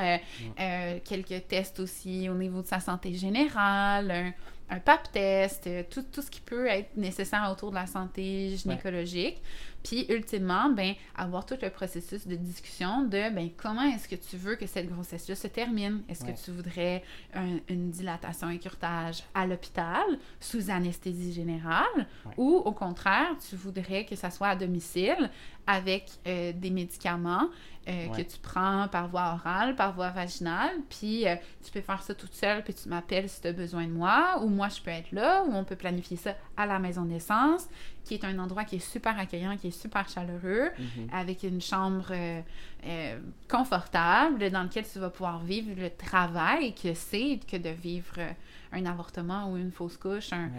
euh, 0.60 1.00
quelques 1.04 1.48
tests 1.48 1.80
aussi 1.80 2.30
au 2.30 2.34
niveau 2.34 2.62
de 2.62 2.68
sa 2.68 2.80
santé 2.80 3.14
générale, 3.14 4.12
un, 4.12 4.32
un 4.70 4.80
pap 4.80 5.12
test, 5.12 5.68
euh, 5.68 5.84
tout, 5.90 6.04
tout 6.04 6.22
ce 6.22 6.30
qui 6.30 6.42
peut 6.42 6.68
être 6.68 6.96
nécessaire 6.98 7.50
autour 7.52 7.70
de 7.70 7.76
la 7.76 7.88
santé 7.88 8.56
gynécologique. 8.58 9.42
Puis, 9.88 10.06
ultimement, 10.10 10.70
ben, 10.70 10.96
avoir 11.16 11.46
tout 11.46 11.56
le 11.62 11.70
processus 11.70 12.28
de 12.28 12.36
discussion 12.36 13.04
de 13.04 13.34
ben, 13.34 13.50
comment 13.56 13.84
est-ce 13.84 14.10
que 14.10 14.16
tu 14.16 14.36
veux 14.36 14.56
que 14.56 14.68
cette 14.68 14.90
grossesse-là 14.92 15.36
se 15.36 15.48
termine? 15.48 16.04
Est-ce 16.10 16.26
Ouais. 16.26 16.34
que 16.34 16.40
tu 16.40 16.52
voudrais 16.52 17.04
un- 17.34 17.60
une 17.70 17.90
dilatation 17.92 18.50
et 18.50 18.60
curtage 18.60 19.24
à 19.34 19.46
l'hôpital 19.48 20.04
sous 20.42 20.70
anesthésie 20.70 21.32
générale? 21.32 21.86
Ouais. 22.26 22.34
ou 22.38 22.56
au 22.58 22.72
contraire, 22.74 23.30
tu 23.50 23.56
voudrais 23.56 24.04
que 24.06 24.16
ça 24.16 24.30
soit 24.30 24.50
à 24.50 24.56
domicile 24.58 25.30
avec 25.66 26.10
euh, 26.28 26.52
des 26.54 26.70
médicaments 26.70 27.48
euh, 27.90 28.08
Ouais. 28.10 28.18
que 28.24 28.30
tu 28.30 28.38
prends 28.40 28.90
par 28.90 29.08
voie 29.08 29.32
orale, 29.34 29.74
par 29.76 29.94
voie 29.94 30.10
vaginale, 30.10 30.72
puis 30.90 31.26
euh, 31.26 31.36
tu 31.64 31.72
peux 31.72 31.80
faire 31.80 32.04
ça 32.04 32.14
toute 32.14 32.34
seule, 32.34 32.62
puis 32.64 32.74
tu 32.74 32.90
m'appelles 32.90 33.30
si 33.30 33.40
tu 33.40 33.48
as 33.48 33.54
besoin 33.54 33.86
de 33.86 33.92
moi, 33.92 34.42
ou 34.44 34.50
moi 34.50 34.68
je 34.68 34.82
peux 34.82 34.92
être 34.92 35.12
là, 35.14 35.44
ou 35.46 35.54
on 35.54 35.64
peut 35.64 35.78
planifier 35.78 36.18
ça 36.18 36.36
à 36.58 36.66
la 36.66 36.80
maison 36.80 37.04
de 37.04 37.12
naissance, 37.12 37.68
qui 38.08 38.14
est 38.16 38.24
un 38.26 38.40
endroit 38.40 38.64
qui 38.64 38.78
est 38.78 38.92
super 38.94 39.18
accueillant, 39.20 39.58
qui 39.58 39.68
est 39.68 39.72
super 39.80 40.08
chaleureux, 40.10 40.70
Mhm. 40.80 41.10
avec 41.14 41.44
une 41.44 41.62
chambre 41.62 42.08
euh, 42.12 42.42
euh, 42.86 43.20
confortable 43.50 44.50
dans 44.50 44.64
laquelle 44.64 44.86
tu 44.92 45.00
vas 45.00 45.10
pouvoir 45.10 45.40
vivre 45.44 45.72
le 45.80 45.90
travail 45.90 46.74
que 46.74 46.94
c'est 46.94 47.40
que 47.50 47.58
de 47.58 47.70
vivre 47.70 48.14
euh, 48.18 48.30
un 48.72 48.86
avortement 48.86 49.52
ou 49.52 49.58
une 49.58 49.72
fausse 49.72 49.98
couche, 49.98 50.32
un, 50.34 50.50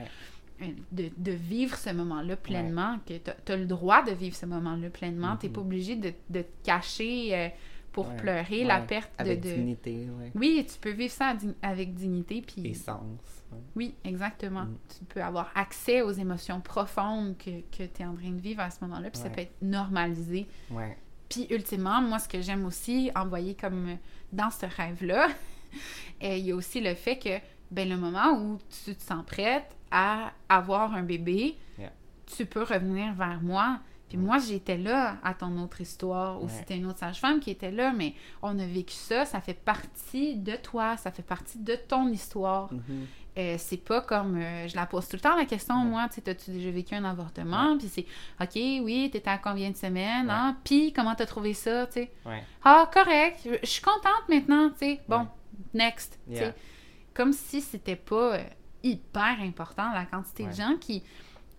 Ouais. 0.60 0.74
de, 0.92 1.10
de 1.16 1.30
vivre 1.32 1.76
ce 1.76 1.90
moment-là 1.90 2.34
pleinement, 2.36 2.98
que 3.06 3.14
tu 3.16 3.52
as, 3.52 3.56
le 3.56 3.64
droit 3.66 4.02
de 4.02 4.10
vivre 4.12 4.34
ce 4.34 4.44
moment-là 4.46 4.90
pleinement. 4.90 5.36
Tu 5.36 5.46
n'es 5.46 5.52
pas 5.52 5.60
obligé 5.60 5.94
de, 5.96 6.12
de 6.30 6.42
te 6.42 6.64
cacher 6.64 7.34
euh, 7.36 7.48
pour 7.92 8.08
Ouais. 8.08 8.16
pleurer 8.16 8.64
la 8.64 8.80
perte 8.80 9.10
de... 9.18 9.22
Avec 9.22 9.40
de- 9.40 9.50
dignité. 9.54 10.08
Oui, 10.34 10.66
tu 10.70 10.78
peux 10.80 10.90
vivre 10.90 11.12
ça 11.12 11.34
avec 11.62 11.94
dignité. 11.94 12.42
Puis... 12.42 12.66
Et 12.66 12.74
sens. 12.74 13.37
Oui, 13.76 13.94
exactement. 14.04 14.64
Mm. 14.64 14.76
Tu 14.98 15.04
peux 15.06 15.22
avoir 15.22 15.50
accès 15.54 16.02
aux 16.02 16.10
émotions 16.12 16.60
profondes 16.60 17.36
que, 17.38 17.60
que 17.76 17.84
tu 17.84 18.02
es 18.02 18.04
en 18.04 18.14
train 18.14 18.30
de 18.30 18.40
vivre 18.40 18.60
à 18.60 18.70
ce 18.70 18.78
moment-là, 18.84 19.10
puis 19.10 19.20
ça 19.20 19.30
peut 19.30 19.40
être 19.40 19.54
normalisé. 19.62 20.46
Ouais. 20.70 20.96
Puis 21.28 21.46
ultimement, 21.50 22.00
moi, 22.00 22.18
ce 22.18 22.28
que 22.28 22.40
j'aime 22.40 22.64
aussi 22.64 23.10
envoyer 23.14 23.54
comme 23.54 23.88
euh, 23.88 23.94
dans 24.32 24.50
ce 24.50 24.66
rêve-là, 24.66 25.28
euh, 26.22 26.36
il 26.36 26.46
y 26.46 26.52
a 26.52 26.56
aussi 26.56 26.80
le 26.80 26.94
fait 26.94 27.18
que, 27.18 27.38
ben, 27.70 27.88
le 27.88 27.96
moment 27.96 28.32
où 28.38 28.58
tu 28.84 28.94
te 28.94 29.02
sens 29.02 29.24
prête 29.26 29.76
à 29.90 30.32
avoir 30.48 30.94
un 30.94 31.02
bébé, 31.02 31.56
Yeah. 31.78 31.92
tu 32.26 32.44
peux 32.46 32.62
revenir 32.62 33.12
vers 33.14 33.40
moi. 33.42 33.78
Puis 34.08 34.16
Mm. 34.16 34.22
moi, 34.24 34.38
j'étais 34.38 34.78
là 34.78 35.18
à 35.22 35.34
ton 35.34 35.56
autre 35.62 35.80
histoire, 35.82 36.40
ou 36.42 36.46
Ouais. 36.46 36.52
c'était 36.58 36.76
une 36.78 36.86
autre 36.86 36.98
sage-femme 36.98 37.40
qui 37.40 37.50
était 37.50 37.70
là, 37.70 37.92
mais 37.92 38.14
on 38.42 38.58
a 38.58 38.66
vécu 38.66 38.94
ça, 38.94 39.26
ça 39.26 39.40
fait 39.42 39.52
partie 39.54 40.34
de 40.36 40.56
toi, 40.56 40.96
ça 40.96 41.10
fait 41.10 41.22
partie 41.22 41.58
de 41.58 41.74
ton 41.76 42.08
histoire. 42.08 42.72
Mhm. 42.72 43.06
Euh, 43.38 43.54
c'est 43.58 43.76
pas 43.76 44.00
comme. 44.00 44.36
euh, 44.36 44.66
je 44.66 44.74
la 44.74 44.84
pose 44.86 45.06
tout 45.08 45.14
le 45.16 45.20
temps 45.20 45.36
la 45.36 45.44
question, 45.44 45.76
Ouais. 45.76 45.84
moi, 45.84 46.08
tu 46.08 46.16
sais, 46.16 46.20
t'as-tu 46.22 46.50
déjà 46.50 46.70
vécu 46.70 46.94
un 46.94 47.04
avortement? 47.04 47.78
Puis 47.78 47.88
c'est, 47.88 48.06
OK, 48.40 48.54
oui, 48.84 49.08
t'étais 49.12 49.30
à 49.30 49.38
combien 49.38 49.70
de 49.70 49.76
semaines? 49.76 50.26
Ouais. 50.26 50.32
Hein? 50.32 50.56
Puis 50.64 50.92
comment 50.92 51.14
t'as 51.14 51.26
trouvé 51.26 51.54
ça, 51.54 51.86
tu 51.86 51.92
sais? 51.94 52.10
Ouais. 52.26 52.42
Ah, 52.64 52.90
correct, 52.92 53.48
je 53.62 53.66
suis 53.68 53.82
contente 53.82 54.28
maintenant, 54.28 54.70
tu 54.70 54.78
sais. 54.78 55.00
Bon, 55.08 55.28
next. 55.72 56.18
Yeah. 56.28 56.52
Comme 57.14 57.32
si 57.32 57.60
c'était 57.60 57.96
pas 57.96 58.34
euh, 58.38 58.44
hyper 58.82 59.36
important 59.40 59.92
la 59.92 60.04
quantité 60.04 60.44
de 60.46 60.52
gens 60.52 60.76
qui 60.80 61.02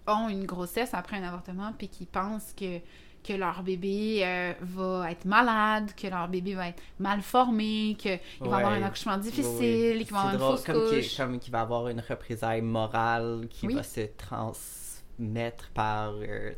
ont 0.08 0.28
une 0.28 0.46
grossesse 0.46 0.94
après 0.94 1.18
un 1.18 1.24
avortement 1.24 1.72
puis 1.78 1.88
qui 1.88 2.06
pensent 2.06 2.54
que 2.54 2.80
que 3.24 3.34
leur 3.34 3.62
bébé 3.64 4.22
euh, 4.24 4.54
va 4.62 5.12
être 5.12 5.26
malade, 5.26 5.91
que 5.96 6.08
leur 6.08 6.28
bébé 6.28 6.56
va 6.56 6.70
être 6.70 6.82
mal 7.00 7.22
formé, 7.22 7.96
qu'il 8.00 8.20
va 8.40 8.58
avoir 8.58 8.72
un 8.74 8.82
accouchement 8.84 9.18
difficile, 9.18 9.94
Oui, 9.94 9.98
oui. 10.00 10.06
qu'il 10.06 10.14
va 10.14 10.20
avoir 10.22 10.30
C'est 10.32 10.34
une 10.34 10.40
drôle, 10.40 10.58
fausse 10.58 10.66
comme 10.66 10.90
couche. 11.02 11.18
comme 11.18 11.40
qu'il 11.40 11.52
va 11.52 11.62
avoir 11.62 11.88
une 11.90 12.00
représailles 12.00 12.62
morale 12.62 13.48
qui 13.50 13.68
Oui. 13.68 13.76
va 13.76 13.84
se 13.84 14.02
transmettre 14.18 15.70
par 15.74 16.14
euh, 16.16 16.54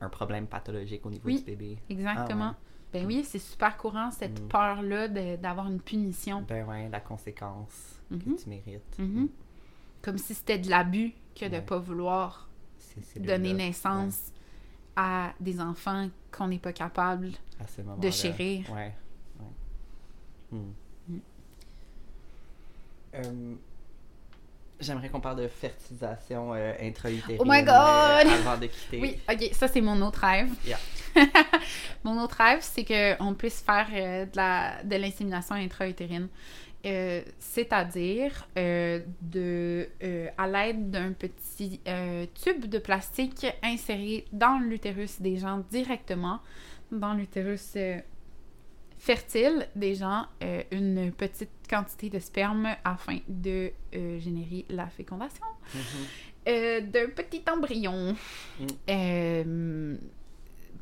un 0.00 0.08
problème 0.08 0.46
pathologique 0.46 1.04
au 1.06 1.10
niveau 1.10 1.26
Oui. 1.26 1.38
du 1.38 1.44
bébé. 1.44 1.78
Exactement. 1.90 2.52
Ah 2.54 2.58
Ben 2.92 3.04
oui, 3.04 3.24
c'est 3.24 3.38
super 3.40 3.76
courant, 3.76 4.10
cette 4.10 4.40
Mm. 4.42 4.48
peur-là 4.48 5.08
de- 5.08 5.36
d'avoir 5.36 5.66
une 5.66 5.80
punition. 5.80 6.44
Ben 6.48 6.64
ouais, 6.66 6.88
la 6.88 7.00
conséquence 7.00 8.00
que 8.10 8.14
tu 8.42 8.48
mérites. 8.48 8.98
Mhm. 8.98 9.28
Comme 10.02 10.18
si 10.18 10.34
c'était 10.34 10.58
de 10.58 10.70
l'abus 10.70 11.12
que 11.34 11.46
de 11.46 11.50
Ouais. 11.56 11.60
pas 11.60 11.78
vouloir 11.78 12.48
donner 13.16 13.52
naissance 13.52 14.32
à 14.96 15.32
des 15.38 15.60
enfants 15.60 16.08
qu'on 16.32 16.48
n'est 16.48 16.58
pas 16.58 16.72
capable. 16.72 17.32
de 17.98 18.10
chérir. 18.10 18.70
Ouais. 18.70 18.92
ouais. 19.40 19.46
Hmm. 20.50 20.72
Mm. 21.08 21.20
Euh, 23.14 23.54
J'aimerais 24.78 25.08
qu'on 25.08 25.20
parle 25.20 25.40
de 25.40 25.48
fertilisation 25.48 26.52
euh, 26.52 26.74
intra-utérine. 26.80 27.38
Oh 27.40 27.44
my 27.46 27.60
euh, 27.60 27.62
God! 27.62 28.32
avant 28.32 28.58
de 28.58 28.66
quitter. 28.66 29.00
Oui, 29.00 29.18
ok, 29.30 29.48
ça 29.52 29.68
c'est 29.68 29.80
mon 29.80 30.00
autre 30.02 30.20
rêve. 30.20 30.50
Yeah. 30.66 30.78
mon 32.04 32.22
autre 32.22 32.36
rêve, 32.36 32.58
c'est 32.60 32.84
qu'on 32.84 33.32
puisse 33.34 33.60
faire 33.60 33.86
euh, 33.90 34.26
de 34.26 34.36
la 34.36 34.82
de 34.82 34.96
l'insémination 34.96 35.54
intra-utérine. 35.54 36.28
Euh, 36.86 37.22
C'est-à-dire 37.38 38.46
euh, 38.56 39.00
de 39.20 39.88
euh, 40.04 40.28
à 40.38 40.46
l'aide 40.46 40.90
d'un 40.90 41.12
petit 41.12 41.80
tube 42.34 42.66
de 42.66 42.78
plastique 42.78 43.46
inséré 43.62 44.24
dans 44.32 44.58
l'utérus 44.60 45.20
des 45.20 45.36
gens 45.36 45.64
directement, 45.70 46.40
dans 46.92 47.14
l'utérus 47.14 47.76
fertile 48.98 49.68
des 49.74 49.94
gens, 49.94 50.26
une 50.70 51.12
petite 51.12 51.50
quantité 51.68 52.08
de 52.08 52.18
sperme 52.18 52.68
afin 52.84 53.18
de 53.28 53.72
générer 53.92 54.64
la 54.68 54.86
fécondation 54.86 55.44
Mhm. 55.74 55.80
euh, 56.48 56.80
d'un 56.80 57.08
petit 57.10 57.42
embryon. 57.52 58.14
Mm. 58.60 59.96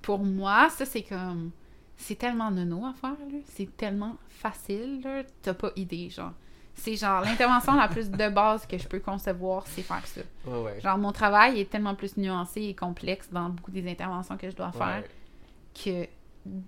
Pour 0.03 0.19
moi, 0.19 0.69
ça, 0.69 0.85
c'est 0.85 1.03
comme... 1.03 1.51
C'est 1.97 2.17
tellement 2.17 2.51
nono 2.51 2.85
à 2.87 2.93
faire, 2.95 3.11
là. 3.11 3.39
C'est 3.47 3.77
tellement 3.77 4.17
facile, 4.29 5.01
là. 5.03 5.23
T'as 5.43 5.55
pas 5.55 5.71
idée, 5.77 6.11
genre. 6.11 6.33
C'est 6.77 6.97
genre 6.97 7.21
l'intervention 7.21 7.75
la 7.77 7.87
plus 7.87 8.11
de 8.11 8.29
base 8.29 8.67
que 8.67 8.77
je 8.77 8.89
peux 8.89 8.99
concevoir, 8.99 9.65
c'est 9.69 9.83
faire 9.83 10.05
ça. 10.07 10.23
Ouais, 10.45 10.59
ouais. 10.61 10.81
Genre, 10.81 10.99
mon 10.99 11.13
travail 11.13 11.61
est 11.61 11.71
tellement 11.71 11.95
plus 11.95 12.17
nuancé 12.17 12.63
et 12.63 12.75
complexe 12.75 13.29
dans 13.31 13.49
beaucoup 13.49 13.71
des 13.71 13.89
interventions 13.89 14.37
que 14.37 14.51
je 14.51 14.57
dois 14.57 14.73
faire 14.73 15.03
Ouais. 15.05 15.09
que 15.85 16.09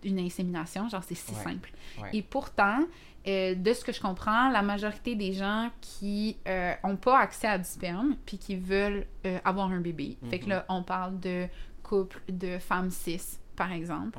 une 0.07 0.21
insémination. 0.21 0.89
Genre, 0.89 1.03
c'est 1.03 1.17
si 1.17 1.35
simple. 1.35 1.71
Et 2.13 2.23
pourtant, 2.23 2.79
euh, 3.27 3.55
de 3.57 3.73
ce 3.75 3.85
que 3.85 3.93
je 3.93 4.01
comprends, 4.01 4.49
la 4.51 4.63
majorité 4.63 5.17
des 5.17 5.33
gens 5.33 5.71
qui 5.81 6.37
euh, 6.47 6.73
ont 6.85 6.97
pas 6.97 7.19
accès 7.19 7.49
à 7.49 7.59
du 7.59 7.65
sperme 7.65 8.15
puis 8.25 8.39
qui 8.39 8.55
veulent 8.57 9.05
euh, 9.27 9.39
avoir 9.45 9.71
un 9.73 9.81
bébé. 9.81 10.17
Fait 10.31 10.39
que 10.39 10.45
Mhm. 10.45 10.51
là, 10.51 10.67
on 10.69 10.83
parle 10.85 11.19
de 11.19 11.47
couple 11.83 12.23
de 12.29 12.59
femmes 12.59 12.91
cis, 12.91 13.21
par 13.57 13.73
exemple. 13.73 14.19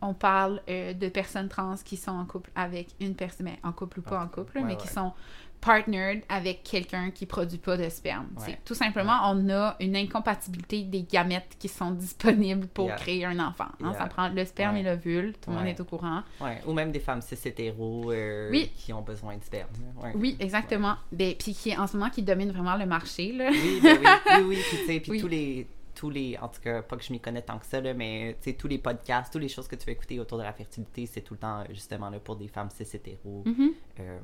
On 0.00 0.14
parle 0.14 0.60
euh, 0.68 0.92
de 0.92 1.08
personnes 1.08 1.48
trans 1.48 1.74
qui 1.84 1.96
sont 1.96 2.12
en 2.12 2.24
couple 2.24 2.50
avec 2.54 2.88
une 3.00 3.14
personne, 3.14 3.46
mais 3.46 3.58
en 3.62 3.72
couple 3.72 3.98
ou 4.00 4.02
pas 4.02 4.20
en 4.22 4.28
couple, 4.28 4.58
Ouais, 4.58 4.64
mais 4.64 4.76
qui 4.76 4.88
sont 4.88 5.12
partnered 5.60 6.22
avec 6.28 6.62
quelqu'un 6.62 7.10
qui 7.10 7.26
produit 7.26 7.58
pas 7.58 7.76
de 7.76 7.88
sperme. 7.88 8.28
Ouais. 8.36 8.42
C'est- 8.46 8.58
Tout 8.64 8.74
simplement, 8.74 9.18
on 9.24 9.50
a 9.50 9.74
une 9.80 9.96
incompatibilité 9.96 10.84
des 10.84 11.02
gamètes 11.02 11.56
qui 11.58 11.66
sont 11.66 11.90
disponibles 11.90 12.68
pour 12.68 12.86
Yeah. 12.86 12.94
créer 12.96 13.24
un 13.24 13.40
enfant. 13.40 13.64
hein. 13.82 13.90
Yeah. 13.90 13.98
Ça 13.98 14.06
prend 14.06 14.28
le 14.28 14.44
sperme 14.44 14.76
et 14.76 14.84
l'ovule, 14.84 15.32
tout 15.40 15.50
le 15.50 15.56
monde 15.56 15.66
est 15.66 15.80
au 15.80 15.84
courant. 15.84 16.22
Ou 16.64 16.72
même 16.72 16.92
des 16.92 17.00
femmes 17.00 17.20
cis 17.22 17.34
hétéros 17.44 18.12
euh, 18.12 18.50
Oui. 18.52 18.70
qui 18.76 18.92
ont 18.92 19.02
besoin 19.02 19.36
de 19.36 19.42
sperme. 19.42 19.68
Oui, 20.14 20.36
exactement. 20.38 20.94
Ben, 21.10 21.34
puis 21.34 21.54
qui 21.54 21.76
en 21.76 21.88
ce 21.88 21.96
moment 21.96 22.10
qui 22.10 22.22
domine 22.22 22.52
vraiment 22.52 22.76
le 22.76 22.86
marché 22.86 23.32
là. 23.32 23.48
Oui, 23.50 23.80
ben 23.82 23.98
oui, 24.38 24.44
oui, 24.46 24.62
oui. 24.86 25.00
Puis, 25.00 25.10
Oui. 25.10 25.20
tous 25.20 25.26
les, 25.28 25.66
tous 25.98 26.10
les, 26.10 26.38
en 26.40 26.46
tout 26.48 26.60
cas, 26.60 26.80
pas 26.82 26.96
que 26.96 27.02
je 27.02 27.12
m'y 27.12 27.18
connais 27.18 27.42
tant 27.42 27.58
que 27.58 27.66
ça, 27.66 27.80
là, 27.80 27.92
mais 27.92 28.36
tous 28.56 28.68
les 28.68 28.78
podcasts, 28.78 29.32
toutes 29.32 29.42
les 29.42 29.48
choses 29.48 29.66
que 29.66 29.74
tu 29.74 29.84
vas 29.86 29.92
écouter 29.92 30.20
autour 30.20 30.38
de 30.38 30.44
la 30.44 30.52
fertilité, 30.52 31.06
c'est 31.06 31.22
tout 31.22 31.34
le 31.34 31.40
temps, 31.40 31.64
justement, 31.70 32.08
là, 32.08 32.20
pour 32.20 32.36
des 32.36 32.46
femmes 32.46 32.70
cis 32.70 32.84
hétéros, 32.94 33.42
Mhm. 33.44 33.70
euh, 33.98 34.18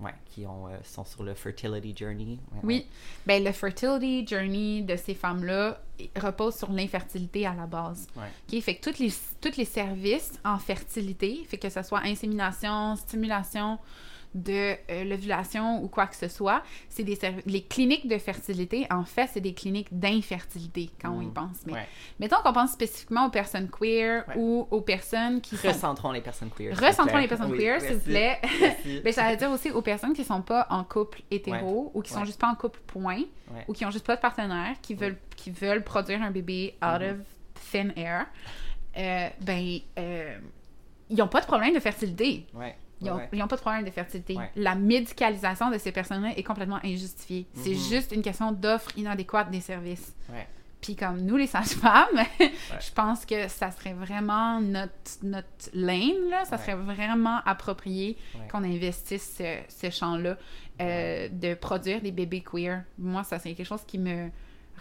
ouais, 0.00 0.14
qui 0.26 0.46
ont, 0.46 0.68
euh, 0.68 0.76
sont 0.84 1.04
sur 1.04 1.24
le 1.24 1.34
fertility 1.34 1.94
journey. 1.96 2.38
Ouais, 2.52 2.60
Oui. 2.62 2.86
Ben, 3.26 3.42
le 3.42 3.50
fertility 3.50 4.24
journey 4.24 4.82
de 4.82 4.94
ces 4.94 5.14
femmes-là 5.14 5.80
repose 6.16 6.54
sur 6.56 6.70
l'infertilité 6.70 7.44
à 7.46 7.54
la 7.54 7.66
base. 7.66 8.06
OK? 8.16 8.60
Fait 8.60 8.76
que 8.76 8.90
tous 8.90 8.98
les, 9.00 9.12
tous 9.40 9.56
les 9.56 9.64
services 9.64 10.38
en 10.44 10.58
fertilité, 10.58 11.42
fait 11.48 11.58
que 11.58 11.68
ce 11.70 11.82
soit 11.82 12.02
insémination, 12.04 12.94
stimulation 12.96 13.78
de 14.34 14.74
euh, 14.90 15.04
l'ovulation 15.04 15.82
ou 15.82 15.88
quoi 15.88 16.06
que 16.08 16.16
ce 16.16 16.26
soit, 16.28 16.62
c'est 16.88 17.04
des 17.04 17.18
les 17.46 17.62
cliniques 17.62 18.08
de 18.08 18.18
fertilité, 18.18 18.86
en 18.90 19.04
fait, 19.04 19.28
c'est 19.32 19.40
des 19.40 19.54
cliniques 19.54 19.96
d'infertilité 19.96 20.90
quand 21.00 21.10
on 21.12 21.20
y 21.20 21.26
Mm. 21.26 21.32
pense. 21.32 21.56
Mais 21.66 21.72
Ouais. 21.74 21.88
mettons 22.18 22.36
qu'on 22.42 22.52
pense 22.52 22.72
spécifiquement 22.72 23.26
aux 23.26 23.30
personnes 23.30 23.68
queer 23.70 24.24
Ouais. 24.28 24.34
ou 24.36 24.66
aux 24.70 24.80
personnes 24.80 25.40
qui 25.40 25.56
sont... 25.56 25.68
Recentrons 25.68 26.10
les 26.12 26.20
personnes 26.20 26.50
queer. 26.50 26.76
Recentrons 26.76 27.18
les 27.18 27.28
personnes 27.28 27.52
Oui, 27.52 27.58
queer, 27.58 27.80
s'il 27.80 27.94
vous 27.94 28.00
plaît. 28.00 28.40
Merci. 28.60 29.00
Ben, 29.04 29.12
ça 29.12 29.30
veut 29.30 29.36
dire 29.36 29.50
aussi 29.50 29.70
aux 29.70 29.82
personnes 29.82 30.12
qui 30.14 30.24
sont 30.24 30.42
pas 30.42 30.66
en 30.70 30.82
couple 30.84 31.22
hétéro 31.30 31.90
ou 31.94 32.02
qui 32.02 32.12
sont 32.12 32.20
Ouais. 32.20 32.26
juste 32.26 32.40
pas 32.40 32.48
en 32.48 32.54
couple 32.56 32.80
point 32.86 33.22
ou 33.68 33.72
qui 33.72 33.84
ont 33.86 33.90
juste 33.90 34.06
pas 34.06 34.16
de 34.16 34.20
partenaire, 34.20 34.74
qui 34.82 34.94
veulent, 34.94 35.18
qui 35.36 35.50
veulent 35.50 35.84
produire 35.84 36.22
un 36.22 36.30
bébé 36.30 36.74
out 36.82 37.00
Mhm. 37.00 37.10
of 37.10 37.16
thin 37.70 37.88
air, 37.96 38.26
euh, 38.96 39.28
ben, 39.40 39.78
euh, 39.98 40.38
ils 41.10 41.22
ont 41.22 41.28
pas 41.28 41.40
de 41.40 41.46
problème 41.46 41.72
de 41.74 41.80
fertilité. 41.80 42.46
Ouais. 42.54 42.76
Ils 43.04 43.10
ont, 43.10 43.16
Ouais. 43.16 43.28
ils 43.32 43.42
ont 43.42 43.48
pas 43.48 43.56
de 43.56 43.60
problème 43.60 43.84
de 43.84 43.90
fertilité. 43.90 44.36
Ouais. 44.36 44.50
La 44.56 44.74
médicalisation 44.74 45.70
de 45.70 45.78
ces 45.78 45.92
personnes-là 45.92 46.36
est 46.36 46.42
complètement 46.42 46.80
injustifiée. 46.84 47.46
C'est 47.54 47.70
Mhm. 47.70 47.76
juste 47.90 48.12
une 48.12 48.22
question 48.22 48.52
d'offre 48.52 48.90
inadéquate 48.96 49.50
des 49.50 49.60
services. 49.60 50.14
Ouais. 50.30 50.46
Puis 50.80 50.96
comme 50.96 51.20
nous, 51.22 51.36
les 51.38 51.46
sages-femmes, 51.46 52.18
je 52.38 52.92
pense 52.94 53.24
que 53.24 53.48
ça 53.48 53.70
serait 53.70 53.94
vraiment 53.94 54.60
notre, 54.60 54.92
notre 55.22 55.70
lane, 55.72 56.28
là. 56.28 56.44
Ça 56.44 56.58
serait 56.58 56.74
vraiment 56.74 57.38
approprié 57.46 58.18
qu'on 58.50 58.62
investisse 58.64 59.36
ce, 59.38 59.58
ce 59.68 59.90
champ-là 59.90 60.36
euh, 60.82 61.28
de 61.30 61.54
produire 61.54 62.02
des 62.02 62.10
bébés 62.10 62.42
queer. 62.42 62.82
Moi, 62.98 63.24
ça, 63.24 63.38
c'est 63.38 63.54
quelque 63.54 63.66
chose 63.66 63.84
qui 63.86 63.98
me 63.98 64.28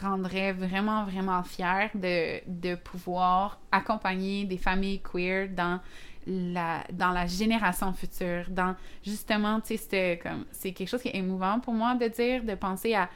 rendrait 0.01 0.51
vraiment, 0.53 1.05
vraiment 1.05 1.41
fière 1.43 1.89
de, 1.93 2.41
de 2.47 2.75
pouvoir 2.75 3.59
accompagner 3.71 4.43
des 4.43 4.57
familles 4.57 5.01
queer 5.01 5.47
dans 5.49 5.79
la, 6.27 6.83
dans 6.91 7.11
la 7.11 7.25
génération 7.27 7.91
future, 7.93 8.45
dans 8.49 8.75
justement, 9.03 9.59
tu 9.61 9.77
sais, 9.77 10.19
comme, 10.21 10.45
c'est 10.51 10.71
quelque 10.71 10.89
chose 10.89 11.01
qui 11.01 11.09
est 11.09 11.15
émouvant 11.17 11.59
pour 11.59 11.73
moi 11.73 11.95
de 11.95 12.07
dire, 12.07 12.43
de 12.43 12.55
penser 12.55 12.93
à 12.93 13.09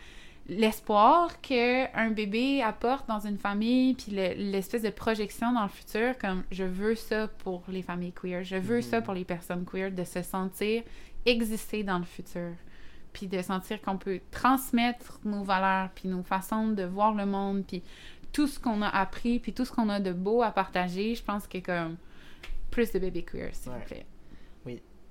l'espoir 0.50 1.42
que 1.42 1.94
un 1.98 2.10
bébé 2.12 2.62
apporte 2.62 3.08
dans 3.08 3.20
une 3.20 3.38
famille, 3.38 3.94
puis 3.96 4.12
le- 4.14 4.34
l'espèce 4.52 4.82
de 4.82 4.90
projection 4.90 5.52
dans 5.52 5.64
le 5.64 5.68
futur, 5.70 6.18
comme 6.18 6.44
je 6.52 6.64
veux 6.64 6.96
ça 6.96 7.28
pour 7.28 7.64
les 7.68 7.82
familles 7.82 8.14
queer, 8.14 8.44
je 8.44 8.56
veux 8.56 8.82
ça 8.82 9.00
Mhm. 9.00 9.04
pour 9.04 9.14
les 9.14 9.26
personnes 9.26 9.66
queer, 9.66 9.92
de 9.92 10.04
se 10.06 10.22
sentir 10.22 10.84
exister 11.26 11.84
dans 11.84 11.98
le 12.00 12.06
futur, 12.06 12.52
puis 13.12 13.28
de 13.28 13.42
sentir 13.42 13.82
qu'on 13.82 13.98
peut 13.98 14.22
transmettre 14.32 15.20
nos 15.26 15.44
valeurs, 15.44 15.90
puis 15.94 16.08
nos 16.08 16.24
façons 16.24 16.70
de 16.70 16.84
voir 16.84 17.14
le 17.14 17.26
monde, 17.26 17.66
puis 17.68 17.84
tout 18.32 18.48
ce 18.48 18.58
qu'on 18.60 18.82
a 18.82 18.88
appris, 18.90 19.40
puis 19.40 19.52
tout 19.52 19.66
ce 19.66 19.72
qu'on 19.74 19.90
a 19.90 20.00
de 20.00 20.14
beau 20.14 20.42
à 20.44 20.52
partager, 20.52 21.16
je 21.16 21.24
pense 21.24 21.46
que 21.48 21.58
comme 21.58 21.98
plus 22.78 22.92
de 22.92 23.00
bébés 23.00 23.24
queer, 23.24 23.50
s'il 23.56 23.72
Ouais. 23.72 23.80
vous 23.80 23.86
plaît. 23.86 24.06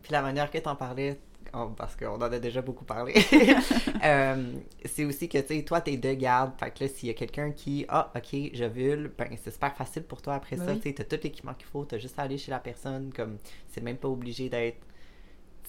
Puis 0.02 0.12
la 0.12 0.22
manière 0.22 0.50
que 0.52 0.58
t'en 0.58 0.76
parlais, 0.76 1.18
oh, 1.52 1.70
parce 1.76 1.96
qu'on 1.96 2.14
en 2.14 2.20
a 2.22 2.38
déjà 2.38 2.62
beaucoup 2.62 2.84
parlé, 2.84 3.14
euh, 4.04 4.52
c'est 4.84 5.04
aussi 5.04 5.28
que, 5.28 5.38
tu 5.38 5.48
sais, 5.56 5.62
toi, 5.64 5.80
t'es 5.80 5.96
de 5.96 6.12
garde. 6.14 6.52
Fait 6.60 6.70
que 6.70 6.84
là, 6.84 6.88
s'il 6.90 7.08
y 7.08 7.10
a 7.10 7.14
quelqu'un 7.14 7.50
qui, 7.50 7.84
ah, 7.88 8.12
ok, 8.14 8.50
j'ovule, 8.52 9.12
ben, 9.18 9.28
c'est 9.42 9.50
super 9.50 9.74
facile 9.76 10.04
pour 10.04 10.22
toi 10.22 10.34
après 10.34 10.56
Ben 10.56 10.64
ça. 10.64 10.72
oui. 10.74 10.80
Tu 10.80 10.88
sais, 10.90 10.94
t'as 10.94 11.04
tout 11.04 11.18
l'équipement 11.24 11.54
qu'il 11.54 11.66
faut, 11.66 11.84
t'as 11.84 11.98
juste 11.98 12.16
à 12.18 12.22
aller 12.22 12.38
chez 12.38 12.52
la 12.52 12.60
personne. 12.60 13.12
Comme, 13.12 13.38
c'est 13.66 13.82
même 13.82 13.96
pas 13.96 14.08
obligé 14.08 14.48
d'être, 14.48 14.78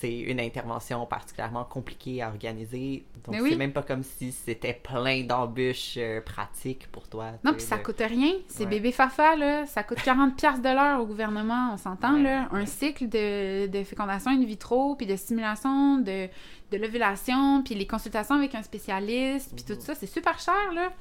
sais, 0.01 0.17
une 0.19 0.39
intervention 0.39 1.05
particulièrement 1.05 1.63
compliquée 1.65 2.21
à 2.21 2.27
organiser. 2.29 3.05
Donc, 3.25 3.35
Mais 3.35 3.37
c'est 3.39 3.43
oui. 3.43 3.55
même 3.55 3.73
pas 3.73 3.83
comme 3.83 4.03
si 4.03 4.31
c'était 4.31 4.73
plein 4.73 5.23
d'embûches 5.23 5.95
euh, 5.97 6.21
pratiques 6.21 6.87
pour 6.91 7.07
toi. 7.07 7.31
Non, 7.43 7.53
puis 7.53 7.61
ça 7.61 7.77
coûte 7.77 7.99
rien. 7.99 8.33
C'est 8.47 8.63
Ouais. 8.63 8.69
bébé 8.69 8.91
Fafa, 8.91 9.35
là. 9.35 9.65
Ça 9.65 9.83
coûte 9.83 9.99
40$ 9.99 10.35
piastres 10.35 10.61
de 10.61 10.69
l'heure 10.69 11.01
au 11.01 11.05
gouvernement, 11.05 11.71
on 11.73 11.77
s'entend, 11.77 12.15
Ouais, 12.15 12.23
là. 12.23 12.47
Un 12.51 12.65
cycle 12.65 13.09
de, 13.09 13.67
de 13.67 13.83
fécondation 13.83 14.31
in 14.31 14.43
vitro, 14.45 14.95
puis 14.95 15.05
de 15.05 15.15
stimulation, 15.15 15.97
de, 15.97 16.27
de 16.71 16.77
l'ovulation, 16.77 17.63
puis 17.63 17.75
les 17.75 17.87
consultations 17.87 18.35
avec 18.35 18.55
un 18.55 18.63
spécialiste, 18.63 19.53
puis 19.55 19.63
tout 19.75 19.79
ça, 19.81 19.95
c'est 19.95 20.05
super 20.07 20.37
cher, 20.39 20.73
là. 20.73 20.91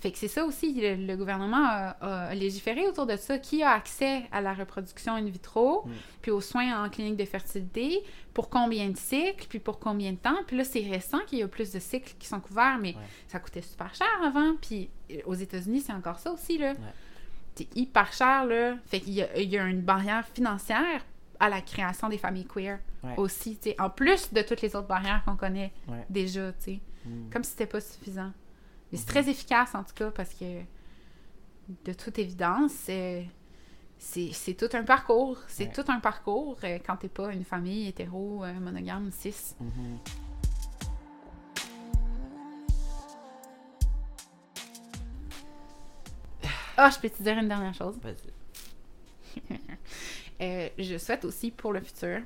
Fait 0.00 0.12
que 0.12 0.18
c'est 0.18 0.28
ça 0.28 0.44
aussi, 0.44 0.72
le, 0.80 0.94
le 1.06 1.16
gouvernement 1.16 1.64
a, 1.64 2.28
a 2.28 2.34
légiféré 2.34 2.86
autour 2.86 3.04
de 3.06 3.16
ça. 3.16 3.38
Qui 3.38 3.62
a 3.64 3.70
accès 3.70 4.22
à 4.30 4.40
la 4.40 4.54
reproduction 4.54 5.14
in 5.14 5.24
vitro, 5.24 5.82
Mm. 5.86 5.90
puis 6.22 6.30
aux 6.30 6.40
soins 6.40 6.84
en 6.84 6.88
clinique 6.88 7.16
de 7.16 7.24
fertilité, 7.24 8.02
pour 8.32 8.48
combien 8.48 8.88
de 8.90 8.96
cycles, 8.96 9.46
puis 9.48 9.58
pour 9.58 9.78
combien 9.80 10.12
de 10.12 10.16
temps. 10.18 10.36
Puis 10.46 10.56
là, 10.56 10.62
c'est 10.64 10.80
récent 10.88 11.18
qu'il 11.26 11.40
y 11.40 11.42
a 11.42 11.48
plus 11.48 11.72
de 11.72 11.80
cycles 11.80 12.14
qui 12.18 12.28
sont 12.28 12.38
couverts, 12.40 12.78
mais 12.80 12.90
Ouais. 12.90 13.02
ça 13.26 13.40
coûtait 13.40 13.62
super 13.62 13.92
cher 13.94 14.06
avant. 14.24 14.54
Puis 14.60 14.88
euh, 15.10 15.16
aux 15.26 15.34
États-Unis, 15.34 15.80
c'est 15.80 15.92
encore 15.92 16.18
ça 16.20 16.30
aussi, 16.32 16.58
là. 16.58 16.72
Ouais. 16.72 16.76
C'est 17.56 17.76
hyper 17.76 18.12
cher, 18.12 18.44
là. 18.44 18.76
Fait 18.86 19.00
qu'il 19.00 19.14
y 19.14 19.44
y 19.46 19.58
a 19.58 19.66
une 19.66 19.80
barrière 19.82 20.24
financière 20.32 21.04
à 21.40 21.48
la 21.48 21.60
création 21.60 22.08
des 22.08 22.18
familles 22.18 22.46
queer 22.46 22.78
Ouais. 23.02 23.14
aussi, 23.16 23.56
tu 23.56 23.70
sais. 23.70 23.76
En 23.80 23.90
plus 23.90 24.32
de 24.32 24.42
toutes 24.42 24.60
les 24.62 24.74
autres 24.76 24.86
barrières 24.88 25.22
qu'on 25.24 25.36
connaît 25.36 25.72
déjà, 26.08 26.52
tu 26.52 26.56
sais. 26.64 26.80
Mm. 27.04 27.30
Comme 27.32 27.42
si 27.44 27.50
c'était 27.50 27.66
pas 27.66 27.80
suffisant. 27.80 28.32
Mais 28.90 28.98
c'est 28.98 29.06
très 29.06 29.28
efficace, 29.28 29.74
en 29.74 29.84
tout 29.84 29.94
cas, 29.94 30.10
parce 30.10 30.32
que, 30.34 30.62
de 31.84 31.92
toute 31.92 32.18
évidence, 32.18 32.72
c'est, 32.72 33.26
c'est, 33.98 34.54
tout 34.54 34.68
un 34.74 34.84
parcours. 34.84 35.38
C'est 35.48 35.66
Ouais. 35.66 35.72
tout 35.72 35.84
un 35.90 36.00
parcours 36.00 36.56
euh, 36.64 36.78
quand 36.84 36.96
t'es 36.96 37.08
pas 37.08 37.32
une 37.32 37.44
famille 37.44 37.88
hétéro, 37.88 38.44
euh, 38.44 38.52
monogame, 38.54 39.10
cis. 39.12 39.54
Mhm. 39.60 39.98
Ah, 46.76 46.90
je 46.90 46.98
peux 47.00 47.10
te 47.10 47.20
dire 47.22 47.36
une 47.36 47.48
dernière 47.48 47.74
chose? 47.74 47.98
Vas-y. 48.02 49.52
Euh, 50.40 50.68
je 50.78 50.96
souhaite 50.98 51.24
aussi 51.24 51.50
pour 51.50 51.72
le 51.72 51.80
futur 51.80 52.20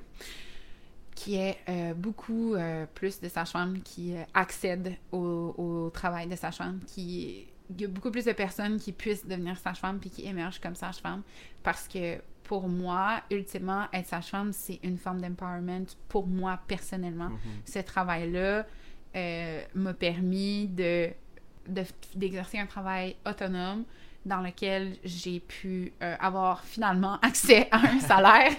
qu'il 1.23 1.35
y 1.35 1.37
ait 1.37 1.59
euh, 1.69 1.95
beaucoup 1.95 2.55
euh, 2.55 2.87
plus 2.95 3.21
de 3.21 3.29
sages-femmes 3.29 3.81
qui 3.83 4.17
euh, 4.17 4.23
accèdent 4.35 4.97
au, 5.13 5.55
au 5.57 5.91
travail 5.91 6.27
de 6.27 6.37
sage-femme, 6.37 6.81
qui 6.87 7.47
il 7.71 7.81
y 7.81 7.85
a 7.85 7.89
beaucoup 7.89 8.11
plus 8.11 8.25
de 8.25 8.33
personnes 8.33 8.79
qui 8.79 8.93
puissent 8.93 9.27
devenir 9.27 9.57
sage-femme 9.57 9.99
puis 9.99 10.11
qui 10.11 10.27
émergent 10.27 10.61
comme 10.61 10.75
sage-femme 10.75 11.23
parce 11.63 11.89
que 11.89 12.19
pour 12.43 12.69
moi, 12.69 13.23
ultimement, 13.31 13.87
être 13.93 14.07
sage-femme, 14.07 14.53
c'est 14.53 14.81
une 14.83 14.99
forme 14.99 15.21
d'empowerment 15.21 15.87
pour 16.09 16.27
moi 16.27 16.61
personnellement. 16.67 17.31
Mhm. 17.31 17.39
Ce 17.65 17.79
travail-là 17.79 18.67
euh, 19.15 19.63
m'a 19.75 19.95
permis 19.95 20.67
de, 20.67 21.11
de- 21.69 21.85
d'exercer 22.15 22.59
un 22.59 22.67
travail 22.67 23.17
autonome 23.27 23.85
dans 24.25 24.41
lequel 24.41 24.97
j'ai 25.03 25.41
pu 25.41 25.93
euh, 26.01 26.15
avoir 26.21 26.63
finalement 26.65 27.15
accès 27.23 27.67
à 27.73 27.79
un 27.79 27.99
salaire, 27.99 28.53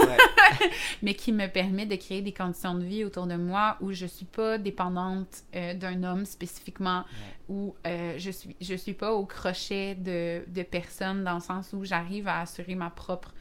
Ouais. 0.00 0.16
mais 1.02 1.14
qui 1.14 1.30
me 1.32 1.46
permet 1.46 1.86
de 1.86 1.94
créer 1.94 2.20
des 2.20 2.32
conditions 2.32 2.74
de 2.74 2.84
vie 2.84 3.04
autour 3.04 3.26
de 3.28 3.36
moi 3.36 3.76
où 3.80 3.92
je 3.92 4.06
suis 4.06 4.24
pas 4.26 4.58
dépendante 4.58 5.44
euh, 5.54 5.74
d'un 5.74 6.02
homme 6.02 6.24
spécifiquement, 6.24 7.04
où 7.48 7.76
euh, 7.86 8.14
je 8.18 8.30
suis 8.32 8.56
je 8.60 8.74
suis 8.74 8.94
pas 8.94 9.12
au 9.12 9.24
crochet 9.24 9.94
de, 9.94 10.42
de 10.48 10.62
personnes 10.64 11.22
dans 11.22 11.34
le 11.34 11.40
sens 11.40 11.72
où 11.72 11.84
j'arrive 11.84 12.26
à 12.26 12.40
assurer 12.40 12.74
ma 12.74 12.90
propre 12.90 13.32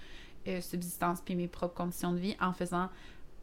subsistance 0.59 1.21
puis 1.21 1.35
mes 1.35 1.47
propres 1.47 1.73
conditions 1.75 2.11
de 2.11 2.17
vie 2.17 2.35
en 2.41 2.51
faisant 2.51 2.89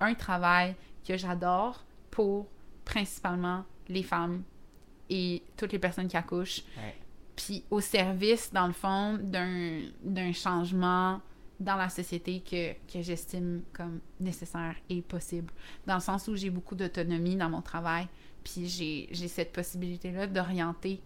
un 0.01 0.13
travail 0.15 0.77
que 1.09 1.17
j'adore 1.17 1.83
pour 2.11 2.47
principalement 2.85 3.65
les 3.89 4.03
femmes 4.03 4.43
et 5.11 5.43
toutes 5.57 5.73
les 5.73 5.79
personnes 5.79 6.09
qui 6.09 6.17
accouchent 6.17 6.63
Ouais. 6.79 6.95
puis 7.37 7.65
au 7.71 7.81
service, 7.81 8.53
dans 8.53 8.67
le 8.67 8.73
fond, 8.73 9.19
d'un 9.21 9.81
d'un 10.03 10.33
changement 10.33 11.21
dans 11.59 11.77
la 11.77 11.91
société 11.91 12.41
que, 12.41 12.73
que 12.91 13.03
j'estime 13.03 13.61
comme 13.75 14.01
nécessaire 14.19 14.75
et 14.89 15.03
possible. 15.03 15.53
Dans 15.87 15.97
le 15.97 16.01
sens 16.01 16.27
où 16.29 16.35
j'ai 16.35 16.49
beaucoup 16.49 16.75
d'autonomie 16.75 17.37
dans 17.37 17.51
mon 17.51 17.61
travail, 17.61 18.07
puis 18.43 18.67
j'ai 18.67 19.29
cette 19.29 19.53
possibilité-là 19.53 20.27
d'orienter 20.27 21.03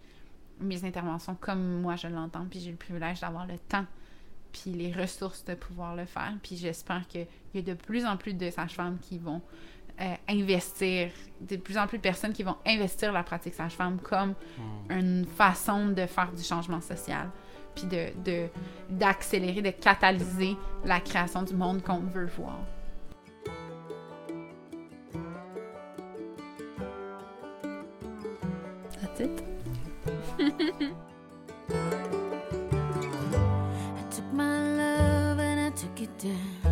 mes 0.61 0.85
interventions 0.85 1.35
comme 1.35 1.81
moi 1.81 1.97
je 1.97 2.07
l'entends, 2.07 2.45
puis 2.49 2.61
j'ai 2.61 2.71
le 2.71 2.77
privilège 2.77 3.19
d'avoir 3.19 3.45
le 3.47 3.57
temps 3.57 3.85
puis 4.53 4.71
les 4.71 4.93
ressources 4.93 5.43
de 5.43 5.53
pouvoir 5.53 5.97
le 5.97 6.05
faire. 6.05 6.31
Puis 6.41 6.55
j'espère 6.55 7.05
qu'il 7.09 7.27
y 7.53 7.57
a 7.57 7.61
de 7.61 7.73
plus 7.73 8.05
en 8.05 8.15
plus 8.15 8.33
de 8.33 8.49
sages-femmes 8.49 8.97
qui 9.01 9.17
vont 9.17 9.41
euh, 10.01 10.15
investir, 10.27 11.09
de 11.39 11.55
plus 11.55 11.77
en 11.77 11.87
plus 11.87 11.97
de 11.97 12.03
personnes 12.03 12.33
qui 12.33 12.43
vont 12.43 12.57
investir 12.65 13.13
la 13.13 13.23
pratique 13.23 13.53
sage-femme 13.53 13.97
comme 13.99 14.33
hmm. 14.57 14.91
une 14.91 15.25
façon 15.25 15.87
de 15.87 16.05
faire 16.05 16.31
du 16.33 16.43
changement 16.43 16.81
social, 16.81 17.29
puis 17.73 17.85
de, 17.85 18.47
d'accélérer, 18.89 19.61
de, 19.61 19.69
catalyser 19.69 20.57
la 20.83 20.99
création 20.99 21.43
du 21.43 21.53
monde 21.53 21.81
qu'on 21.81 21.99
veut 21.99 22.29
voir. 22.37 22.59
That's 29.01 29.21
it. 29.21 29.43
I 33.97 34.03
took 34.09 34.33
my 34.33 34.59
love 34.75 35.39
and 35.39 35.59
I 35.59 35.69
took 35.69 36.01
it 36.01 36.17
down. 36.17 36.64